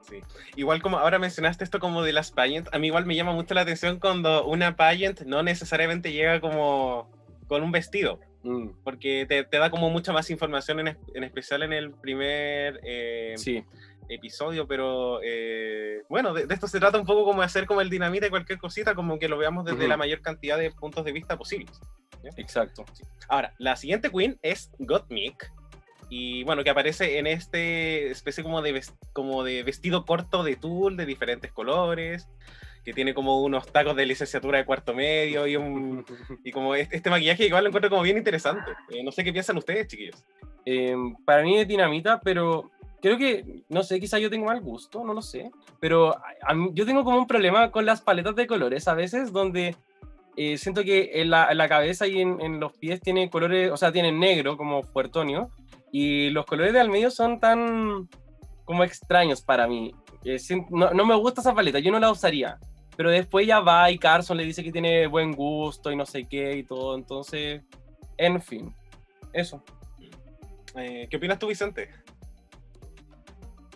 Sí. 0.10 0.22
Igual 0.56 0.82
como 0.82 0.98
ahora 1.00 1.20
mencionaste 1.20 1.64
esto 1.64 1.80
como 1.80 2.04
de 2.04 2.14
las 2.14 2.32
pageant, 2.32 2.68
a 2.74 2.80
mí 2.80 2.88
igual 2.88 3.06
me 3.06 3.16
llama 3.16 3.34
mucho 3.34 3.54
la 3.54 3.62
atención 3.62 4.00
cuando 4.00 4.46
una 4.46 4.76
pageant 4.76 5.22
no 5.22 5.42
necesariamente 5.44 6.12
llega 6.12 6.40
como 6.40 7.10
con 7.48 7.64
un 7.64 7.72
vestido, 7.72 8.20
Mm, 8.46 8.70
porque 8.84 9.26
te, 9.28 9.44
te 9.44 9.58
da 9.58 9.72
como 9.72 9.90
mucha 9.90 10.14
más 10.14 10.30
información, 10.30 10.80
en, 10.80 10.98
en 11.16 11.24
especial 11.24 11.64
en 11.64 11.74
el 11.74 11.92
primer 11.92 12.80
eh, 12.84 13.34
sí. 13.38 13.66
episodio, 14.08 14.68
pero 14.68 15.20
eh, 15.24 16.04
bueno, 16.10 16.32
de, 16.32 16.46
de 16.46 16.54
esto 16.54 16.68
se 16.68 16.80
trata 16.80 17.00
un 17.00 17.08
poco 17.08 17.26
como 17.26 17.40
de 17.40 17.48
hacer 17.48 17.66
como 17.66 17.82
el 17.82 17.90
dinamita 17.90 18.28
y 18.28 18.30
cualquier 18.30 18.60
cosita, 18.60 18.94
como 18.94 19.18
que 19.18 19.28
lo 19.28 19.40
veamos 19.40 19.66
desde 19.66 19.88
la 19.88 19.98
mayor 19.98 20.22
cantidad 20.22 20.60
de 20.60 20.70
puntos 20.70 21.04
de 21.04 21.12
vista 21.12 21.38
posibles. 21.38 21.82
Exacto. 22.38 22.86
Ahora, 23.30 23.56
la 23.58 23.76
siguiente 23.76 24.12
queen 24.12 24.38
es 24.44 24.70
Gottmik. 24.78 25.52
Y 26.10 26.44
bueno, 26.44 26.64
que 26.64 26.70
aparece 26.70 27.18
en 27.18 27.28
este 27.28 28.12
especie 28.12 28.44
como 28.44 28.62
de, 28.62 28.82
como 29.14 29.44
de 29.44 29.64
vestido 29.64 30.06
corto 30.06 30.44
de 30.44 30.56
tul 30.56 30.98
de 30.98 31.06
diferentes 31.06 31.52
colores, 31.52 32.28
que 32.84 32.94
tiene 32.94 33.14
como 33.16 33.42
unos 33.42 33.66
tacos 33.72 33.96
de 33.96 34.06
licenciatura 34.06 34.60
de 34.60 34.66
cuarto 34.66 34.94
medio 34.94 35.48
y, 35.48 35.56
un, 35.56 36.06
y 36.44 36.52
como 36.52 36.76
este, 36.76 36.98
este 36.98 37.10
maquillaje 37.10 37.48
igual 37.48 37.64
lo 37.64 37.70
encuentro 37.70 37.90
como 37.90 38.04
bien 38.04 38.18
interesante. 38.18 38.72
Eh, 38.92 39.04
no 39.04 39.12
sé 39.12 39.24
qué 39.24 39.32
piensan 39.34 39.58
ustedes, 39.58 39.88
chiquillos. 39.88 40.24
Eh, 40.66 40.96
para 41.26 41.42
mí 41.44 41.58
es 41.58 41.68
dinamita, 41.68 42.20
pero 42.22 42.70
creo 43.02 43.18
que, 43.18 43.64
no 43.70 43.84
sé, 43.84 44.00
quizá 44.00 44.18
yo 44.20 44.30
tengo 44.30 44.46
mal 44.46 44.62
gusto, 44.62 45.04
no 45.04 45.14
lo 45.14 45.22
sé, 45.22 45.52
pero 45.80 46.16
a- 46.18 46.24
a 46.44 46.54
mí- 46.54 46.70
yo 46.74 46.86
tengo 46.86 47.04
como 47.04 47.18
un 47.18 47.28
problema 47.28 47.72
con 47.72 47.86
las 47.86 48.02
paletas 48.02 48.36
de 48.36 48.48
colores 48.48 48.88
a 48.88 48.94
veces, 48.96 49.32
donde 49.32 49.76
eh, 50.38 50.58
siento 50.58 50.84
que 50.84 51.12
en 51.22 51.30
la, 51.30 51.50
en 51.50 51.58
la 51.58 51.70
cabeza 51.70 52.08
y 52.08 52.20
en, 52.20 52.42
en 52.42 52.60
los 52.60 52.74
pies 52.78 53.00
tiene 53.00 53.30
colores, 53.30 53.72
o 53.72 53.78
sea, 53.78 53.92
tienen 53.92 54.20
negro 54.20 54.58
como 54.58 54.84
fuertonio, 54.84 55.50
y 55.98 56.30
los 56.32 56.46
colores 56.46 56.74
de 56.74 56.82
al 56.82 56.90
medio 56.90 57.10
son 57.10 57.40
tan 57.40 58.10
como 58.66 58.84
extraños 58.84 59.42
para 59.42 59.66
mí. 59.66 59.96
Eh, 60.26 60.38
no, 60.70 60.92
no 60.92 61.06
me 61.06 61.16
gusta 61.16 61.40
esa 61.40 61.56
paleta, 61.56 61.80
yo 61.80 61.90
no 61.90 62.00
la 62.00 62.12
usaría. 62.12 62.60
Pero 62.98 63.12
después 63.12 63.48
ya 63.48 63.62
va 63.62 63.90
y 63.90 63.98
Carson 63.98 64.36
le 64.36 64.44
dice 64.44 64.62
que 64.62 64.74
tiene 64.74 65.08
buen 65.08 65.32
gusto 65.32 65.94
y 65.94 65.96
no 65.96 66.06
sé 66.06 66.28
qué 66.28 66.58
y 66.58 66.64
todo. 66.64 66.98
Entonces, 66.98 67.62
en 68.18 68.42
fin, 68.42 68.76
eso. 69.32 69.64
Eh, 70.76 71.08
¿Qué 71.10 71.16
opinas 71.16 71.40
tú, 71.40 71.48
Vicente? 71.48 71.88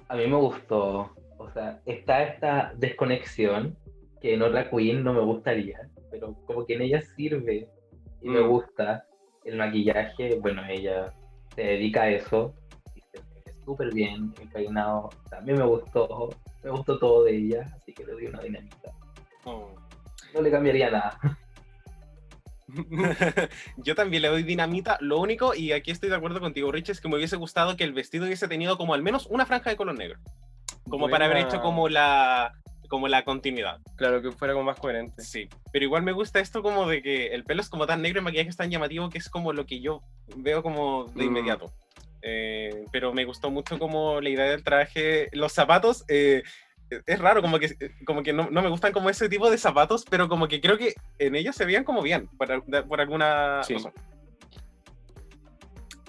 A 0.10 0.16
mí 0.18 0.28
me 0.28 0.36
gustó, 0.36 1.16
o 1.38 1.50
sea, 1.54 1.80
está 1.86 2.24
esta 2.24 2.74
desconexión 2.76 3.78
que 4.20 4.34
en 4.34 4.42
otra 4.42 4.70
queen 4.70 5.06
no 5.06 5.14
me 5.14 5.22
gustaría, 5.22 5.80
pero 6.12 6.34
como 6.46 6.66
que 6.66 6.74
en 6.74 6.82
ella 6.82 7.02
sirve 7.16 7.70
y 8.22 8.28
me 8.28 8.42
Mm. 8.42 8.50
gusta 8.50 9.06
el 9.46 9.56
maquillaje, 9.56 10.38
bueno, 10.42 10.64
ella 10.68 11.14
se 11.56 11.62
dedica 11.62 12.04
a 12.04 12.10
eso 12.10 12.54
y 12.96 13.02
se 13.02 13.18
ve 13.18 13.54
súper 13.66 13.94
bien, 13.94 14.34
el 14.42 14.50
peinado 14.50 15.10
también 15.30 15.58
me 15.58 15.66
gustó, 15.66 16.30
me 16.64 16.70
gustó 16.72 16.98
todo 17.00 17.24
de 17.24 17.38
ella, 17.38 17.66
así 17.76 17.94
que 17.94 18.06
le 18.06 18.14
doy 18.14 18.28
una 18.28 18.42
dinamita. 18.42 18.92
Oh. 19.46 19.70
No 20.34 20.42
le 20.42 20.52
cambiaría 20.52 20.92
nada. 20.92 21.20
Yo 23.78 23.96
también 23.96 24.22
le 24.22 24.28
doy 24.28 24.44
dinamita. 24.44 24.98
Lo 25.02 25.20
único, 25.20 25.56
y 25.56 25.72
aquí 25.72 25.92
estoy 25.92 26.10
de 26.10 26.16
acuerdo 26.16 26.40
contigo, 26.40 26.72
Rich, 26.72 26.90
es 26.90 27.02
que 27.02 27.10
me 27.10 27.16
hubiese 27.16 27.36
gustado 27.36 27.76
que 27.76 27.84
el 27.84 27.94
vestido 27.94 28.26
hubiese 28.26 28.48
tenido 28.48 28.78
como 28.78 28.94
al 28.94 29.02
menos 29.02 29.26
una 29.28 29.46
franja 29.46 29.72
de 29.72 29.76
color 29.76 29.98
negro. 29.98 30.20
Como 30.88 31.10
para 31.10 31.26
haber 31.26 31.38
hecho 31.38 31.62
como 31.62 31.90
la, 31.90 32.54
como 32.90 33.08
la 33.08 33.24
continuidad. 33.24 33.80
Claro, 33.96 34.22
que 34.22 34.32
fuera 34.32 34.54
como 34.54 34.66
más 34.66 34.78
coherente. 34.80 35.22
Sí, 35.22 35.48
pero 35.72 35.86
igual 35.86 36.04
me 36.04 36.12
gusta 36.12 36.40
esto 36.42 36.62
como 36.62 36.88
de 36.90 37.02
que 37.02 37.28
el 37.28 37.46
pelo 37.46 37.62
es 37.62 37.70
como 37.70 37.88
tan 37.88 38.02
negro 38.02 38.18
y 38.18 38.20
el 38.20 38.24
maquillaje 38.26 38.50
es 38.50 38.58
tan 38.58 38.70
llamativo 38.70 39.10
que 39.10 39.20
es 39.20 39.30
como 39.30 39.54
lo 39.54 39.66
que 39.66 39.80
yo 39.80 40.02
veo 40.36 40.62
como 40.62 41.06
de 41.16 41.24
Mm. 41.24 41.28
inmediato. 41.28 41.72
Eh, 42.22 42.84
pero 42.92 43.14
me 43.14 43.24
gustó 43.24 43.50
mucho 43.50 43.80
como 43.80 44.20
la 44.20 44.28
idea 44.30 44.46
del 44.46 44.64
traje. 44.64 45.30
Los 45.32 45.54
zapatos, 45.54 46.04
eh, 46.10 46.44
es 47.06 47.20
raro, 47.20 47.42
como 47.42 47.60
que, 47.60 47.76
como 48.06 48.24
que 48.24 48.34
no, 48.34 48.50
no 48.50 48.62
me 48.64 48.68
gustan 48.70 48.92
como 48.92 49.10
ese 49.10 49.30
tipo 49.30 49.50
de 49.50 49.58
zapatos, 49.58 50.04
pero 50.10 50.28
como 50.28 50.48
que 50.48 50.60
creo 50.60 50.78
que 50.78 50.96
en 51.20 51.36
ellos 51.36 51.56
se 51.56 51.64
veían 51.66 51.84
como 51.86 52.02
bien, 52.02 52.28
por, 52.38 52.64
por 52.88 53.00
alguna 53.00 53.62
Sí. 53.64 53.76
razón. 53.76 53.94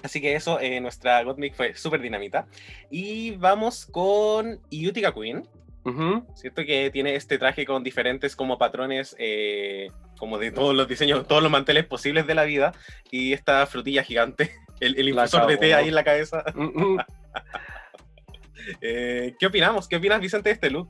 Así 0.03 0.19
que 0.19 0.33
eso, 0.35 0.59
eh, 0.59 0.79
nuestra 0.81 1.23
Gottmik 1.23 1.53
fue 1.53 1.75
súper 1.75 2.01
dinamita. 2.01 2.47
Y 2.89 3.31
vamos 3.37 3.85
con 3.85 4.59
Utica 4.71 5.13
Queen. 5.13 5.43
Ujú. 5.83 6.25
¿cierto? 6.35 6.63
Que 6.63 6.91
tiene 6.91 7.15
este 7.15 7.37
traje 7.37 7.65
con 7.65 7.83
diferentes 7.83 8.35
como 8.35 8.57
patrones, 8.57 9.15
eh, 9.19 9.87
como 10.17 10.37
de 10.37 10.51
todos 10.51 10.75
los 10.75 10.87
diseños, 10.87 11.27
todos 11.27 11.41
los 11.41 11.51
manteles 11.51 11.85
posibles 11.85 12.27
de 12.27 12.35
la 12.35 12.43
vida, 12.43 12.73
y 13.09 13.33
esta 13.33 13.65
frutilla 13.65 14.03
gigante, 14.03 14.51
el, 14.79 14.97
el 14.97 15.09
infusor 15.09 15.47
de 15.47 15.57
té 15.57 15.73
ahí 15.73 15.87
en 15.89 15.95
la 15.95 16.03
cabeza. 16.03 16.43
Eh, 18.81 19.35
¿Qué 19.39 19.47
opinamos? 19.47 19.87
¿Qué 19.87 19.95
opinas, 19.95 20.21
Vicente, 20.21 20.49
de 20.49 20.53
este 20.53 20.69
look? 20.69 20.89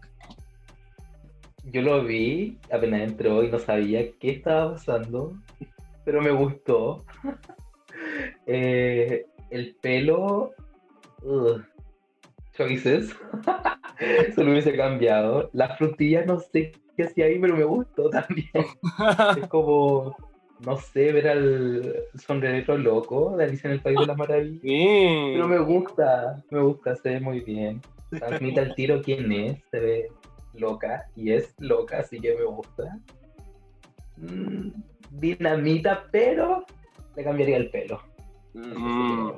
Yo 1.63 1.81
lo 1.81 2.03
vi, 2.03 2.59
apenas 2.71 3.01
entró 3.01 3.43
y 3.43 3.49
no 3.49 3.59
sabía 3.59 4.11
qué 4.19 4.31
estaba 4.31 4.73
pasando, 4.73 5.37
pero 6.03 6.21
me 6.21 6.31
gustó. 6.31 7.05
Eh, 8.45 9.25
el 9.51 9.75
pelo, 9.75 10.51
ugh, 11.21 11.63
choices, 12.53 13.15
se 14.35 14.43
lo 14.43 14.51
hubiese 14.51 14.75
cambiado. 14.75 15.49
La 15.53 15.75
frutilla 15.75 16.25
no 16.25 16.39
sé 16.39 16.73
qué 16.97 17.03
hacía 17.03 17.25
ahí, 17.25 17.39
pero 17.39 17.55
me 17.55 17.63
gustó 17.63 18.09
también. 18.09 18.49
Es 19.37 19.47
como, 19.47 20.15
no 20.65 20.77
sé, 20.77 21.11
ver 21.11 21.27
al 21.29 21.95
sombrerero 22.15 22.77
loco 22.77 23.35
de 23.37 23.45
Alicia 23.45 23.67
en 23.67 23.73
el 23.73 23.81
País 23.81 23.99
de 23.99 24.05
las 24.07 24.17
Maravillas. 24.17 24.61
Sí. 24.61 25.31
Pero 25.33 25.47
me 25.47 25.59
gusta, 25.59 26.43
me 26.51 26.61
gusta, 26.61 26.95
se 26.95 27.09
ve 27.09 27.19
muy 27.19 27.39
bien. 27.41 27.81
Transmite 28.09 28.59
al 28.59 28.75
tiro 28.75 29.01
quién 29.01 29.31
es, 29.31 29.57
se 29.71 29.79
ve 29.79 30.07
loca 30.53 31.05
y 31.15 31.31
es 31.31 31.55
loca, 31.59 31.99
así 31.99 32.19
que 32.19 32.35
me 32.35 32.43
gusta. 32.43 32.99
Mm, 34.17 34.69
dinamita, 35.11 36.05
pero 36.11 36.65
le 37.15 37.23
cambiaría 37.23 37.57
el 37.57 37.69
pelo. 37.69 38.01
Sí 38.53 38.59
Mm. 38.59 39.31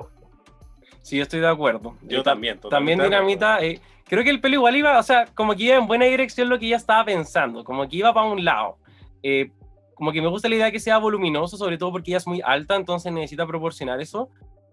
Sí, 1.02 1.16
yo 1.18 1.22
estoy 1.22 1.40
de 1.40 1.48
acuerdo. 1.48 1.96
Yo 2.02 2.22
ta- 2.22 2.32
también, 2.32 2.58
También. 2.58 2.98
Dinamita, 2.98 3.62
eh, 3.62 3.78
creo 4.04 4.24
que 4.24 4.30
el 4.30 4.40
pelo 4.40 4.56
igual 4.56 4.76
iba, 4.76 4.98
o 4.98 5.02
sea, 5.02 5.26
como 5.34 5.54
que 5.54 5.64
iba 5.64 5.76
en 5.76 5.86
buena 5.86 6.04
dirección 6.06 6.48
lo 6.48 6.58
que 6.58 6.66
ella 6.66 6.76
estaba 6.76 7.04
pensando, 7.04 7.64
como 7.64 7.88
que 7.88 7.96
iba 7.96 8.12
para 8.12 8.26
un 8.26 8.44
lado. 8.44 8.78
Eh, 9.22 9.50
como 9.94 10.12
que 10.12 10.20
me 10.20 10.28
gusta 10.28 10.48
la 10.48 10.56
idea 10.56 10.66
de 10.66 10.72
que 10.72 10.80
sea 10.80 10.98
voluminoso, 10.98 11.56
sobre 11.56 11.78
todo 11.78 11.92
porque 11.92 12.10
ella 12.10 12.18
es 12.18 12.26
muy 12.26 12.40
alta, 12.44 12.76
entonces 12.76 13.12
necesita 13.12 13.46
proporcionar 13.46 14.00
eso. 14.00 14.28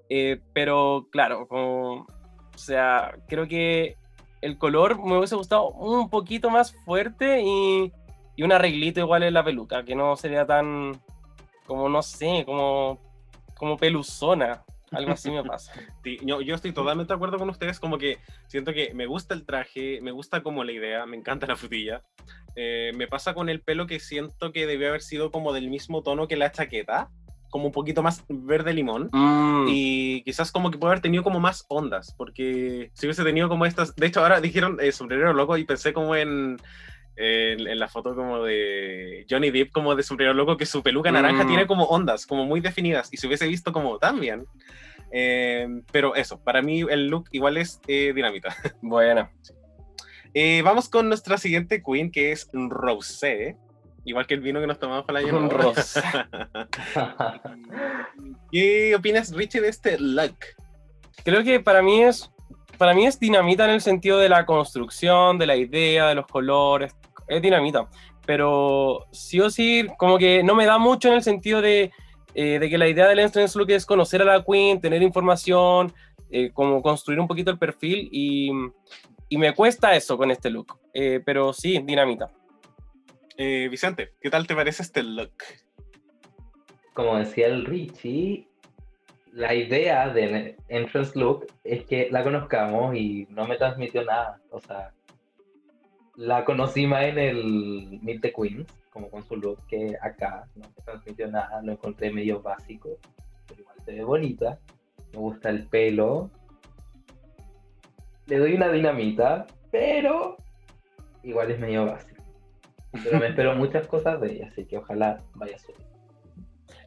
Eh, 0.10 0.42
pero 0.54 1.08
claro, 1.12 1.48
como, 1.48 2.06
o 2.54 2.58
sea, 2.58 3.16
creo 3.28 3.48
que 3.48 3.96
el 4.42 4.58
color 4.58 5.02
me 5.02 5.18
hubiese 5.18 5.36
gustado 5.36 5.70
un 5.70 6.10
poquito 6.10 6.50
más 6.50 6.76
fuerte 6.84 7.42
y, 7.42 7.94
y 8.36 8.44
un 8.44 8.52
arreglito 8.52 9.00
igual 9.00 9.24
en 9.24 9.36
la 9.36 9.44
peluca, 9.44 9.86
que 9.86 9.96
no 9.96 10.16
sería 10.18 10.46
tan, 10.46 11.00
como 11.66 11.88
no 11.88 12.02
sé, 12.02 12.44
como, 12.46 13.00
como 13.56 13.78
peluzona. 13.78 14.64
Algo 14.92 15.12
así 15.12 15.32
me 15.32 15.44
pasa. 15.44 15.74
Sí, 16.04 16.18
yo, 16.24 16.42
yo 16.42 16.56
estoy 16.56 16.74
totalmente 16.74 17.14
de 17.14 17.16
acuerdo 17.16 17.38
con 17.38 17.50
ustedes, 17.50 17.80
como 17.80 17.98
que 17.98 18.18
siento 18.48 18.74
que 18.74 18.94
me 18.94 19.06
gusta 19.06 19.34
el 19.34 19.46
traje, 19.46 20.00
me 20.02 20.12
gusta 20.12 20.44
como 20.44 20.64
la 20.64 20.72
idea, 20.72 21.06
me 21.06 21.18
encanta 21.18 21.48
la 21.48 21.56
frutilla. 21.56 22.02
Eh, 22.56 22.92
me 22.96 23.08
pasa 23.08 23.34
con 23.34 23.50
el 23.50 23.62
pelo 23.62 23.88
que 23.88 24.00
siento 24.00 24.52
que 24.52 24.66
debió 24.66 24.90
haber 24.90 25.02
sido 25.02 25.32
como 25.32 25.54
del 25.54 25.70
mismo 25.70 26.04
tono 26.04 26.28
que 26.28 26.36
la 26.36 26.52
chaqueta, 26.52 27.10
como 27.50 27.68
un 27.68 27.72
poquito 27.72 28.02
más 28.02 28.26
verde 28.28 28.74
limón. 28.74 29.10
Mm. 29.12 29.68
Y 29.70 30.24
quizás 30.24 30.52
como 30.52 30.72
que 30.72 30.78
puede 30.78 30.94
haber 30.94 31.02
tenido 31.02 31.24
como 31.24 31.40
más 31.40 31.66
ondas, 31.70 32.14
porque 32.18 32.92
si 32.94 33.06
hubiese 33.06 33.24
tenido 33.24 33.48
como 33.48 33.66
estas, 33.66 33.96
de 33.96 34.08
hecho 34.08 34.22
ahora 34.22 34.42
dijeron 34.42 34.78
eh, 34.82 34.92
sombrero 34.92 35.34
loco 35.34 35.56
y 35.58 35.64
pensé 35.64 35.94
como 35.94 36.16
en, 36.16 36.58
en, 37.16 37.68
en 37.68 37.80
la 37.80 37.88
foto 37.88 38.16
como 38.16 38.44
de 38.44 39.26
Johnny 39.30 39.52
Depp, 39.52 39.72
como 39.72 39.96
de 39.96 40.04
sombrero 40.04 40.34
loco, 40.34 40.58
que 40.58 40.66
su 40.66 40.82
peluca 40.82 41.12
naranja 41.12 41.44
Mm. 41.44 41.48
tiene 41.48 41.68
como 41.68 41.86
ondas, 41.86 42.26
como 42.26 42.46
muy 42.46 42.62
definidas, 42.62 43.10
y 43.12 43.18
se 43.18 43.28
hubiese 43.28 43.48
visto 43.48 43.72
como 43.72 43.98
tan 44.00 44.20
bien. 44.20 44.46
Eh, 45.12 45.68
pero 45.92 46.16
eso, 46.16 46.42
para 46.42 46.62
mí 46.62 46.82
el 46.90 47.08
look 47.08 47.26
igual 47.32 47.58
es 47.58 47.80
eh, 47.88 48.14
dinamita. 48.16 48.56
Bueno, 48.82 49.30
Eh, 50.34 50.62
vamos 50.64 50.88
con 50.88 51.10
nuestra 51.10 51.38
siguiente 51.38 51.84
queen, 51.84 52.10
que 52.10 52.32
es 52.32 52.50
Rosé. 52.54 53.58
Igual 54.06 54.26
que 54.26 54.34
el 54.34 54.40
vino 54.42 54.60
que 54.62 54.68
nos 54.68 54.80
tomamos 54.80 55.06
para 55.06 55.20
el 55.20 55.26
año 55.28 55.40
nuevo. 55.42 55.58
Rosé. 55.74 56.02
¿Qué 58.52 58.96
opinas, 58.96 59.34
Richie, 59.36 59.62
de 59.62 59.68
este 59.70 59.98
look? 60.00 60.36
creo 61.24 61.44
que 61.44 61.60
para 61.60 61.82
mí 61.84 62.02
es 62.02 62.32
para 62.78 62.96
mí 62.96 63.06
es 63.06 63.20
dinamita 63.20 63.66
en 63.66 63.72
el 63.72 63.82
sentido 63.82 64.18
de 64.18 64.28
la 64.28 64.44
construcción, 64.48 65.38
de 65.38 65.46
la 65.46 65.56
idea, 65.56 66.08
de 66.08 66.16
los 66.16 66.26
colores, 66.26 66.96
es 67.32 67.42
dinamita, 67.42 67.90
pero 68.26 69.08
sí 69.12 69.40
o 69.40 69.50
sí 69.50 69.88
como 69.98 70.18
que 70.18 70.44
no 70.44 70.54
me 70.54 70.66
da 70.66 70.78
mucho 70.78 71.08
en 71.08 71.16
el 71.16 71.24
sentido 71.24 71.62
de, 71.62 71.92
eh, 72.36 72.60
de 72.60 72.70
que 72.70 72.78
la 72.78 72.88
idea 72.88 73.08
del 73.08 73.20
Entrance 73.20 73.58
Look 73.58 73.72
es 73.72 73.86
conocer 73.86 74.22
a 74.22 74.26
la 74.26 74.44
Queen, 74.44 74.82
tener 74.82 75.02
información, 75.02 75.94
eh, 76.30 76.52
como 76.54 76.82
construir 76.82 77.20
un 77.20 77.28
poquito 77.28 77.52
el 77.52 77.58
perfil 77.58 78.10
y, 78.12 78.52
y 79.30 79.38
me 79.38 79.54
cuesta 79.54 79.96
eso 79.96 80.18
con 80.18 80.30
este 80.30 80.50
look, 80.50 80.78
Eh, 80.94 81.22
pero 81.26 81.54
sí, 81.54 81.80
dinamita. 81.84 82.30
Eh, 83.38 83.68
Vicente, 83.70 84.12
¿qué 84.22 84.30
tal 84.30 84.46
te 84.46 84.56
parece 84.56 84.84
este 84.84 85.04
look? 85.04 85.32
Como 86.94 87.18
decía 87.18 87.48
el 87.48 87.66
Richie, 87.66 88.48
la 89.32 89.54
idea 89.54 90.10
del 90.10 90.58
entrance 90.68 91.18
look 91.18 91.48
es 91.64 91.86
que 91.86 92.10
la 92.12 92.24
conozcamos 92.24 92.96
y 92.96 93.26
no 93.30 93.48
me 93.48 93.56
transmitió 93.56 94.04
nada. 94.04 94.42
O 94.52 94.60
sea, 94.60 94.94
la 96.22 96.46
conocí 96.46 96.86
más 96.86 97.04
en 97.06 97.18
el 97.18 98.00
Meet 98.04 98.22
the 98.22 98.32
Queens, 98.32 98.68
como 98.92 99.10
con 99.10 99.24
su 99.24 99.36
look, 99.38 99.66
que 99.68 99.98
acá 100.02 100.48
no 100.56 100.68
me 100.68 100.84
transmitió 100.84 101.28
nada. 101.28 101.62
Lo 101.64 101.72
encontré 101.72 102.12
medio 102.12 102.42
básico, 102.42 103.00
pero 103.48 103.62
igual 103.62 103.78
se 103.84 103.92
ve 103.94 104.04
bonita. 104.04 104.60
Me 105.14 105.20
gusta 105.20 105.50
el 105.50 105.68
pelo. 105.68 106.30
Le 108.28 108.38
doy 108.38 108.54
una 108.54 108.70
dinamita, 108.72 109.48
pero 109.72 110.38
igual 111.24 111.50
es 111.50 111.60
medio 111.60 111.88
básico. 111.88 112.24
Pero 113.04 113.20
me 113.20 113.30
espero 113.30 113.56
muchas 113.56 113.88
cosas 113.88 114.22
de 114.22 114.34
ella, 114.34 114.48
así 114.52 114.66
que 114.66 114.78
ojalá 114.78 115.18
vaya 115.34 115.56
a 115.56 115.60
subir. 115.60 115.78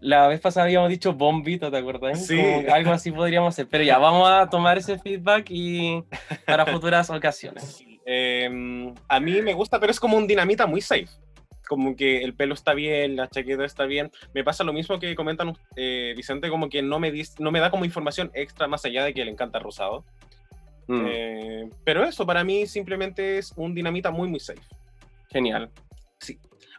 La 0.00 0.28
vez 0.28 0.40
pasada 0.40 0.66
habíamos 0.66 0.90
dicho 0.90 1.12
bombito, 1.12 1.72
¿te 1.72 1.78
acuerdas? 1.78 2.24
Sí. 2.24 2.36
Como 2.36 2.72
algo 2.72 2.92
así 2.92 3.10
podríamos 3.10 3.54
hacer, 3.54 3.66
pero 3.68 3.82
ya, 3.82 3.98
vamos 3.98 4.28
a 4.28 4.48
tomar 4.48 4.78
ese 4.78 4.96
feedback 4.98 5.46
y 5.48 6.04
para 6.46 6.66
futuras 6.66 7.10
ocasiones. 7.10 7.84
Eh, 8.06 8.92
a 9.08 9.20
mí 9.20 9.42
me 9.42 9.54
gusta, 9.54 9.80
pero 9.80 9.90
es 9.90 10.00
como 10.00 10.16
un 10.16 10.26
dinamita 10.26 10.66
muy 10.66 10.80
safe. 10.80 11.08
Como 11.66 11.96
que 11.96 12.22
el 12.22 12.34
pelo 12.34 12.52
está 12.52 12.74
bien, 12.74 13.16
la 13.16 13.28
chaqueta 13.28 13.64
está 13.64 13.86
bien. 13.86 14.10
Me 14.34 14.44
pasa 14.44 14.64
lo 14.64 14.72
mismo 14.74 14.98
que 14.98 15.14
comentan 15.14 15.54
eh, 15.76 16.12
Vicente, 16.16 16.50
como 16.50 16.68
que 16.68 16.82
no 16.82 17.00
me, 17.00 17.10
no 17.38 17.50
me 17.50 17.60
da 17.60 17.70
como 17.70 17.86
información 17.86 18.30
extra 18.34 18.68
más 18.68 18.84
allá 18.84 19.04
de 19.04 19.14
que 19.14 19.24
le 19.24 19.30
encanta 19.30 19.58
el 19.58 19.64
rosado. 19.64 20.04
Mm, 20.86 21.06
Eh, 21.08 21.70
pero 21.84 22.04
eso 22.04 22.26
para 22.26 22.44
mí 22.44 22.66
simplemente 22.66 23.38
es 23.38 23.52
un 23.56 23.74
dinamita 23.74 24.10
muy, 24.10 24.28
muy 24.28 24.40
safe. 24.40 24.60
genial. 25.30 25.70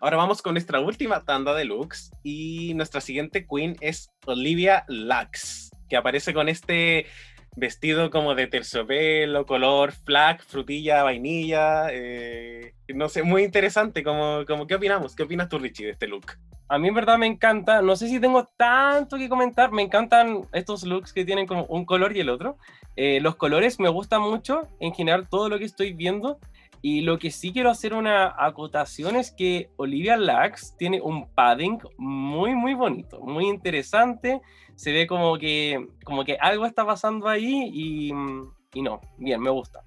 Ahora 0.02 0.18
vamos 0.18 0.42
con 0.42 0.54
nuestra 0.54 0.80
última 0.80 1.24
tanda 1.24 1.54
de 1.56 1.66
looks 1.66 2.12
y 2.24 2.74
nuestra 2.76 3.02
siguiente 3.02 3.48
queen 3.48 3.76
es 3.82 4.12
Olivia 4.26 4.84
Lux, 4.88 5.72
que 5.90 5.98
aparece 5.98 6.34
con 6.34 6.48
este 6.50 7.08
vestido 7.56 8.10
como 8.12 8.36
de 8.36 8.48
terciopelo, 8.48 9.46
color 9.46 9.92
flag, 9.92 10.42
frutilla, 10.42 11.04
vainilla, 11.04 11.88
eh, 11.92 12.74
no 12.94 13.10
sé, 13.10 13.24
muy 13.24 13.44
interesante, 13.44 14.04
como, 14.04 14.46
como, 14.46 14.68
¿qué 14.68 14.76
opinamos? 14.76 15.16
¿Qué 15.16 15.24
opinas 15.24 15.50
tú, 15.50 15.58
Richie, 15.58 15.86
de 15.86 15.92
este 15.92 16.08
look? 16.08 16.34
A 16.68 16.80
mí 16.80 16.88
en 16.88 16.96
verdad 16.96 17.18
me 17.18 17.28
encanta, 17.28 17.82
no 17.82 17.96
sé 17.96 18.10
si 18.10 18.20
tengo 18.20 18.50
tanto 18.58 19.18
que 19.18 19.30
comentar, 19.30 19.72
me 19.72 19.84
encantan 19.84 20.42
estos 20.52 20.84
looks 20.84 21.14
que 21.14 21.24
tienen 21.24 21.46
como 21.46 21.66
un 21.66 21.86
color 21.86 22.16
y 22.18 22.22
el 22.22 22.30
otro. 22.30 22.58
Eh, 22.96 23.20
los 23.22 23.36
colores 23.36 23.80
me 23.80 23.90
gustan 23.90 24.22
mucho, 24.22 24.68
en 24.80 24.94
general 24.94 25.28
todo 25.30 25.48
lo 25.48 25.60
que 25.60 25.66
estoy 25.66 25.94
viendo. 25.94 26.40
Y 26.88 27.02
lo 27.02 27.18
que 27.18 27.32
sí 27.32 27.52
quiero 27.52 27.72
hacer 27.72 27.96
una 27.96 28.36
acotación 28.38 29.16
es 29.16 29.32
que 29.32 29.72
Olivia 29.76 30.18
Lux 30.18 30.78
tiene 30.78 31.02
un 31.02 31.28
padding 31.34 31.80
muy, 31.98 32.54
muy 32.54 32.76
bonito, 32.76 33.22
muy 33.22 33.48
interesante. 33.48 34.40
Se 34.76 34.92
ve 34.92 35.08
como 35.08 35.40
que, 35.40 35.84
como 36.04 36.24
que 36.24 36.38
algo 36.40 36.68
está 36.68 36.86
pasando 36.86 37.28
ahí 37.28 37.72
y, 37.74 38.12
y 38.76 38.82
no, 38.84 39.02
bien, 39.18 39.42
me 39.42 39.50
gusta. 39.50 39.80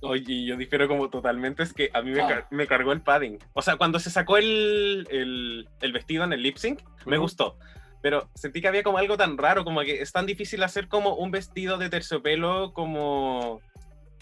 Oye, 0.00 0.44
yo 0.44 0.56
difiero 0.56 0.86
como 0.86 1.10
totalmente, 1.10 1.64
es 1.64 1.72
que 1.74 1.90
a 1.92 2.00
mí 2.00 2.12
me, 2.12 2.18
car- 2.20 2.46
me 2.52 2.68
cargó 2.68 2.92
el 2.92 3.00
padding. 3.02 3.36
O 3.52 3.60
sea, 3.60 3.74
cuando 3.74 3.98
se 3.98 4.10
sacó 4.10 4.36
el, 4.36 5.04
el, 5.10 5.68
el 5.80 5.92
vestido 5.92 6.22
en 6.22 6.32
el 6.32 6.44
lip 6.44 6.58
sync, 6.58 6.78
me 7.06 7.16
Ujú. 7.16 7.22
gustó. 7.22 7.58
Pero 8.00 8.30
sentí 8.36 8.60
que 8.60 8.68
había 8.68 8.84
como 8.84 8.98
algo 8.98 9.16
tan 9.16 9.36
raro, 9.36 9.64
como 9.64 9.80
que 9.80 10.00
es 10.00 10.12
tan 10.12 10.26
difícil 10.26 10.62
hacer 10.62 10.86
como 10.86 11.16
un 11.16 11.32
vestido 11.32 11.76
de 11.76 11.88
terciopelo 11.90 12.72
como, 12.72 13.60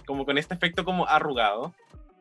como 0.07 0.25
con 0.25 0.39
este 0.39 0.55
efecto 0.55 0.85
como 0.85 1.07
arrugado. 1.07 1.75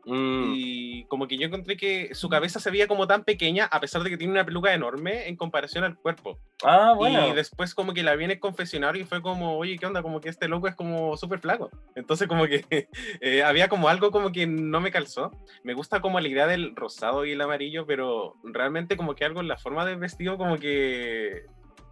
Mm, 0.07 0.53
Y 0.55 1.05
como 1.05 1.27
que 1.27 1.35
yo 1.37 1.47
encontré 1.47 1.77
que 1.77 2.13
su 2.13 2.29
cabeza 2.29 2.59
se 2.59 2.69
veía 2.69 2.87
como 2.87 3.07
tan 3.07 3.23
pequeña, 3.23 3.65
a 3.65 3.79
pesar 3.79 4.03
de 4.03 4.11
que 4.11 4.17
tiene 4.17 4.33
una 4.33 4.45
peluca 4.45 4.71
enorme 4.71 5.27
en 5.27 5.35
comparación 5.35 5.83
al 5.83 5.97
cuerpo. 5.97 6.37
Ah, 6.63 6.93
bueno. 6.95 7.27
Y 7.27 7.33
después 7.33 7.73
como 7.73 7.93
que 7.93 8.03
la 8.03 8.15
vi 8.15 8.25
en 8.25 8.31
el 8.31 8.39
confesionario 8.39 9.01
y 9.01 9.05
fue 9.05 9.23
como, 9.23 9.57
oye, 9.57 9.77
¿qué 9.79 9.87
onda? 9.87 10.03
Como 10.03 10.21
que 10.21 10.29
este 10.29 10.47
loco 10.47 10.67
es 10.67 10.75
como 10.75 11.17
súper 11.17 11.39
flaco. 11.39 11.71
Entonces 11.95 12.27
como 12.27 12.45
que 12.45 12.65
eh, 13.21 13.43
había 13.43 13.67
como 13.67 13.89
algo 13.89 14.11
como 14.11 14.31
que 14.31 14.45
no 14.45 14.79
me 14.79 14.91
calzó. 14.91 15.31
Me 15.63 15.73
gusta 15.73 16.01
como 16.01 16.19
la 16.19 16.27
idea 16.27 16.45
del 16.45 16.75
rosado 16.75 17.25
y 17.25 17.31
el 17.31 17.41
amarillo, 17.41 17.87
pero 17.87 18.35
realmente 18.43 18.97
como 18.97 19.15
que 19.15 19.25
algo 19.25 19.41
en 19.41 19.47
la 19.47 19.57
forma 19.57 19.85
del 19.85 19.97
vestido 19.97 20.37
como 20.37 20.57
que 20.57 21.45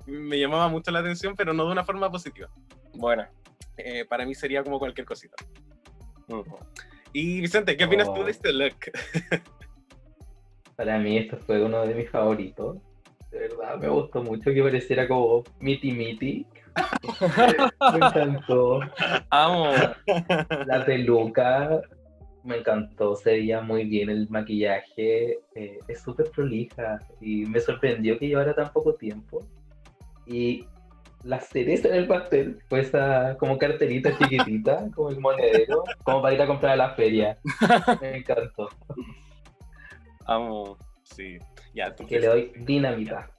me 0.05 0.37
llamaba 0.37 0.67
mucho 0.67 0.91
la 0.91 0.99
atención, 0.99 1.35
pero 1.35 1.53
no 1.53 1.65
de 1.65 1.71
una 1.71 1.83
forma 1.83 2.11
positiva. 2.11 2.49
Bueno. 2.93 3.25
Eh, 3.75 4.05
para 4.05 4.23
mí 4.23 4.35
sería 4.35 4.63
como 4.63 4.77
cualquier 4.77 5.07
cosita. 5.07 5.35
Y 7.13 7.41
Vicente, 7.41 7.77
¿qué 7.77 7.85
opinas 7.85 8.07
tú 8.13 8.21
Oh. 8.21 8.23
de 8.25 8.31
este 8.31 8.51
look? 8.53 8.75
Para 10.75 10.97
mí 10.97 11.17
esto 11.17 11.37
fue 11.37 11.63
uno 11.63 11.85
de 11.85 11.93
mis 11.93 12.09
favoritos. 12.09 12.77
De 13.31 13.39
verdad, 13.39 13.77
me 13.79 13.87
gustó 13.89 14.23
mucho 14.23 14.51
que 14.51 14.61
pareciera 14.63 15.07
como 15.07 15.43
Miti 15.59 15.91
Miti. 15.91 16.45
me 17.91 18.05
encantó. 18.07 18.79
Amo. 19.29 19.71
La 20.65 20.83
peluca, 20.85 21.81
me 22.43 22.57
encantó. 22.57 23.15
Se 23.15 23.31
veía 23.31 23.61
muy 23.61 23.85
bien 23.85 24.09
el 24.09 24.27
maquillaje. 24.29 25.39
eh, 25.55 25.79
es 25.87 26.01
súper 26.01 26.31
prolija. 26.31 26.99
Y 27.21 27.45
me 27.45 27.59
sorprendió 27.59 28.17
que 28.17 28.27
llevara 28.27 28.55
tan 28.55 28.71
poco 28.73 28.95
tiempo. 28.95 29.39
Y 30.25 30.65
la 31.23 31.39
cereza 31.39 31.87
en 31.87 31.95
el 31.95 32.07
pastel 32.07 32.59
fue 32.67 32.81
esa 32.81 33.37
como 33.37 33.57
carterita 33.57 34.17
chiquitita, 34.17 34.89
como 34.95 35.09
el 35.09 35.19
monedero, 35.19 35.83
como 36.03 36.21
para 36.21 36.35
ir 36.35 36.41
a 36.41 36.47
comprar 36.47 36.73
a 36.73 36.75
la 36.77 36.95
feria. 36.95 37.37
Me 38.01 38.17
encantó. 38.17 38.69
Amo. 40.25 40.77
Sí, 41.03 41.37
ya, 41.73 41.93
Que 41.95 42.19
le 42.19 42.27
doy 42.27 42.51
dinamita. 42.55 43.29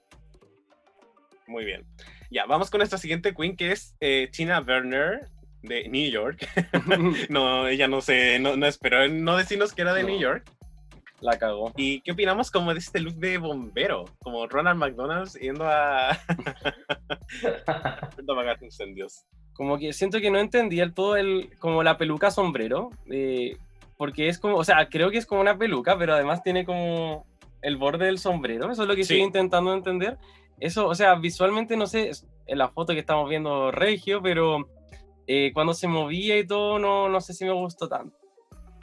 muy 1.46 1.64
bien. 1.64 1.84
Ya, 2.30 2.46
vamos 2.46 2.70
con 2.70 2.78
nuestra 2.78 2.98
siguiente 2.98 3.34
queen, 3.34 3.56
que 3.56 3.72
es 3.72 3.94
eh, 4.00 4.28
Tina 4.32 4.60
Werner, 4.60 5.28
de 5.62 5.88
New 5.88 6.10
York. 6.10 6.46
no, 7.30 7.66
ella 7.68 7.88
no 7.88 8.00
se, 8.00 8.38
no, 8.38 8.56
no 8.56 8.66
esperó 8.66 9.08
no 9.08 9.36
decirnos 9.36 9.72
que 9.72 9.82
era 9.82 9.94
de 9.94 10.02
No. 10.02 10.08
New 10.10 10.20
York. 10.20 10.50
La 11.24 11.38
cagó. 11.38 11.72
¿Y 11.76 12.02
qué 12.02 12.12
opinamos 12.12 12.50
como 12.50 12.72
de 12.74 12.80
este 12.80 13.00
look 13.00 13.14
de 13.14 13.38
bombero? 13.38 14.04
Como 14.22 14.46
Ronald 14.46 14.78
McDonald's 14.78 15.32
yendo 15.40 15.64
a, 15.66 16.10
yendo 18.16 18.32
a 18.32 18.36
apagar 18.36 18.58
incendios. 18.62 19.24
como 19.54 19.78
que 19.78 19.92
siento 19.92 20.20
que 20.20 20.30
no 20.30 20.38
entendía 20.38 20.84
el 20.84 20.92
todo 20.94 21.16
el 21.16 21.50
como 21.58 21.82
la 21.82 21.96
peluca 21.96 22.30
sombrero 22.30 22.90
eh, 23.10 23.56
porque 23.96 24.28
es 24.28 24.38
como 24.38 24.56
o 24.56 24.64
sea 24.64 24.88
creo 24.88 25.10
que 25.10 25.18
es 25.18 25.26
como 25.26 25.40
una 25.40 25.56
peluca 25.56 25.96
pero 25.96 26.12
además 26.14 26.42
tiene 26.42 26.64
como 26.64 27.26
el 27.62 27.76
borde 27.76 28.06
del 28.06 28.18
sombrero 28.18 28.70
eso 28.70 28.82
es 28.82 28.88
lo 28.88 28.94
que 28.96 29.04
Sí. 29.04 29.14
estoy 29.14 29.24
intentando 29.26 29.72
entender 29.72 30.18
eso 30.60 30.86
o 30.88 30.94
sea 30.94 31.14
visualmente 31.14 31.76
no 31.76 31.86
sé 31.86 32.10
en 32.46 32.58
la 32.58 32.68
foto 32.68 32.92
que 32.92 32.98
estamos 33.00 33.28
viendo 33.30 33.70
regio 33.70 34.20
pero 34.22 34.68
eh, 35.26 35.52
cuando 35.54 35.72
se 35.72 35.88
movía 35.88 36.36
y 36.38 36.46
todo 36.46 36.78
no 36.78 37.08
no 37.08 37.20
sé 37.20 37.32
si 37.32 37.44
me 37.44 37.52
gustó 37.52 37.88
tanto 37.88 38.16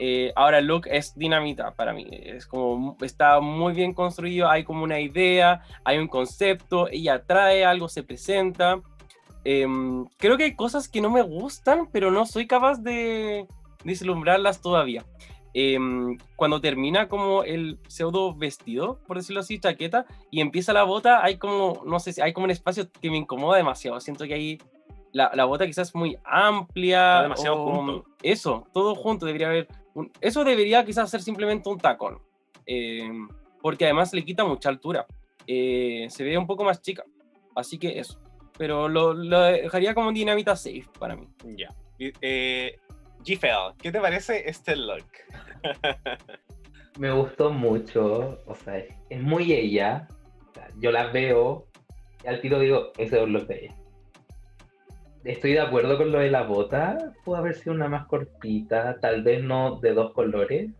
Eh, 0.04 0.32
ahora 0.34 0.60
look 0.60 0.88
es 0.90 1.14
dinamita 1.14 1.74
para 1.76 1.92
mí 1.92 2.04
es 2.10 2.44
como 2.46 2.96
está 3.02 3.38
muy 3.38 3.72
bien 3.72 3.94
construido 3.94 4.48
hay 4.50 4.64
como 4.64 4.82
una 4.82 4.98
idea 4.98 5.60
hay 5.84 5.98
un 5.98 6.08
concepto 6.08 6.88
ella 6.88 7.22
trae 7.24 7.64
algo 7.64 7.88
se 7.88 8.02
presenta 8.02 8.80
Em, 9.44 10.06
creo 10.18 10.36
que 10.36 10.44
hay 10.44 10.54
cosas 10.54 10.88
que 10.88 11.00
no 11.00 11.10
me 11.10 11.22
gustan, 11.22 11.88
pero 11.92 12.10
no 12.10 12.26
soy 12.26 12.46
capaz 12.46 12.80
de 12.80 13.46
vislumbrarlas 13.84 14.60
todavía. 14.60 15.04
Em, 15.54 16.16
cuando 16.36 16.60
termina 16.60 17.08
como 17.08 17.42
el 17.42 17.78
pseudo 17.88 18.34
vestido, 18.34 19.00
por 19.06 19.16
decirlo 19.16 19.40
así, 19.40 19.58
chaqueta, 19.58 20.06
y 20.30 20.40
empieza 20.40 20.72
la 20.72 20.84
bota, 20.84 21.24
hay 21.24 21.38
como, 21.38 21.82
no 21.84 21.98
sé 21.98 22.22
hay 22.22 22.32
como 22.32 22.44
un 22.44 22.52
espacio 22.52 22.88
que 23.00 23.10
me 23.10 23.16
incomoda 23.18 23.56
demasiado. 23.56 23.98
Siento 24.00 24.24
que 24.26 24.34
ahí 24.34 24.58
la, 25.12 25.30
la 25.34 25.44
bota 25.44 25.66
quizás 25.66 25.88
es 25.88 25.94
muy 25.96 26.16
amplia. 26.24 27.14
Está 27.14 27.22
demasiado 27.24 27.64
o- 27.64 27.72
junto. 27.74 28.04
Eso, 28.22 28.66
todo 28.72 28.94
junto, 28.94 29.26
debería 29.26 29.48
haber 29.48 29.66
eso 30.20 30.44
debería 30.44 30.84
quizás 30.84 31.10
ser 31.10 31.22
simplemente 31.22 31.68
un 31.68 31.78
tacón, 31.78 32.18
eh, 32.66 33.10
porque 33.60 33.84
además 33.84 34.12
le 34.12 34.24
quita 34.24 34.44
mucha 34.44 34.68
altura. 34.68 35.06
Eh, 35.46 36.06
se 36.08 36.24
ve 36.24 36.38
un 36.38 36.46
poco 36.46 36.64
más 36.64 36.80
chica, 36.80 37.04
así 37.54 37.78
que 37.78 37.98
eso. 37.98 38.20
Pero 38.58 38.88
lo, 38.88 39.14
lo 39.14 39.40
dejaría 39.40 39.94
como 39.94 40.12
dinamita 40.12 40.56
safe 40.56 40.86
para 40.98 41.16
mí. 41.16 41.26
Ya. 41.56 41.68
Y, 41.98 42.12
Eh, 42.20 42.78
Gfel, 43.24 43.74
¿qué 43.78 43.92
te 43.92 44.00
parece 44.00 44.48
este 44.48 44.76
look? 44.76 45.06
Me 46.98 47.10
gustó 47.12 47.50
mucho, 47.50 48.38
o 48.46 48.54
sea, 48.54 48.78
es, 48.78 48.94
es 49.08 49.22
muy 49.22 49.52
ella. 49.52 50.08
O 50.50 50.54
sea, 50.54 50.68
yo 50.78 50.90
la 50.92 51.06
veo 51.06 51.66
y 52.24 52.28
al 52.28 52.40
tiro 52.40 52.58
digo, 52.58 52.92
ese 52.98 53.16
es 53.16 53.22
un 53.22 53.32
look 53.32 53.46
de 53.46 53.64
ella. 53.64 53.76
Estoy 55.24 55.52
de 55.52 55.60
acuerdo 55.60 55.96
con 55.98 56.10
lo 56.10 56.18
de 56.18 56.30
la 56.30 56.42
bota, 56.42 57.12
pudo 57.24 57.36
haber 57.36 57.54
sido 57.54 57.74
una 57.74 57.88
más 57.88 58.06
cortita, 58.06 58.98
tal 59.00 59.22
vez 59.22 59.42
no 59.42 59.78
de 59.80 59.94
dos 59.94 60.12
colores, 60.12 60.70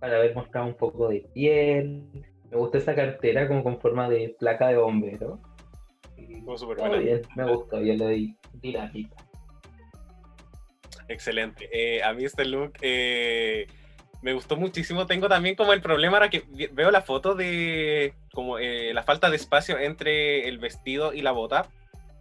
para 0.00 0.16
haber 0.16 0.34
mostrado 0.34 0.66
un 0.66 0.74
poco 0.74 1.08
de 1.08 1.26
piel. 1.32 2.02
Me 2.50 2.56
gustó 2.56 2.78
esa 2.78 2.94
cartera 2.94 3.46
como 3.46 3.62
con 3.62 3.80
forma 3.80 4.08
de 4.08 4.34
placa 4.38 4.68
de 4.68 4.76
bombero. 4.76 5.40
Bien, 6.16 6.44
me 7.36 7.52
gustó, 7.52 7.80
yo 7.80 7.94
le 7.94 8.04
doy 8.04 8.36
dinamita. 8.54 9.16
Excelente. 11.08 11.68
Eh, 11.72 12.02
a 12.02 12.12
mí 12.12 12.24
este 12.24 12.44
look 12.44 12.72
eh, 12.80 13.66
me 14.22 14.32
gustó 14.32 14.56
muchísimo. 14.56 15.06
Tengo 15.06 15.28
también 15.28 15.54
como 15.54 15.72
el 15.72 15.80
problema 15.80 16.16
ahora 16.16 16.30
que 16.30 16.44
veo 16.72 16.90
la 16.90 17.02
foto 17.02 17.34
de 17.36 18.14
como 18.32 18.58
eh, 18.58 18.92
la 18.92 19.04
falta 19.04 19.30
de 19.30 19.36
espacio 19.36 19.78
entre 19.78 20.48
el 20.48 20.58
vestido 20.58 21.12
y 21.12 21.22
la 21.22 21.30
bota. 21.32 21.68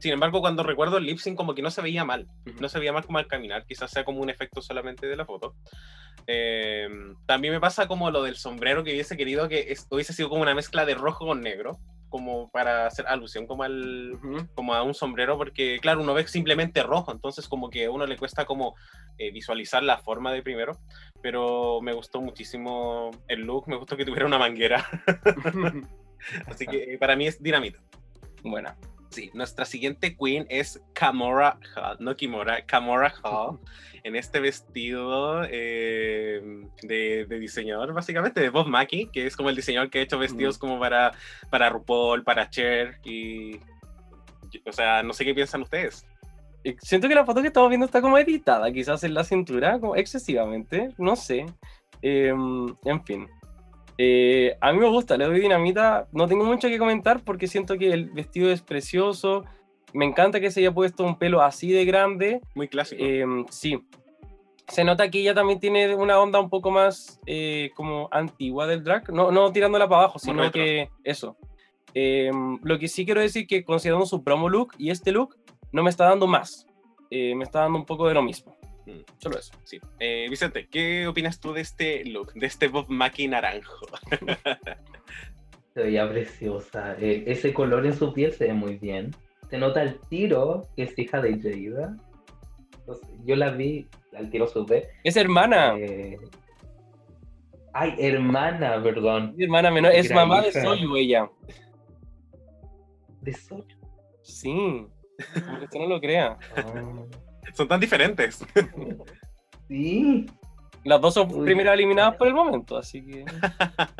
Sin 0.06 0.14
embargo, 0.14 0.40
cuando 0.40 0.62
recuerdo 0.62 0.98
el 0.98 1.06
lip 1.08 1.18
sync 1.18 1.36
como 1.36 1.56
que 1.56 1.64
no 1.64 1.72
se 1.72 1.82
veía 1.82 2.06
mal. 2.06 2.28
No 2.62 2.70
se 2.70 2.78
veía 2.78 2.94
mal 2.94 3.04
como 3.04 3.18
al 3.18 3.26
caminar. 3.26 3.66
Quizás 3.66 3.90
sea 3.90 4.06
como 4.06 4.22
un 4.22 4.30
efecto 4.30 4.62
solamente 4.62 5.08
de 5.08 5.16
la 5.16 5.26
foto. 5.26 5.56
Eh, 6.28 6.88
también 7.26 7.56
me 7.56 7.60
pasa 7.60 7.88
como 7.88 8.12
lo 8.12 8.22
del 8.22 8.36
sombrero 8.36 8.84
que 8.84 8.92
hubiese 8.92 9.18
querido 9.18 9.50
que 9.50 9.72
es- 9.72 9.88
hubiese 9.90 10.14
sido 10.14 10.30
como 10.30 10.44
una 10.44 10.54
mezcla 10.54 10.86
de 10.86 10.94
rojo 10.94 11.26
con 11.26 11.42
negro. 11.42 11.80
Como 12.10 12.52
para 12.52 12.86
hacer 12.86 13.08
alusión 13.08 13.48
como 13.48 13.64
al, 13.64 14.12
Ujú. 14.14 14.48
como 14.54 14.76
a 14.76 14.84
un 14.84 14.94
sombrero, 14.94 15.40
porque 15.40 15.80
claro, 15.82 16.04
uno 16.04 16.14
ve 16.14 16.28
simplemente 16.28 16.84
rojo, 16.84 17.12
entonces 17.12 17.48
como 17.48 17.72
que 17.72 17.86
a 17.86 17.92
uno 17.92 18.06
le 18.06 18.16
cuesta 18.16 18.46
como 18.46 18.76
eh, 19.18 19.32
visualizar 19.32 19.82
la 19.82 19.98
forma 19.98 20.32
de 20.32 20.44
primero, 20.44 20.78
pero 21.24 21.82
me 21.82 21.94
gustó 21.94 22.22
muchísimo 22.22 23.10
el 23.28 23.42
look, 23.42 23.68
me 23.68 23.76
gustó 23.76 23.98
que 23.98 24.06
tuviera 24.06 24.28
una 24.28 24.38
manguera, 24.38 24.86
así 26.48 26.68
que 26.68 26.94
eh, 26.94 26.98
para 27.00 27.16
mí 27.16 27.26
es 27.26 27.42
dinamita. 27.42 27.80
Buena. 28.44 28.78
Sí, 29.10 29.32
nuestra 29.34 29.66
siguiente 29.66 30.16
queen 30.18 30.46
es 30.50 30.82
Kamora 30.94 31.58
Hall, 31.76 31.98
no 32.00 32.16
Kimora, 32.16 32.66
Kamora 32.66 33.14
Hall, 33.24 33.60
en 34.04 34.16
este 34.16 34.40
vestido 34.40 35.44
eh, 35.50 36.42
de, 36.82 37.26
de 37.26 37.40
diseñador, 37.40 37.94
básicamente, 37.94 38.42
de 38.42 38.50
Bob 38.50 38.68
Mackie, 38.68 39.10
que 39.12 39.26
es 39.26 39.36
como 39.36 39.50
el 39.50 39.56
diseñador 39.56 39.90
que 39.90 40.00
ha 40.00 40.04
hecho 40.04 40.20
vestidos 40.20 40.58
como 40.58 40.80
para, 40.80 41.14
para 41.50 41.70
RuPaul, 41.70 42.24
para 42.24 42.50
Cher, 42.50 43.00
y... 43.04 43.60
O 44.66 44.72
sea, 44.72 45.04
no 45.04 45.12
sé 45.12 45.26
qué 45.26 45.34
piensan 45.34 45.64
ustedes. 45.64 46.06
Siento 46.82 47.08
que 47.08 47.16
la 47.16 47.26
foto 47.26 47.42
que 47.42 47.48
estamos 47.48 47.70
viendo 47.70 47.86
está 47.86 48.02
como 48.02 48.18
editada, 48.18 48.72
quizás 48.72 49.04
en 49.04 49.14
la 49.14 49.24
cintura, 49.24 49.80
como 49.80 49.96
excesivamente, 49.96 50.90
no 50.98 51.16
sé. 51.16 51.46
Em, 52.02 52.68
en 52.86 53.04
fin. 53.04 53.28
Eh, 53.98 54.58
a 54.60 54.74
mí 54.74 54.80
me 54.80 54.90
gusta, 54.90 55.18
le 55.18 55.26
doy 55.26 55.40
dinamita. 55.40 56.08
No 56.12 56.28
tengo 56.28 56.44
mucho 56.44 56.68
que 56.68 56.78
comentar 56.78 57.24
porque 57.24 57.48
siento 57.48 57.78
que 57.78 57.94
el 57.94 58.10
vestido 58.10 58.52
es 58.52 58.62
precioso. 58.62 59.44
Me 59.94 60.06
encanta 60.06 60.40
que 60.40 60.52
se 60.52 60.60
haya 60.60 60.74
puesto 60.74 61.04
un 61.04 61.18
pelo 61.18 61.42
así 61.42 61.72
de 61.72 61.86
grande. 61.86 62.42
Muy 62.54 62.68
clásico. 62.68 63.04
Em, 63.04 63.46
sí. 63.50 63.80
Se 64.68 64.84
nota 64.84 65.10
que 65.10 65.20
ella 65.20 65.34
también 65.34 65.60
tiene 65.60 65.96
una 65.96 66.20
onda 66.20 66.40
un 66.40 66.50
poco 66.50 66.72
más 66.72 67.20
eh, 67.26 67.72
como 67.76 68.10
antigua 68.12 68.68
del 68.68 68.84
drag. 68.84 69.14
No, 69.14 69.32
no 69.32 69.52
tirándola 69.52 69.88
para 69.88 70.04
abajo, 70.04 70.20
sino 70.20 70.52
que 70.52 70.90
eso. 71.04 71.38
Em, 71.94 72.60
lo 72.62 72.78
que 72.78 72.90
sí 72.90 73.06
quiero 73.06 73.22
decir 73.22 73.48
que 73.48 73.64
considerando 73.64 74.06
su 74.06 74.22
promo 74.24 74.50
look 74.50 74.74
y 74.78 74.90
este 74.90 75.14
look, 75.14 75.38
no 75.72 75.84
me 75.84 75.90
está 75.90 76.06
dando 76.06 76.28
más. 76.28 76.68
Eh, 77.10 77.36
me 77.36 77.44
está 77.46 77.62
dando 77.62 77.80
un 77.80 77.86
poco 77.86 78.08
de 78.08 78.16
lo 78.16 78.22
mismo. 78.22 78.58
Mm. 78.86 79.02
Solo 79.18 79.40
eso. 79.40 79.54
Sí. 79.64 79.80
Eh, 80.00 80.28
Vicente, 80.30 80.68
¿qué 80.70 81.08
opinas 81.08 81.40
tú 81.40 81.54
de 81.54 81.62
este 81.62 82.06
look, 82.06 82.34
de 82.34 82.46
este 82.46 82.68
Bob 82.68 82.86
Mackie 82.90 83.28
naranjo? 83.28 83.86
Se 85.74 85.84
veía 85.84 86.10
preciosa. 86.10 86.96
Eh, 87.00 87.24
ese 87.28 87.54
color 87.54 87.86
en 87.86 87.94
su 87.94 88.14
piel 88.14 88.32
se 88.32 88.46
ve 88.48 88.54
muy 88.54 88.78
bien. 88.78 89.14
Se 89.50 89.58
nota 89.58 89.82
el 89.82 90.00
tiro 90.10 90.62
que 90.76 90.84
es 90.84 90.98
hija 90.98 91.20
de 91.22 91.38
Jada. 91.38 91.98
Entonces, 92.80 93.10
yo 93.26 93.36
la 93.36 93.50
vi, 93.52 93.86
al 94.16 94.30
tiro 94.30 94.48
supe. 94.48 94.88
Es 95.04 95.18
hermana. 95.18 95.76
eh, 95.78 96.18
Ay, 97.74 97.94
hermana, 98.00 98.82
perdón. 98.82 99.34
Mi 99.36 99.44
hermana 99.44 99.70
menor. 99.70 99.92
Es 99.92 100.08
Gran 100.08 100.30
mamá 100.30 100.42
de 100.44 100.50
hija. 100.50 100.62
Soyu 100.62 100.96
ella. 100.96 101.30
De 103.22 103.34
Sol. 103.34 103.66
Sí. 104.22 104.88
Aunque 105.48 105.66
usted 105.66 105.80
no 105.80 105.88
lo 105.88 106.00
crea. 106.00 106.38
Ah, 106.56 106.64
Son 107.54 107.68
tan 107.68 107.80
diferentes. 107.80 108.46
sí. 109.68 110.26
Las 110.84 111.02
dos 111.02 111.14
son 111.14 111.34
Uy. 111.34 111.46
primeras 111.46 111.74
eliminadas 111.74 112.16
por 112.16 112.28
el 112.28 112.34
momento, 112.34 112.78
así 112.78 113.06
que. 113.06 113.26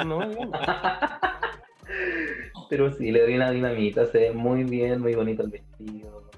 No, 0.06 0.28
bien. 0.28 0.52
Pero 2.70 2.92
sí, 2.94 3.12
le 3.12 3.22
doy 3.22 3.36
una 3.36 3.52
dinamita. 3.52 4.06
Se 4.08 4.20
ve 4.20 4.32
muy 4.32 4.64
bien, 4.64 5.02
muy 5.02 5.16
bonito 5.16 5.44
el 5.44 5.50
vestido. 5.50 6.30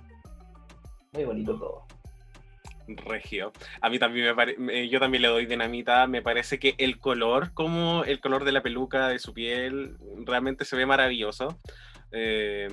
Muy 1.13 1.23
bonito 1.23 1.57
todo. 1.57 1.85
Regio. 2.87 3.51
A 3.81 3.89
mí 3.89 3.99
también 3.99 4.27
me 4.27 4.35
parece, 4.35 4.87
yo 4.87 4.99
también 4.99 5.21
le 5.21 5.27
doy 5.27 5.45
dinamita. 5.45 6.07
Me 6.07 6.21
parece 6.21 6.59
que 6.59 6.75
el 6.77 6.99
color, 6.99 7.53
como 7.53 8.03
el 8.05 8.19
color 8.19 8.45
de 8.45 8.53
la 8.53 8.61
peluca, 8.61 9.09
de 9.09 9.19
su 9.19 9.33
piel, 9.33 9.97
realmente 10.25 10.63
se 10.63 10.75
ve 10.75 10.85
maravilloso. 10.85 11.59
Eh, 12.11 12.67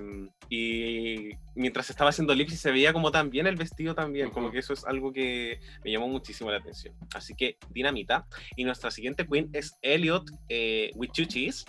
y 0.48 1.30
mientras 1.54 1.90
estaba 1.90 2.10
haciendo 2.10 2.34
lipsy 2.34 2.56
se 2.56 2.70
veía 2.70 2.92
como 2.92 3.10
también 3.10 3.46
el 3.46 3.56
vestido 3.56 3.94
también, 3.94 4.30
como 4.30 4.46
Ujú. 4.46 4.52
que 4.52 4.58
eso 4.60 4.72
es 4.72 4.84
algo 4.84 5.12
que 5.12 5.58
me 5.84 5.90
llamó 5.90 6.08
muchísimo 6.08 6.50
la 6.50 6.58
atención. 6.58 6.94
Así 7.14 7.34
que 7.34 7.56
dinamita. 7.70 8.26
Y 8.56 8.64
nuestra 8.64 8.90
siguiente 8.90 9.26
queen 9.26 9.50
es 9.52 9.76
Elliot 9.82 10.24
eh, 10.48 10.90
with 10.94 11.10
Two 11.12 11.26
Cheese. 11.26 11.64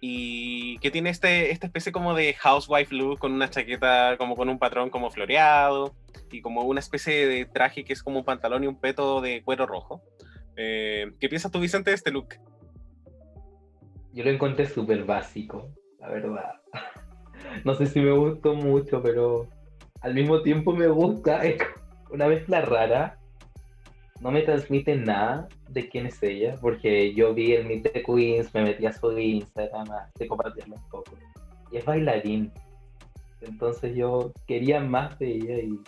Y 0.00 0.78
que 0.78 0.92
tiene 0.92 1.10
este, 1.10 1.50
esta 1.50 1.66
especie 1.66 1.90
como 1.90 2.14
de 2.14 2.32
housewife 2.34 2.94
look 2.94 3.18
con 3.18 3.32
una 3.32 3.50
chaqueta 3.50 4.16
como 4.16 4.36
con 4.36 4.48
un 4.48 4.58
patrón 4.58 4.90
como 4.90 5.10
floreado 5.10 5.92
y 6.30 6.40
como 6.40 6.62
una 6.62 6.78
especie 6.78 7.26
de 7.26 7.46
traje 7.46 7.84
que 7.84 7.94
es 7.94 8.02
como 8.04 8.20
un 8.20 8.24
pantalón 8.24 8.62
y 8.62 8.68
un 8.68 8.78
peto 8.78 9.20
de 9.20 9.42
cuero 9.42 9.66
rojo. 9.66 10.02
Eh, 10.56 11.10
¿Qué 11.18 11.28
piensas 11.28 11.50
tú, 11.50 11.58
Vicente, 11.58 11.90
de 11.90 11.96
este 11.96 12.12
look? 12.12 12.28
Yo 14.12 14.24
lo 14.24 14.30
encontré 14.30 14.66
súper 14.66 15.04
básico, 15.04 15.72
la 15.98 16.08
verdad. 16.08 16.52
No 17.64 17.74
sé 17.74 17.86
si 17.86 18.00
me 18.00 18.12
gustó 18.12 18.54
mucho, 18.54 19.00
pero 19.00 19.48
al 20.00 20.12
mismo 20.12 20.42
tiempo 20.42 20.72
me 20.72 20.88
gusta. 20.88 21.44
Es 21.44 21.58
una 22.10 22.26
mezcla 22.26 22.62
rara. 22.62 23.18
No 24.20 24.32
me 24.32 24.42
transmite 24.42 24.96
nada 24.96 25.48
de 25.68 25.88
quién 25.88 26.06
es 26.06 26.20
ella, 26.22 26.56
porque 26.60 27.14
yo 27.14 27.32
vi 27.32 27.52
el 27.52 27.66
Meet 27.66 27.92
the 27.92 28.02
Queens, 28.02 28.52
me 28.52 28.62
metí 28.64 28.86
a 28.86 28.92
su 28.92 29.16
Instagram 29.16 29.88
a 29.92 30.10
psicopatearlo 30.16 30.74
un 30.74 30.88
poco. 30.88 31.12
Y 31.70 31.76
es 31.76 31.84
bailarín. 31.84 32.52
Entonces 33.40 33.94
yo 33.94 34.32
quería 34.46 34.80
más 34.80 35.16
de 35.20 35.36
ella 35.36 35.58
y, 35.58 35.80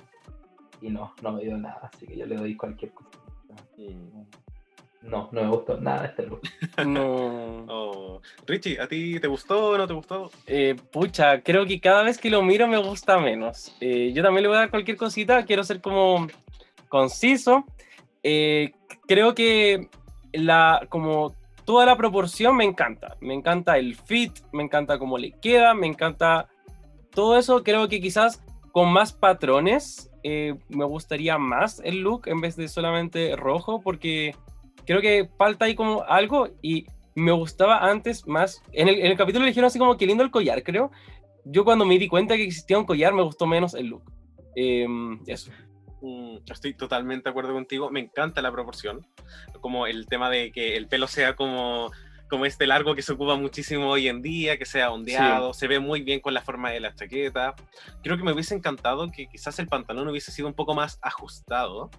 y 0.83 0.91
no, 0.91 1.13
no 1.23 1.33
me 1.33 1.43
dio 1.43 1.59
nada. 1.59 1.91
Así 1.93 2.07
que 2.07 2.17
yo 2.17 2.27
le 2.27 2.37
doy 2.37 2.57
cualquier 2.57 2.93
cosa. 2.93 3.11
No, 5.03 5.29
no 5.33 5.43
me 5.43 5.49
gustó 5.49 5.81
nada 5.81 6.07
este 6.07 6.27
look. 6.27 6.43
No. 6.87 7.65
Oh, 7.69 8.21
Richie, 8.47 8.79
¿a 8.81 8.87
ti 8.87 9.19
te 9.19 9.29
gustó 9.29 9.71
o 9.71 9.79
no 9.79 9.87
te 9.87 9.95
gustó? 9.95 10.31
Eh, 10.47 10.77
pucha, 10.91 11.41
creo 11.41 11.65
que 11.67 11.81
cada 11.81 12.03
vez 12.03 12.19
que 12.19 12.31
lo 12.31 12.43
miro 12.43 12.67
me 12.67 12.79
gusta 12.79 13.19
menos. 13.19 13.75
Eh, 13.81 14.13
yo 14.15 14.23
también 14.23 14.43
le 14.43 14.49
voy 14.49 14.57
a 14.57 14.61
dar 14.61 14.71
cualquier 14.71 14.97
cosita, 14.97 15.45
quiero 15.45 15.65
ser 15.65 15.81
como 15.81 16.27
conciso. 16.89 17.65
Eh, 18.23 18.73
creo 19.07 19.35
que 19.35 19.89
la, 20.33 20.87
como 20.91 21.35
toda 21.65 21.87
la 21.87 21.97
proporción 21.97 22.57
me 22.57 22.65
encanta. 22.65 23.17
Me 23.21 23.33
encanta 23.33 23.79
el 23.79 23.95
fit, 23.97 24.33
me 24.53 24.63
encanta 24.63 24.99
cómo 24.99 25.17
le 25.17 25.33
queda, 25.33 25.73
me 25.73 25.87
encanta 25.87 26.49
todo 27.15 27.39
eso. 27.39 27.63
Creo 27.63 27.89
que 27.89 28.01
quizás 28.01 28.43
con 28.73 28.93
más 28.93 29.13
patrones 29.13 30.11
eh, 30.23 30.57
me 30.69 30.85
gustaría 30.85 31.39
más 31.39 31.81
el 31.85 32.01
look 32.01 32.27
en 32.27 32.41
vez 32.41 32.57
de 32.57 32.69
solamente 32.69 33.35
rojo, 33.37 33.81
porque 33.81 34.35
creo 34.87 35.01
que 35.01 35.29
falta 35.39 35.65
ahí 35.67 35.75
como 35.75 36.03
algo 36.03 36.49
y 36.63 36.87
me 37.15 37.33
gustaba 37.33 37.79
antes 37.91 38.27
más. 38.27 38.63
En 38.73 38.89
el, 38.89 38.99
en 39.01 39.07
el 39.07 39.17
capítulo 39.17 39.45
le 39.45 39.51
dijeron 39.51 39.67
así 39.69 39.79
como 39.79 39.97
que 39.97 40.07
lindo 40.07 40.23
el 40.23 40.31
collar, 40.31 40.63
creo. 40.63 40.91
Yo 41.45 41.65
cuando 41.65 41.85
me 41.85 41.99
di 41.99 42.09
cuenta 42.09 42.37
que 42.37 42.45
existía 42.45 42.79
un 42.79 42.85
collar 42.85 43.13
me 43.15 43.23
gustó 43.23 43.47
menos 43.47 43.75
el 43.75 43.87
look. 43.87 44.03
Em, 44.55 45.19
eso. 45.27 45.51
Mm, 46.03 46.39
Estoy 46.51 46.75
totalmente 46.75 47.25
de 47.25 47.31
acuerdo 47.31 47.53
contigo. 47.53 47.91
Me 47.91 48.01
encanta 48.01 48.43
la 48.43 48.53
proporción. 48.53 49.07
Como 49.61 49.87
el 49.87 50.07
tema 50.07 50.31
de 50.31 50.53
que 50.53 50.77
el 50.77 50.87
pelo 50.89 51.07
sea 51.09 51.37
como, 51.37 51.91
como 52.29 52.47
este 52.47 52.67
largo 52.67 52.95
que 52.95 53.03
se 53.03 53.13
ocupa 53.13 53.37
muchísimo 53.37 53.89
hoy 53.91 54.09
en 54.09 54.23
día, 54.23 54.57
que 54.59 54.65
sea 54.67 54.91
ondeado. 54.91 55.53
Se 55.53 55.67
ve 55.69 55.79
muy 55.79 56.03
bien 56.03 56.21
con 56.21 56.33
la 56.35 56.43
forma 56.43 56.71
de 56.71 56.81
la 56.81 56.95
chaqueta. 56.95 57.55
Creo 58.03 58.17
que 58.17 58.23
me 58.23 58.33
hubiese 58.33 58.55
encantado 58.55 59.11
que 59.11 59.27
quizás 59.27 59.59
el 59.59 59.67
pantalón 59.69 60.09
hubiese 60.09 60.33
sido 60.33 60.49
un 60.49 60.55
poco 60.55 60.75
más 60.75 60.99
ajustado. 61.03 61.91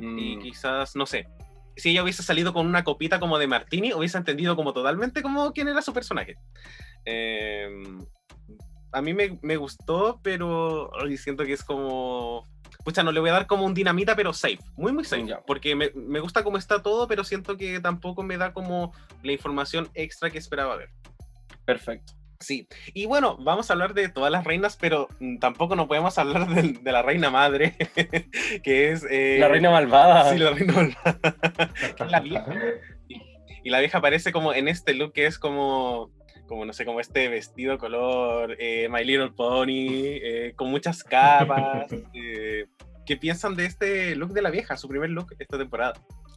Y 0.00 0.36
Mm, 0.36 0.40
quizás, 0.40 0.96
no 0.96 1.06
sé, 1.06 1.28
si 1.76 1.90
ella 1.90 2.02
hubiese 2.02 2.22
salido 2.22 2.52
con 2.52 2.66
una 2.66 2.84
copita 2.84 3.20
como 3.20 3.38
de 3.38 3.46
Martini, 3.46 3.92
hubiese 3.92 4.18
entendido 4.18 4.56
como 4.56 4.72
totalmente 4.72 5.22
como 5.22 5.52
quién 5.52 5.68
era 5.68 5.82
su 5.82 5.92
personaje. 5.92 6.36
Eh, 7.04 7.68
a 8.92 9.00
mí 9.00 9.14
me, 9.14 9.38
me 9.42 9.56
gustó, 9.56 10.20
pero 10.22 10.90
ay, 11.02 11.16
siento 11.16 11.44
que 11.44 11.54
es 11.54 11.64
como. 11.64 12.46
Pucha, 12.84 13.02
no 13.02 13.12
le 13.12 13.20
voy 13.20 13.30
a 13.30 13.34
dar 13.34 13.46
como 13.46 13.64
un 13.64 13.74
dinamita, 13.74 14.16
pero 14.16 14.32
safe. 14.32 14.58
Muy, 14.74 14.92
muy 14.92 15.04
safe. 15.04 15.26
Ya. 15.26 15.40
Porque 15.42 15.74
me, 15.74 15.90
me 15.94 16.20
gusta 16.20 16.42
cómo 16.42 16.58
está 16.58 16.82
todo, 16.82 17.06
pero 17.06 17.22
siento 17.24 17.56
que 17.56 17.80
tampoco 17.80 18.22
me 18.22 18.36
da 18.36 18.52
como 18.52 18.92
la 19.22 19.32
información 19.32 19.88
extra 19.94 20.30
que 20.30 20.38
esperaba 20.38 20.76
ver. 20.76 20.90
Perfecto. 21.64 22.14
Sí, 22.42 22.66
y 22.92 23.06
bueno, 23.06 23.36
vamos 23.38 23.70
a 23.70 23.72
hablar 23.72 23.94
de 23.94 24.08
todas 24.08 24.30
las 24.32 24.44
reinas, 24.44 24.76
pero 24.80 25.08
mm, 25.20 25.38
tampoco 25.38 25.76
no 25.76 25.88
podemos 25.88 26.18
hablar 26.18 26.48
de, 26.48 26.74
de 26.74 26.92
la 26.92 27.02
reina 27.02 27.30
madre, 27.30 27.76
que 28.62 28.90
es... 28.90 29.06
eh, 29.10 29.38
La 29.40 29.48
reina 29.48 29.70
malvada. 29.70 30.30
Sí, 30.32 30.38
la 30.38 30.50
reina 30.50 30.72
malvada, 30.72 31.18
la 32.10 32.20
vieja. 32.20 32.54
Y, 33.08 33.22
y 33.64 33.70
la 33.70 33.80
vieja 33.80 33.98
aparece 33.98 34.32
como 34.32 34.52
en 34.52 34.68
este 34.68 34.92
look 34.94 35.12
que 35.12 35.26
es 35.26 35.38
como, 35.38 36.10
como 36.48 36.64
no 36.64 36.72
sé, 36.72 36.84
como 36.84 37.00
este 37.00 37.28
vestido 37.28 37.78
color 37.78 38.56
eh, 38.58 38.88
My 38.90 39.04
Little 39.04 39.30
Pony, 39.30 40.18
eh, 40.20 40.52
con 40.56 40.68
muchas 40.70 41.04
capas. 41.04 41.86
eh, 42.14 42.66
¿Qué 43.06 43.16
piensan 43.16 43.56
de 43.56 43.66
este 43.66 44.14
look 44.16 44.32
de 44.32 44.42
la 44.42 44.50
vieja, 44.50 44.76
su 44.76 44.88
primer 44.88 45.10
look 45.10 45.34
esta 45.38 45.58
temporada? 45.58 45.94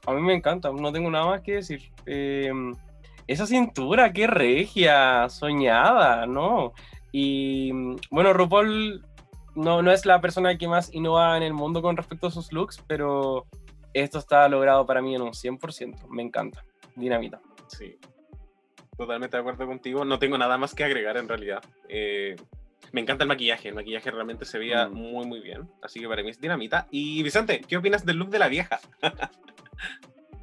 A 0.08 0.14
mí 0.14 0.22
me 0.22 0.34
encanta, 0.36 0.72
no 0.72 0.92
tengo 0.94 1.10
nada 1.10 1.26
más 1.26 1.42
que 1.42 1.54
decir. 1.56 1.92
Eh, 2.06 2.52
esa 3.28 3.46
cintura, 3.48 4.14
qué 4.14 4.28
regia, 4.28 5.28
soñada, 5.30 6.26
¿no? 6.26 6.74
Y 7.12 7.72
bueno, 8.12 8.34
RuPaul 8.34 9.04
no, 9.56 9.82
no 9.82 9.92
es 9.92 10.06
la 10.06 10.20
persona 10.22 10.58
que 10.58 10.68
más 10.68 10.94
innova 10.94 11.38
en 11.38 11.44
el 11.44 11.54
mundo 11.54 11.82
con 11.82 11.96
respecto 11.98 12.28
a 12.28 12.32
sus 12.32 12.52
looks, 12.52 12.84
pero 12.88 13.46
esto 13.94 14.20
está 14.20 14.48
logrado 14.50 14.86
para 14.86 15.02
mí 15.02 15.16
en 15.16 15.22
un 15.22 15.32
100%. 15.32 16.08
Me 16.10 16.22
encanta. 16.24 16.64
Dinamita. 16.96 17.40
Sí, 17.68 17.98
totalmente 18.98 19.38
de 19.38 19.42
acuerdo 19.42 19.66
contigo. 19.66 20.04
No 20.06 20.20
tengo 20.20 20.38
nada 20.38 20.58
más 20.58 20.76
que 20.76 20.84
agregar 20.84 21.18
en 21.18 21.28
realidad. 21.30 21.64
Eh, 21.90 22.36
me 22.92 23.02
encanta 23.02 23.24
el 23.24 23.30
maquillaje. 23.30 23.70
El 23.70 23.76
maquillaje 23.76 24.12
realmente 24.12 24.46
se 24.46 24.60
veía 24.60 24.88
Mm. 24.88 24.94
muy, 24.94 25.26
muy 25.26 25.40
bien. 25.40 25.70
Así 25.82 26.00
que 26.00 26.08
para 26.08 26.22
mí 26.22 26.30
es 26.30 26.40
dinamita. 26.40 26.88
Y 26.92 27.24
Vicente, 27.24 27.62
¿qué 27.68 27.78
opinas 27.78 28.06
del 28.06 28.18
look 28.18 28.30
de 28.30 28.40
la 28.40 28.48
vieja? 28.50 28.80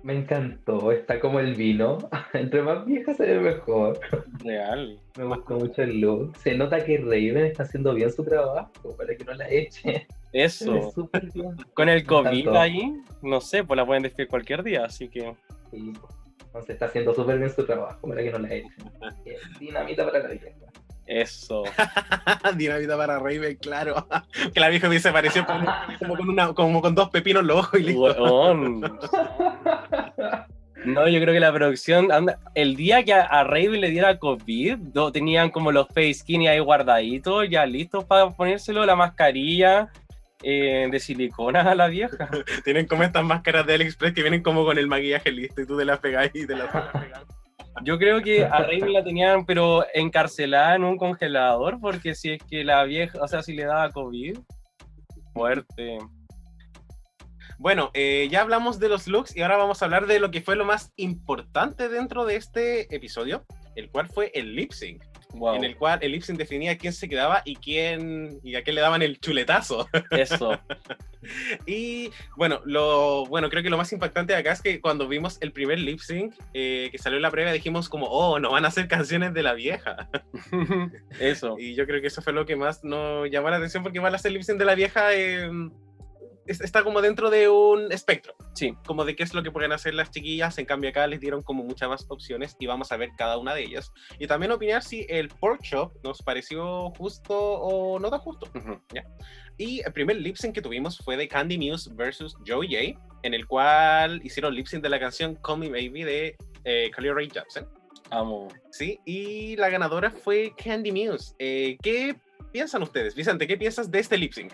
Me 0.03 0.19
encantó, 0.19 0.91
está 0.91 1.21
como 1.21 1.39
el 1.41 1.55
vino. 1.55 1.99
Entre 2.33 2.63
más 2.63 2.85
vieja 2.85 3.15
se 3.15 3.25
ve 3.25 3.41
mejor. 3.41 4.01
Real. 4.39 4.99
Me 5.17 5.25
gustó 5.25 5.57
mucho 5.57 5.83
el 5.83 6.01
look. 6.01 6.37
Se 6.39 6.57
nota 6.57 6.85
que 6.85 6.99
Raven 6.99 7.47
está 7.47 7.63
haciendo 7.63 7.95
bien 7.95 8.11
su 8.11 8.25
trabajo 8.25 8.97
para 8.97 9.15
que 9.15 9.25
no 9.25 9.35
la 9.35 9.49
eche. 9.49 10.07
Eso. 10.33 10.93
bien. 11.35 11.57
Con 11.75 11.89
el 11.89 12.05
COVID 12.05 12.49
ahí, 12.49 12.93
no 13.21 13.41
sé, 13.41 13.63
pues 13.65 13.77
la 13.77 13.87
pueden 13.87 14.03
despedir 14.03 14.29
cualquier 14.29 14.63
día, 14.63 14.85
así 14.85 15.09
que 15.09 15.35
Sí. 15.71 15.93
Entonces 16.47 16.75
está 16.75 16.87
haciendo 16.87 17.15
súper 17.15 17.39
bien 17.39 17.51
su 17.51 17.65
trabajo 17.65 18.07
para 18.07 18.23
que 18.23 18.31
no 18.31 18.39
la 18.39 18.55
echen. 18.55 18.71
Dinamita 19.59 20.05
para 20.05 20.19
la 20.19 20.29
vieja. 20.29 20.49
Eso. 21.21 21.65
dinamita 22.57 22.97
para 22.97 23.19
Raven, 23.19 23.57
claro. 23.61 24.07
que 24.55 24.61
la 24.61 24.69
vieja 24.69 24.89
me 24.89 24.99
se 24.99 25.13
pareció 25.13 25.45
como, 25.45 25.67
como 25.99 26.17
con, 26.17 26.29
una, 26.29 26.53
como 26.53 26.81
con 26.81 26.95
dos 26.95 27.11
pepinos 27.11 27.43
en 27.43 27.47
los 27.49 27.59
ojos 27.59 27.81
y 27.81 27.83
listo. 27.85 28.55
No, 30.85 31.07
yo 31.07 31.21
creo 31.21 31.33
que 31.33 31.39
la 31.39 31.53
producción, 31.53 32.11
anda, 32.11 32.41
el 32.57 32.75
día 32.75 33.05
que 33.05 33.13
a, 33.13 33.23
a 33.23 33.45
Raven 33.45 33.81
le 33.81 33.91
diera 33.91 34.19
COVID, 34.19 34.79
do- 34.79 35.13
tenían 35.13 35.51
como 35.51 35.71
los 35.71 35.87
face 35.87 36.15
skin 36.15 36.49
ahí 36.49 36.59
guardaditos, 36.59 37.49
ya 37.49 37.65
listos 37.67 38.05
para 38.05 38.29
ponérselo, 38.31 38.85
la 38.85 38.97
mascarilla 38.97 39.93
eh, 40.43 40.89
de 40.91 40.99
silicona 40.99 41.61
a 41.61 41.77
la 41.77 41.87
vieja. 41.87 42.29
Tienen 42.65 42.87
como 42.89 43.05
estas 43.05 43.23
máscaras 43.23 43.65
de 43.65 43.75
AliExpress 43.75 44.13
que 44.13 44.23
vienen 44.23 44.43
como 44.43 44.65
con 44.65 44.77
el 44.77 44.89
maquillaje 44.89 45.31
listo 45.31 45.61
y 45.63 45.67
tú 45.67 45.79
te 45.79 45.85
las 45.85 46.01
pegas 46.01 46.31
y 46.35 46.49
te 46.49 46.57
las 46.57 46.67
pegas. 46.73 47.23
Yo 47.85 47.99
creo 47.99 48.23
que 48.23 48.45
a 48.45 48.59
Raven 48.59 48.93
la 48.93 49.03
tenían, 49.03 49.47
pero 49.47 49.85
encarcelada 49.95 50.77
en 50.77 50.85
un 50.85 50.99
congelador, 50.99 51.81
porque 51.81 52.15
si 52.15 52.33
es 52.33 52.43
que 52.43 52.65
la 52.65 52.85
vieja, 52.85 53.19
o 53.21 53.27
sea, 53.27 53.43
si 53.43 53.55
le 53.55 53.65
daba 53.65 53.91
COVID, 53.91 54.39
fuerte. 55.33 55.99
Bueno, 57.59 57.91
eh, 57.95 58.29
ya 58.31 58.43
hablamos 58.43 58.79
de 58.79 58.89
los 58.89 59.07
looks 59.07 59.37
y 59.37 59.43
ahora 59.43 59.57
vamos 59.57 59.81
a 59.81 59.85
hablar 59.87 60.07
de 60.07 60.21
lo 60.21 60.31
que 60.31 60.43
fue 60.43 60.57
lo 60.57 60.65
más 60.65 60.93
importante 60.97 61.89
dentro 61.89 62.25
de 62.25 62.37
este 62.37 62.95
episodio, 62.95 63.45
el 63.75 63.91
cual 63.91 64.09
fue 64.09 64.31
el 64.35 64.55
lip 64.55 64.73
sync, 64.73 65.03
Wow, 65.35 65.57
en 65.57 65.65
el 65.65 65.77
cual 65.77 65.99
el 66.03 66.13
lip 66.13 66.23
sync 66.23 66.39
definía 66.39 66.77
quién 66.77 66.93
se 66.93 67.09
quedaba 67.09 67.43
y 67.45 67.57
quién 67.57 68.39
y 68.43 68.55
a 68.55 68.63
quién 68.63 68.75
le 68.75 68.81
daban 68.83 69.03
el 69.03 69.19
chuletazo. 69.19 69.89
eso. 70.11 70.59
Y 71.67 72.11
bueno, 72.37 72.61
lo 72.65 73.25
bueno, 73.27 73.49
creo 73.49 73.63
que 73.63 73.71
lo 73.71 73.77
más 73.77 73.93
impactante 73.93 74.33
de 74.33 74.39
acá 74.41 74.53
es 74.53 74.61
que 74.61 74.81
cuando 74.81 75.09
vimos 75.09 75.39
el 75.41 75.53
primer 75.53 75.79
lip 75.79 76.01
sync 76.01 76.35
eh, 76.53 76.89
que 76.91 76.99
salió 76.99 77.17
en 77.17 77.23
la 77.23 77.31
previa 77.31 77.53
dijimos 77.53 77.89
como, 77.89 78.07
oh, 78.07 78.39
no 78.39 78.51
van 78.51 78.65
a 78.65 78.69
hacer 78.69 78.89
canciones 78.89 79.33
de 79.33 79.43
la 79.43 79.55
vieja. 79.55 80.09
Eso. 81.21 81.57
Y 81.59 81.75
yo 81.75 81.87
creo 81.87 82.01
que 82.01 82.09
eso 82.09 82.23
fue 82.23 82.33
lo 82.33 82.47
que 82.47 82.57
más 82.57 82.85
nos 82.85 83.31
llamó 83.31 83.51
la 83.51 83.57
atención 83.57 83.83
porque 83.83 83.99
igual 83.99 84.15
hacer 84.15 84.33
lip 84.33 84.43
sync 84.43 84.59
de 84.59 84.65
la 84.65 84.75
vieja 84.75 85.15
eh, 85.15 85.51
está 86.47 86.83
como 86.85 87.01
dentro 87.01 87.31
de 87.31 87.49
un 87.49 87.91
espectro. 87.93 88.35
Sí, 88.55 88.75
como 88.87 89.05
de 89.05 89.15
qué 89.17 89.23
es 89.23 89.33
lo 89.35 89.43
que 89.43 89.51
pueden 89.51 89.73
hacer 89.73 89.95
las 89.95 90.11
chiquillas. 90.11 90.59
En 90.59 90.67
cambio, 90.67 90.91
acá 90.91 91.07
les 91.07 91.21
dieron 91.21 91.43
como 91.43 91.63
muchas 91.65 91.89
más 91.89 92.05
opciones 92.09 92.57
y 92.59 92.67
vamos 92.67 92.91
a 92.93 92.97
ver 92.97 93.11
cada 93.17 93.39
una 93.39 93.55
de 93.55 93.63
ellas. 93.63 93.93
Y 94.19 94.27
también 94.27 94.53
opinar 94.53 94.83
si 94.83 95.07
el 95.09 95.29
pork 95.29 95.63
chop 95.63 95.95
nos 96.05 96.23
pareció 96.23 96.91
justo 96.99 97.35
o 97.39 97.99
no 97.99 98.11
tan 98.11 98.21
justo. 98.21 98.49
ujú, 98.55 98.81
Y 99.59 99.81
el 99.85 99.93
primer 99.93 100.17
lip 100.17 100.37
sync 100.37 100.55
que 100.55 100.63
tuvimos 100.63 100.99
fue 100.99 101.17
de 101.17 101.29
Candy 101.29 101.59
Muse 101.59 101.91
versus 101.95 102.37
Joey 102.47 102.69
J, 102.95 103.01
en 103.23 103.35
el 103.35 103.47
cual 103.47 104.21
hicieron 104.25 104.55
lip 104.55 104.67
sync 104.67 104.83
de 104.83 104.89
la 104.89 104.99
canción 105.01 105.37
Call 105.37 105.59
Me 105.59 105.69
Baby 105.69 106.03
de 106.05 106.37
eh, 106.65 106.91
Carly 106.95 107.11
Rae 107.11 107.29
Jepsen. 107.31 107.67
amo. 108.11 108.49
Sí, 108.71 108.99
y 109.05 109.57
la 109.57 109.69
ganadora 109.71 110.11
fue 110.11 110.53
Candy 110.63 110.93
Muse. 110.93 111.35
Eh, 111.39 111.77
¿Qué 111.83 112.17
piensan 112.53 112.83
ustedes? 112.83 113.15
Vicente, 113.15 113.47
¿qué 113.47 113.57
piensas 113.57 113.91
de 113.91 113.99
este 114.01 114.19
lip 114.19 114.33
sync? 114.33 114.53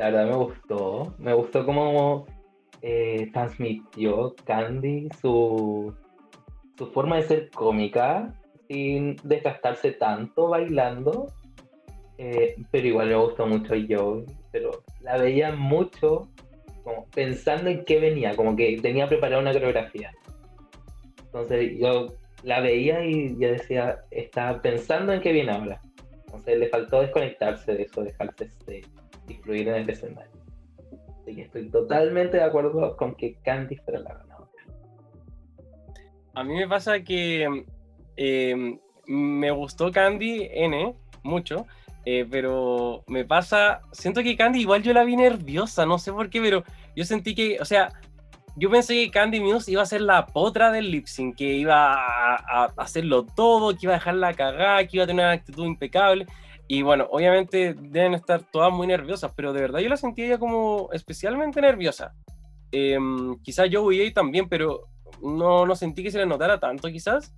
La 0.00 0.06
verdad 0.06 0.28
me 0.28 0.36
gustó. 0.36 1.14
Me 1.18 1.34
gustó 1.34 1.66
cómo 1.66 2.24
eh, 2.80 3.28
transmitió 3.34 4.34
Candy 4.46 5.10
su, 5.20 5.94
su 6.78 6.86
forma 6.86 7.16
de 7.16 7.22
ser 7.24 7.50
cómica 7.50 8.32
sin 8.66 9.16
desgastarse 9.24 9.92
tanto 9.92 10.48
bailando. 10.48 11.26
Eh, 12.16 12.56
pero 12.70 12.86
igual 12.86 13.08
me 13.08 13.16
gustó 13.16 13.46
mucho 13.46 13.74
yo. 13.74 14.24
Pero 14.50 14.70
la 15.02 15.18
veía 15.18 15.52
mucho 15.52 16.30
como 16.82 17.04
pensando 17.14 17.68
en 17.68 17.84
qué 17.84 18.00
venía, 18.00 18.34
como 18.34 18.56
que 18.56 18.78
tenía 18.80 19.06
preparada 19.06 19.42
una 19.42 19.52
coreografía. 19.52 20.12
Entonces 21.26 21.78
yo 21.78 22.06
la 22.42 22.60
veía 22.60 23.04
y 23.04 23.38
yo 23.38 23.52
decía, 23.52 23.98
está 24.10 24.62
pensando 24.62 25.12
en 25.12 25.20
qué 25.20 25.32
viene 25.32 25.52
ahora. 25.52 25.78
Entonces 26.24 26.58
le 26.58 26.68
faltó 26.70 27.02
desconectarse 27.02 27.74
de 27.74 27.82
eso, 27.82 28.02
dejarse 28.02 28.48
de 28.64 28.82
influir 29.32 29.68
en 29.68 29.74
el 29.76 29.90
escenario. 29.90 30.30
Así 31.20 31.34
que 31.34 31.42
estoy 31.42 31.70
totalmente 31.70 32.38
de 32.38 32.44
acuerdo 32.44 32.96
con 32.96 33.14
que 33.14 33.36
Candy 33.42 33.76
fuera 33.76 34.00
la 34.00 34.14
ganadora. 34.14 34.50
A 36.34 36.44
mí 36.44 36.54
me 36.54 36.68
pasa 36.68 37.00
que 37.00 37.64
eh, 38.16 38.78
me 39.06 39.50
gustó 39.50 39.90
Candy 39.90 40.48
N 40.52 40.94
mucho, 41.22 41.66
eh, 42.04 42.26
pero 42.30 43.04
me 43.08 43.24
pasa, 43.24 43.82
siento 43.92 44.22
que 44.22 44.36
Candy 44.36 44.60
igual 44.60 44.82
yo 44.82 44.92
la 44.92 45.04
vi 45.04 45.16
nerviosa, 45.16 45.84
no 45.84 45.98
sé 45.98 46.12
por 46.12 46.30
qué, 46.30 46.40
pero 46.40 46.64
yo 46.96 47.04
sentí 47.04 47.34
que, 47.34 47.58
o 47.60 47.64
sea, 47.64 47.92
yo 48.56 48.70
pensé 48.70 48.94
que 48.94 49.10
Candy 49.10 49.40
Muse 49.40 49.70
iba 49.70 49.82
a 49.82 49.86
ser 49.86 50.00
la 50.00 50.26
potra 50.26 50.72
del 50.72 50.90
lip 50.90 51.06
sync, 51.06 51.36
que 51.36 51.44
iba 51.44 51.94
a, 51.94 52.34
a 52.36 52.72
hacerlo 52.76 53.24
todo, 53.24 53.72
que 53.72 53.86
iba 53.86 53.94
a 53.94 53.98
dejarla 53.98 54.34
cagada, 54.34 54.86
que 54.86 54.96
iba 54.96 55.04
a 55.04 55.06
tener 55.06 55.24
una 55.24 55.32
actitud 55.32 55.64
impecable. 55.66 56.26
Y 56.72 56.82
bueno, 56.82 57.08
obviamente 57.10 57.74
deben 57.74 58.14
estar 58.14 58.44
todas 58.44 58.72
muy 58.72 58.86
nerviosas, 58.86 59.32
pero 59.34 59.52
de 59.52 59.60
verdad 59.60 59.80
yo 59.80 59.88
la 59.88 59.96
sentí 59.96 60.22
ella 60.22 60.38
como 60.38 60.88
especialmente 60.92 61.60
nerviosa. 61.60 62.14
Em, 62.70 63.36
quizás 63.42 63.68
Joey 63.72 63.98
J 63.98 64.14
también, 64.14 64.48
pero 64.48 64.86
no, 65.20 65.66
no 65.66 65.74
sentí 65.74 66.04
que 66.04 66.12
se 66.12 66.18
le 66.18 66.26
notara 66.26 66.60
tanto 66.60 66.86
quizás. 66.86 67.34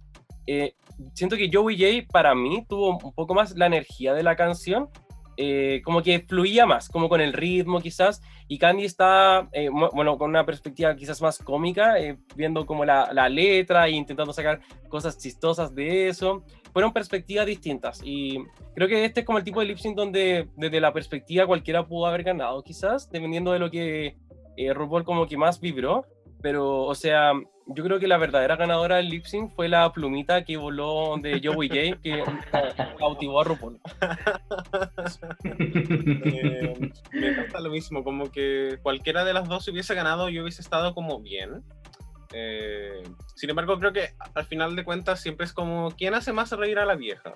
Eh, 0.46 0.74
siento 1.14 1.38
que 1.38 1.48
Joey 1.50 1.78
J 1.78 2.12
para 2.12 2.34
mí 2.34 2.66
tuvo 2.68 2.98
un 3.02 3.14
poco 3.14 3.32
más 3.32 3.56
la 3.56 3.64
energía 3.64 4.12
de 4.12 4.22
la 4.22 4.36
canción, 4.36 4.90
eh, 5.36 5.80
como 5.84 6.02
que 6.02 6.20
fluía 6.20 6.66
más, 6.66 6.88
como 6.88 7.08
con 7.08 7.20
el 7.20 7.32
ritmo 7.32 7.80
quizás, 7.80 8.22
y 8.48 8.58
Candy 8.58 8.84
está, 8.84 9.48
eh, 9.52 9.70
bueno, 9.70 10.18
con 10.18 10.28
una 10.30 10.44
perspectiva 10.44 10.94
quizás 10.94 11.22
más 11.22 11.38
cómica, 11.38 11.98
eh, 11.98 12.18
viendo 12.36 12.66
como 12.66 12.84
la, 12.84 13.12
la 13.12 13.28
letra 13.28 13.86
e 13.86 13.92
intentando 13.92 14.32
sacar 14.32 14.60
cosas 14.88 15.18
chistosas 15.18 15.74
de 15.74 16.08
eso. 16.08 16.44
Fueron 16.72 16.92
perspectivas 16.92 17.46
distintas 17.46 18.00
y 18.04 18.38
creo 18.74 18.88
que 18.88 19.04
este 19.04 19.20
es 19.20 19.26
como 19.26 19.38
el 19.38 19.44
tipo 19.44 19.60
de 19.60 19.66
lip 19.66 19.78
sync 19.78 19.96
donde 19.96 20.48
desde 20.56 20.80
la 20.80 20.92
perspectiva 20.92 21.46
cualquiera 21.46 21.86
pudo 21.86 22.06
haber 22.06 22.22
ganado 22.22 22.62
quizás, 22.62 23.10
dependiendo 23.10 23.52
de 23.52 23.58
lo 23.58 23.70
que 23.70 24.16
eh, 24.56 24.74
RuPaul 24.74 25.04
como 25.04 25.26
que 25.26 25.36
más 25.36 25.60
vibró, 25.60 26.06
pero 26.40 26.82
o 26.82 26.94
sea, 26.94 27.32
yo 27.66 27.84
creo 27.84 27.98
que 27.98 28.06
la 28.08 28.18
verdadera 28.18 28.56
ganadora 28.56 28.96
del 28.96 29.08
lip 29.08 29.24
sync 29.24 29.54
fue 29.54 29.68
la 29.68 29.92
plumita 29.92 30.44
que 30.44 30.56
voló 30.56 31.16
de 31.18 31.40
Joey 31.42 31.68
J, 31.68 32.00
que 32.02 32.22
cautivó 32.98 33.40
a 33.40 33.44
RuPaul. 33.44 33.78
Eh, 35.44 36.90
me 37.12 37.32
pasa 37.32 37.60
lo 37.60 37.70
mismo, 37.70 38.04
como 38.04 38.30
que 38.30 38.78
cualquiera 38.82 39.24
de 39.24 39.32
las 39.32 39.48
dos 39.48 39.66
hubiese 39.68 39.94
ganado, 39.94 40.28
yo 40.28 40.42
hubiese 40.42 40.62
estado 40.62 40.94
como 40.94 41.20
bien. 41.20 41.62
Eh, 42.34 43.02
sin 43.34 43.50
embargo, 43.50 43.78
creo 43.78 43.92
que 43.92 44.08
al 44.34 44.46
final 44.46 44.74
de 44.74 44.84
cuentas 44.84 45.20
siempre 45.20 45.44
es 45.44 45.52
como 45.52 45.90
quién 45.90 46.14
hace 46.14 46.32
más 46.32 46.50
reír 46.52 46.78
a 46.78 46.86
la 46.86 46.94
vieja, 46.94 47.34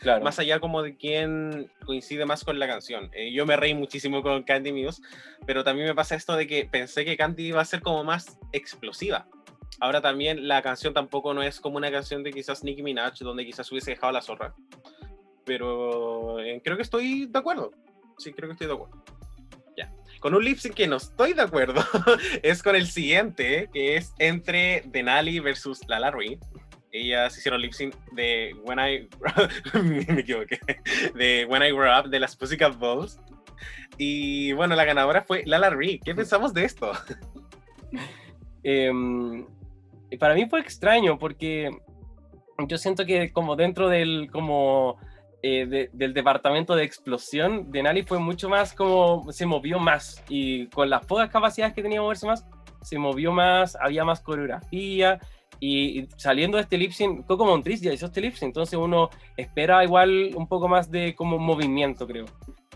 Claro. 0.00 0.24
más 0.24 0.40
allá 0.40 0.58
como 0.58 0.82
de 0.82 0.96
quién 0.96 1.70
coincide 1.86 2.26
más 2.26 2.42
con 2.42 2.58
la 2.58 2.66
canción. 2.66 3.10
Eh, 3.12 3.32
yo 3.32 3.46
me 3.46 3.56
reí 3.56 3.74
muchísimo 3.74 4.22
con 4.22 4.42
Candy 4.42 4.72
Muse, 4.72 5.00
pero 5.46 5.62
también 5.62 5.86
me 5.86 5.94
pasa 5.94 6.16
esto 6.16 6.34
de 6.34 6.48
que 6.48 6.64
pensé 6.64 7.04
que 7.04 7.16
Candy 7.16 7.46
iba 7.46 7.60
a 7.60 7.64
ser 7.64 7.80
como 7.80 8.02
más 8.02 8.36
explosiva. 8.52 9.26
Ahora 9.80 10.00
también 10.00 10.46
la 10.46 10.62
canción 10.62 10.94
tampoco 10.94 11.34
no 11.34 11.42
es 11.42 11.60
como 11.60 11.76
una 11.76 11.90
canción 11.90 12.22
de 12.22 12.32
quizás 12.32 12.62
Nicki 12.62 12.82
Minaj, 12.82 13.18
donde 13.20 13.44
quizás 13.44 13.70
hubiese 13.70 13.92
dejado 13.92 14.12
la 14.12 14.22
zorra. 14.22 14.54
Pero 15.44 16.40
eh, 16.40 16.60
creo 16.64 16.76
que 16.76 16.82
estoy 16.82 17.26
de 17.26 17.38
acuerdo. 17.38 17.72
Sí, 18.18 18.32
creo 18.32 18.48
que 18.48 18.52
estoy 18.52 18.68
de 18.68 18.74
acuerdo. 18.74 19.04
Ya. 19.76 19.92
Con 20.20 20.34
un 20.34 20.44
lip 20.44 20.58
sync 20.58 20.74
que 20.74 20.86
no 20.86 20.96
estoy 20.96 21.32
de 21.32 21.42
acuerdo 21.42 21.84
es 22.42 22.62
con 22.62 22.76
el 22.76 22.86
siguiente, 22.86 23.68
que 23.72 23.96
es 23.96 24.14
entre 24.18 24.82
Denali 24.86 25.40
versus 25.40 25.80
Lala 25.88 26.10
Rui. 26.10 26.38
Ellas 26.92 27.36
hicieron 27.36 27.60
lip 27.60 27.72
sync 27.72 27.94
de 28.12 28.54
When 28.62 28.78
I. 28.78 29.08
me 29.82 30.20
equivoqué. 30.20 30.60
De 31.14 31.44
When 31.46 31.62
I 31.62 31.72
Grow 31.72 31.98
Up 31.98 32.08
de 32.08 32.20
las 32.20 32.36
Pussycat 32.36 32.76
Dolls. 32.76 33.18
Y 33.98 34.52
bueno, 34.52 34.76
la 34.76 34.84
ganadora 34.84 35.22
fue 35.22 35.42
Lala 35.44 35.70
Rui. 35.70 35.98
¿Qué 35.98 36.14
pensamos 36.14 36.54
de 36.54 36.64
esto? 36.64 36.92
Em, 38.66 39.44
y 40.10 40.16
para 40.16 40.34
mí 40.34 40.46
fue 40.48 40.60
extraño 40.60 41.18
porque 41.18 41.70
yo 42.68 42.78
siento 42.78 43.04
que 43.04 43.32
como 43.32 43.56
dentro 43.56 43.88
del 43.88 44.28
como 44.30 44.96
eh, 45.42 45.66
de- 45.66 45.90
del 45.92 46.14
departamento 46.14 46.74
de 46.74 46.84
explosión 46.84 47.70
Denali 47.70 48.02
fue 48.02 48.18
mucho 48.18 48.48
más 48.48 48.72
como 48.72 49.30
se 49.32 49.44
movió 49.44 49.78
más. 49.78 50.22
Y 50.28 50.68
con 50.68 50.88
las 50.88 51.04
pocas 51.04 51.28
capacidades 51.30 51.74
que 51.74 51.82
tenía 51.82 51.98
de 51.98 52.02
moverse 52.02 52.26
más 52.26 52.46
se 52.82 52.98
movió 52.98 53.32
más 53.32 53.76
había 53.76 54.04
más 54.04 54.20
coreografía. 54.20 55.18
Y, 55.60 56.00
y 56.00 56.08
saliendo 56.16 56.56
de 56.56 56.62
este 56.62 56.78
lip 56.78 56.92
sync 56.92 57.26
Coco 57.26 57.44
Montriz 57.44 57.80
ya 57.80 57.92
hizo 57.92 58.06
este 58.06 58.20
lip 58.20 58.34
sync. 58.34 58.48
Entonces 58.48 58.78
uno 58.78 59.10
espera 59.36 59.84
igual 59.84 60.30
un 60.34 60.46
poco 60.48 60.68
más 60.68 60.90
de 60.90 61.14
como 61.14 61.38
movimiento 61.38 62.06
creo. 62.06 62.24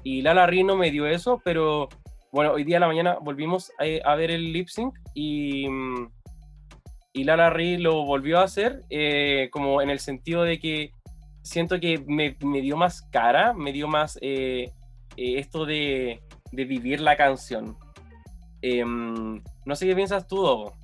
Y 0.02 0.22
Lala 0.22 0.46
Ri 0.46 0.62
no 0.64 0.76
me 0.76 0.90
dio 0.90 1.06
eso 1.06 1.40
pero 1.44 1.88
bueno, 2.30 2.52
hoy 2.52 2.64
día 2.64 2.76
a 2.76 2.80
la 2.80 2.86
mañana 2.88 3.18
volvimos 3.22 3.72
a, 3.78 4.10
a 4.10 4.14
ver 4.14 4.30
el 4.30 4.52
lip 4.52 4.68
sync 4.68 4.94
y, 5.14 5.66
mm, 5.68 6.10
y 7.12 7.24
Lala 7.24 7.51
Ri 7.51 7.78
lo 7.78 8.05
volvió 8.05 8.39
a 8.39 8.44
hacer, 8.44 8.82
eh, 8.90 9.48
como 9.52 9.82
en 9.82 9.90
el 9.90 9.98
sentido 9.98 10.43
de 10.43 10.59
que 10.59 10.93
siento 11.43 11.80
que 11.80 12.02
me, 12.06 12.36
me 12.40 12.60
dio 12.60 12.76
más 12.76 13.02
cara, 13.02 13.55
me 13.55 13.72
dio 13.72 13.89
más 13.89 14.18
eh, 14.20 14.70
eh, 15.16 15.39
esto 15.39 15.64
de, 15.64 16.22
de 16.52 16.64
vivir 16.64 17.01
la 17.01 17.16
canción. 17.16 17.76
Em, 18.62 19.43
no 19.64 19.76
sé 19.76 19.86
qué 19.86 19.94
piensas 19.94 20.26
tú, 20.26 20.36
Dogo. 20.36 20.76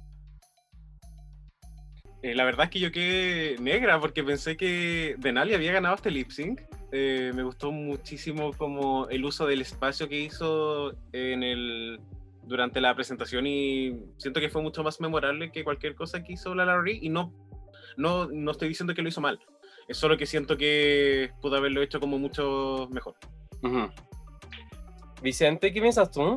Eh, 2.25 2.35
la 2.35 2.45
verdad 2.45 2.65
es 2.65 2.71
que 2.71 2.81
yo 2.81 2.91
quedé 2.91 3.59
negra 3.59 4.01
porque 4.01 4.25
pensé 4.25 4.57
que 4.57 5.15
Denali 5.19 5.53
había 5.53 5.73
ganado 5.73 5.95
este 5.95 6.11
lip 6.11 6.31
sync. 6.31 6.63
Eh, 6.91 7.33
me 7.35 7.43
gustó 7.43 7.71
muchísimo 7.71 8.53
como 8.55 9.09
el 9.09 9.27
uso 9.27 9.47
del 9.47 9.61
espacio 9.61 10.09
que 10.09 10.21
hizo 10.21 10.95
en 11.13 11.43
el 11.43 12.01
durante 12.47 12.81
la 12.81 12.95
presentación 12.95 13.47
y 13.47 13.97
siento 14.17 14.41
que 14.41 14.49
fue 14.49 14.63
mucho 14.63 14.83
más 14.83 15.01
memorable 15.01 15.51
que 15.51 15.65
cualquier 15.65 15.95
cosa 15.95 16.23
que 16.23 16.35
hizo 16.35 16.55
la 16.55 16.65
Larry 16.65 16.99
y 17.03 17.09
no, 17.09 17.33
no, 17.97 18.27
no 18.27 18.51
estoy 18.51 18.69
diciendo 18.69 18.95
que 18.95 19.03
lo 19.03 19.09
hizo 19.09 19.21
mal. 19.21 19.39
Es 19.89 19.97
solo 19.99 20.17
que 20.17 20.27
siento 20.27 20.57
que 20.57 21.31
pudo 21.41 21.57
haberlo 21.57 21.83
hecho 21.83 22.01
como 22.01 22.19
mucho 22.19 22.89
mejor. 22.91 23.15
Vicente, 25.23 25.73
¿qué 25.73 25.81
piensas 25.81 26.11
tú? 26.11 26.37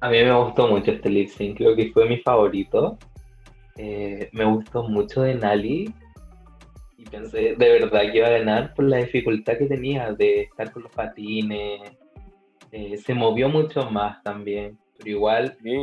A 0.00 0.10
mí 0.10 0.18
me 0.22 0.32
gustó 0.32 0.68
mucho 0.68 0.92
este 0.92 1.08
lip 1.08 1.28
sync, 1.28 1.56
creo 1.56 1.74
que 1.74 1.90
fue 1.92 2.08
mi 2.08 2.18
favorito. 2.18 2.98
Eh, 3.76 4.28
me 4.32 4.44
gustó 4.44 4.88
mucho 4.88 5.22
de 5.22 5.34
Nali 5.34 5.92
y 6.96 7.04
pensé 7.04 7.54
de 7.56 7.78
verdad 7.80 8.10
que 8.10 8.18
iba 8.18 8.26
a 8.26 8.38
ganar 8.38 8.74
por 8.74 8.84
la 8.84 8.98
dificultad 8.98 9.56
que 9.56 9.66
tenía 9.66 10.12
de 10.12 10.42
estar 10.42 10.72
con 10.72 10.84
los 10.84 10.92
patines. 10.92 11.97
Eh, 12.72 12.96
se 12.98 13.14
movió 13.14 13.48
mucho 13.48 13.90
más 13.90 14.22
también, 14.22 14.78
pero 14.98 15.10
igual 15.10 15.56
Sí. 15.62 15.74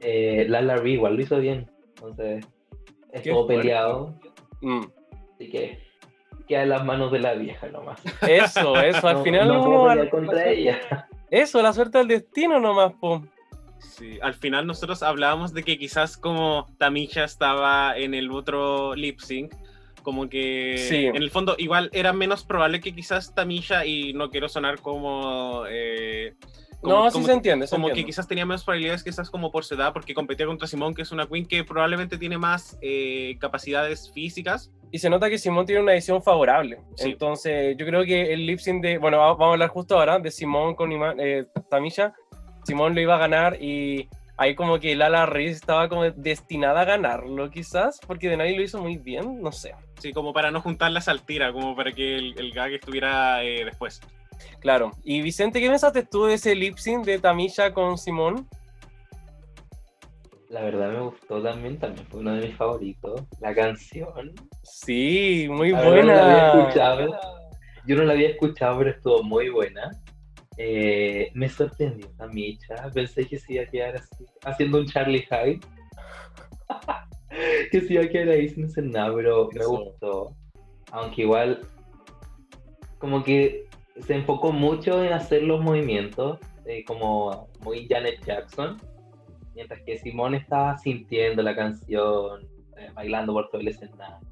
eh, 0.00 0.46
Lala 0.48 0.76
Ri 0.76 0.92
igual 0.94 1.16
lo 1.16 1.22
hizo 1.22 1.38
bien. 1.38 1.70
Entonces 1.96 2.46
estuvo 3.12 3.46
peleado, 3.46 4.14
Mm. 4.60 4.80
así 5.34 5.48
que 5.50 5.78
queda 6.46 6.62
en 6.64 6.68
las 6.68 6.84
manos 6.84 7.10
de 7.12 7.20
la 7.20 7.34
vieja 7.34 7.68
nomás. 7.68 8.02
Eso, 8.28 8.78
eso, 8.80 9.08
al 9.08 9.16
No- 9.18 9.22
final 9.24 9.48
no 9.48 9.62
uno- 9.68 9.88
pelear 9.88 10.10
contra 10.10 10.48
ella. 10.48 11.08
Eso, 11.30 11.62
la 11.62 11.72
suerte 11.72 11.98
del 11.98 12.08
destino 12.08 12.60
nomás, 12.60 12.92
po. 12.94 13.22
Sí, 13.78 14.18
al 14.22 14.34
final 14.34 14.66
nosotros 14.66 15.02
hablábamos 15.02 15.52
de 15.54 15.62
que 15.62 15.78
quizás 15.78 16.16
como 16.16 16.66
Tamisha 16.78 17.24
estaba 17.24 17.96
en 17.96 18.14
el 18.14 18.30
otro 18.30 18.94
lip 18.94 19.20
sync, 19.20 19.54
como 20.04 20.28
que 20.28 20.76
Sí. 20.88 21.06
en 21.06 21.16
el 21.16 21.30
fondo 21.32 21.56
igual 21.58 21.90
era 21.92 22.12
menos 22.12 22.44
probable 22.44 22.80
que 22.80 22.94
quizás 22.94 23.34
Tamisha, 23.34 23.84
y 23.84 24.12
no 24.12 24.30
quiero 24.30 24.48
sonar 24.48 24.78
como... 24.80 25.64
eh, 25.68 26.34
como- 26.80 26.94
No, 27.04 27.10
sí 27.10 27.14
como 27.14 27.26
se 27.26 27.32
entiende, 27.32 27.66
se 27.66 27.74
como 27.74 27.86
que 27.86 27.92
entiende. 27.92 28.06
quizás 28.10 28.28
tenía 28.28 28.44
menos 28.46 28.62
probabilidades 28.62 29.02
quizás 29.02 29.30
como 29.30 29.50
por 29.50 29.64
su 29.64 29.74
edad, 29.74 29.92
porque 29.92 30.14
competía 30.14 30.46
contra 30.46 30.68
Simón, 30.68 30.94
que 30.94 31.02
es 31.02 31.10
una 31.10 31.26
queen 31.26 31.46
que 31.46 31.64
probablemente 31.64 32.18
tiene 32.18 32.36
más 32.38 32.78
eh, 32.82 33.36
capacidades 33.40 34.12
físicas. 34.12 34.70
Y 34.92 34.98
se 34.98 35.10
nota 35.10 35.28
que 35.28 35.38
Simón 35.38 35.66
tiene 35.66 35.80
una 35.82 35.92
edición 35.94 36.22
favorable. 36.22 36.78
Sí. 36.96 37.10
Entonces, 37.10 37.76
yo 37.76 37.84
creo 37.86 38.04
que 38.04 38.32
el 38.32 38.46
lip 38.46 38.60
sync 38.60 38.80
de. 38.82 38.98
Bueno, 38.98 39.18
va- 39.18 39.28
vamos 39.32 39.48
a 39.48 39.52
hablar 39.54 39.70
justo 39.70 39.98
ahora 39.98 40.20
de 40.20 40.30
Simón 40.30 40.76
con 40.76 40.92
Ima- 40.92 41.16
eh, 41.18 41.46
Tamisha. 41.68 42.12
Simón 42.64 42.94
lo 42.94 43.00
iba 43.00 43.16
a 43.16 43.18
ganar 43.18 43.60
y 43.60 44.08
ahí 44.36 44.54
como 44.54 44.78
que 44.80 44.96
Lala 44.96 45.26
Riz 45.26 45.52
estaba 45.56 45.88
como 45.88 46.04
destinada 46.10 46.82
a 46.82 46.84
ganarlo, 46.84 47.50
quizás, 47.50 48.00
porque 48.06 48.28
de 48.28 48.36
nadie 48.36 48.56
lo 48.56 48.62
hizo 48.62 48.80
muy 48.80 48.96
bien, 48.96 49.40
no 49.40 49.52
sé. 49.52 49.74
Sí, 49.98 50.12
como 50.12 50.32
para 50.32 50.50
no 50.50 50.60
juntarlas 50.60 51.08
al 51.08 51.22
tira, 51.22 51.52
como 51.52 51.76
para 51.76 51.92
que 51.92 52.16
el, 52.16 52.38
el 52.38 52.52
gag 52.52 52.72
estuviera 52.72 53.42
eh, 53.44 53.64
después. 53.64 54.00
Claro. 54.60 54.90
Y 55.04 55.22
Vicente, 55.22 55.60
¿qué 55.60 55.68
pensaste 55.68 56.02
tú 56.04 56.24
de 56.26 56.34
ese 56.34 56.54
lip 56.54 56.76
sync 56.76 57.04
de 57.04 57.18
Tamisha 57.18 57.72
con 57.72 57.96
Simón? 57.98 58.48
La 60.48 60.62
verdad 60.62 60.90
me 60.92 61.00
gustó 61.00 61.42
también, 61.42 61.78
también 61.78 62.06
fue 62.08 62.20
uno 62.20 62.34
de 62.34 62.46
mis 62.46 62.56
favoritos. 62.56 63.22
La 63.40 63.54
canción. 63.54 64.32
Sí, 64.62 65.46
muy 65.50 65.70
La 65.70 65.80
verdad 65.80 66.02
no 66.02 66.12
la 66.12 66.24
había 66.24 66.52
buena. 66.52 66.62
escuchado. 66.68 67.20
Yo 67.86 67.96
no 67.96 68.02
la 68.04 68.12
había 68.12 68.28
escuchado, 68.28 68.78
pero 68.78 68.90
estuvo 68.90 69.22
muy 69.22 69.48
buena. 69.48 69.90
Eh, 70.56 71.30
me 71.34 71.48
sorprendió 71.48 72.08
Tamisha. 72.16 72.90
Pensé 72.92 73.26
que 73.26 73.38
se 73.38 73.54
iba 73.54 73.64
a 73.64 73.66
quedar 73.66 73.96
así, 73.96 74.24
haciendo 74.44 74.78
un 74.78 74.86
Charlie 74.86 75.26
Hyde. 75.30 75.60
que 77.70 77.80
se 77.80 77.94
iba 77.94 78.04
a 78.04 78.08
quedar 78.08 78.28
ahí 78.28 78.48
sin 78.48 78.64
hacer 78.66 78.84
nada, 78.84 79.14
pero 79.14 79.48
me 79.52 79.66
gustó. 79.66 80.34
Aunque 80.92 81.22
igual, 81.22 81.60
como 82.98 83.24
que 83.24 83.66
se 84.00 84.14
enfocó 84.14 84.52
mucho 84.52 85.02
en 85.04 85.12
hacer 85.12 85.42
los 85.42 85.60
movimientos, 85.60 86.38
eh, 86.66 86.84
como 86.84 87.48
muy 87.62 87.86
Janet 87.88 88.24
Jackson. 88.24 88.76
Mientras 89.54 89.80
que 89.82 89.98
Simón 89.98 90.34
estaba 90.34 90.76
sintiendo 90.78 91.42
la 91.42 91.54
canción, 91.54 92.42
eh, 92.76 92.90
bailando 92.94 93.32
por 93.32 93.48
todo 93.50 93.60
el 93.60 93.68
escenario. 93.68 94.26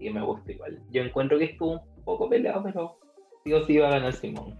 Y 0.00 0.10
me 0.10 0.22
gustó 0.22 0.52
igual. 0.52 0.80
Yo 0.90 1.02
encuentro 1.02 1.38
que 1.38 1.44
estuvo 1.44 1.80
un 1.80 2.04
poco 2.04 2.28
peleado, 2.28 2.62
pero 2.62 2.98
sí 3.44 3.52
o 3.52 3.64
sí 3.64 3.74
iba 3.74 3.88
a 3.88 3.92
ganar 3.92 4.12
Simón. 4.12 4.58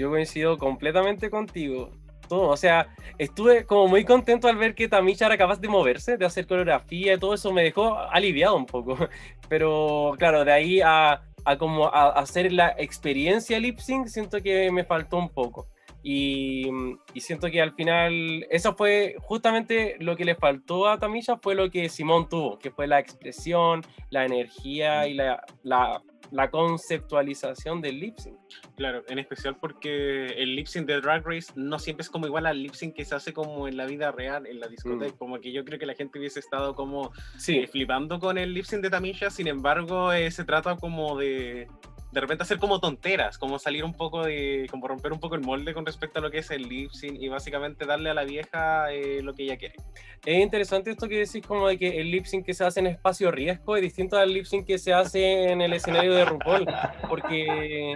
Yo 0.00 0.08
coincido 0.08 0.56
completamente 0.56 1.28
contigo. 1.28 1.90
Todo, 2.26 2.48
o 2.48 2.56
sea, 2.56 2.88
estuve 3.18 3.66
como 3.66 3.86
muy 3.86 4.02
contento 4.04 4.48
al 4.48 4.56
ver 4.56 4.74
que 4.74 4.88
Tamisha 4.88 5.26
era 5.26 5.36
capaz 5.36 5.60
de 5.60 5.68
moverse, 5.68 6.16
de 6.16 6.24
hacer 6.24 6.46
coreografía 6.46 7.12
y 7.12 7.18
todo 7.18 7.34
eso 7.34 7.52
me 7.52 7.62
dejó 7.62 7.98
aliviado 7.98 8.56
un 8.56 8.64
poco. 8.64 8.96
Pero 9.50 10.14
claro, 10.16 10.42
de 10.46 10.52
ahí 10.52 10.80
a, 10.80 11.22
a 11.44 11.58
como 11.58 11.86
a, 11.88 12.12
hacer 12.12 12.50
la 12.50 12.74
experiencia 12.78 13.60
lip 13.60 13.78
sync, 13.78 14.06
siento 14.06 14.40
que 14.40 14.70
me 14.72 14.84
faltó 14.84 15.18
un 15.18 15.28
poco. 15.28 15.68
Y, 16.02 16.70
y 17.12 17.20
siento 17.20 17.50
que 17.50 17.60
al 17.60 17.74
final, 17.74 18.46
eso 18.48 18.74
fue 18.74 19.16
justamente 19.20 19.96
lo 19.98 20.16
que 20.16 20.24
le 20.24 20.34
faltó 20.34 20.88
a 20.88 20.98
Tamisha, 20.98 21.36
fue 21.36 21.54
lo 21.54 21.70
que 21.70 21.90
Simón 21.90 22.26
tuvo, 22.26 22.58
que 22.58 22.70
fue 22.70 22.86
la 22.86 23.00
expresión, 23.00 23.82
la 24.08 24.24
energía 24.24 25.06
y 25.06 25.12
la, 25.12 25.44
la, 25.62 26.02
la 26.30 26.50
conceptualización 26.50 27.80
del 27.80 28.00
lip 28.00 28.18
sync. 28.18 28.36
Claro, 28.76 29.02
en 29.08 29.18
especial 29.18 29.56
porque 29.56 30.26
el 30.26 30.54
lip 30.56 30.66
sync 30.66 30.86
de 30.86 31.00
Drag 31.00 31.26
Race 31.26 31.52
no 31.56 31.78
siempre 31.78 32.02
es 32.02 32.10
como 32.10 32.26
igual 32.26 32.46
al 32.46 32.62
lip 32.62 32.74
sync 32.74 32.94
que 32.94 33.04
se 33.04 33.14
hace 33.14 33.32
como 33.32 33.68
en 33.68 33.76
la 33.76 33.86
vida 33.86 34.12
real, 34.12 34.46
en 34.46 34.60
la 34.60 34.68
discoteca. 34.68 35.16
Como 35.16 35.40
que 35.40 35.52
yo 35.52 35.64
creo 35.64 35.78
que 35.78 35.86
la 35.86 35.94
gente 35.94 36.18
hubiese 36.18 36.40
estado 36.40 36.74
como 36.74 37.12
Sí, 37.36 37.58
eh, 37.58 37.66
flipando 37.66 38.18
con 38.18 38.38
el 38.38 38.54
lip 38.54 38.64
sync 38.64 38.82
de 38.82 38.90
Tamisha, 38.90 39.30
sin 39.30 39.48
embargo, 39.48 40.12
eh, 40.12 40.30
se 40.30 40.44
trata 40.44 40.76
como 40.76 41.16
de, 41.18 41.68
de 42.12 42.20
repente 42.20 42.42
hacer 42.42 42.58
como 42.58 42.80
tonteras, 42.80 43.38
como 43.38 43.58
salir 43.58 43.84
un 43.84 43.94
poco 43.94 44.24
de, 44.24 44.66
como 44.70 44.88
romper 44.88 45.12
un 45.12 45.20
poco 45.20 45.36
el 45.36 45.42
molde 45.42 45.72
con 45.74 45.86
respecto 45.86 46.18
a 46.18 46.22
lo 46.22 46.30
que 46.30 46.38
es 46.38 46.50
el 46.50 46.68
lip 46.68 46.90
sync 46.90 47.20
y 47.20 47.28
básicamente 47.28 47.86
darle 47.86 48.10
a 48.10 48.14
la 48.14 48.24
vieja 48.24 48.92
eh, 48.92 49.22
lo 49.22 49.34
que 49.34 49.44
ella 49.44 49.56
quiere. 49.56 49.76
Es 50.24 50.42
interesante 50.42 50.90
esto 50.90 51.08
que 51.08 51.18
decís 51.18 51.46
como 51.46 51.68
de 51.68 51.78
que 51.78 52.00
el 52.00 52.10
lip 52.10 52.24
sync 52.24 52.44
que 52.44 52.54
se 52.54 52.64
hace 52.64 52.80
en 52.80 52.88
espacio 52.88 53.30
riesgo 53.30 53.76
es 53.76 53.82
distinto 53.82 54.16
al 54.16 54.32
lip 54.32 54.44
sync 54.44 54.66
que 54.66 54.78
se 54.78 54.92
hace 54.92 55.50
en 55.50 55.60
el 55.60 55.72
escenario 55.72 56.12
de 56.12 56.24
RuPaul, 56.24 56.66
porque 57.08 57.94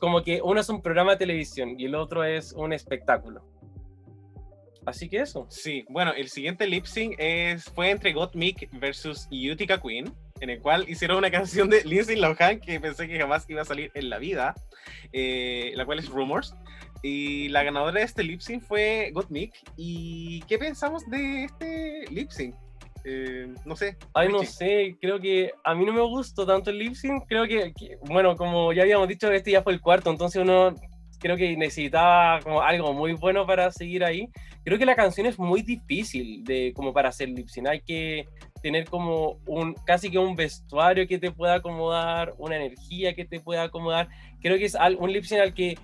como 0.00 0.22
que 0.22 0.42
uno 0.42 0.60
es 0.60 0.68
un 0.68 0.82
programa 0.82 1.12
de 1.12 1.18
televisión 1.18 1.78
y 1.78 1.86
el 1.86 1.94
otro 1.94 2.24
es 2.24 2.52
un 2.52 2.72
espectáculo. 2.72 3.42
Así 4.88 5.08
que 5.08 5.20
eso. 5.20 5.46
Sí, 5.50 5.84
bueno, 5.90 6.12
el 6.16 6.28
siguiente 6.28 6.66
lip 6.66 6.86
sync 6.86 7.14
es, 7.18 7.64
fue 7.64 7.90
entre 7.90 8.12
Gottmik 8.12 8.70
versus 8.72 9.28
Utica 9.30 9.80
Queen, 9.80 10.14
en 10.40 10.50
el 10.50 10.60
cual 10.60 10.84
hicieron 10.88 11.18
una 11.18 11.30
canción 11.30 11.68
de 11.70 11.84
Lindsay 11.84 12.16
Lohan 12.16 12.60
que 12.60 12.80
pensé 12.80 13.08
que 13.08 13.18
jamás 13.18 13.44
iba 13.48 13.62
a 13.62 13.64
salir 13.64 13.90
en 13.94 14.10
la 14.10 14.18
vida, 14.18 14.54
eh, 15.12 15.72
la 15.74 15.84
cual 15.84 15.98
es 15.98 16.08
Rumors. 16.08 16.54
Y 17.02 17.48
la 17.50 17.62
ganadora 17.62 18.00
de 18.00 18.06
este 18.06 18.24
lip 18.24 18.40
sync 18.40 18.62
fue 18.62 19.10
Gottmik. 19.14 19.54
¿Y 19.76 20.40
qué 20.48 20.58
pensamos 20.58 21.08
de 21.08 21.44
este 21.44 22.04
lip 22.10 22.30
sync? 22.30 22.54
Eh, 23.04 23.54
no 23.64 23.76
sé. 23.76 23.96
Ay, 24.12 24.28
no 24.28 24.42
sé, 24.42 24.96
creo 25.00 25.20
que 25.20 25.52
a 25.64 25.74
mí 25.74 25.84
no 25.86 25.92
me 25.92 26.00
gustó 26.00 26.44
tanto 26.44 26.70
el 26.70 26.78
lip 26.78 26.94
sync. 26.94 27.24
Creo 27.28 27.46
que, 27.46 27.72
que- 27.78 27.96
bueno, 28.02 28.34
como 28.36 28.72
ya 28.72 28.82
habíamos 28.82 29.06
dicho, 29.08 29.30
este 29.30 29.52
ya 29.52 29.62
fue 29.62 29.72
el 29.72 29.80
cuarto, 29.80 30.10
entonces 30.10 30.42
uno 30.42 30.74
creo 31.20 31.36
que 31.36 31.56
necesitaba 31.56 32.40
como 32.40 32.62
algo 32.62 32.92
muy 32.92 33.12
bueno 33.12 33.46
para 33.46 33.70
seguir 33.70 34.04
ahí. 34.04 34.28
Creo 34.64 34.78
que 34.78 34.84
la 34.86 34.96
canción 34.96 35.26
es 35.26 35.38
muy 35.38 35.62
difícil 35.62 36.44
de 36.44 36.72
como 36.74 36.92
para 36.92 37.08
hacer 37.08 37.28
lip 37.28 37.48
sync. 37.48 37.68
Hay 37.68 37.80
que 37.80 38.26
tener 38.62 38.88
como 38.88 39.38
un 39.46 39.74
casi 39.74 40.10
que 40.10 40.18
un 40.18 40.36
vestuario 40.36 41.06
que 41.06 41.18
te 41.18 41.30
pueda 41.30 41.54
acomodar, 41.54 42.34
una 42.38 42.56
energía 42.56 43.14
que 43.14 43.24
te 43.24 43.40
pueda 43.40 43.64
acomodar. 43.64 44.08
Creo 44.40 44.58
que 44.58 44.64
es 44.64 44.76
un 44.98 45.12
lip 45.12 45.24
sync 45.24 45.40
al 45.40 45.54
que 45.54 45.78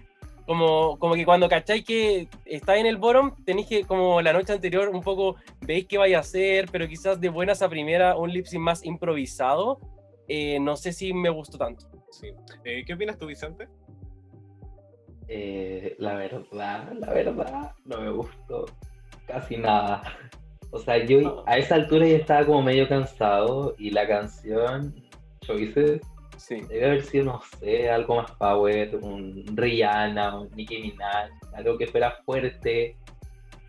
como, 0.46 0.98
como 0.98 1.14
que 1.14 1.24
cuando 1.24 1.48
cacháis 1.48 1.84
que 1.84 2.28
está 2.44 2.76
en 2.76 2.86
el 2.86 2.98
bottom, 2.98 3.34
tenéis 3.44 3.66
que 3.66 3.84
como 3.84 4.20
la 4.20 4.32
noche 4.32 4.52
anterior 4.52 4.88
un 4.90 5.01
poco 5.01 5.36
veis 5.60 5.86
qué 5.86 5.96
vaya 5.96 6.18
a 6.18 6.20
hacer, 6.20 6.68
pero 6.70 6.86
quizás 6.86 7.20
de 7.20 7.30
buenas 7.30 7.62
a 7.62 7.68
primera 7.68 8.16
un 8.16 8.30
lip 8.30 8.46
sync 8.46 8.60
más 8.62 8.84
improvisado. 8.84 9.78
eh, 10.28 10.59
no 10.60 10.76
sé 10.76 10.92
si 10.92 11.12
me 11.12 11.28
gustó 11.28 11.59
tanto. 11.59 11.86
Sí. 12.10 12.28
Eh, 12.64 12.84
¿Qué 12.86 12.94
opinas 12.94 13.18
tú, 13.18 13.26
Vicente? 13.26 13.68
Eh, 15.28 15.96
la 15.98 16.14
verdad, 16.14 16.92
la 16.92 17.12
verdad, 17.12 17.72
no 17.84 18.01
me 18.01 18.10
gustó 18.10 18.66
casi 19.26 19.56
nada. 19.56 20.02
O 20.74 20.78
sea, 20.78 21.05
yo 21.05 21.44
a 21.46 21.56
esa 21.56 21.76
altura 21.76 22.05
ya 22.06 22.16
estaba 22.16 22.44
como 22.44 22.60
medio 22.62 22.88
cansado 22.88 23.76
y 23.78 23.90
la 23.90 24.09
canción 24.09 24.92
Choices 25.40 26.01
Sí. 26.36 26.60
debe 26.68 26.86
haber 26.86 27.02
sido, 27.02 27.24
no 27.26 27.40
sé, 27.60 27.88
algo 27.88 28.16
más 28.16 28.30
power, 28.32 28.96
un 28.96 29.44
Rihanna, 29.56 30.40
un 30.40 30.51
Nicki 30.56 30.78
Minaj, 30.82 31.30
algo 31.55 31.78
que 31.78 31.86
fuera 31.86 32.10
fuerte. 32.26 32.96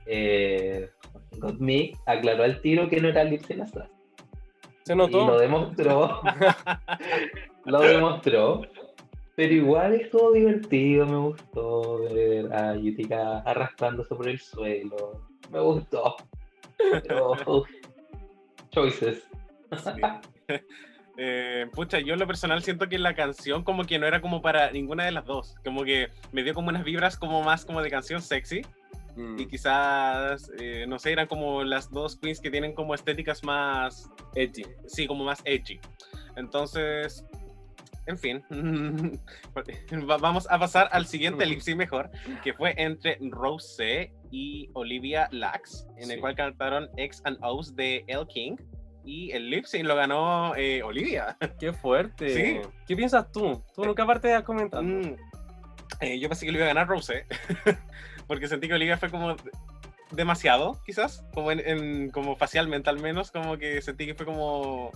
Eh, 0.07 0.89
Gottmik 1.37 1.95
aclaró 2.07 2.43
al 2.43 2.59
tiro 2.61 2.89
que 2.89 2.99
no 2.99 3.09
era 3.09 3.23
lip 3.23 3.43
sync 3.43 3.61
atrás. 3.61 3.87
Se 4.83 4.93
Y 4.93 4.95
lo 4.95 5.07
notó. 5.07 5.37
demostró. 5.37 6.21
lo 7.65 7.79
demostró. 7.81 8.61
Pero 9.35 9.53
igual 9.53 9.93
estuvo 9.93 10.31
divertido, 10.31 11.05
me 11.05 11.17
gustó 11.17 11.99
ver 11.99 12.51
a 12.51 12.75
Yutika 12.75 13.39
arrastrándose 13.41 14.15
por 14.15 14.27
el 14.27 14.39
suelo. 14.39 15.21
Me 15.51 15.59
gustó. 15.59 16.15
Pero, 16.77 17.31
uf, 17.47 17.69
choices. 18.71 19.23
Sí. 19.83 20.01
Eh, 21.17 21.67
pucha, 21.71 21.99
yo 21.99 22.11
en 22.15 22.19
lo 22.19 22.27
personal 22.27 22.61
siento 22.61 22.89
que 22.89 22.99
la 22.99 23.15
canción 23.15 23.63
como 23.63 23.85
que 23.85 23.97
no 23.97 24.05
era 24.05 24.19
como 24.19 24.41
para 24.41 24.69
ninguna 24.71 25.05
de 25.05 25.13
las 25.13 25.23
dos. 25.23 25.55
Como 25.63 25.85
que 25.85 26.09
me 26.33 26.43
dio 26.43 26.53
como 26.53 26.67
unas 26.67 26.83
vibras 26.83 27.15
como 27.15 27.41
más 27.41 27.63
como 27.63 27.81
de 27.81 27.89
canción 27.89 28.21
sexy. 28.21 28.63
Mm, 29.15 29.39
Y 29.39 29.47
quizás, 29.47 30.51
eh, 30.59 30.83
no 30.89 30.99
sé, 30.99 31.13
eran 31.13 31.27
como 31.27 31.63
las 31.63 31.89
dos 31.89 32.17
queens 32.17 32.41
que 32.41 32.51
tienen 32.51 32.73
como 32.73 32.93
estéticas 32.93 33.45
más, 33.45 34.09
edgy. 34.33 34.65
sí, 34.87 35.07
como 35.07 35.23
más 35.23 35.41
edgy. 35.45 35.79
Entonces, 36.35 37.23
en 38.07 38.17
fin, 38.17 38.43
Va- 40.09 40.17
vamos 40.17 40.47
a 40.51 40.59
pasar 40.59 40.89
al 40.91 41.05
siguiente 41.05 41.45
lip 41.45 41.61
sync 41.61 41.77
mejor, 41.77 42.09
que 42.43 42.51
fue 42.53 42.73
entre 42.77 43.17
Rose 43.31 44.11
y 44.35 44.69
Olivia 44.73 45.29
Lax, 45.31 45.87
en 45.97 46.09
el 46.11 46.15
Sí. 46.15 46.19
cual 46.19 46.35
cantaron 46.35 46.89
X 46.97 47.21
and 47.23 47.37
O's 47.41 47.73
de 47.75 48.03
El 48.07 48.27
King. 48.27 48.57
Y 49.05 49.31
el 49.31 49.49
lip 49.49 49.65
sync 49.65 49.85
lo 49.85 49.95
ganó 49.95 50.55
eh, 50.55 50.81
Olivia. 50.83 51.37
Qué 51.59 51.71
fuerte. 51.71 52.29
Sí. 52.29 52.69
¿Qué 52.87 52.95
piensas 52.95 53.31
tú? 53.31 53.63
Tú 53.73 53.85
nunca 53.85 54.03
aparte 54.03 54.27
de 54.29 54.43
comentando. 54.43 55.07
Mm, 55.09 55.15
eh, 56.01 56.19
yo 56.19 56.27
pensé 56.27 56.45
que 56.45 56.51
lo 56.51 56.57
iba 56.57 56.65
a 56.65 56.73
ganar 56.73 56.87
Rose, 56.87 57.25
porque 58.27 58.47
sentí 58.47 58.67
que 58.67 58.73
Olivia 58.73 58.97
fue 58.97 59.09
como 59.09 59.35
demasiado, 60.11 60.81
quizás, 60.85 61.23
como, 61.33 61.51
en, 61.51 61.59
en- 61.65 62.09
como 62.09 62.35
facialmente 62.35 62.89
al 62.89 62.99
menos, 62.99 63.31
como 63.31 63.57
que 63.57 63.81
sentí 63.81 64.05
que 64.05 64.15
fue 64.15 64.25
como, 64.25 64.91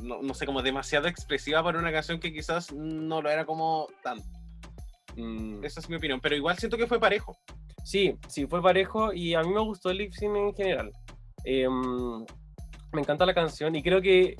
no, 0.00 0.22
no 0.22 0.32
sé, 0.34 0.46
como 0.46 0.62
demasiado 0.62 1.08
expresiva 1.08 1.62
para 1.62 1.78
una 1.78 1.92
canción 1.92 2.18
que 2.20 2.32
quizás 2.32 2.72
no 2.72 3.20
lo 3.20 3.28
era 3.30 3.44
como 3.44 3.88
tanto. 4.02 4.24
Mm. 5.16 5.64
Esa 5.64 5.80
es 5.80 5.88
mi 5.90 5.96
opinión, 5.96 6.20
pero 6.20 6.36
igual 6.36 6.56
siento 6.56 6.76
que 6.78 6.86
fue 6.86 7.00
parejo. 7.00 7.36
Sí, 7.84 8.16
sí, 8.28 8.46
fue 8.46 8.62
parejo 8.62 9.12
y 9.12 9.34
a 9.34 9.42
mí 9.42 9.50
me 9.52 9.60
gustó 9.60 9.90
el 9.90 9.98
lip 9.98 10.12
sync 10.12 10.36
en 10.36 10.54
general. 10.54 10.92
Em, 11.44 12.24
me 12.92 13.00
encanta 13.00 13.26
la 13.26 13.34
canción 13.34 13.74
y 13.74 13.82
creo 13.82 14.00
que, 14.00 14.36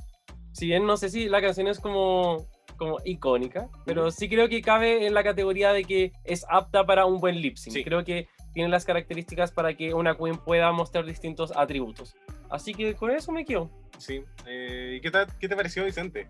si 0.52 0.66
bien 0.66 0.86
no 0.86 0.96
sé 0.96 1.08
si 1.08 1.28
la 1.28 1.40
canción 1.40 1.66
es 1.68 1.78
como, 1.78 2.46
como 2.76 2.98
icónica, 3.04 3.68
pero 3.84 4.10
sí 4.10 4.28
creo 4.28 4.48
que 4.48 4.62
cabe 4.62 5.06
en 5.06 5.14
la 5.14 5.22
categoría 5.22 5.72
de 5.72 5.84
que 5.84 6.12
es 6.24 6.44
apta 6.48 6.84
para 6.84 7.06
un 7.06 7.18
buen 7.20 7.40
lip 7.40 7.56
sync. 7.56 7.74
Sí. 7.74 7.84
Creo 7.84 8.04
que 8.04 8.28
tiene 8.52 8.68
las 8.68 8.84
características 8.84 9.52
para 9.52 9.74
que 9.74 9.94
una 9.94 10.16
queen 10.16 10.36
pueda 10.36 10.72
mostrar 10.72 11.04
distintos 11.04 11.52
atributos. 11.56 12.16
Así 12.50 12.74
que 12.74 12.94
con 12.94 13.10
eso 13.10 13.32
me 13.32 13.44
quedo. 13.44 13.70
Sí. 13.98 14.22
Eh, 14.46 14.96
¿y 14.96 15.00
qué, 15.00 15.10
te, 15.10 15.18
qué 15.38 15.48
te 15.48 15.56
pareció, 15.56 15.84
Vicente? 15.84 16.28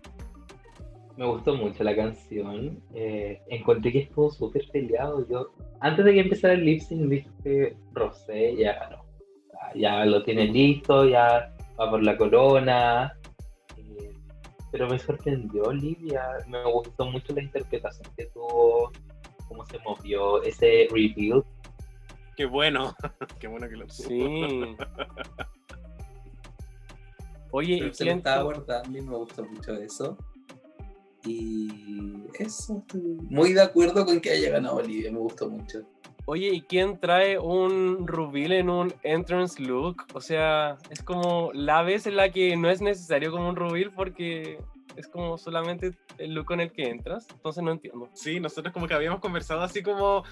Me 1.17 1.25
gustó 1.25 1.55
mucho 1.55 1.83
la 1.83 1.95
canción. 1.95 2.81
eh, 2.93 3.41
encontré 3.49 3.91
que 3.91 3.99
estuvo 3.99 4.31
súper 4.31 4.63
peleado. 4.71 5.27
Yo, 5.27 5.51
antes 5.79 6.05
de 6.05 6.13
que 6.13 6.19
empezara 6.21 6.53
el 6.53 6.65
lip 6.65 6.81
sync, 6.81 7.09
dije 7.09 7.29
que 7.43 7.77
Rosé 7.93 8.55
ya 8.55 8.73
ganó. 8.79 9.03
Ya- 9.75 10.05
lo 10.05 10.23
tiene 10.23 10.45
listo, 10.47 11.05
ya 11.05 11.53
va 11.79 11.89
por 11.89 12.03
la 12.03 12.17
corona. 12.17 13.17
eh, 13.77 14.13
pero 14.71 14.87
me 14.87 14.97
sorprendió 14.99 15.63
Olivia. 15.63 16.27
Me 16.47 16.63
gustó 16.71 17.05
mucho 17.05 17.33
la 17.33 17.43
interpretación 17.43 18.07
que 18.17 18.25
tuvo, 18.27 18.91
cómo 19.47 19.65
se 19.65 19.79
movió, 19.79 20.41
ese 20.43 20.87
reveal. 20.91 21.43
Qué 22.35 22.45
bueno, 22.45 22.95
qué 23.39 23.47
bueno 23.47 23.67
que 23.69 23.75
lo 23.75 23.89
Sí. 23.89 24.27
Oye, 27.53 27.91
¿y 27.99 28.07
estaba 28.09 28.43
guardando 28.43 28.97
y 28.97 29.01
me 29.01 29.15
gustó 29.17 29.43
mucho 29.43 29.73
eso. 29.73 30.17
Y 31.25 32.23
eso, 32.39 32.79
estoy 32.79 33.01
muy 33.29 33.53
de 33.53 33.61
acuerdo 33.61 34.05
con 34.05 34.19
que 34.19 34.31
haya 34.31 34.49
ganado 34.49 34.77
Olivia, 34.77 35.11
me 35.11 35.19
gustó 35.19 35.49
mucho. 35.49 35.83
Oye, 36.25 36.49
¿y 36.53 36.61
quién 36.61 36.99
trae 36.99 37.39
un 37.39 38.07
reveal 38.07 38.51
en 38.51 38.69
un 38.69 38.93
entrance 39.03 39.61
look? 39.61 40.05
O 40.13 40.21
sea, 40.21 40.77
es 40.89 41.01
como 41.01 41.51
la 41.53 41.81
vez 41.81 42.05
en 42.05 42.15
la 42.15 42.31
que 42.31 42.55
no 42.55 42.69
es 42.69 42.81
necesario 42.81 43.31
como 43.31 43.49
un 43.49 43.55
reveal 43.55 43.91
porque 43.91 44.59
es 44.95 45.07
como 45.07 45.37
solamente 45.37 45.93
el 46.17 46.33
look 46.33 46.45
con 46.45 46.59
el 46.59 46.71
que 46.71 46.89
entras. 46.89 47.27
Entonces 47.31 47.63
no 47.63 47.71
entiendo. 47.71 48.09
Sí, 48.13 48.39
nosotros 48.39 48.73
como 48.73 48.87
que 48.87 48.93
habíamos 48.93 49.19
conversado 49.19 49.61
así 49.61 49.81
como, 49.81 50.23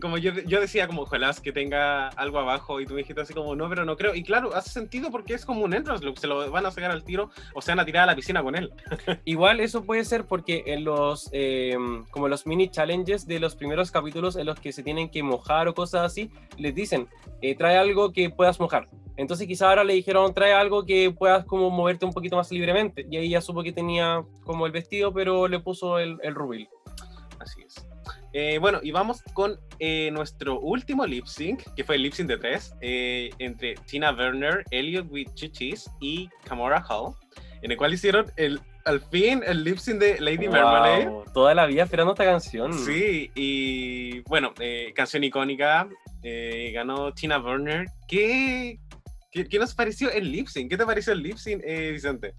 como 0.00 0.18
yo, 0.18 0.32
yo 0.32 0.60
decía 0.60 0.86
como 0.86 1.02
ojalá 1.02 1.28
que 1.42 1.52
tenga 1.52 2.08
algo 2.08 2.38
abajo 2.38 2.80
y 2.80 2.86
tú 2.86 2.94
me 2.94 3.00
dijiste 3.00 3.20
así 3.20 3.34
como 3.34 3.54
no, 3.54 3.68
pero 3.68 3.84
no 3.84 3.96
creo. 3.96 4.14
Y 4.14 4.22
claro, 4.22 4.54
hace 4.54 4.70
sentido 4.70 5.10
porque 5.10 5.34
es 5.34 5.44
como 5.44 5.62
un 5.62 5.74
entrance 5.74 6.04
look, 6.04 6.18
se 6.18 6.26
lo 6.26 6.50
van 6.50 6.66
a 6.66 6.70
sacar 6.70 6.90
al 6.90 7.04
tiro 7.04 7.30
o 7.54 7.60
se 7.60 7.70
van 7.70 7.80
a 7.80 7.84
tirar 7.84 8.04
a 8.04 8.06
la 8.06 8.16
piscina 8.16 8.42
con 8.42 8.56
él. 8.56 8.72
Igual 9.24 9.60
eso 9.60 9.84
puede 9.84 10.04
ser 10.04 10.24
porque 10.24 10.64
en 10.66 10.84
los 10.84 11.28
eh, 11.32 11.76
como 12.10 12.28
los 12.28 12.46
mini 12.46 12.70
challenges 12.70 13.26
de 13.26 13.38
los 13.40 13.56
primeros 13.56 13.90
capítulos 13.90 14.36
en 14.36 14.46
los 14.46 14.58
que 14.58 14.72
se 14.72 14.82
tienen 14.82 15.10
que 15.10 15.22
mojar 15.22 15.68
o 15.68 15.74
cosas 15.74 16.04
así, 16.04 16.30
les 16.56 16.74
dicen 16.74 17.08
eh, 17.42 17.54
trae 17.54 17.76
algo 17.76 18.12
que 18.12 18.30
puedas 18.30 18.58
mojar. 18.58 18.88
Entonces 19.18 19.48
quizá 19.48 19.68
ahora 19.68 19.84
le 19.84 19.94
dijeron 19.94 20.32
trae 20.32 20.52
algo 20.52 20.86
que 20.86 21.10
puedas 21.10 21.44
como 21.44 21.68
moverte 21.70 22.06
un 22.06 22.12
poquito 22.12 22.36
más 22.36 22.50
libremente. 22.52 23.04
Y 23.10 23.16
ahí 23.16 23.30
ya 23.30 23.40
supo 23.40 23.62
que 23.62 23.72
tenía 23.72 24.24
como 24.44 24.64
el 24.64 24.72
vestido, 24.72 25.12
pero 25.12 25.48
le 25.48 25.58
puso 25.58 25.98
el, 25.98 26.16
el. 26.22 26.34
Así 27.40 27.62
es. 27.62 27.84
Eh, 28.32 28.58
bueno, 28.60 28.78
y 28.80 28.92
vamos 28.92 29.22
con 29.34 29.58
eh, 29.80 30.10
nuestro 30.12 30.60
último 30.60 31.04
lip 31.04 31.26
sync, 31.26 31.62
que 31.74 31.82
fue 31.82 31.96
el 31.96 32.02
lip 32.02 32.12
sync 32.12 32.28
de 32.28 32.36
tres, 32.36 32.74
eh, 32.80 33.30
entre 33.40 33.74
Tina 33.86 34.12
Werner, 34.12 34.64
Elliot 34.70 35.10
with 35.10 35.28
Chichis 35.34 35.90
y 36.00 36.28
Kamora 36.44 36.84
Hall, 36.88 37.14
en 37.62 37.72
el 37.72 37.76
cual 37.76 37.94
hicieron 37.94 38.26
el, 38.36 38.60
al 38.84 39.00
fin 39.00 39.42
el 39.44 39.64
lip 39.64 39.78
sync 39.78 39.98
de 39.98 40.20
Lady 40.20 40.48
Marmalade. 40.48 41.08
Wow, 41.08 41.24
toda 41.34 41.54
la 41.54 41.66
vida 41.66 41.82
esperando 41.82 42.12
esta 42.12 42.24
canción. 42.24 42.72
Sí, 42.72 43.32
y 43.34 44.20
bueno, 44.20 44.52
canción 44.94 45.24
icónica, 45.24 45.88
ganó 46.72 47.12
Tina 47.14 47.40
Werner. 47.40 47.86
¿Qué, 48.06 48.78
qué, 49.30 49.46
qué 49.46 49.58
nos 49.58 49.74
pareció 49.74 50.10
el 50.10 50.30
lip 50.30 50.48
sync? 50.48 50.70
¿Qué 50.70 50.76
te 50.76 50.86
pareció 50.86 51.12
el 51.12 51.22
lip 51.22 51.36
sync, 51.36 51.62
eh, 51.64 51.92
Vicente? 51.92 52.34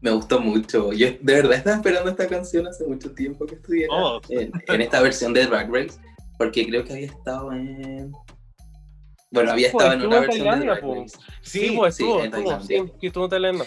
Me 0.00 0.10
gustó 0.10 0.40
mucho. 0.40 0.92
Yo 0.92 1.08
de 1.08 1.18
verdad 1.34 1.52
estaba 1.58 1.76
esperando 1.76 2.10
esta 2.10 2.26
canción 2.26 2.66
hace 2.66 2.86
mucho 2.86 3.12
tiempo 3.12 3.44
que 3.46 3.56
estuviera 3.56 3.92
Oh. 3.92 4.20
en, 4.30 4.50
en 4.66 4.80
esta 4.80 5.02
versión 5.02 5.34
de 5.34 5.46
Drag 5.46 5.70
Race, 5.70 5.98
porque 6.38 6.66
creo 6.66 6.84
que 6.84 6.92
había 6.94 7.06
estado 7.06 7.52
en... 7.52 8.12
Bueno, 9.30 9.52
había 9.52 9.68
estado 9.68 9.92
en 9.92 10.02
una 10.06 10.20
versión 10.20 10.58
de 10.58 10.66
Drag. 10.66 10.82
Race. 10.82 11.16
Sí, 11.42 11.74
pues 11.76 11.96
sí, 11.96 12.02
estuvo, 12.02 12.20
en 12.24 12.34
estuvo, 12.34 12.60
sí, 12.62 12.92
sí, 13.00 13.06
estuvo 13.06 13.24
en 13.24 13.30
Tailandia. 13.30 13.64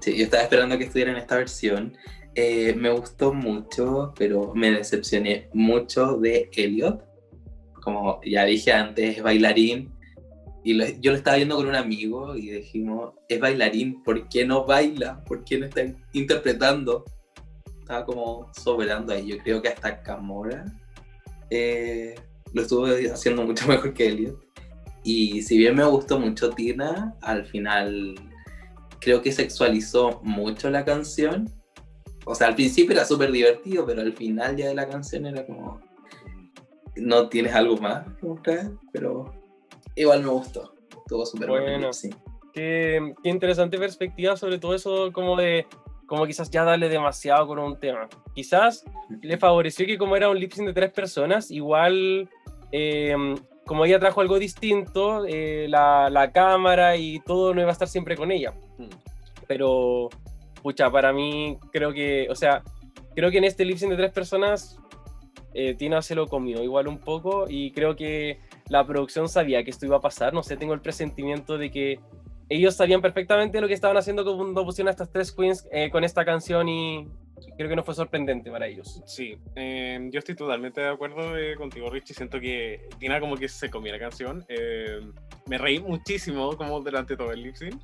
Sí, 0.00 0.16
yo 0.16 0.24
estaba 0.24 0.42
esperando 0.42 0.76
que 0.76 0.84
estuviera 0.84 1.12
en 1.12 1.16
esta 1.18 1.36
versión. 1.36 1.96
Eh, 2.34 2.74
me 2.74 2.90
gustó 2.90 3.32
mucho, 3.32 4.12
pero 4.16 4.52
me 4.54 4.70
decepcioné 4.70 5.48
mucho 5.52 6.18
de 6.18 6.50
Elliot. 6.52 7.02
Como 7.82 8.20
ya 8.24 8.44
dije 8.44 8.72
antes, 8.72 9.16
es 9.16 9.22
bailarín. 9.22 9.92
Y 10.68 11.00
yo 11.00 11.12
lo 11.12 11.16
estaba 11.16 11.38
viendo 11.38 11.56
con 11.56 11.66
un 11.66 11.76
amigo 11.76 12.36
y 12.36 12.50
dijimos, 12.50 13.14
es 13.26 13.40
bailarín, 13.40 14.02
¿por 14.02 14.28
qué 14.28 14.44
no 14.44 14.66
baila? 14.66 15.24
¿Por 15.24 15.42
qué 15.42 15.56
no 15.56 15.64
está 15.64 15.80
interpretando? 16.12 17.06
Estaba 17.80 18.04
como 18.04 18.52
sobrando 18.52 19.14
ahí. 19.14 19.28
Yo 19.28 19.38
creo 19.38 19.62
que 19.62 19.68
hasta 19.68 20.02
Camora 20.02 20.66
eh, 21.48 22.16
lo 22.52 22.60
estuvo 22.60 22.84
haciendo 22.84 23.44
mucho 23.44 23.66
mejor 23.66 23.94
que 23.94 24.08
Elliot. 24.08 24.38
Y 25.04 25.40
si 25.40 25.56
bien 25.56 25.74
me 25.74 25.84
gustó 25.84 26.20
mucho 26.20 26.50
Tina, 26.50 27.14
al 27.22 27.46
final 27.46 28.16
creo 29.00 29.22
que 29.22 29.32
sexualizó 29.32 30.20
mucho 30.22 30.68
la 30.68 30.84
canción. 30.84 31.48
O 32.26 32.34
sea, 32.34 32.48
al 32.48 32.56
principio 32.56 32.92
era 32.92 33.06
súper 33.06 33.32
divertido, 33.32 33.86
pero 33.86 34.02
al 34.02 34.12
final 34.12 34.54
ya 34.54 34.68
de 34.68 34.74
la 34.74 34.86
canción 34.86 35.24
era 35.24 35.46
como... 35.46 35.80
No 36.94 37.30
tienes 37.30 37.54
algo 37.54 37.78
más 37.78 38.04
que 38.42 38.68
pero 38.92 39.37
igual 40.00 40.22
me 40.22 40.28
gustó. 40.30 40.72
Estuvo 40.90 41.24
súper 41.26 41.48
Bueno. 41.48 41.64
bueno. 41.64 41.92
Sí. 41.92 42.10
Qué, 42.52 43.14
qué 43.22 43.28
interesante 43.28 43.78
perspectiva 43.78 44.36
sobre 44.36 44.58
todo 44.58 44.74
eso, 44.74 45.12
como 45.12 45.36
de, 45.36 45.66
como 46.06 46.26
quizás 46.26 46.50
ya 46.50 46.64
darle 46.64 46.88
demasiado 46.88 47.46
con 47.46 47.58
un 47.58 47.78
tema. 47.78 48.08
Quizás 48.34 48.84
le 49.22 49.36
favoreció 49.36 49.86
que 49.86 49.98
como 49.98 50.16
era 50.16 50.28
un 50.30 50.38
lip 50.38 50.52
sync 50.52 50.66
de 50.66 50.72
tres 50.72 50.90
personas, 50.92 51.50
igual, 51.50 52.28
eh, 52.72 53.14
como 53.66 53.84
ella 53.84 53.98
trajo 53.98 54.20
algo 54.20 54.38
distinto, 54.38 55.24
eh, 55.26 55.66
la, 55.68 56.08
la 56.10 56.32
cámara 56.32 56.96
y 56.96 57.20
todo 57.20 57.54
no 57.54 57.60
iba 57.60 57.70
a 57.70 57.72
estar 57.72 57.88
siempre 57.88 58.16
con 58.16 58.32
ella. 58.32 58.54
Mm. 58.78 58.88
Pero, 59.46 60.08
pucha, 60.62 60.90
para 60.90 61.12
mí 61.12 61.58
creo 61.72 61.92
que, 61.92 62.26
o 62.30 62.34
sea, 62.34 62.62
creo 63.14 63.30
que 63.30 63.38
en 63.38 63.44
este 63.44 63.64
lip 63.64 63.76
sync 63.78 63.90
de 63.90 63.96
tres 63.96 64.12
personas, 64.12 64.78
eh, 65.54 65.74
Tina 65.74 66.02
se 66.02 66.14
lo 66.14 66.26
comió 66.26 66.62
igual 66.62 66.88
un 66.88 66.98
poco 66.98 67.46
y 67.48 67.72
creo 67.72 67.96
que 67.96 68.40
la 68.68 68.86
producción 68.86 69.28
sabía 69.28 69.64
que 69.64 69.70
esto 69.70 69.86
iba 69.86 69.96
a 69.96 70.00
pasar, 70.00 70.32
no 70.32 70.42
sé, 70.42 70.56
tengo 70.56 70.74
el 70.74 70.80
presentimiento 70.80 71.58
de 71.58 71.70
que 71.70 72.00
ellos 72.48 72.74
sabían 72.74 73.02
perfectamente 73.02 73.60
lo 73.60 73.68
que 73.68 73.74
estaban 73.74 73.96
haciendo 73.96 74.24
cuando 74.24 74.64
pusieron 74.64 74.88
a 74.88 74.90
estas 74.92 75.10
tres 75.10 75.32
queens 75.32 75.68
eh, 75.70 75.90
con 75.90 76.04
esta 76.04 76.24
canción 76.24 76.68
y 76.68 77.06
creo 77.56 77.68
que 77.68 77.76
no 77.76 77.82
fue 77.82 77.94
sorprendente 77.94 78.50
para 78.50 78.66
ellos. 78.66 79.02
Sí, 79.06 79.36
eh, 79.54 80.08
yo 80.10 80.18
estoy 80.18 80.34
totalmente 80.34 80.80
de 80.80 80.88
acuerdo 80.88 81.36
eh, 81.36 81.56
contigo, 81.56 81.90
Richie. 81.90 82.14
Siento 82.14 82.40
que 82.40 82.88
Tina 82.98 83.20
como 83.20 83.36
que 83.36 83.48
se 83.48 83.70
comió 83.70 83.92
la 83.92 83.98
canción. 83.98 84.44
Eh, 84.48 85.00
me 85.46 85.58
reí 85.58 85.80
muchísimo 85.80 86.56
como 86.56 86.80
durante 86.80 87.16
todo 87.16 87.32
el 87.32 87.42
lip 87.42 87.56
sync. 87.56 87.80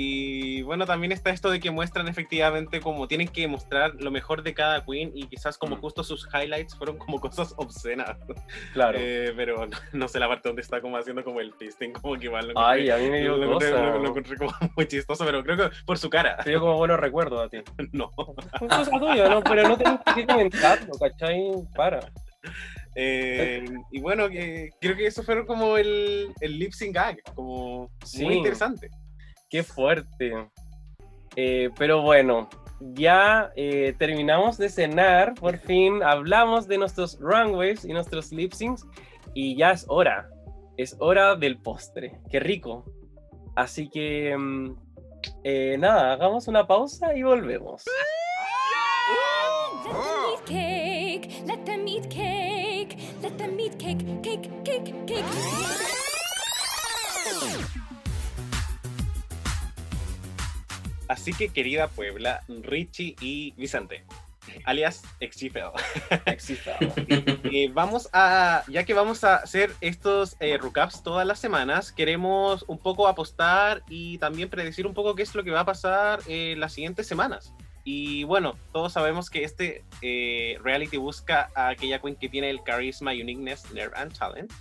Y 0.00 0.62
bueno, 0.62 0.86
también 0.86 1.10
está 1.10 1.30
esto 1.30 1.50
de 1.50 1.58
que 1.58 1.72
muestran 1.72 2.06
efectivamente 2.06 2.80
como 2.80 3.08
tienen 3.08 3.26
que 3.26 3.48
mostrar 3.48 3.96
lo 3.96 4.12
mejor 4.12 4.44
de 4.44 4.54
cada 4.54 4.84
queen 4.84 5.10
y 5.12 5.26
quizás 5.26 5.58
como 5.58 5.74
Mm. 5.74 5.80
justo 5.80 6.04
sus 6.04 6.28
highlights 6.32 6.76
fueron 6.76 6.98
como 6.98 7.18
cosas 7.20 7.52
obscenas. 7.56 8.16
Claro. 8.74 8.96
Eh, 9.00 9.32
pero 9.36 9.66
no, 9.66 9.76
no 9.92 10.06
sé 10.08 10.20
la 10.20 10.28
parte 10.28 10.48
donde 10.48 10.62
está 10.62 10.80
como 10.80 10.96
haciendo 10.96 11.24
como 11.24 11.40
el 11.40 11.52
fisting, 11.52 11.92
como 11.94 12.16
que 12.16 12.26
igual 12.26 12.48
lo 12.48 12.58
Ay, 12.60 12.86
encontré- 12.86 12.92
a 12.92 12.98
mí 12.98 13.10
me 13.10 13.20
dio 13.22 13.36
lo 13.38 13.44
encontré- 13.58 13.70
lo- 13.72 13.98
lo 13.98 14.08
encontré 14.10 14.36
como 14.36 14.50
muy 14.76 14.86
chistoso, 14.86 15.24
pero 15.24 15.42
creo 15.42 15.56
que 15.56 15.76
por 15.84 15.98
su 15.98 16.08
cara. 16.08 16.36
Te 16.44 16.50
dio 16.50 16.60
como 16.60 16.76
buenos 16.76 17.00
recuerdos 17.00 17.44
a 17.44 17.48
ti. 17.48 17.58
No. 17.90 18.12
Fue 18.58 18.68
cosa 18.68 18.90
tuya, 19.00 19.28
¿no? 19.28 19.42
Pero 19.42 19.66
no 19.68 19.76
tenés 19.76 19.98
que 20.14 20.24
comentarlo, 20.26 20.92
¿cachai? 21.00 21.40
Para. 21.74 22.12
Eh, 22.94 23.64
y 23.90 24.00
bueno, 24.00 24.28
que- 24.28 24.70
creo 24.80 24.96
que 24.96 25.06
eso 25.08 25.24
fue 25.24 25.44
como 25.44 25.76
el, 25.76 26.32
el 26.40 26.56
lip 26.58 26.72
sync 26.72 26.94
gag, 26.94 27.16
como 27.34 27.90
Sí. 28.04 28.24
muy 28.24 28.34
interesante. 28.34 28.90
Qué 29.48 29.62
fuerte. 29.62 30.50
Eh, 31.36 31.70
pero 31.78 32.02
bueno, 32.02 32.48
ya 32.80 33.50
eh, 33.56 33.94
terminamos 33.98 34.58
de 34.58 34.68
cenar, 34.68 35.34
por 35.34 35.58
fin 35.58 36.02
hablamos 36.02 36.68
de 36.68 36.78
nuestros 36.78 37.18
runways 37.20 37.84
y 37.84 37.92
nuestros 37.92 38.32
lip 38.32 38.52
syncs 38.52 38.86
y 39.34 39.56
ya 39.56 39.70
es 39.70 39.84
hora, 39.88 40.28
es 40.76 40.96
hora 40.98 41.36
del 41.36 41.58
postre, 41.58 42.20
qué 42.30 42.40
rico. 42.40 42.84
Así 43.56 43.88
que 43.88 44.36
mm, 44.36 44.76
eh, 45.44 45.76
nada, 45.78 46.12
hagamos 46.12 46.46
una 46.48 46.66
pausa 46.66 47.16
y 47.16 47.22
volvemos. 47.22 47.84
Así 61.08 61.32
que, 61.32 61.48
querida 61.48 61.88
Puebla, 61.88 62.42
Richie 62.48 63.16
y 63.20 63.52
Vicente, 63.56 64.04
alias 64.64 65.02
Exista. 65.20 65.72
eh, 67.44 67.70
vamos 67.72 68.08
a, 68.12 68.64
ya 68.68 68.84
que 68.84 68.94
vamos 68.94 69.24
a 69.24 69.36
hacer 69.36 69.72
estos 69.80 70.36
eh, 70.40 70.58
recaps 70.58 71.02
todas 71.02 71.26
las 71.26 71.38
semanas, 71.38 71.92
queremos 71.92 72.64
un 72.68 72.78
poco 72.78 73.08
apostar 73.08 73.82
y 73.88 74.18
también 74.18 74.48
predecir 74.48 74.86
un 74.86 74.94
poco 74.94 75.14
qué 75.14 75.22
es 75.22 75.34
lo 75.34 75.44
que 75.44 75.50
va 75.50 75.60
a 75.60 75.66
pasar 75.66 76.20
eh, 76.26 76.54
las 76.58 76.72
siguientes 76.72 77.06
semanas. 77.06 77.52
Y 77.90 78.24
bueno, 78.24 78.58
todos 78.72 78.92
sabemos 78.92 79.30
que 79.30 79.44
este 79.44 79.82
eh, 80.02 80.58
reality 80.62 80.98
busca 80.98 81.50
a 81.54 81.68
aquella 81.68 82.00
queen 82.00 82.16
que 82.16 82.28
tiene 82.28 82.50
el 82.50 82.62
carisma, 82.62 83.12
uniqueness, 83.12 83.72
nerve 83.72 83.96
and 83.96 84.12
talent. 84.12 84.52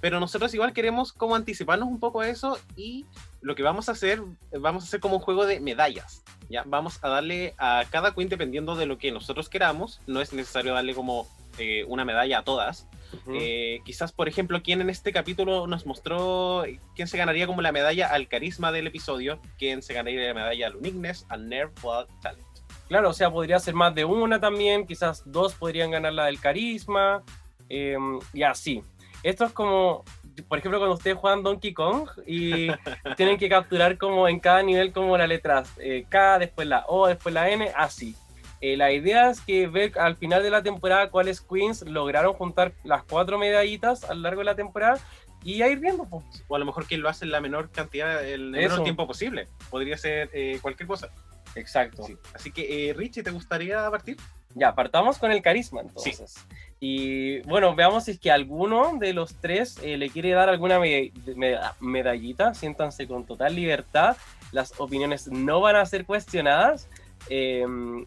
Pero 0.00 0.18
nosotros 0.18 0.52
igual 0.52 0.72
queremos 0.72 1.12
como 1.12 1.36
anticiparnos 1.36 1.88
un 1.88 2.00
poco 2.00 2.22
a 2.22 2.28
eso 2.28 2.58
y 2.74 3.06
lo 3.42 3.54
que 3.54 3.62
vamos 3.62 3.88
a 3.88 3.92
hacer, 3.92 4.22
vamos 4.58 4.84
a 4.84 4.86
hacer 4.86 5.00
como 5.00 5.16
un 5.16 5.22
juego 5.22 5.46
de 5.46 5.60
medallas. 5.60 6.22
¿ya? 6.48 6.62
Vamos 6.66 6.98
a 7.02 7.08
darle 7.08 7.54
a 7.58 7.84
cada 7.90 8.14
queen 8.14 8.28
dependiendo 8.28 8.76
de 8.76 8.86
lo 8.86 8.98
que 8.98 9.12
nosotros 9.12 9.48
queramos. 9.48 10.00
No 10.06 10.20
es 10.20 10.32
necesario 10.32 10.74
darle 10.74 10.94
como 10.94 11.28
eh, 11.58 11.84
una 11.88 12.04
medalla 12.04 12.38
a 12.38 12.44
todas. 12.44 12.88
Eh, 13.28 13.80
quizás, 13.84 14.10
por 14.12 14.26
ejemplo, 14.26 14.62
quién 14.62 14.80
en 14.80 14.88
este 14.88 15.12
capítulo 15.12 15.66
nos 15.66 15.84
mostró 15.84 16.64
quién 16.94 17.08
se 17.08 17.18
ganaría 17.18 17.46
como 17.46 17.60
la 17.60 17.72
medalla 17.72 18.08
al 18.08 18.26
carisma 18.26 18.72
del 18.72 18.86
episodio, 18.86 19.38
quién 19.58 19.82
se 19.82 19.92
ganaría 19.92 20.28
la 20.28 20.34
medalla 20.34 20.68
al 20.68 20.76
uniqueness, 20.76 21.26
al 21.28 21.48
nerve 21.48 21.74
al 21.84 22.06
talent. 22.22 22.46
Claro, 22.88 23.10
o 23.10 23.12
sea, 23.12 23.30
podría 23.30 23.58
ser 23.58 23.74
más 23.74 23.94
de 23.94 24.04
una 24.04 24.40
también, 24.40 24.86
quizás 24.86 25.22
dos 25.26 25.54
podrían 25.54 25.90
ganar 25.90 26.14
la 26.14 26.26
del 26.26 26.40
carisma, 26.40 27.22
eh, 27.68 27.96
y 28.32 28.42
así. 28.42 28.82
Esto 29.22 29.44
es 29.44 29.52
como, 29.52 30.04
por 30.48 30.58
ejemplo, 30.58 30.78
cuando 30.78 30.96
ustedes 30.96 31.16
juegan 31.16 31.42
Donkey 31.42 31.74
Kong 31.74 32.08
y 32.26 32.68
tienen 33.16 33.38
que 33.38 33.48
capturar 33.48 33.98
como 33.98 34.28
en 34.28 34.40
cada 34.40 34.62
nivel 34.62 34.92
como 34.92 35.16
la 35.16 35.26
letra 35.26 35.64
eh, 35.78 36.04
K, 36.08 36.38
después 36.38 36.66
la 36.66 36.84
O, 36.88 37.06
después 37.06 37.34
la 37.34 37.50
N, 37.50 37.70
así. 37.76 38.16
Eh, 38.60 38.76
la 38.76 38.92
idea 38.92 39.28
es 39.28 39.40
que 39.40 39.66
ver 39.66 39.98
al 39.98 40.16
final 40.16 40.42
de 40.42 40.50
la 40.50 40.62
temporada 40.62 41.10
cuáles 41.10 41.40
queens 41.40 41.82
lograron 41.82 42.32
juntar 42.34 42.72
las 42.84 43.02
cuatro 43.02 43.36
medallitas 43.36 44.04
a 44.04 44.14
lo 44.14 44.20
largo 44.20 44.40
de 44.40 44.44
la 44.44 44.54
temporada 44.54 45.00
y 45.42 45.62
a 45.62 45.68
ir 45.68 45.80
viendo. 45.80 46.04
pues. 46.04 46.24
O 46.46 46.54
a 46.54 46.58
lo 46.58 46.64
mejor 46.64 46.86
quien 46.86 47.02
lo 47.02 47.08
hace 47.08 47.24
en 47.24 47.32
la 47.32 47.40
menor 47.40 47.70
cantidad, 47.70 48.24
el 48.24 48.50
menor 48.50 48.84
tiempo 48.84 49.06
posible. 49.06 49.48
Podría 49.68 49.96
ser 49.96 50.30
eh, 50.32 50.58
cualquier 50.62 50.86
cosa. 50.86 51.10
Exacto. 51.54 52.04
Sí. 52.04 52.16
Así 52.34 52.52
que, 52.52 52.88
eh, 52.88 52.94
Richie, 52.94 53.22
¿te 53.22 53.30
gustaría 53.30 53.90
partir? 53.90 54.16
Ya, 54.54 54.74
partamos 54.74 55.18
con 55.18 55.32
el 55.32 55.42
carisma 55.42 55.80
entonces. 55.80 56.46
Y 56.84 57.38
bueno, 57.42 57.76
veamos 57.76 58.06
si 58.06 58.10
es 58.10 58.18
que 58.18 58.32
alguno 58.32 58.98
de 58.98 59.12
los 59.12 59.36
tres 59.36 59.78
eh, 59.84 59.96
le 59.96 60.10
quiere 60.10 60.30
dar 60.32 60.48
alguna 60.48 60.80
me- 60.80 61.12
me- 61.36 61.56
medallita. 61.78 62.54
Siéntanse 62.54 63.06
con 63.06 63.24
total 63.24 63.54
libertad. 63.54 64.16
Las 64.50 64.74
opiniones 64.80 65.28
no 65.28 65.60
van 65.60 65.76
a 65.76 65.86
ser 65.86 66.04
cuestionadas. 66.04 66.88
Eh, 67.28 67.64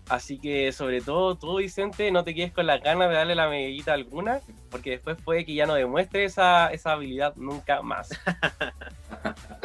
así 0.09 0.39
que 0.39 0.73
sobre 0.73 0.99
todo 0.99 1.35
tú, 1.37 1.55
Vicente, 1.59 2.11
no 2.11 2.25
te 2.25 2.35
quedes 2.35 2.51
con 2.51 2.67
las 2.67 2.83
ganas 2.83 3.07
de 3.07 3.15
darle 3.15 3.33
la 3.35 3.47
medallita 3.47 3.93
alguna, 3.93 4.41
porque 4.69 4.89
después 4.89 5.15
puede 5.23 5.45
que 5.45 5.53
ya 5.55 5.65
no 5.65 5.75
demuestre 5.75 6.25
esa, 6.25 6.67
esa 6.73 6.91
habilidad 6.91 7.33
nunca 7.37 7.81
más. 7.81 8.09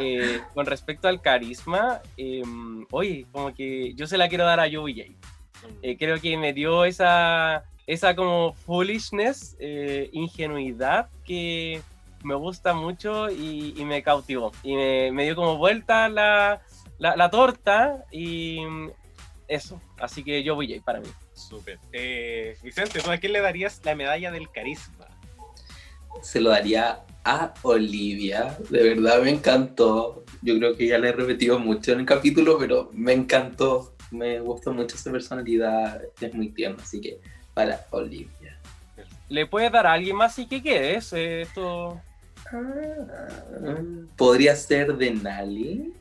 Eh, 0.02 0.40
con 0.54 0.64
respecto 0.64 1.08
al 1.08 1.20
carisma, 1.20 2.00
eh, 2.16 2.42
oye, 2.90 3.26
como 3.32 3.52
que 3.52 3.92
yo 3.94 4.06
se 4.06 4.16
la 4.16 4.30
quiero 4.30 4.44
dar 4.46 4.58
a 4.58 4.70
Joey 4.72 4.94
J. 4.94 5.12
Eh, 5.82 5.98
creo 5.98 6.18
que 6.18 6.38
me 6.38 6.54
dio 6.54 6.86
esa, 6.86 7.64
esa 7.86 8.14
como 8.14 8.54
foolishness, 8.54 9.56
eh, 9.58 10.08
ingenuidad 10.12 11.08
que 11.24 11.82
me 12.22 12.34
gusta 12.34 12.74
mucho 12.74 13.30
y, 13.30 13.74
y 13.76 13.84
me 13.84 14.02
cautivó. 14.02 14.52
Y 14.62 14.74
me, 14.74 15.12
me 15.12 15.24
dio 15.24 15.34
como 15.36 15.56
vuelta 15.56 16.08
la, 16.08 16.60
la, 16.98 17.16
la 17.16 17.30
torta 17.30 18.04
y 18.12 18.58
eso. 19.48 19.80
Así 19.98 20.22
que 20.22 20.42
yo 20.42 20.54
voy 20.54 20.80
para 20.80 21.00
mí. 21.00 21.08
Súper. 21.34 21.78
Eh, 21.92 22.56
Vicente, 22.62 23.00
¿tú 23.00 23.10
a 23.10 23.16
quién 23.16 23.32
le 23.32 23.40
darías 23.40 23.80
la 23.84 23.94
medalla 23.94 24.30
del 24.30 24.50
carisma? 24.50 25.08
Se 26.22 26.40
lo 26.40 26.50
daría 26.50 27.04
a 27.24 27.54
Olivia. 27.62 28.56
De 28.68 28.82
verdad 28.82 29.22
me 29.22 29.30
encantó. 29.30 30.24
Yo 30.42 30.56
creo 30.58 30.76
que 30.76 30.86
ya 30.86 30.98
le 30.98 31.08
he 31.08 31.12
repetido 31.12 31.58
mucho 31.58 31.92
en 31.92 32.00
el 32.00 32.06
capítulo, 32.06 32.58
pero 32.58 32.90
me 32.92 33.12
encantó. 33.12 33.94
me 34.10 34.40
gustó 34.40 34.72
mucho 34.72 34.96
su 34.96 35.10
personalidad, 35.10 36.02
es 36.20 36.34
muy 36.34 36.50
tierno, 36.50 36.78
así 36.82 37.00
que 37.00 37.20
para 37.54 37.86
Olivia. 37.90 38.58
¿Le 39.28 39.46
puedes 39.46 39.70
dar 39.70 39.86
a 39.86 39.92
alguien 39.92 40.16
más 40.16 40.38
y 40.38 40.46
que 40.46 40.62
quedes? 40.62 41.12
Eh, 41.12 41.42
esto... 41.42 42.00
Podría 44.16 44.56
ser 44.56 44.96
de 44.96 45.10
Nali. 45.12 45.94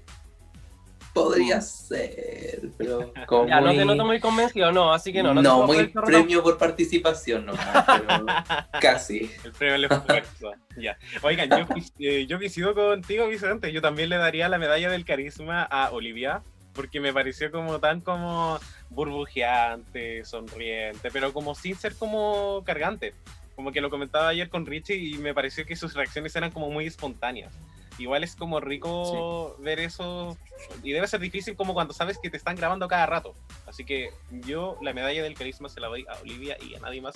Podría 1.13 1.59
ser, 1.59 2.69
pero 2.77 3.11
como 3.25 3.47
Ya, 3.49 3.59
no 3.61 3.71
te 3.71 3.83
noto 3.83 4.05
muy 4.05 4.19
convencido, 4.19 4.71
no, 4.71 4.93
así 4.93 5.11
que 5.11 5.23
no. 5.23 5.33
no, 5.33 5.41
te 5.41 5.49
puedo 5.49 5.67
muy 5.67 5.87
premio 5.87 6.43
por 6.43 6.57
participación, 6.57 7.47
no, 7.47 7.53
pero 7.53 8.25
casi. 8.81 9.29
El 9.43 9.51
premio 9.51 9.75
al 9.75 9.83
esfuerzo. 9.85 10.53
ya. 10.77 10.97
Oigan, 11.23 11.49
yo, 11.49 11.67
eh, 11.99 12.25
yo 12.27 12.37
coincido 12.37 12.75
contigo, 12.75 13.27
Vicente. 13.27 13.71
Yo 13.71 13.81
también 13.81 14.09
le 14.09 14.17
daría 14.17 14.47
la 14.49 14.59
medalla 14.59 14.89
del 14.89 15.03
carisma 15.03 15.63
a 15.63 15.89
Olivia, 15.91 16.43
porque 16.79 17.01
me 17.01 17.11
pareció 17.11 17.51
como 17.51 17.77
tan 17.81 17.99
como 17.99 18.57
burbujeante, 18.89 20.23
sonriente, 20.23 21.11
pero 21.11 21.33
como 21.33 21.53
sin 21.53 21.75
ser 21.75 21.93
como 21.93 22.63
cargante. 22.65 23.13
Como 23.57 23.73
que 23.73 23.81
lo 23.81 23.89
comentaba 23.89 24.29
ayer 24.29 24.47
con 24.47 24.65
Richie 24.65 24.95
y 24.95 25.17
me 25.17 25.33
pareció 25.33 25.65
que 25.65 25.75
sus 25.75 25.93
reacciones 25.93 26.37
eran 26.37 26.51
como 26.51 26.69
muy 26.69 26.85
espontáneas. 26.85 27.53
Igual 27.97 28.23
es 28.23 28.33
como 28.33 28.61
rico 28.61 29.57
ver 29.59 29.81
eso 29.81 30.37
y 30.81 30.93
debe 30.93 31.05
ser 31.07 31.19
difícil 31.19 31.57
como 31.57 31.73
cuando 31.73 31.93
sabes 31.93 32.17
que 32.17 32.29
te 32.29 32.37
están 32.37 32.55
grabando 32.55 32.87
cada 32.87 33.05
rato. 33.07 33.33
Así 33.67 33.83
que 33.83 34.11
yo 34.47 34.77
la 34.81 34.93
medalla 34.93 35.21
del 35.21 35.33
carisma 35.33 35.67
se 35.67 35.81
la 35.81 35.89
doy 35.89 36.05
a 36.07 36.17
Olivia 36.21 36.55
y 36.65 36.75
a 36.75 36.79
nadie 36.79 37.01
más 37.01 37.15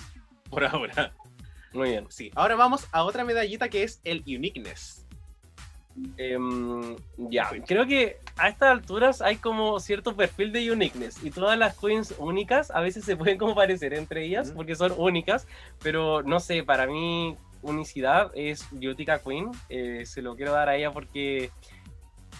por 0.50 0.62
ahora. 0.66 1.14
Muy 1.72 1.88
bien. 1.88 2.04
Sí, 2.10 2.30
ahora 2.34 2.54
vamos 2.54 2.86
a 2.92 3.02
otra 3.02 3.24
medallita 3.24 3.70
que 3.70 3.82
es 3.82 4.02
el 4.04 4.22
uniqueness. 4.26 5.03
Em, 6.16 6.96
ya, 7.16 7.50
creo 7.66 7.86
que 7.86 8.16
a 8.36 8.48
estas 8.48 8.70
alturas 8.70 9.22
hay 9.22 9.36
como 9.36 9.78
cierto 9.78 10.16
perfil 10.16 10.50
de 10.52 10.72
uniqueness 10.72 11.22
y 11.22 11.30
todas 11.30 11.56
las 11.56 11.78
queens 11.78 12.14
únicas 12.18 12.72
a 12.72 12.80
veces 12.80 13.04
se 13.04 13.16
pueden 13.16 13.38
como 13.38 13.54
parecer 13.54 13.94
entre 13.94 14.24
ellas 14.24 14.50
porque 14.50 14.74
son 14.74 14.92
únicas, 14.96 15.46
pero 15.82 16.22
no 16.22 16.40
sé, 16.40 16.64
para 16.64 16.88
mí 16.88 17.36
unicidad 17.62 18.32
es 18.34 18.66
Utica 18.72 19.20
Queen, 19.20 19.50
eh, 19.68 20.04
se 20.04 20.20
lo 20.20 20.34
quiero 20.34 20.52
dar 20.52 20.68
a 20.68 20.76
ella 20.76 20.90
porque 20.90 21.50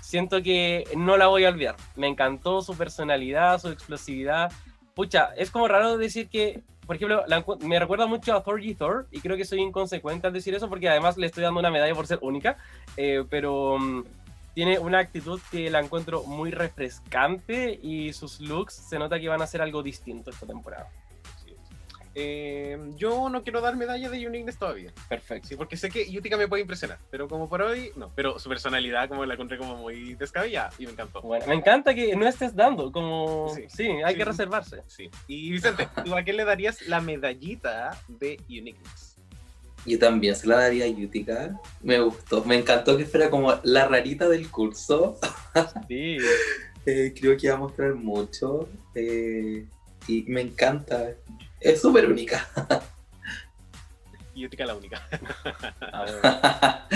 siento 0.01 0.43
que 0.43 0.85
no 0.97 1.17
la 1.17 1.29
voy 1.29 1.45
a 1.45 1.49
olvidar. 1.49 1.77
Me 1.97 2.09
encantó 2.09 2.61
su 2.61 2.77
personalidad, 2.77 3.61
su 3.61 3.69
explosividad. 3.69 4.53
Pucha, 4.95 5.31
es 5.37 5.51
como 5.51 5.67
raro 5.67 5.97
decir 5.97 6.29
que, 6.29 6.63
por 6.87 6.97
ejemplo, 6.97 7.25
me 7.61 7.79
recuerda 7.79 8.07
mucho 8.07 8.35
a 8.35 8.43
Thor 8.43 8.61
G. 8.61 8.77
Thor 8.77 9.07
y 9.11 9.21
creo 9.21 9.37
que 9.37 9.45
soy 9.45 9.61
inconsecuente 9.61 10.27
al 10.27 10.33
decir 10.33 10.55
eso 10.55 10.69
porque 10.69 10.89
además 10.89 11.17
le 11.17 11.27
estoy 11.27 11.43
dando 11.43 11.61
una 11.61 11.71
medalla 11.71 11.95
por 11.95 12.07
ser 12.07 12.19
única, 12.23 12.57
eh, 12.97 13.25
pero 13.29 13.79
mm, 13.79 14.05
tiene 14.55 14.79
una 14.79 14.99
actitud 14.99 15.41
que 15.51 15.71
la 15.71 15.81
encuentro 15.81 16.25
muy 16.25 16.51
refrescante 16.51 17.79
y 17.83 18.13
sus 18.13 18.41
looks 18.41 18.75
se 18.75 18.99
nota 18.99 19.19
que 19.19 19.29
van 19.29 19.43
a 19.43 19.47
ser 19.47 19.63
algo 19.63 19.83
distinto 19.83 20.31
esta 20.31 20.47
temporada. 20.47 20.89
Eh, 22.15 22.79
yo 22.97 23.29
no 23.29 23.43
quiero 23.43 23.61
dar 23.61 23.77
medalla 23.77 24.09
de 24.09 24.27
uniqueness 24.27 24.59
todavía. 24.59 24.93
Perfecto. 25.09 25.49
Sí, 25.49 25.57
porque 25.57 25.77
sé 25.77 25.91
que 25.91 26.07
Utica 26.17 26.37
me 26.37 26.49
puede 26.49 26.63
impresionar, 26.63 26.99
pero 27.11 27.29
como 27.29 27.49
por 27.49 27.63
hoy, 27.63 27.91
no. 27.97 28.13
Pero 28.15 28.39
su 28.39 28.49
personalidad 28.49 29.09
como 29.09 29.25
la 29.25 29.35
encontré 29.35 29.59
como 29.59 29.77
muy 29.77 30.15
descabellada 30.15 30.71
y 30.79 30.87
me 30.87 30.93
encantó. 30.93 31.21
Bueno, 31.23 31.45
me 31.47 31.55
encanta 31.55 31.95
que 31.95 32.15
no 32.15 32.27
estés 32.27 32.55
dando, 32.55 32.93
como... 32.93 33.53
Sí. 33.55 33.65
Sí, 33.69 33.89
hay 34.05 34.15
Sí, 34.15 34.19
que 34.19 34.25
reservarse. 34.25 34.83
Sí. 34.87 35.11
Y 35.27 35.51
Vicente, 35.51 35.89
¿tú 36.05 36.15
a 36.15 36.23
qué 36.23 36.33
le 36.33 36.45
darías 36.45 36.83
la 36.87 37.01
medallita 37.01 37.99
de 38.09 38.39
uniqueness? 38.49 39.17
Yo 39.87 39.99
también 39.99 40.35
se 40.35 40.47
la 40.47 40.57
daría 40.57 40.87
a 40.87 40.89
Utica. 40.89 41.61
Me 41.83 41.99
gustó, 42.01 42.43
me 42.45 42.57
encantó 42.57 42.97
que 42.97 43.05
fuera 43.05 43.29
como 43.29 43.59
la 43.65 43.87
rarita 43.89 44.29
del 44.29 44.51
curso. 44.51 45.19
Sí. 45.89 46.17
Eh, 46.87 47.15
creo 47.19 47.37
que 47.37 47.47
iba 47.47 47.55
a 47.55 47.59
mostrar 47.59 47.95
mucho 47.95 48.69
eh, 48.95 49.65
y 50.09 50.23
me 50.25 50.41
encanta. 50.43 51.15
Es 51.65 51.81
súper 51.81 52.07
única. 52.07 52.47
Y 54.35 54.45
Utica 54.45 54.67
la 54.67 54.75
única. 54.75 55.01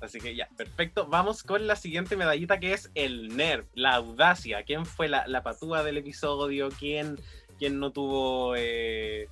Así 0.00 0.18
que 0.20 0.34
ya, 0.34 0.48
perfecto. 0.56 1.06
Vamos 1.06 1.42
con 1.42 1.66
la 1.66 1.76
siguiente 1.76 2.16
medallita 2.16 2.58
que 2.58 2.72
es 2.72 2.90
el 2.94 3.36
nerf, 3.36 3.66
la 3.74 3.94
audacia. 3.94 4.62
¿Quién 4.64 4.86
fue 4.86 5.08
la, 5.08 5.26
la 5.28 5.42
patúa 5.42 5.84
del 5.84 5.98
episodio? 5.98 6.70
¿Quién, 6.76 7.20
quién 7.58 7.78
no 7.78 7.92
tuvo 7.92 8.54
eh, 8.56 9.28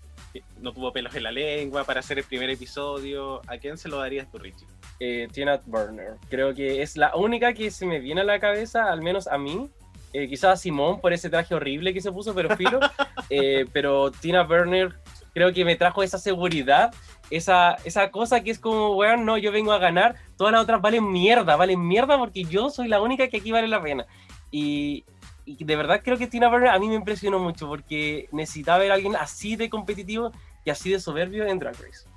no 0.58 0.72
tuvo 0.72 0.92
pelos 0.92 1.14
en 1.14 1.24
la 1.24 1.32
lengua 1.32 1.84
para 1.84 2.00
hacer 2.00 2.18
el 2.18 2.24
primer 2.24 2.50
episodio? 2.50 3.40
¿A 3.48 3.58
quién 3.58 3.78
se 3.78 3.88
lo 3.88 3.98
darías 3.98 4.30
tú, 4.30 4.38
Richie? 4.38 4.66
eh, 5.00 5.26
Tina 5.32 5.60
Burner. 5.64 6.16
Creo 6.28 6.54
que 6.54 6.82
es 6.82 6.96
la 6.96 7.16
única 7.16 7.52
que 7.54 7.70
se 7.70 7.86
me 7.86 7.98
viene 8.00 8.20
a 8.20 8.24
la 8.24 8.38
cabeza, 8.38 8.92
al 8.92 9.00
menos 9.00 9.26
a 9.26 9.38
mí. 9.38 9.70
Eh, 10.12 10.28
quizás 10.28 10.52
a 10.52 10.56
Simón 10.56 11.00
por 11.00 11.12
ese 11.12 11.30
traje 11.30 11.54
horrible 11.54 11.94
que 11.94 12.00
se 12.00 12.12
puso, 12.12 12.34
pero 12.34 12.56
filo. 12.56 12.80
Eh, 13.32 13.64
pero 13.72 14.10
Tina 14.10 14.42
Burner 14.42 14.92
creo 15.32 15.52
que 15.52 15.64
me 15.64 15.76
trajo 15.76 16.02
esa 16.02 16.18
seguridad, 16.18 16.92
esa, 17.30 17.76
esa 17.84 18.10
cosa 18.10 18.42
que 18.42 18.50
es 18.50 18.58
como, 18.58 18.96
weón, 18.96 19.24
no, 19.24 19.38
yo 19.38 19.52
vengo 19.52 19.70
a 19.70 19.78
ganar, 19.78 20.16
todas 20.36 20.52
las 20.52 20.62
otras 20.62 20.80
valen 20.80 21.12
mierda, 21.12 21.54
valen 21.54 21.86
mierda 21.86 22.18
porque 22.18 22.42
yo 22.42 22.70
soy 22.70 22.88
la 22.88 23.00
única 23.00 23.28
que 23.28 23.36
aquí 23.36 23.52
vale 23.52 23.68
la 23.68 23.80
pena. 23.80 24.04
Y, 24.50 25.04
y 25.44 25.62
de 25.62 25.76
verdad 25.76 26.00
creo 26.02 26.18
que 26.18 26.26
Tina 26.26 26.48
Burner 26.48 26.70
a 26.70 26.78
mí 26.80 26.88
me 26.88 26.96
impresionó 26.96 27.38
mucho 27.38 27.68
porque 27.68 28.28
necesitaba 28.32 28.78
ver 28.78 28.90
a 28.90 28.94
alguien 28.94 29.14
así 29.14 29.54
de 29.54 29.70
competitivo 29.70 30.32
y 30.64 30.70
así 30.70 30.90
de 30.90 30.98
soberbio 30.98 31.46
en 31.46 31.60
Drag 31.60 31.74
Race. 31.74 32.08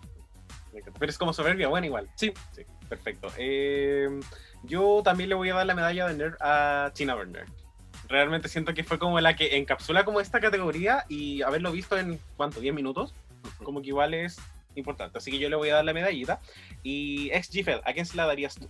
Pero 1.00 1.10
es 1.10 1.18
como 1.18 1.34
soberbia, 1.34 1.68
bueno, 1.68 1.86
igual. 1.86 2.10
Sí. 2.16 2.34
Sí, 2.52 2.64
perfecto. 2.90 3.28
Eh, 3.38 4.20
yo 4.64 5.02
también 5.04 5.30
le 5.30 5.36
voy 5.36 5.50
a 5.50 5.56
dar 5.56 5.66
la 5.66 5.76
medalla 5.76 6.08
de 6.08 6.16
nerd 6.16 6.36
a 6.40 6.92
Tina 6.96 7.16
Burner. 7.16 7.46
Realmente 8.14 8.48
siento 8.48 8.76
que 8.76 8.84
fue 8.84 9.00
como 9.00 9.20
la 9.20 9.36
que 9.36 9.58
encapsula 9.58 10.06
como 10.06 10.22
esta 10.22 10.40
categoría 10.40 11.04
y 11.10 11.42
haberlo 11.42 11.72
visto 11.72 11.98
en, 11.98 12.20
¿cuánto? 12.38 12.62
¿10 12.62 12.72
minutos? 12.72 13.16
Como 13.64 13.82
que 13.82 13.88
igual 13.88 14.14
es 14.14 14.38
importante. 14.76 15.18
Así 15.18 15.32
que 15.32 15.40
yo 15.40 15.50
le 15.50 15.56
voy 15.56 15.70
a 15.70 15.78
dar 15.78 15.86
la 15.86 15.94
medallita. 15.94 16.40
Y 16.84 17.32
ex 17.32 17.50
Gfed, 17.50 17.80
¿a 17.84 17.92
quién 17.92 18.06
se 18.06 18.16
la 18.16 18.28
darías 18.28 18.54
tú? 18.54 18.70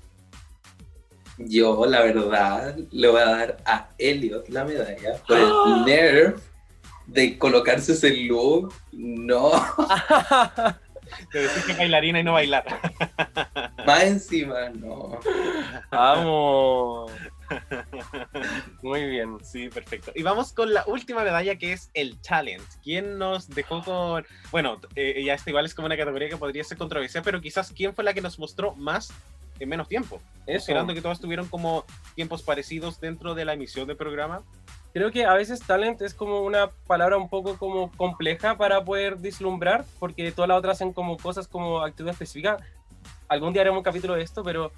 Yo, 1.37 1.85
la 1.85 2.03
verdad, 2.03 2.77
le 2.89 3.07
voy 3.09 3.19
a 3.19 3.25
dar 3.25 3.57
a 3.65 3.89
Elliot 3.97 4.47
la 4.47 4.63
medalla 4.63 5.17
por 5.27 5.37
el 5.37 5.83
nerf 5.87 6.41
de 7.07 7.37
colocarse 7.37 7.91
ese 7.91 8.15
look. 8.15 8.73
No, 8.93 9.51
Te 11.33 11.39
decís 11.39 11.65
que 11.65 11.73
bailarina 11.73 12.21
y 12.21 12.23
no 12.23 12.31
bailar. 12.31 12.63
más 13.85 14.03
encima, 14.03 14.69
no. 14.69 15.19
Vamos. 15.91 17.11
Muy 18.81 19.05
bien. 19.05 19.37
Sí, 19.43 19.69
perfecto. 19.69 20.11
Y 20.15 20.23
vamos 20.23 20.53
con 20.53 20.73
la 20.73 20.83
última 20.87 21.23
medalla 21.23 21.55
que 21.57 21.73
es 21.73 21.89
el 21.93 22.19
talent. 22.21 22.63
¿Quién 22.83 23.17
nos 23.17 23.49
dejó 23.49 23.83
con... 23.83 24.25
Bueno, 24.51 24.79
eh, 24.95 25.23
ya 25.25 25.33
esta 25.33 25.49
igual 25.49 25.65
es 25.65 25.73
como 25.73 25.85
una 25.85 25.97
categoría 25.97 26.29
que 26.29 26.37
podría 26.37 26.63
ser 26.63 26.77
controversial, 26.77 27.23
pero 27.23 27.41
quizás 27.41 27.71
quién 27.71 27.93
fue 27.93 28.03
la 28.03 28.13
que 28.13 28.21
nos 28.21 28.39
mostró 28.39 28.75
más 28.75 29.13
en 29.59 29.69
menos 29.69 29.87
tiempo. 29.87 30.21
Eso. 30.45 30.59
Considerando 30.59 30.93
que 30.93 31.01
todas 31.01 31.19
tuvieron 31.19 31.47
como 31.47 31.85
tiempos 32.15 32.41
parecidos 32.43 32.99
dentro 32.99 33.35
de 33.35 33.45
la 33.45 33.53
emisión 33.53 33.87
del 33.87 33.97
programa. 33.97 34.43
Creo 34.93 35.11
que 35.11 35.25
a 35.25 35.33
veces 35.33 35.61
talent 35.61 36.01
es 36.01 36.13
como 36.13 36.41
una 36.41 36.69
palabra 36.85 37.17
un 37.17 37.27
poco 37.27 37.57
como 37.57 37.91
compleja 37.93 38.57
para 38.57 38.83
poder 38.83 39.15
vislumbrar, 39.15 39.85
porque 39.99 40.31
todas 40.31 40.47
las 40.47 40.59
otras 40.59 40.77
hacen 40.77 40.93
como 40.93 41.17
cosas 41.17 41.47
como 41.47 41.81
actitud 41.81 42.09
específica. 42.09 42.57
Algún 43.27 43.53
día 43.53 43.63
haremos 43.63 43.79
un 43.79 43.83
capítulo 43.83 44.13
de 44.13 44.21
esto, 44.21 44.43
pero 44.43 44.71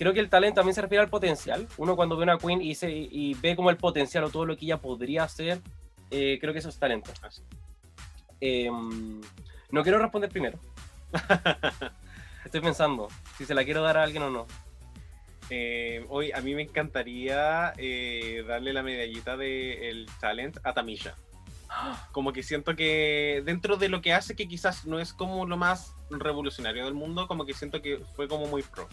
creo 0.00 0.14
que 0.14 0.20
el 0.20 0.30
talent 0.30 0.54
también 0.54 0.74
se 0.74 0.80
refiere 0.80 1.04
al 1.04 1.10
potencial. 1.10 1.68
Uno 1.76 1.94
cuando 1.94 2.16
ve 2.16 2.22
una 2.22 2.38
queen 2.38 2.62
y, 2.62 2.74
se, 2.74 2.90
y 2.90 3.34
ve 3.34 3.54
como 3.54 3.68
el 3.68 3.76
potencial 3.76 4.24
o 4.24 4.30
todo 4.30 4.46
lo 4.46 4.56
que 4.56 4.64
ella 4.64 4.78
podría 4.78 5.24
hacer, 5.24 5.60
eh, 6.10 6.38
creo 6.40 6.54
que 6.54 6.60
eso 6.60 6.70
es 6.70 6.78
talento. 6.78 7.12
Em, 8.40 9.20
no 9.70 9.82
quiero 9.82 9.98
responder 9.98 10.30
primero. 10.30 10.58
Estoy 12.46 12.62
pensando 12.62 13.08
si 13.36 13.44
se 13.44 13.52
la 13.54 13.62
quiero 13.62 13.82
dar 13.82 13.98
a 13.98 14.02
alguien 14.02 14.22
o 14.22 14.30
no. 14.30 14.46
Eh, 15.50 16.06
hoy 16.08 16.32
a 16.32 16.40
mí 16.40 16.54
me 16.54 16.62
encantaría 16.62 17.74
eh, 17.76 18.42
darle 18.48 18.72
la 18.72 18.82
medallita 18.82 19.36
del 19.36 20.06
talent 20.18 20.56
a 20.62 20.72
Tamisha. 20.72 21.14
Como 22.12 22.32
que 22.32 22.42
siento 22.42 22.74
que 22.74 23.42
dentro 23.44 23.76
de 23.76 23.90
lo 23.90 24.00
que 24.00 24.14
hace, 24.14 24.34
que 24.34 24.48
quizás 24.48 24.86
no 24.86 24.98
es 24.98 25.12
como 25.12 25.44
lo 25.44 25.58
más 25.58 25.94
revolucionario 26.08 26.86
del 26.86 26.94
mundo, 26.94 27.28
como 27.28 27.44
que 27.44 27.52
siento 27.52 27.82
que 27.82 27.98
fue 28.16 28.28
como 28.28 28.46
muy 28.46 28.62
pro. 28.62 28.88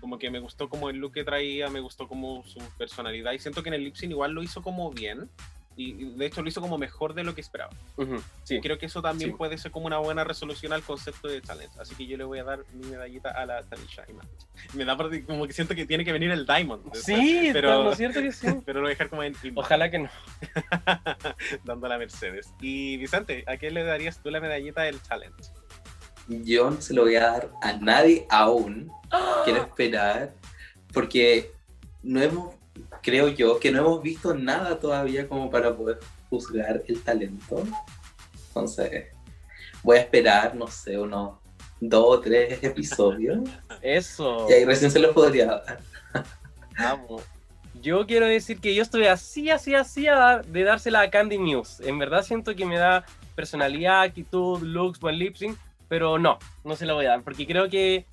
Como 0.00 0.18
que 0.18 0.30
me 0.30 0.38
gustó 0.40 0.68
como 0.68 0.88
el 0.90 0.96
look 0.96 1.12
que 1.14 1.24
traía, 1.24 1.68
me 1.68 1.80
gustó 1.80 2.08
como 2.08 2.42
su 2.44 2.58
personalidad 2.78 3.32
y 3.32 3.38
siento 3.38 3.62
que 3.62 3.68
en 3.68 3.74
el 3.74 3.84
lip 3.84 3.94
sync 3.96 4.10
igual 4.12 4.32
lo 4.32 4.42
hizo 4.42 4.62
como 4.62 4.90
bien 4.90 5.28
y 5.76 5.90
y 5.92 6.10
de 6.16 6.26
hecho 6.26 6.42
lo 6.42 6.48
hizo 6.48 6.60
como 6.60 6.76
mejor 6.78 7.14
de 7.14 7.22
lo 7.24 7.34
que 7.34 7.40
esperaba. 7.40 7.70
Ujú, 7.96 8.20
Sí. 8.42 8.60
Creo 8.60 8.76
que 8.76 8.86
eso 8.86 9.00
también 9.00 9.30
Sí. 9.30 9.36
puede 9.36 9.56
ser 9.56 9.70
como 9.70 9.86
una 9.86 9.98
buena 9.98 10.24
resolución 10.24 10.72
al 10.72 10.82
concepto 10.82 11.28
de 11.28 11.40
talent. 11.40 11.72
Así 11.78 11.94
que 11.94 12.06
yo 12.06 12.16
le 12.16 12.24
voy 12.24 12.38
a 12.40 12.44
dar 12.44 12.64
mi 12.74 12.86
medallita 12.86 13.30
a 13.30 13.46
la 13.46 13.62
más. 13.62 14.26
Me 14.74 14.84
da 14.84 14.96
como 15.26 15.46
que 15.46 15.52
siento 15.52 15.74
que 15.74 15.86
tiene 15.86 16.04
que 16.04 16.12
venir 16.12 16.30
el 16.32 16.44
Diamond. 16.44 16.82
después, 16.84 17.04
Sí, 17.04 17.50
pero, 17.52 17.84
¿no 17.84 17.92
es 17.92 17.96
cierto 17.98 18.20
que 18.20 18.32
sí? 18.32 18.46
pero 18.66 18.80
lo 18.80 18.84
voy 18.86 18.90
a 18.90 18.94
dejar 18.94 19.08
como 19.10 19.22
en 19.22 19.34
Ojalá 19.54 19.90
que 19.90 19.98
no. 20.00 20.10
dando 21.64 21.88
la 21.88 21.98
Mercedes. 21.98 22.52
Y 22.60 22.96
Vicente, 22.96 23.44
¿a 23.46 23.56
qué 23.56 23.70
le 23.70 23.82
darías 23.84 24.20
tú 24.22 24.30
la 24.30 24.40
medallita 24.40 24.82
del 24.82 24.98
talent? 25.00 25.34
Yo 26.44 26.70
no 26.70 26.80
se 26.80 26.94
lo 26.94 27.02
voy 27.02 27.16
a 27.16 27.22
dar 27.26 27.50
a 27.60 27.72
nadie 27.74 28.26
aún. 28.30 28.90
Quiero 29.44 29.62
esperar. 29.62 30.32
Porque 30.92 31.52
no 32.02 32.20
hemos. 32.22 32.54
creo 33.02 33.28
yo 33.28 33.58
que 33.58 33.70
no 33.72 33.80
hemos 33.80 34.02
visto 34.02 34.34
nada 34.34 34.78
todavía 34.78 35.26
como 35.28 35.50
para 35.50 35.74
poder 35.76 35.98
juzgar 36.28 36.82
el 36.86 37.02
talento. 37.02 37.62
Entonces, 38.48 39.06
voy 39.82 39.96
a 39.98 40.00
esperar, 40.00 40.54
no 40.54 40.66
sé, 40.68 40.98
unos 40.98 41.34
dos 41.80 42.04
o 42.06 42.20
tres 42.20 42.58
episodios. 42.62 43.40
Eso. 43.82 44.46
Y 44.48 44.52
ahí 44.52 44.64
recién 44.64 44.90
se 44.90 44.98
los 45.00 45.12
podría 45.12 45.46
dar. 45.46 45.80
Amo. 46.76 47.20
Yo 47.80 48.06
quiero 48.06 48.26
decir 48.26 48.60
que 48.60 48.74
yo 48.74 48.82
estoy 48.82 49.06
así, 49.06 49.48
así, 49.50 49.74
así 49.74 50.06
a 50.06 50.14
dar- 50.14 50.46
de 50.46 50.64
dársela 50.64 51.00
a 51.00 51.10
Candy 51.10 51.38
Muse. 51.38 51.88
En 51.88 51.98
verdad 51.98 52.22
siento 52.22 52.54
que 52.54 52.66
me 52.66 52.76
da 52.78 53.04
personalidad, 53.34 54.02
actitud, 54.02 54.60
looks, 54.62 55.00
buen 55.00 55.18
lip 55.18 55.36
sync, 55.36 55.56
pero 55.90 56.20
no, 56.20 56.38
no 56.62 56.76
se 56.76 56.86
la 56.86 56.94
voy 56.94 57.06
a 57.06 57.10
dar, 57.10 57.22
porque 57.24 57.44
creo 57.44 57.68
que 57.68 58.06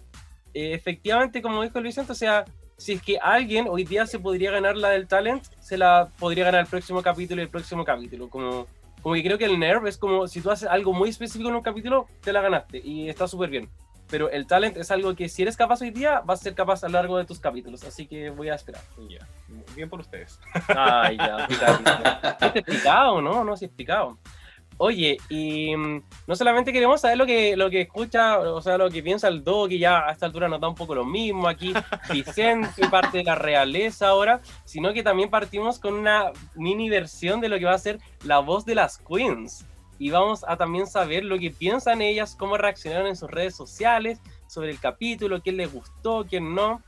eh, 0.56 0.74
efectivamente, 0.74 1.44
como 1.44 1.62
dijo 1.62 1.80
Luis 1.80 1.94
Santos, 1.94 2.18
o 2.18 2.20
sea, 2.20 2.44
si 2.76 2.94
es 2.94 3.04
que 3.04 3.20
alguien 3.20 3.68
hoy 3.70 3.84
día 3.84 4.08
se 4.08 4.18
podría 4.18 4.50
ganar 4.50 4.76
la 4.76 4.90
del 4.90 5.08
talent, 5.08 5.44
se 5.60 5.78
la 5.78 6.10
podría 6.18 6.46
ganar 6.46 6.62
el 6.62 6.68
próximo 6.68 7.04
capítulo 7.04 7.40
y 7.40 7.44
el 7.44 7.52
próximo 7.52 7.86
capítulo. 7.86 8.32
Como, 8.32 8.66
como 9.04 9.14
que 9.14 9.24
creo 9.24 9.38
que 9.38 9.46
el 9.46 9.60
nerve 9.60 9.90
es 9.90 9.98
como 10.00 10.28
si 10.28 10.42
tú 10.42 10.50
haces 10.50 10.68
algo 10.68 10.92
muy 10.92 11.10
específico 11.10 11.50
en 11.50 11.56
un 11.56 11.62
capítulo, 11.62 12.08
te 12.22 12.34
la 12.34 12.42
ganaste 12.42 12.82
y 12.84 13.10
está 13.10 13.28
súper 13.28 13.52
bien. 13.52 13.70
Pero 14.10 14.32
el 14.32 14.48
talent 14.48 14.76
es 14.78 14.90
algo 14.90 15.14
que 15.16 15.30
si 15.30 15.44
eres 15.44 15.56
capaz 15.56 15.82
hoy 15.82 15.92
día, 15.92 16.22
vas 16.22 16.40
a 16.40 16.44
ser 16.46 16.56
capaz 16.56 16.84
a 16.84 16.88
lo 16.88 16.94
largo 16.94 17.20
de 17.20 17.26
tus 17.26 17.40
capítulos. 17.40 17.84
Así 17.84 18.08
que 18.08 18.32
voy 18.32 18.50
a 18.50 18.56
esperar. 18.56 18.82
Ya. 19.08 19.28
Bien 19.76 19.88
por 19.88 20.00
ustedes. 20.00 20.40
Ay, 20.70 21.18
ya, 21.18 21.46
picadito. 21.48 21.92
¿Este 22.42 22.60
es 22.60 22.66
picado, 22.66 23.22
no? 23.22 23.44
No, 23.44 23.56
sí 23.56 23.66
es 23.66 23.72
picado. 23.72 24.18
Oye, 24.80 25.18
y 25.30 25.76
mm, 25.76 26.04
no 26.28 26.36
solamente 26.36 26.72
queremos 26.72 27.02
saber 27.02 27.18
lo 27.18 27.26
que, 27.26 27.58
lo 27.58 27.70
que 27.70 27.82
escucha, 27.82 28.40
o 28.40 28.62
sea, 28.62 28.78
lo 28.78 28.92
que 28.92 29.02
piensa 29.02 29.28
el 29.28 29.44
Do, 29.44 29.68
que 29.68 29.80
ya 29.80 30.08
a 30.08 30.12
esta 30.12 30.28
altura 30.28 30.48
nos 30.48 30.62
da 30.62 30.68
un 30.68 30.76
poco 30.76 30.94
lo 30.94 31.04
mismo 31.04 31.48
aquí, 31.48 31.74
Vicente, 32.14 32.88
parte 32.90 33.18
de 33.18 33.24
la 33.24 33.36
realeza 33.36 34.10
ahora, 34.10 34.40
sino 34.66 34.94
que 34.94 35.02
también 35.02 35.32
partimos 35.32 35.80
con 35.80 35.96
una 35.96 36.32
mini 36.56 36.90
versión 36.90 37.42
de 37.42 37.50
lo 37.50 37.58
que 37.58 37.66
va 37.66 37.74
a 37.74 37.80
ser 37.80 38.00
la 38.24 38.40
voz 38.40 38.66
de 38.66 38.76
las 38.76 39.00
queens. 39.00 39.66
Y 40.00 40.12
vamos 40.12 40.46
a 40.48 40.58
también 40.58 40.86
saber 40.86 41.26
lo 41.26 41.40
que 41.40 41.50
piensan 41.50 42.04
ellas, 42.04 42.36
cómo 42.36 42.56
reaccionaron 42.56 43.08
en 43.08 43.16
sus 43.16 43.32
redes 43.32 43.56
sociales 43.56 44.20
sobre 44.46 44.70
el 44.70 44.80
capítulo, 44.80 45.42
quién 45.42 45.58
les 45.58 45.74
gustó, 45.74 46.24
quién 46.30 46.54
no. 46.54 46.84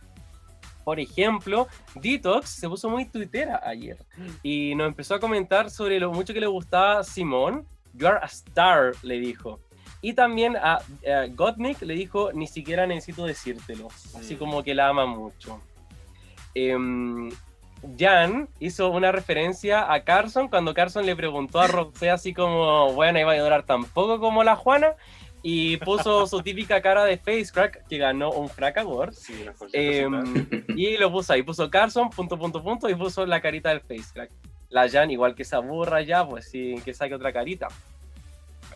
Por 0.83 0.99
ejemplo, 0.99 1.67
Detox 1.95 2.49
se 2.49 2.69
puso 2.69 2.89
muy 2.89 3.05
tuitera 3.05 3.61
ayer 3.63 4.05
y 4.41 4.73
nos 4.75 4.87
empezó 4.87 5.15
a 5.15 5.19
comentar 5.19 5.69
sobre 5.69 5.99
lo 5.99 6.11
mucho 6.11 6.33
que 6.33 6.39
le 6.39 6.47
gustaba 6.47 7.03
Simón. 7.03 7.67
You 7.93 8.07
are 8.07 8.19
a 8.21 8.25
star, 8.27 8.93
le 9.03 9.19
dijo. 9.19 9.59
Y 10.01 10.13
también 10.13 10.55
a, 10.55 10.75
a 10.77 10.81
Gottmik 11.29 11.81
le 11.81 11.93
dijo, 11.93 12.31
ni 12.33 12.47
siquiera 12.47 12.87
necesito 12.87 13.25
decírtelo. 13.25 13.87
Así 14.17 14.35
Mm. 14.35 14.37
como 14.37 14.63
que 14.63 14.73
la 14.73 14.87
ama 14.89 15.05
mucho. 15.05 15.59
Em, 16.55 17.29
Jan 17.97 18.49
hizo 18.59 18.89
una 18.89 19.11
referencia 19.11 19.91
a 19.91 20.03
Carson 20.03 20.47
cuando 20.49 20.73
Carson 20.73 21.05
le 21.05 21.15
preguntó 21.15 21.59
a 21.61 21.67
Rosé 21.67 22.09
así 22.09 22.33
como, 22.33 22.91
bueno, 22.93 23.19
iba 23.19 23.31
a 23.33 23.39
durar 23.39 23.63
tan 23.65 23.83
poco 23.85 24.19
como 24.19 24.43
la 24.43 24.55
Juana. 24.55 24.93
Y 25.41 25.77
puso 25.77 26.27
su 26.27 26.41
típica 26.41 26.81
cara 26.81 27.05
de 27.05 27.17
face 27.17 27.47
crack 27.53 27.87
que 27.87 27.97
ganó 27.97 28.29
un 28.31 28.49
Frack 28.49 28.79
Award. 28.79 29.13
Sí, 29.13 29.45
Em, 29.71 30.45
y 30.75 30.97
lo 30.97 31.09
puso 31.09 31.31
ahí, 31.31 31.43
puso 31.43 31.69
Carson, 31.69 32.09
punto, 32.09 32.37
punto, 32.37 32.61
punto, 32.61 32.89
y 32.89 32.95
puso 32.95 33.25
la 33.25 33.39
carita 33.39 33.69
del 33.69 33.79
face 33.79 34.11
crack. 34.13 34.31
La 34.69 34.89
Jan, 34.89 35.11
igual 35.11 35.35
que 35.35 35.43
se 35.43 35.55
aburra 35.55 36.01
ya, 36.01 36.27
pues 36.27 36.49
sí, 36.49 36.75
que 36.85 36.93
saque 36.93 37.15
otra 37.15 37.33
carita. 37.33 37.67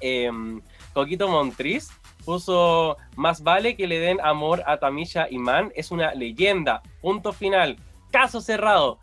Em, 0.01 0.61
Coquito 0.93 1.27
Montriz 1.27 1.89
puso 2.25 2.97
más 3.15 3.43
vale 3.43 3.75
que 3.75 3.87
le 3.87 3.99
den 3.99 4.19
amor 4.21 4.63
a 4.65 4.77
Tamisha 4.77 5.27
Iman, 5.29 5.71
es 5.75 5.91
una 5.91 6.13
leyenda. 6.13 6.81
Punto 7.01 7.33
final. 7.33 7.77
Caso 8.11 8.41
cerrado. 8.41 8.99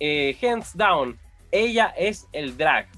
Eh, 0.00 0.36
hands 0.42 0.76
down. 0.76 1.18
Ella 1.50 1.94
es 1.96 2.28
el 2.32 2.56
drag. 2.56 2.88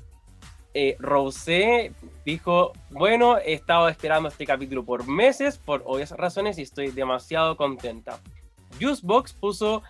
Eh, 0.74 0.96
Rosé 0.98 1.92
dijo, 2.24 2.72
bueno, 2.90 3.38
he 3.38 3.54
estado 3.54 3.88
esperando 3.88 4.28
este 4.28 4.44
capítulo 4.44 4.84
por 4.84 5.06
meses, 5.06 5.56
por 5.56 5.82
obvias 5.86 6.10
razones, 6.10 6.58
y 6.58 6.62
estoy 6.62 6.90
demasiado 6.90 7.56
contenta. 7.56 8.20
Juicebox 8.78 9.32
puso, 9.32 9.82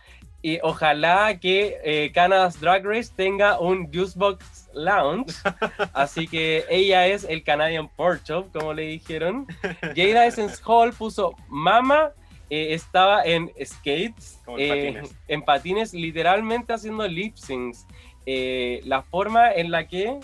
y 0.47 0.61
ojalá 0.63 1.41
que 1.41 1.77
eh, 1.83 2.13
Canada's 2.13 2.61
Drag 2.61 2.87
Race 2.87 3.13
tenga 3.17 3.59
un 3.59 3.93
Juicebox 3.93 4.71
Lounge, 4.75 5.35
así 5.93 6.29
que 6.29 6.65
ella 6.71 7.09
es 7.09 7.25
el 7.25 7.43
Canadian 7.43 7.89
Pork 7.89 8.23
Chop, 8.23 8.53
como 8.53 8.73
le 8.73 8.83
dijeron. 8.83 9.49
Jada 9.97 10.25
Essence 10.25 10.63
Hall 10.65 10.93
puso, 10.93 11.35
Mama 11.49 12.13
eh, 12.49 12.75
estaba 12.75 13.25
en 13.25 13.51
skates, 13.65 14.41
eh, 14.57 14.93
patines. 14.93 15.17
en 15.27 15.43
patines, 15.43 15.93
literalmente 15.93 16.73
haciendo 16.75 17.09
lip 17.09 17.35
syncs. 17.35 17.85
Eh, 18.25 18.83
la 18.85 19.03
forma 19.03 19.51
en 19.51 19.73
la 19.73 19.89
que 19.89 20.21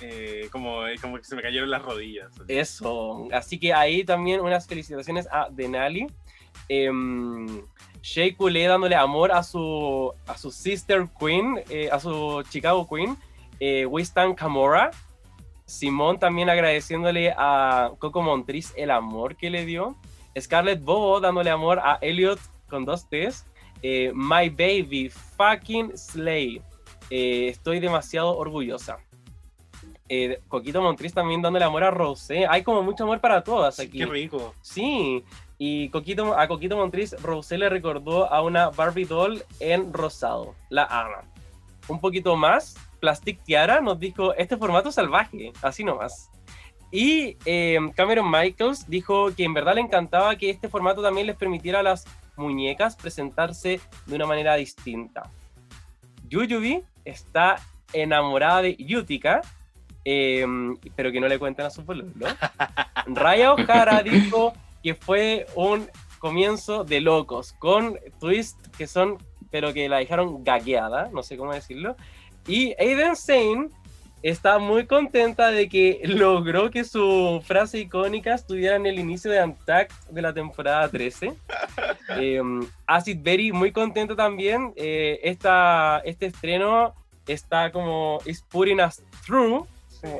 Eh, 0.00 0.48
como, 0.52 0.82
como 1.00 1.16
que 1.18 1.24
se 1.24 1.34
me 1.34 1.42
cayeron 1.42 1.68
las 1.68 1.82
rodillas. 1.82 2.30
Eso, 2.46 3.26
así 3.32 3.58
que 3.58 3.72
ahí 3.74 4.04
también 4.04 4.40
unas 4.40 4.68
felicitaciones 4.68 5.26
a 5.32 5.48
Denali. 5.50 6.06
Eh, 6.68 6.88
Shea 8.02 8.36
Coulee 8.36 8.66
dándole 8.66 8.96
amor 8.96 9.32
a 9.32 9.42
su, 9.42 10.12
a 10.26 10.36
su 10.36 10.50
sister 10.50 11.08
queen, 11.18 11.62
eh, 11.70 11.88
a 11.90 12.00
su 12.00 12.42
Chicago 12.50 12.86
queen, 12.88 13.16
eh, 13.60 13.86
Winston 13.86 14.34
Camora. 14.34 14.90
Simón 15.64 16.18
también 16.18 16.50
agradeciéndole 16.50 17.32
a 17.36 17.92
Coco 17.98 18.20
Montriz 18.20 18.74
el 18.76 18.90
amor 18.90 19.36
que 19.36 19.48
le 19.50 19.64
dio. 19.64 19.96
Scarlett 20.38 20.82
Bobo 20.82 21.20
dándole 21.20 21.50
amor 21.50 21.78
a 21.78 21.98
Elliot 22.00 22.40
con 22.68 22.84
dos 22.84 23.08
T's. 23.08 23.46
Eh, 23.82 24.12
My 24.14 24.48
baby, 24.48 25.08
fucking 25.08 25.96
slay. 25.96 26.60
Eh, 27.10 27.48
estoy 27.48 27.80
demasiado 27.80 28.36
orgullosa. 28.36 28.98
Eh, 30.08 30.40
Coquito 30.48 30.82
Montriz 30.82 31.14
también 31.14 31.40
dándole 31.40 31.64
amor 31.64 31.84
a 31.84 31.90
Rosé. 31.90 32.46
Hay 32.46 32.62
como 32.62 32.82
mucho 32.82 33.04
amor 33.04 33.20
para 33.20 33.42
todas 33.42 33.78
aquí. 33.80 33.98
Qué 33.98 34.06
rico. 34.06 34.54
Sí, 34.60 35.24
y 35.58 35.88
Coquito, 35.90 36.38
a 36.38 36.48
Coquito 36.48 36.76
Montriz, 36.76 37.12
Rosé 37.22 37.58
le 37.58 37.68
recordó 37.68 38.32
a 38.32 38.42
una 38.42 38.70
Barbie 38.70 39.04
doll 39.04 39.44
en 39.60 39.92
rosado. 39.92 40.54
La 40.70 40.84
ama. 40.84 41.24
Un 41.88 42.00
poquito 42.00 42.36
más, 42.36 42.76
Plastic 43.00 43.42
Tiara 43.44 43.80
nos 43.80 43.98
dijo, 43.98 44.34
este 44.34 44.56
formato 44.56 44.90
salvaje, 44.90 45.52
así 45.62 45.84
nomás. 45.84 46.30
Y 46.90 47.38
eh, 47.46 47.78
Cameron 47.96 48.30
Michaels 48.30 48.88
dijo 48.88 49.34
que 49.34 49.44
en 49.44 49.54
verdad 49.54 49.74
le 49.74 49.80
encantaba 49.80 50.36
que 50.36 50.50
este 50.50 50.68
formato 50.68 51.02
también 51.02 51.26
les 51.26 51.36
permitiera 51.36 51.80
a 51.80 51.82
las 51.82 52.04
muñecas 52.36 52.96
presentarse 52.96 53.80
de 54.06 54.14
una 54.14 54.26
manera 54.26 54.54
distinta. 54.56 55.30
Yuyubi 56.28 56.82
está 57.04 57.56
enamorada 57.92 58.62
de 58.62 58.76
Yutika, 58.76 59.40
eh, 60.04 60.46
pero 60.96 61.12
que 61.12 61.20
no 61.20 61.28
le 61.28 61.38
cuenten 61.38 61.66
a 61.66 61.70
su 61.70 61.84
pueblo. 61.84 62.06
Raya 63.06 63.52
O'Hara 63.54 64.02
dijo 64.02 64.52
que 64.82 64.94
fue 64.94 65.46
un 65.54 65.88
comienzo 66.18 66.84
de 66.84 67.00
locos, 67.00 67.52
con 67.58 67.98
twists 68.20 68.68
que 68.76 68.86
son, 68.86 69.18
pero 69.50 69.72
que 69.72 69.88
la 69.88 69.98
dejaron 69.98 70.44
gagueada, 70.44 71.10
no 71.12 71.22
sé 71.22 71.36
cómo 71.36 71.52
decirlo. 71.52 71.96
Y 72.46 72.74
Aiden 72.78 73.16
Sane 73.16 73.68
está 74.22 74.58
muy 74.58 74.86
contenta 74.86 75.50
de 75.50 75.68
que 75.68 76.00
logró 76.04 76.70
que 76.70 76.84
su 76.84 77.42
frase 77.44 77.80
icónica 77.80 78.34
estuviera 78.34 78.76
en 78.76 78.86
el 78.86 78.98
inicio 78.98 79.30
de 79.30 79.42
Untact 79.42 79.92
de 80.10 80.22
la 80.22 80.32
temporada 80.32 80.88
13. 80.88 81.34
Eh, 82.18 82.42
Acid 82.86 83.18
Berry 83.22 83.52
muy 83.52 83.72
contento 83.72 84.14
también. 84.14 84.74
Eh, 84.76 85.18
esta, 85.22 86.02
este 86.04 86.26
estreno 86.26 86.94
está 87.26 87.72
como 87.72 88.18
is 88.26 88.42
putting 88.42 88.80
us 88.80 89.02
through, 89.24 89.66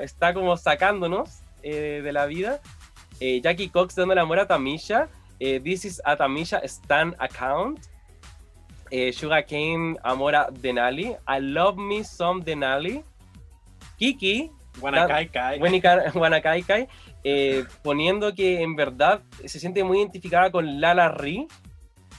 está 0.01 0.33
como 0.33 0.57
sacándonos 0.57 1.43
eh, 1.63 2.01
de 2.03 2.13
la 2.13 2.25
vida. 2.25 2.63
Eh, 3.25 3.41
Jackie 3.41 3.69
Cox 3.69 3.95
dando 3.95 4.15
el 4.15 4.19
amor 4.19 4.41
a 4.41 4.47
Tamisha. 4.49 5.09
Eh, 5.39 5.61
This 5.61 5.85
is 5.85 6.03
a 6.05 6.17
Tamisha 6.17 6.59
Stan 6.65 7.15
account. 7.21 7.79
Eh, 8.91 9.13
Sugar 9.13 9.47
Cane 9.47 9.97
amor 10.03 10.35
a 10.35 10.51
Denali. 10.51 11.17
I 11.29 11.39
love 11.39 11.79
me 11.79 12.03
some 12.03 12.43
Denali. 12.43 13.05
Kiki 13.97 14.51
Guanakai 14.81 15.31
Kai. 15.31 15.61
Wanakaikai, 16.15 16.89
eh, 17.23 17.65
poniendo 17.85 18.35
que 18.35 18.61
en 18.61 18.75
verdad 18.75 19.23
se 19.45 19.61
siente 19.61 19.85
muy 19.85 19.99
identificada 19.99 20.51
con 20.51 20.81
Lala 20.81 21.09
Ri. 21.11 21.47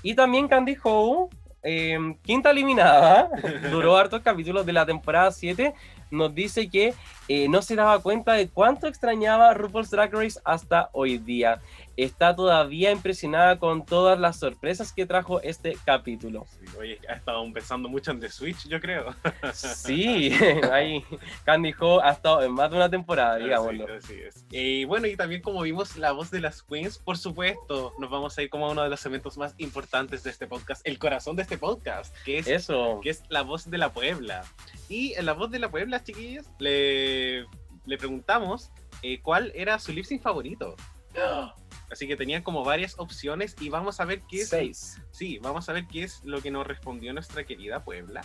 Y 0.03 0.15
también 0.15 0.47
Candy 0.47 0.77
Howe, 0.81 1.27
eh, 1.63 1.97
quinta 2.21 2.51
eliminada, 2.51 3.29
duró 3.71 3.97
hartos 3.97 4.21
capítulos 4.21 4.65
de 4.65 4.71
la 4.71 4.85
temporada 4.85 5.31
7, 5.31 5.73
nos 6.13 6.33
dice 6.33 6.69
que 6.69 6.93
eh, 7.27 7.47
no 7.49 7.61
se 7.61 7.75
daba 7.75 7.99
cuenta 7.99 8.33
de 8.33 8.47
cuánto 8.49 8.87
extrañaba 8.87 9.53
RuPaul's 9.53 9.89
Drag 9.89 10.13
Race 10.13 10.39
hasta 10.45 10.89
hoy 10.93 11.17
día. 11.17 11.61
Está 11.95 12.35
todavía 12.35 12.91
impresionada 12.91 13.59
con 13.59 13.85
todas 13.85 14.19
las 14.19 14.39
sorpresas 14.39 14.91
que 14.91 15.05
trajo 15.05 15.41
este 15.41 15.77
capítulo. 15.85 16.47
Sí, 16.49 16.65
oye, 16.77 16.99
ha 17.07 17.13
estado 17.13 17.43
pensando 17.53 17.87
mucho 17.87 18.11
en 18.11 18.19
The 18.19 18.29
Switch, 18.29 18.67
yo 18.67 18.79
creo. 18.79 19.15
Sí, 19.53 20.31
ahí 20.71 21.03
Candy 21.43 21.73
Ho 21.79 22.01
ha 22.03 22.11
estado 22.11 22.41
en 22.41 22.51
más 22.51 22.71
de 22.71 22.77
una 22.77 22.89
temporada, 22.89 23.37
digámoslo. 23.37 23.85
Así 23.93 24.15
es. 24.15 24.45
Y 24.51 24.85
bueno, 24.85 25.07
y 25.07 25.15
también 25.15 25.41
como 25.41 25.61
vimos 25.61 25.95
la 25.97 26.11
voz 26.11 26.31
de 26.31 26.41
las 26.41 26.63
queens, 26.63 26.97
por 26.97 27.17
supuesto, 27.17 27.93
nos 27.99 28.09
vamos 28.09 28.37
a 28.37 28.41
ir 28.41 28.49
como 28.49 28.67
a 28.67 28.71
uno 28.71 28.83
de 28.83 28.89
los 28.89 29.05
eventos 29.05 29.37
más 29.37 29.53
importantes 29.57 30.23
de 30.23 30.31
este 30.31 30.47
podcast, 30.47 30.81
el 30.87 30.97
corazón 30.97 31.35
de 31.35 31.43
este 31.43 31.57
podcast, 31.57 32.15
que 32.25 32.39
es, 32.39 32.47
Eso. 32.47 32.99
que 33.03 33.11
es 33.11 33.23
la 33.29 33.43
voz 33.43 33.69
de 33.69 33.77
la 33.77 33.93
Puebla. 33.93 34.43
Y 34.89 35.13
en 35.13 35.25
la 35.25 35.33
voz 35.33 35.51
de 35.51 35.59
la 35.59 35.69
Puebla, 35.69 36.03
chiquillos, 36.03 36.47
le, 36.59 37.41
le 37.85 37.97
preguntamos 37.97 38.71
eh, 39.01 39.21
cuál 39.21 39.51
era 39.55 39.77
su 39.79 39.91
lip 39.91 40.05
sync 40.05 40.21
favorito. 40.21 40.75
Así 41.93 42.07
que 42.07 42.15
tenían 42.17 42.43
como 42.43 42.63
varias 42.63 42.95
opciones 42.99 43.55
y 43.61 43.69
vamos 43.69 43.99
a 43.99 44.05
ver 44.05 44.21
qué 44.27 44.41
es. 44.41 44.49
Seis. 44.49 45.01
Sí, 45.11 45.39
vamos 45.41 45.69
a 45.69 45.73
ver 45.73 45.85
qué 45.87 46.03
es 46.03 46.23
lo 46.25 46.41
que 46.41 46.51
nos 46.51 46.67
respondió 46.67 47.13
nuestra 47.13 47.45
querida 47.45 47.83
Puebla. 47.83 48.21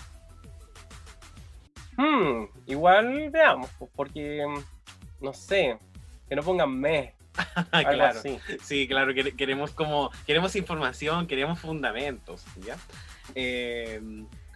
Hmm, 1.96 2.44
igual 2.66 3.30
veamos, 3.30 3.70
pues, 3.78 3.90
porque 3.94 4.44
mm, 4.46 5.24
no 5.24 5.32
sé, 5.32 5.78
que 6.28 6.36
no 6.36 6.42
pongan 6.42 6.70
me. 6.78 7.14
algo 7.72 7.92
claro. 7.92 8.18
así. 8.18 8.38
Sí, 8.62 8.88
claro, 8.88 9.12
quere- 9.12 9.36
queremos 9.36 9.72
como, 9.72 10.10
queremos 10.26 10.56
información, 10.56 11.26
queremos 11.26 11.58
fundamentos, 11.60 12.44
¿ya? 12.64 12.76
Eh, 13.34 14.00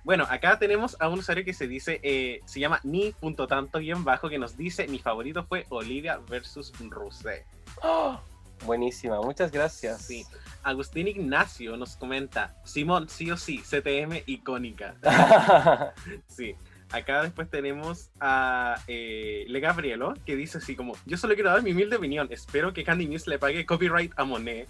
bueno, 0.05 0.26
acá 0.28 0.59
tenemos 0.59 0.97
a 1.01 1.09
un 1.09 1.18
usuario 1.20 1.44
que 1.44 1.52
se 1.52 1.68
dice, 1.68 2.01
eh, 2.02 2.40
se 2.44 2.59
llama 2.60 2.80
ni.tanto 2.82 3.78
guion 3.78 4.05
bajo, 4.05 4.28
que 4.28 4.39
nos 4.39 4.56
dice, 4.56 4.89
mi 4.89 4.98
favorito 4.98 5.44
fue 5.44 5.66
Olivia 5.68 6.18
versus 6.28 6.72
Rusé. 6.80 7.44
¡Oh! 7.82 8.18
Buenísima, 8.64 9.20
muchas 9.20 9.51
gracias. 9.51 10.02
Sí. 10.02 10.24
Agustín 10.62 11.09
Ignacio 11.09 11.76
nos 11.76 11.97
comenta, 11.97 12.55
Simón, 12.64 13.09
sí 13.09 13.30
o 13.30 13.36
sí, 13.36 13.59
CTM 13.59 14.22
icónica. 14.26 14.94
Sí. 16.28 16.55
Acá 16.93 17.22
después 17.22 17.48
tenemos 17.48 18.10
a 18.20 18.76
eh, 18.86 19.47
Le 19.48 19.60
Gabrielo, 19.60 20.12
que 20.26 20.36
dice 20.36 20.59
así 20.59 20.76
como, 20.76 20.94
yo 21.06 21.16
solo 21.16 21.34
quiero 21.34 21.51
dar 21.51 21.62
mi 21.62 21.72
humilde 21.72 21.97
opinión, 21.97 22.28
espero 22.30 22.74
que 22.74 22.84
Candy 22.84 23.06
Muse 23.06 23.30
le 23.30 23.39
pague 23.39 23.64
copyright 23.64 24.12
a 24.16 24.24
Monet 24.24 24.68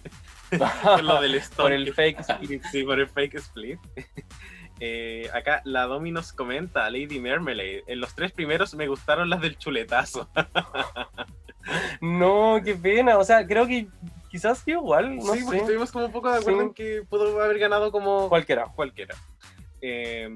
por 0.83 1.03
lo 1.03 1.21
del 1.21 1.35
stock. 1.35 1.65
Por 1.65 1.73
el 1.73 1.93
fake 1.93 2.21
split. 2.21 2.63
Sí, 2.71 2.83
por 2.83 2.99
el 2.99 3.09
fake 3.09 3.35
split. 3.35 3.79
Eh, 4.79 5.29
acá 5.33 5.61
la 5.65 5.83
Domi 5.83 6.11
nos 6.11 6.31
comenta, 6.31 6.89
Lady 6.89 7.19
Marmalade, 7.19 7.83
en 7.87 7.99
los 7.99 8.15
tres 8.15 8.31
primeros 8.31 8.73
me 8.73 8.87
gustaron 8.87 9.29
las 9.29 9.41
del 9.41 9.57
chuletazo. 9.57 10.29
No, 12.01 12.59
qué 12.63 12.75
pena. 12.75 13.17
O 13.17 13.23
sea, 13.23 13.45
creo 13.45 13.65
que 13.67 13.87
quizás 14.29 14.63
yo 14.65 14.79
igual, 14.79 15.15
no 15.17 15.33
sí, 15.33 15.41
porque 15.43 15.59
estuvimos 15.59 15.91
como 15.91 16.05
un 16.05 16.11
poco 16.11 16.29
de 16.31 16.37
acuerdo 16.39 16.59
Sí. 16.59 16.65
en 16.67 16.73
que 16.73 17.03
pudo 17.09 17.41
haber 17.41 17.59
ganado 17.59 17.91
como 17.91 18.29
Cualquiera. 18.29 18.65
cualquiera. 18.75 19.15
Eh, 19.81 20.29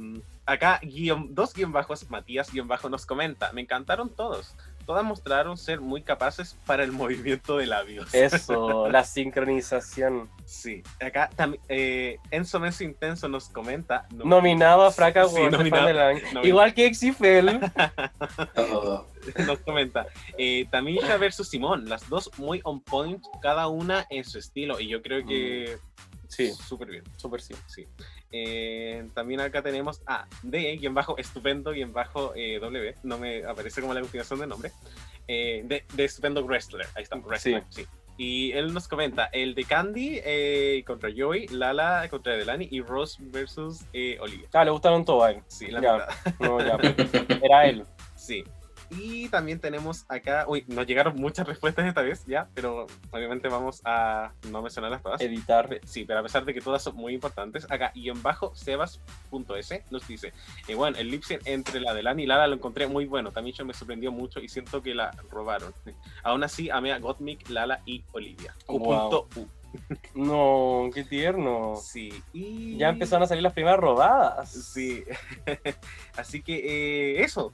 acá, 0.46 0.80
guion, 0.84 1.34
dos 1.34 1.54
guion 1.54 1.72
bajos, 1.72 2.10
Matías 2.10 2.52
guion 2.52 2.68
bajo 2.68 2.90
nos 2.90 3.06
comenta, 3.06 3.52
me 3.54 3.62
encantaron 3.62 4.10
todos. 4.10 4.56
Todas 4.88 5.04
mostraron 5.04 5.58
ser 5.58 5.82
muy 5.82 6.02
capaces 6.02 6.58
para 6.66 6.84
el 6.84 6.92
movimiento 6.94 7.58
de 7.58 7.68
labios. 7.68 8.12
Eso, 8.16 8.88
la 8.90 9.04
sincronización. 9.04 10.30
Sí. 10.46 10.82
Acá 11.00 11.30
también, 11.36 11.62
eh, 11.68 12.18
Enzo 12.32 12.60
Menso 12.60 12.84
Intenso 12.86 13.28
nos 13.28 13.50
comenta. 13.50 14.08
nom- 14.10 14.24
Nominado 14.26 14.84
a 14.86 14.92
Fraca 14.92 15.28
Sí, 15.28 15.36
World 15.36 15.58
nominado. 15.58 15.90
Nominado. 16.14 16.48
Igual 16.48 16.74
que 16.74 16.86
Exifel. 16.88 17.60
Oh, 18.56 19.06
nos 19.46 19.60
comenta. 19.60 20.08
Eh, 20.38 20.66
Tamisha 20.72 21.18
versus 21.18 21.50
Simón, 21.50 21.90
las 21.90 22.08
dos 22.10 22.32
muy 22.38 22.62
on 22.64 22.80
point, 22.82 23.22
cada 23.42 23.68
una 23.68 24.06
en 24.10 24.24
su 24.24 24.40
estilo. 24.40 24.80
Y 24.80 24.88
yo 24.88 25.02
creo 25.02 25.26
que 25.26 25.78
Sí. 26.30 26.52
súper 26.54 26.90
bien. 26.90 27.04
Súper 27.18 27.42
sí. 27.42 27.54
Sí. 27.68 27.86
Eh, 28.32 29.08
también 29.14 29.40
acá 29.40 29.62
tenemos 29.62 30.02
a 30.06 30.28
D, 30.44 30.78
guion 30.78 30.94
bajo 30.94 31.18
estupendo, 31.18 31.72
guion 31.72 31.94
bajo 31.94 32.34
eh, 32.36 32.60
W, 32.60 32.96
no 33.04 33.18
me 33.18 33.46
aparece 33.46 33.82
como 33.82 33.94
la 33.94 34.02
continuación 34.02 34.40
del 34.40 34.50
nombre, 34.50 34.72
eh, 35.28 35.62
de, 35.66 35.86
de 35.94 36.04
estupendo 36.04 36.44
wrestler, 36.44 36.86
ahí 36.96 37.04
está, 37.04 37.16
wrestler, 37.18 37.64
sí. 37.70 37.86
Y 38.18 38.52
él 38.54 38.74
nos 38.74 38.88
comenta, 38.88 39.26
el 39.32 39.54
de 39.54 39.64
Candy 39.64 40.20
eh, 40.24 40.84
contra 40.88 41.10
Joey, 41.16 41.48
Lala 41.50 42.08
contra 42.10 42.34
Delani 42.34 42.68
y 42.72 42.82
Rose 42.82 43.22
versus 43.22 43.86
eh, 43.94 44.18
Olivia. 44.20 44.48
Ah, 44.54 44.66
le 44.66 44.72
gustaron 44.72 45.06
todos 45.06 45.24
a 45.24 45.32
él. 45.32 45.44
Sí, 45.46 45.68
la 45.68 45.82
Ya. 45.82 46.08
No, 46.40 46.60
ya. 46.60 46.78
Era 47.44 47.68
él. 47.68 47.86
Sí. 48.16 48.44
Y 48.90 49.28
también 49.30 49.60
tenemos 49.60 50.06
acá, 50.08 50.46
uy, 50.48 50.64
nos 50.68 50.88
llegaron 50.88 51.16
muchas 51.16 51.48
respuestas 51.48 51.86
esta 51.86 52.02
vez, 52.02 52.26
ya, 52.26 52.48
pero 52.54 52.88
obviamente 53.12 53.50
vamos 53.50 53.82
a 53.84 54.32
no 54.50 54.62
mencionarlas 54.62 55.04
todas. 55.04 55.22
Editar. 55.22 55.80
Sí, 55.86 56.06
pero 56.06 56.20
a 56.20 56.24
pesar 56.24 56.46
de 56.46 56.54
que 56.54 56.62
todas 56.62 56.84
son 56.84 56.96
muy 56.96 57.14
importantes, 57.14 57.70
acá 57.70 57.92
guion 57.94 58.22
bajo 58.22 58.56
sebas.es 58.56 59.92
nos 59.92 60.08
dice, 60.08 60.34
eh, 60.68 60.76
bueno, 60.76 60.98
el 60.98 61.10
lip 61.10 61.24
sync 61.24 61.42
entre 61.46 61.82
la 61.82 61.94
de 61.94 62.04
Lani 62.04 62.24
y 62.24 62.26
Lala 62.26 62.48
lo 62.48 62.56
encontré 62.56 62.88
muy 62.88 63.06
bueno, 63.06 63.32
también 63.32 63.56
yo 63.56 63.66
me 63.66 63.74
sorprendió 63.74 64.12
mucho 64.12 64.40
y 64.40 64.48
siento 64.48 64.82
que 64.82 64.96
la 64.96 65.12
robaron. 65.30 65.74
Aún 66.24 66.44
así, 66.44 66.70
amé 66.70 66.94
a 66.94 67.00
Gottmik, 67.00 67.50
Lala 67.50 67.82
y 67.86 68.04
Olivia. 68.14 68.56
Wow. 68.68 69.28
Q.U. 69.34 69.48
No, 70.16 70.90
qué 70.94 71.04
tierno. 71.04 71.76
Sí, 71.76 72.12
y... 72.34 72.78
Ya 72.78 72.90
empezaron 72.90 73.24
a 73.24 73.28
salir 73.28 73.44
las 73.44 73.54
primeras 73.54 73.80
robadas. 73.80 74.52
Sí, 74.52 75.04
así 76.18 76.42
que 76.42 76.56
eh, 77.18 77.24
eso, 77.24 77.54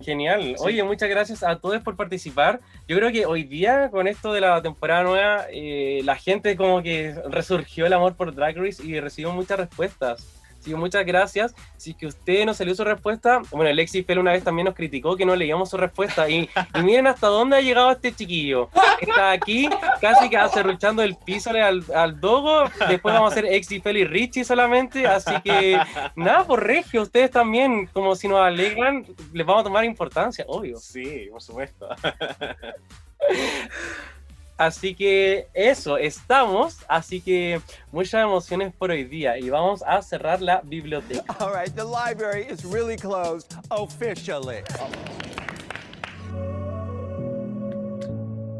Genial. 0.00 0.56
Oye, 0.58 0.82
muchas 0.82 1.08
gracias 1.08 1.42
a 1.42 1.56
todos 1.56 1.80
por 1.82 1.96
participar. 1.96 2.60
Yo 2.88 2.96
creo 2.96 3.12
que 3.12 3.26
hoy 3.26 3.44
día, 3.44 3.90
con 3.90 4.08
esto 4.08 4.32
de 4.32 4.40
la 4.40 4.60
temporada 4.60 5.02
nueva, 5.04 5.46
eh, 5.50 6.00
la 6.04 6.16
gente 6.16 6.56
como 6.56 6.82
que 6.82 7.14
resurgió 7.30 7.86
el 7.86 7.92
amor 7.92 8.14
por 8.14 8.34
Drag 8.34 8.56
Race 8.56 8.84
y 8.84 8.98
recibió 9.00 9.32
muchas 9.32 9.58
respuestas. 9.58 10.43
Así 10.64 10.70
que 10.70 10.76
muchas 10.78 11.04
gracias. 11.04 11.54
Si 11.76 11.90
es 11.90 11.96
que 11.98 12.06
usted 12.06 12.46
no 12.46 12.54
salió 12.54 12.74
su 12.74 12.84
respuesta, 12.84 13.42
bueno, 13.50 13.68
el 13.68 13.86
Fel 13.86 14.18
una 14.18 14.32
vez 14.32 14.42
también 14.42 14.64
nos 14.64 14.74
criticó 14.74 15.14
que 15.14 15.26
no 15.26 15.36
leíamos 15.36 15.68
su 15.68 15.76
respuesta. 15.76 16.26
Y, 16.26 16.48
y 16.74 16.82
miren 16.82 17.06
hasta 17.06 17.26
dónde 17.26 17.58
ha 17.58 17.60
llegado 17.60 17.90
este 17.90 18.14
chiquillo. 18.14 18.70
Está 18.98 19.32
aquí, 19.32 19.68
casi 20.00 20.30
que 20.30 20.38
acerruchando 20.38 21.02
el 21.02 21.16
piso 21.16 21.50
al, 21.50 21.84
al 21.94 22.18
dogo. 22.18 22.64
Después 22.88 23.14
vamos 23.14 23.36
a 23.36 23.38
hacer 23.38 23.82
Fel 23.82 23.98
y 23.98 24.06
Richie 24.06 24.42
solamente. 24.42 25.06
Así 25.06 25.38
que 25.42 25.78
nada, 26.16 26.46
por 26.46 26.64
regio, 26.64 27.02
ustedes 27.02 27.30
también, 27.30 27.84
como 27.92 28.16
si 28.16 28.26
nos 28.26 28.40
alegran, 28.40 29.04
les 29.34 29.44
vamos 29.44 29.60
a 29.60 29.64
tomar 29.64 29.84
importancia, 29.84 30.46
obvio. 30.48 30.78
sí, 30.78 31.28
por 31.30 31.42
supuesto. 31.42 31.88
Así 34.56 34.94
que 34.94 35.48
eso, 35.52 35.98
estamos. 35.98 36.84
Así 36.88 37.20
que 37.20 37.60
muchas 37.90 38.22
emociones 38.22 38.72
por 38.72 38.90
hoy 38.90 39.04
día 39.04 39.38
y 39.38 39.50
vamos 39.50 39.82
a 39.84 40.00
cerrar 40.02 40.40
la 40.40 40.60
biblioteca. 40.62 41.24
All 41.40 41.52
right, 41.52 41.74
the 41.74 41.84
library 41.84 42.46
is 42.48 42.64
really 42.64 42.96
closed 42.96 43.52
officially. 43.70 44.62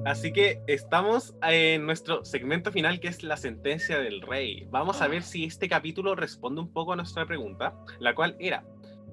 Así 0.04 0.32
que 0.32 0.60
estamos 0.66 1.34
en 1.42 1.86
nuestro 1.86 2.24
segmento 2.26 2.70
final 2.70 3.00
que 3.00 3.08
es 3.08 3.22
la 3.22 3.38
sentencia 3.38 3.98
del 4.00 4.20
rey. 4.20 4.66
Vamos 4.70 5.00
a 5.00 5.08
ver 5.08 5.22
si 5.22 5.44
este 5.44 5.66
capítulo 5.66 6.14
responde 6.14 6.60
un 6.60 6.70
poco 6.70 6.92
a 6.92 6.96
nuestra 6.96 7.24
pregunta, 7.24 7.72
la 8.00 8.14
cual 8.14 8.36
era, 8.38 8.64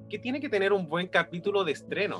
¿qué 0.09 0.19
tiene 0.19 0.41
que 0.41 0.49
tener 0.49 0.73
un 0.73 0.89
buen 0.89 1.07
capítulo 1.07 1.63
de 1.63 1.71
estreno? 1.71 2.19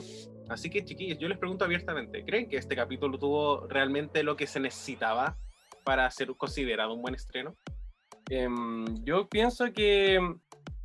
Así 0.52 0.70
que 0.70 0.84
chiquillos, 0.84 1.18
yo 1.18 1.30
les 1.30 1.38
pregunto 1.38 1.64
abiertamente, 1.64 2.26
¿creen 2.26 2.50
que 2.50 2.58
este 2.58 2.76
capítulo 2.76 3.18
tuvo 3.18 3.68
realmente 3.68 4.22
lo 4.22 4.36
que 4.36 4.48
se 4.48 4.60
necesitaba 4.60 5.38
para 5.86 6.12
ser 6.12 6.28
considerado 6.36 6.94
un 6.94 7.02
buen 7.02 7.16
estreno? 7.16 7.56
Em, 8.30 8.86
yo 9.06 9.30
pienso 9.30 9.72
que, 9.72 10.20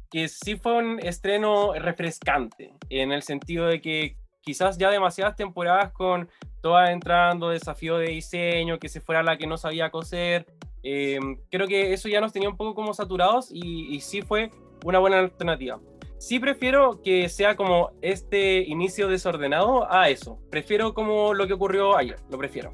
que 0.09 0.29
sí 0.29 0.55
fue 0.55 0.79
un 0.79 1.01
estreno 1.01 1.75
refrescante, 1.75 2.75
en 2.91 3.11
el 3.11 3.23
sentido 3.23 3.67
de 3.67 3.81
que 3.81 4.17
quizás 4.41 4.79
ya 4.79 4.89
demasiadas 4.89 5.35
temporadas 5.35 5.91
con 5.91 6.31
todas 6.63 6.91
entrando, 6.91 7.49
desafío 7.49 7.99
de 7.99 8.11
diseño, 8.11 8.79
que 8.79 8.89
se 8.89 9.01
fuera 9.01 9.25
la 9.25 9.37
que 9.37 9.49
no 9.49 9.57
sabía 9.57 9.91
coser, 9.91 10.47
em, 10.85 11.41
creo 11.51 11.67
que 11.67 11.93
eso 11.93 12.09
ya 12.09 12.21
nos 12.21 12.33
tenía 12.33 12.49
un 12.49 12.57
poco 12.57 12.77
como 12.77 12.95
saturados 12.95 13.51
y, 13.51 13.93
y 13.93 14.01
sí 14.01 14.23
fue 14.23 14.53
una 14.85 15.01
buena 15.01 15.19
alternativa. 15.19 15.81
Sí 16.19 16.41
prefiero 16.41 17.03
que 17.03 17.29
sea 17.29 17.57
como 17.57 17.91
este 18.01 18.61
inicio 18.61 19.09
desordenado 19.09 19.91
a 19.93 20.09
eso. 20.09 20.39
Prefiero 20.51 20.95
como 20.95 21.35
lo 21.35 21.47
que 21.47 21.53
ocurrió 21.53 21.97
ayer, 21.97 22.19
lo 22.31 22.39
prefiero. 22.39 22.73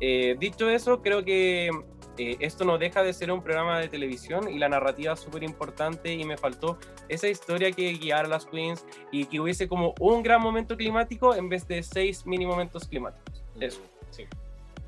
Eh, 0.00 0.36
dicho 0.38 0.68
eso, 0.70 1.02
creo 1.02 1.24
que 1.24 1.70
eh, 2.18 2.36
esto 2.40 2.64
no 2.64 2.78
deja 2.78 3.02
de 3.02 3.12
ser 3.12 3.32
un 3.32 3.42
programa 3.42 3.78
de 3.78 3.88
televisión 3.88 4.48
y 4.48 4.58
la 4.58 4.68
narrativa 4.68 5.14
es 5.14 5.20
súper 5.20 5.42
importante 5.42 6.14
y 6.14 6.24
me 6.24 6.36
faltó 6.36 6.78
esa 7.08 7.28
historia 7.28 7.72
que 7.72 7.92
guiara 7.92 8.26
a 8.26 8.30
las 8.30 8.46
queens 8.46 8.84
y 9.10 9.26
que 9.26 9.40
hubiese 9.40 9.68
como 9.68 9.94
un 10.00 10.22
gran 10.22 10.40
momento 10.40 10.76
climático 10.76 11.34
en 11.34 11.48
vez 11.48 11.66
de 11.66 11.82
seis 11.82 12.24
mini 12.24 12.46
momentos 12.46 12.86
climáticos. 12.86 13.42
Eso. 13.60 13.80
Sí. 14.10 14.24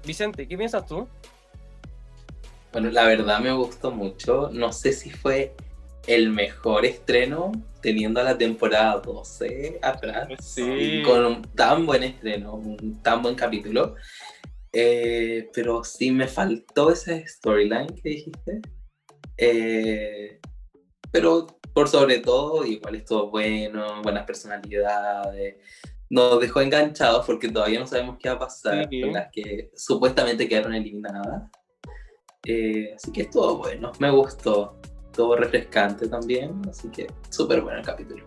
Vicente, 0.06 0.46
¿qué 0.46 0.56
piensas 0.56 0.86
tú? 0.86 1.08
Bueno, 2.72 2.90
la 2.90 3.04
verdad 3.04 3.40
me 3.40 3.52
gustó 3.52 3.90
mucho. 3.90 4.50
No 4.52 4.72
sé 4.72 4.92
si 4.92 5.10
fue 5.10 5.54
el 6.09 6.30
mejor 6.30 6.86
estreno 6.86 7.52
teniendo 7.82 8.20
a 8.20 8.24
la 8.24 8.39
temporada 8.39 8.98
12 8.98 9.78
atrás. 9.82 10.28
Sí. 10.40 11.02
Con 11.05 11.24
un 11.24 11.43
tan 11.55 11.85
buen 11.86 12.02
estreno, 12.02 12.55
un 12.55 13.01
tan 13.02 13.22
buen 13.22 13.35
capítulo. 13.35 13.94
Eh, 14.72 15.48
pero 15.55 15.85
sí 15.85 16.10
me 16.10 16.26
faltó 16.26 16.90
ese 16.90 17.26
storyline 17.26 17.94
que 17.94 18.09
dijiste. 18.09 18.60
Eh, 19.36 20.40
pero 21.12 21.47
por 21.72 21.89
sobre 21.89 22.18
todo, 22.20 22.64
igual 22.64 22.97
estuvo 22.97 23.30
bueno, 23.30 24.02
buenas 24.02 24.24
personalidades. 24.24 25.56
Nos 26.10 26.40
dejó 26.40 26.62
enganchados 26.62 27.26
porque 27.26 27.51
todavía 27.51 27.80
no 27.80 27.86
sabemos 27.86 28.16
qué 28.18 28.30
va 28.30 28.36
a 28.36 28.39
pasar 28.39 28.89
Sí. 28.90 29.02
con 29.02 29.12
las 29.12 29.28
que 29.30 29.70
supuestamente 29.76 30.48
quedaron 30.48 30.74
eliminadas. 30.74 31.51
Eh, 32.47 32.94
así 32.94 33.12
que 33.12 33.22
estuvo 33.22 33.59
bueno, 33.59 33.93
me 33.98 34.10
gustó. 34.10 34.80
Estuvo 35.19 35.35
refrescante 35.35 36.07
también, 36.07 36.62
así 36.70 36.89
que 36.90 37.09
súper 37.28 37.61
bueno 37.61 37.81
el 37.81 37.85
capítulo. 37.85 38.24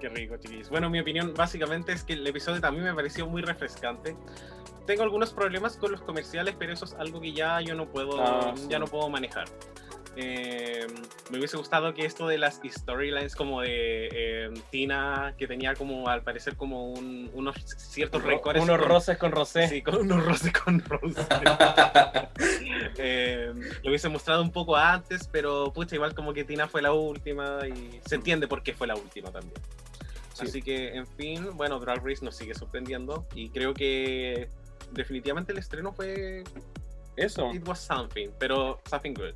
Qué 0.00 0.08
rico, 0.08 0.36
chiquillos. 0.36 0.68
Bueno, 0.68 0.90
mi 0.90 0.98
opinión 0.98 1.32
básicamente 1.32 1.92
es 1.92 2.02
que 2.02 2.14
el 2.14 2.26
episodio 2.26 2.60
también 2.60 2.86
me 2.86 2.92
pareció 2.92 3.24
muy 3.28 3.40
refrescante. 3.40 4.16
Tengo 4.84 5.04
algunos 5.04 5.32
problemas 5.32 5.76
con 5.76 5.92
los 5.92 6.00
comerciales, 6.02 6.56
pero 6.58 6.72
eso 6.72 6.86
es 6.86 6.94
algo 6.94 7.20
que 7.20 7.32
ya 7.32 7.60
yo 7.60 7.76
no 7.76 7.88
puedo, 7.88 8.20
Ah, 8.20 8.52
sí. 8.56 8.66
ya 8.68 8.80
no 8.80 8.86
puedo 8.86 9.08
manejar. 9.08 9.44
Eh, 10.16 10.86
me 11.30 11.38
hubiese 11.38 11.56
gustado 11.56 11.94
que 11.94 12.04
esto 12.04 12.26
de 12.26 12.36
las 12.36 12.60
storylines 12.68 13.36
como 13.36 13.60
de 13.62 14.08
eh, 14.12 14.50
Tina, 14.70 15.34
que 15.38 15.46
tenía 15.46 15.74
como 15.74 16.08
al 16.08 16.22
parecer 16.22 16.56
como 16.56 16.90
un- 16.92 17.30
unos 17.32 17.56
ciertos 17.76 18.22
rencores. 18.22 18.62
Unos 18.62 18.78
con- 18.80 18.88
roces 18.88 19.18
con 19.18 19.32
Rosé. 19.32 19.68
Sí, 19.68 19.82
con 19.82 19.96
unos 19.96 20.24
roces 20.24 20.52
con 20.52 20.80
Rose. 20.80 21.20
Eh, 23.02 23.52
lo 23.82 23.88
hubiese 23.90 24.08
mostrado 24.08 24.42
un 24.42 24.50
poco 24.50 24.76
antes, 24.76 25.28
pero 25.30 25.72
pucha, 25.72 25.94
igual 25.94 26.14
como 26.14 26.32
que 26.34 26.44
Tina 26.44 26.68
fue 26.68 26.82
la 26.82 26.92
última 26.92 27.60
y 27.66 28.00
se 28.06 28.14
entiende 28.16 28.46
por 28.48 28.62
qué 28.62 28.74
fue 28.74 28.86
la 28.86 28.94
última 28.94 29.30
también. 29.30 29.54
Sí. 30.34 30.46
Así 30.46 30.62
que, 30.62 30.94
en 30.94 31.06
fin, 31.06 31.48
bueno, 31.56 31.78
Drag 31.78 32.04
Race 32.04 32.24
nos 32.24 32.36
sigue 32.36 32.54
sorprendiendo 32.54 33.26
y 33.34 33.48
creo 33.50 33.72
que 33.74 34.48
definitivamente 34.92 35.52
el 35.52 35.58
estreno 35.58 35.92
fue 35.92 36.44
Eso. 37.16 37.52
It 37.54 37.66
was 37.66 37.78
something, 37.80 38.28
pero 38.38 38.80
something 38.88 39.12
good. 39.14 39.34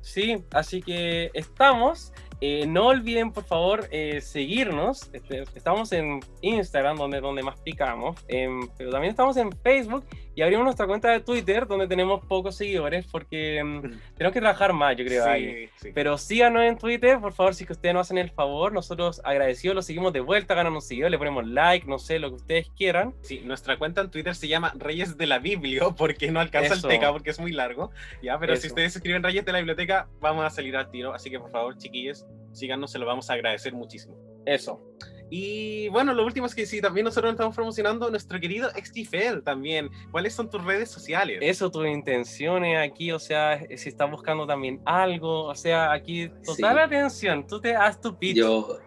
Sí, 0.00 0.44
así 0.52 0.82
que 0.82 1.30
estamos. 1.34 2.12
Eh, 2.40 2.66
no 2.66 2.88
olviden, 2.88 3.32
por 3.32 3.44
favor, 3.44 3.88
eh, 3.90 4.20
seguirnos. 4.20 5.08
Este, 5.12 5.44
estamos 5.54 5.92
en 5.92 6.20
Instagram, 6.42 6.96
donde, 6.96 7.20
donde 7.20 7.42
más 7.42 7.58
picamos. 7.60 8.16
em, 8.28 8.68
pero 8.76 8.90
también 8.90 9.10
estamos 9.10 9.36
en 9.36 9.50
Facebook 9.52 10.04
y 10.36 10.42
abrimos 10.42 10.64
nuestra 10.64 10.86
cuenta 10.86 11.10
de 11.10 11.20
Twitter, 11.20 11.66
donde 11.66 11.88
tenemos 11.88 12.22
pocos 12.26 12.54
seguidores, 12.56 13.06
porque 13.10 13.56
em, 13.56 13.80
tenemos 14.16 14.34
que 14.34 14.40
trabajar 14.40 14.74
más, 14.74 14.94
yo 14.94 15.06
creo. 15.06 15.24
ahí. 15.24 15.66
Sí, 15.66 15.70
sí. 15.76 15.90
Pero 15.94 16.18
síganos 16.18 16.62
en 16.62 16.76
Twitter, 16.76 17.18
por 17.18 17.32
favor, 17.32 17.54
si 17.54 17.64
que 17.64 17.72
ustedes 17.72 17.94
nos 17.94 18.06
hacen 18.06 18.18
el 18.18 18.30
favor. 18.30 18.70
Nosotros 18.70 19.22
agradecidos 19.24 19.74
lo 19.74 19.80
seguimos 19.80 20.12
de 20.12 20.20
vuelta, 20.20 20.54
ganan 20.54 20.74
un 20.74 20.82
seguidor, 20.82 21.10
le 21.10 21.16
ponemos 21.16 21.46
like, 21.46 21.86
no 21.86 21.98
sé, 21.98 22.18
lo 22.18 22.28
que 22.28 22.34
ustedes 22.34 22.70
quieran. 22.76 23.14
Sí, 23.22 23.40
nuestra 23.46 23.78
cuenta 23.78 24.02
en 24.02 24.10
Twitter 24.10 24.34
se 24.34 24.46
llama 24.46 24.74
Reyes 24.76 25.16
de 25.16 25.26
la 25.26 25.38
Biblia, 25.38 25.84
porque 25.96 26.30
no 26.30 26.38
alcanza 26.40 26.74
Eso. 26.74 26.90
el 26.90 26.98
TK 27.00 27.12
porque 27.12 27.30
es 27.30 27.40
muy 27.40 27.52
largo. 27.52 27.90
Ya, 28.22 28.38
pero 28.38 28.54
si 28.56 28.66
Eso. 28.66 28.74
ustedes 28.74 28.94
escriben 28.94 29.22
Reyes 29.22 29.46
de 29.46 29.52
la 29.52 29.58
Biblioteca, 29.58 30.06
vamos 30.20 30.44
a 30.44 30.50
salir 30.50 30.76
al 30.76 30.90
tiro. 30.90 31.14
Así 31.14 31.30
que 31.30 31.40
por 31.40 31.50
favor, 31.50 31.78
chiquillos, 31.78 32.26
síganos, 32.52 32.92
se 32.92 32.98
lo 32.98 33.06
vamos 33.06 33.30
a 33.30 33.32
agradecer 33.32 33.72
muchísimo. 33.72 34.14
Eso. 34.44 34.82
Y 35.28 35.88
bueno, 35.88 36.14
lo 36.14 36.24
último 36.24 36.46
es 36.46 36.54
que 36.54 36.66
sí, 36.66 36.80
también 36.80 37.04
nosotros 37.04 37.32
estamos 37.32 37.54
promocionando 37.54 38.06
a 38.06 38.10
nuestro 38.10 38.38
querido 38.38 38.70
XTFL 38.70 39.40
también. 39.42 39.90
¿Cuáles 40.12 40.34
son 40.34 40.48
tus 40.48 40.64
redes 40.64 40.88
sociales? 40.90 41.38
Eso, 41.42 41.70
tus 41.70 41.86
intenciones 41.88 42.78
aquí, 42.78 43.10
o 43.10 43.18
sea, 43.18 43.60
si 43.76 43.88
estás 43.88 44.08
buscando 44.10 44.46
también 44.46 44.80
algo, 44.84 45.44
o 45.46 45.54
sea, 45.54 45.92
aquí 45.92 46.28
total 46.44 46.76
Sí. 46.76 46.80
atención, 46.80 47.46
tú 47.46 47.60
te 47.60 47.74
haz 47.74 48.00
tu 48.00 48.16
pitch. 48.16 48.36
Yo, 48.36 48.78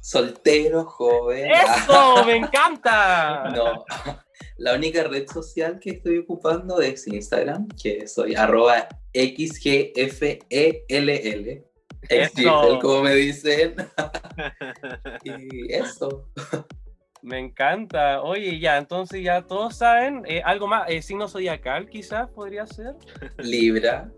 soltero, 0.00 0.84
joven. 0.86 1.50
¡Eso! 1.50 2.24
¡Me 2.24 2.36
encanta! 2.46 3.52
No, 3.54 3.84
la 4.56 4.74
única 4.74 5.04
red 5.04 5.28
social 5.28 5.78
que 5.78 5.90
estoy 5.90 6.18
ocupando 6.18 6.80
es 6.80 7.06
Instagram, 7.06 7.68
que 7.80 8.08
soy 8.08 8.34
arroba 8.34 8.88
XGFELL. 10.16 11.65
Eso. 12.08 12.78
como 12.80 13.02
me 13.02 13.14
dicen. 13.14 13.74
y 15.24 15.72
eso. 15.72 16.28
Me 17.22 17.38
encanta. 17.38 18.22
Oye, 18.22 18.58
ya, 18.60 18.78
entonces 18.78 19.22
ya 19.22 19.42
todos 19.42 19.76
saben, 19.76 20.22
eh, 20.26 20.42
algo 20.44 20.68
más, 20.68 20.88
eh, 20.88 21.02
signo 21.02 21.26
zodiacal 21.26 21.88
quizás 21.88 22.28
podría 22.30 22.66
ser. 22.66 22.94
Libra. 23.38 24.08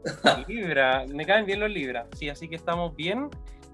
Libra, 0.46 1.06
me 1.06 1.24
caen 1.24 1.46
bien 1.46 1.60
los 1.60 1.70
Libra. 1.70 2.06
Sí, 2.16 2.28
así 2.28 2.48
que 2.48 2.56
estamos 2.56 2.94
bien. 2.94 3.30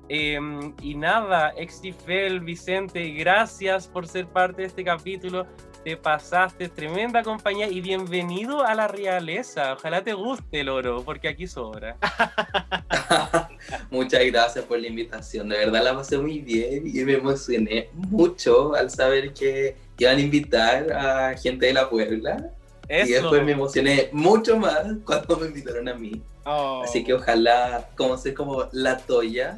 Eh, 0.08 0.38
y 0.82 0.94
nada, 0.94 1.52
Extifel, 1.56 2.40
Vicente, 2.40 3.10
gracias 3.10 3.88
por 3.88 4.06
ser 4.06 4.26
parte 4.26 4.62
de 4.62 4.68
este 4.68 4.84
capítulo. 4.84 5.46
Te 5.84 5.98
pasaste, 5.98 6.70
tremenda 6.70 7.22
compañía 7.22 7.68
y 7.68 7.82
bienvenido 7.82 8.64
a 8.64 8.74
la 8.74 8.88
realeza. 8.88 9.74
Ojalá 9.74 10.02
te 10.02 10.14
guste 10.14 10.60
el 10.60 10.70
oro, 10.70 11.02
porque 11.04 11.28
aquí 11.28 11.46
sobra. 11.46 11.98
Muchas 13.90 14.24
gracias 14.24 14.64
por 14.64 14.78
la 14.78 14.86
invitación. 14.86 15.50
De 15.50 15.58
verdad 15.58 15.84
la 15.84 15.94
pasé 15.94 16.16
muy 16.16 16.38
bien 16.38 16.84
y 16.86 17.04
me 17.04 17.12
emocioné 17.12 17.90
mucho 17.92 18.74
al 18.74 18.88
saber 18.88 19.34
que 19.34 19.76
iban 19.98 20.16
a 20.16 20.20
invitar 20.20 20.90
a 20.90 21.36
gente 21.36 21.66
de 21.66 21.74
la 21.74 21.90
Puebla. 21.90 22.50
Y 22.88 22.94
Eso. 22.94 23.12
después 23.20 23.44
me 23.44 23.52
emocioné 23.52 24.08
mucho 24.10 24.56
más 24.56 24.86
cuando 25.04 25.36
me 25.36 25.48
invitaron 25.48 25.86
a 25.90 25.94
mí. 25.94 26.22
Oh. 26.46 26.80
Así 26.82 27.04
que 27.04 27.12
ojalá, 27.12 27.90
como 27.94 28.16
ser 28.16 28.32
como 28.32 28.70
la 28.72 28.96
Toya, 28.96 29.54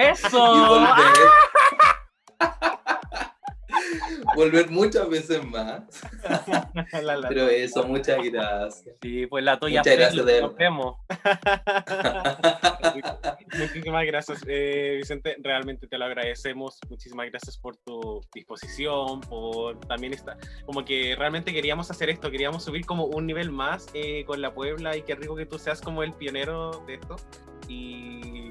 Eso. 0.00 0.56
y 0.56 0.66
volver. 0.66 1.12
volver 4.36 4.70
muchas 4.70 5.08
veces 5.08 5.44
más. 5.44 5.82
La- 7.02 7.16
la- 7.16 7.28
Pero 7.28 7.48
eso, 7.48 7.84
muchas 7.84 8.18
gracias. 8.24 8.96
Sí, 9.02 9.26
pues 9.26 9.44
la 9.44 9.58
toya 9.58 9.80
Muchas 9.80 9.96
gracias, 9.96 10.26
de 10.26 10.40
nos 10.42 10.54
vemos. 10.56 10.96
Muchísimas 13.58 14.06
gracias, 14.06 14.40
eh, 14.46 14.94
Vicente. 14.98 15.36
Realmente 15.42 15.86
te 15.86 15.98
lo 15.98 16.04
agradecemos. 16.04 16.78
Muchísimas 16.88 17.28
gracias 17.30 17.56
por 17.56 17.76
tu 17.76 18.20
disposición, 18.34 19.20
por 19.22 19.78
también 19.80 20.12
esta, 20.14 20.36
como 20.66 20.84
que 20.84 21.14
realmente 21.16 21.52
queríamos 21.52 21.90
hacer 21.90 22.10
esto, 22.10 22.30
queríamos 22.30 22.64
subir 22.64 22.84
como 22.86 23.06
un 23.06 23.26
nivel 23.26 23.50
más 23.50 23.86
eh, 23.94 24.24
con 24.26 24.40
la 24.42 24.52
Puebla 24.54 24.96
y 24.96 25.02
qué 25.02 25.14
rico 25.14 25.36
que 25.36 25.46
tú 25.46 25.58
seas 25.58 25.80
como 25.80 26.02
el 26.02 26.12
pionero 26.14 26.84
de 26.86 26.94
esto. 26.94 27.16
Y 27.68 28.50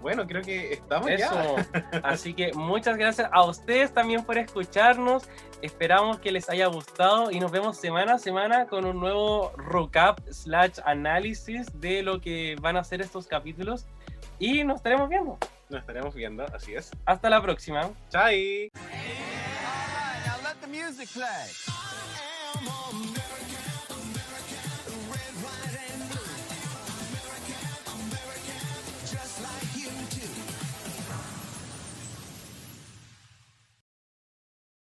bueno, 0.00 0.26
creo 0.26 0.42
que 0.42 0.72
estamos 0.74 1.10
Eso. 1.10 1.56
ya. 1.56 2.00
Así 2.04 2.34
que 2.34 2.52
muchas 2.52 2.96
gracias 2.96 3.28
a 3.32 3.44
ustedes 3.44 3.92
también 3.92 4.24
por 4.24 4.38
escucharnos. 4.38 5.28
Esperamos 5.62 6.18
que 6.20 6.30
les 6.30 6.48
haya 6.48 6.66
gustado 6.66 7.30
y 7.30 7.40
nos 7.40 7.50
vemos 7.50 7.76
semana 7.76 8.14
a 8.14 8.18
semana 8.18 8.66
con 8.66 8.84
un 8.84 9.00
nuevo 9.00 9.52
recap 9.56 10.20
slash 10.30 10.78
análisis 10.84 11.66
de 11.80 12.02
lo 12.02 12.20
que 12.20 12.56
van 12.60 12.76
a 12.76 12.84
ser 12.84 13.00
estos 13.00 13.26
capítulos. 13.26 13.86
Y 14.38 14.62
nos 14.64 14.76
estaremos 14.76 15.08
viendo. 15.08 15.36
Nos 15.68 15.80
estaremos 15.80 16.14
viendo, 16.14 16.44
así 16.54 16.74
es. 16.74 16.90
Hasta 17.04 17.28
la 17.28 17.42
próxima. 17.42 17.90
Chai. 18.08 18.70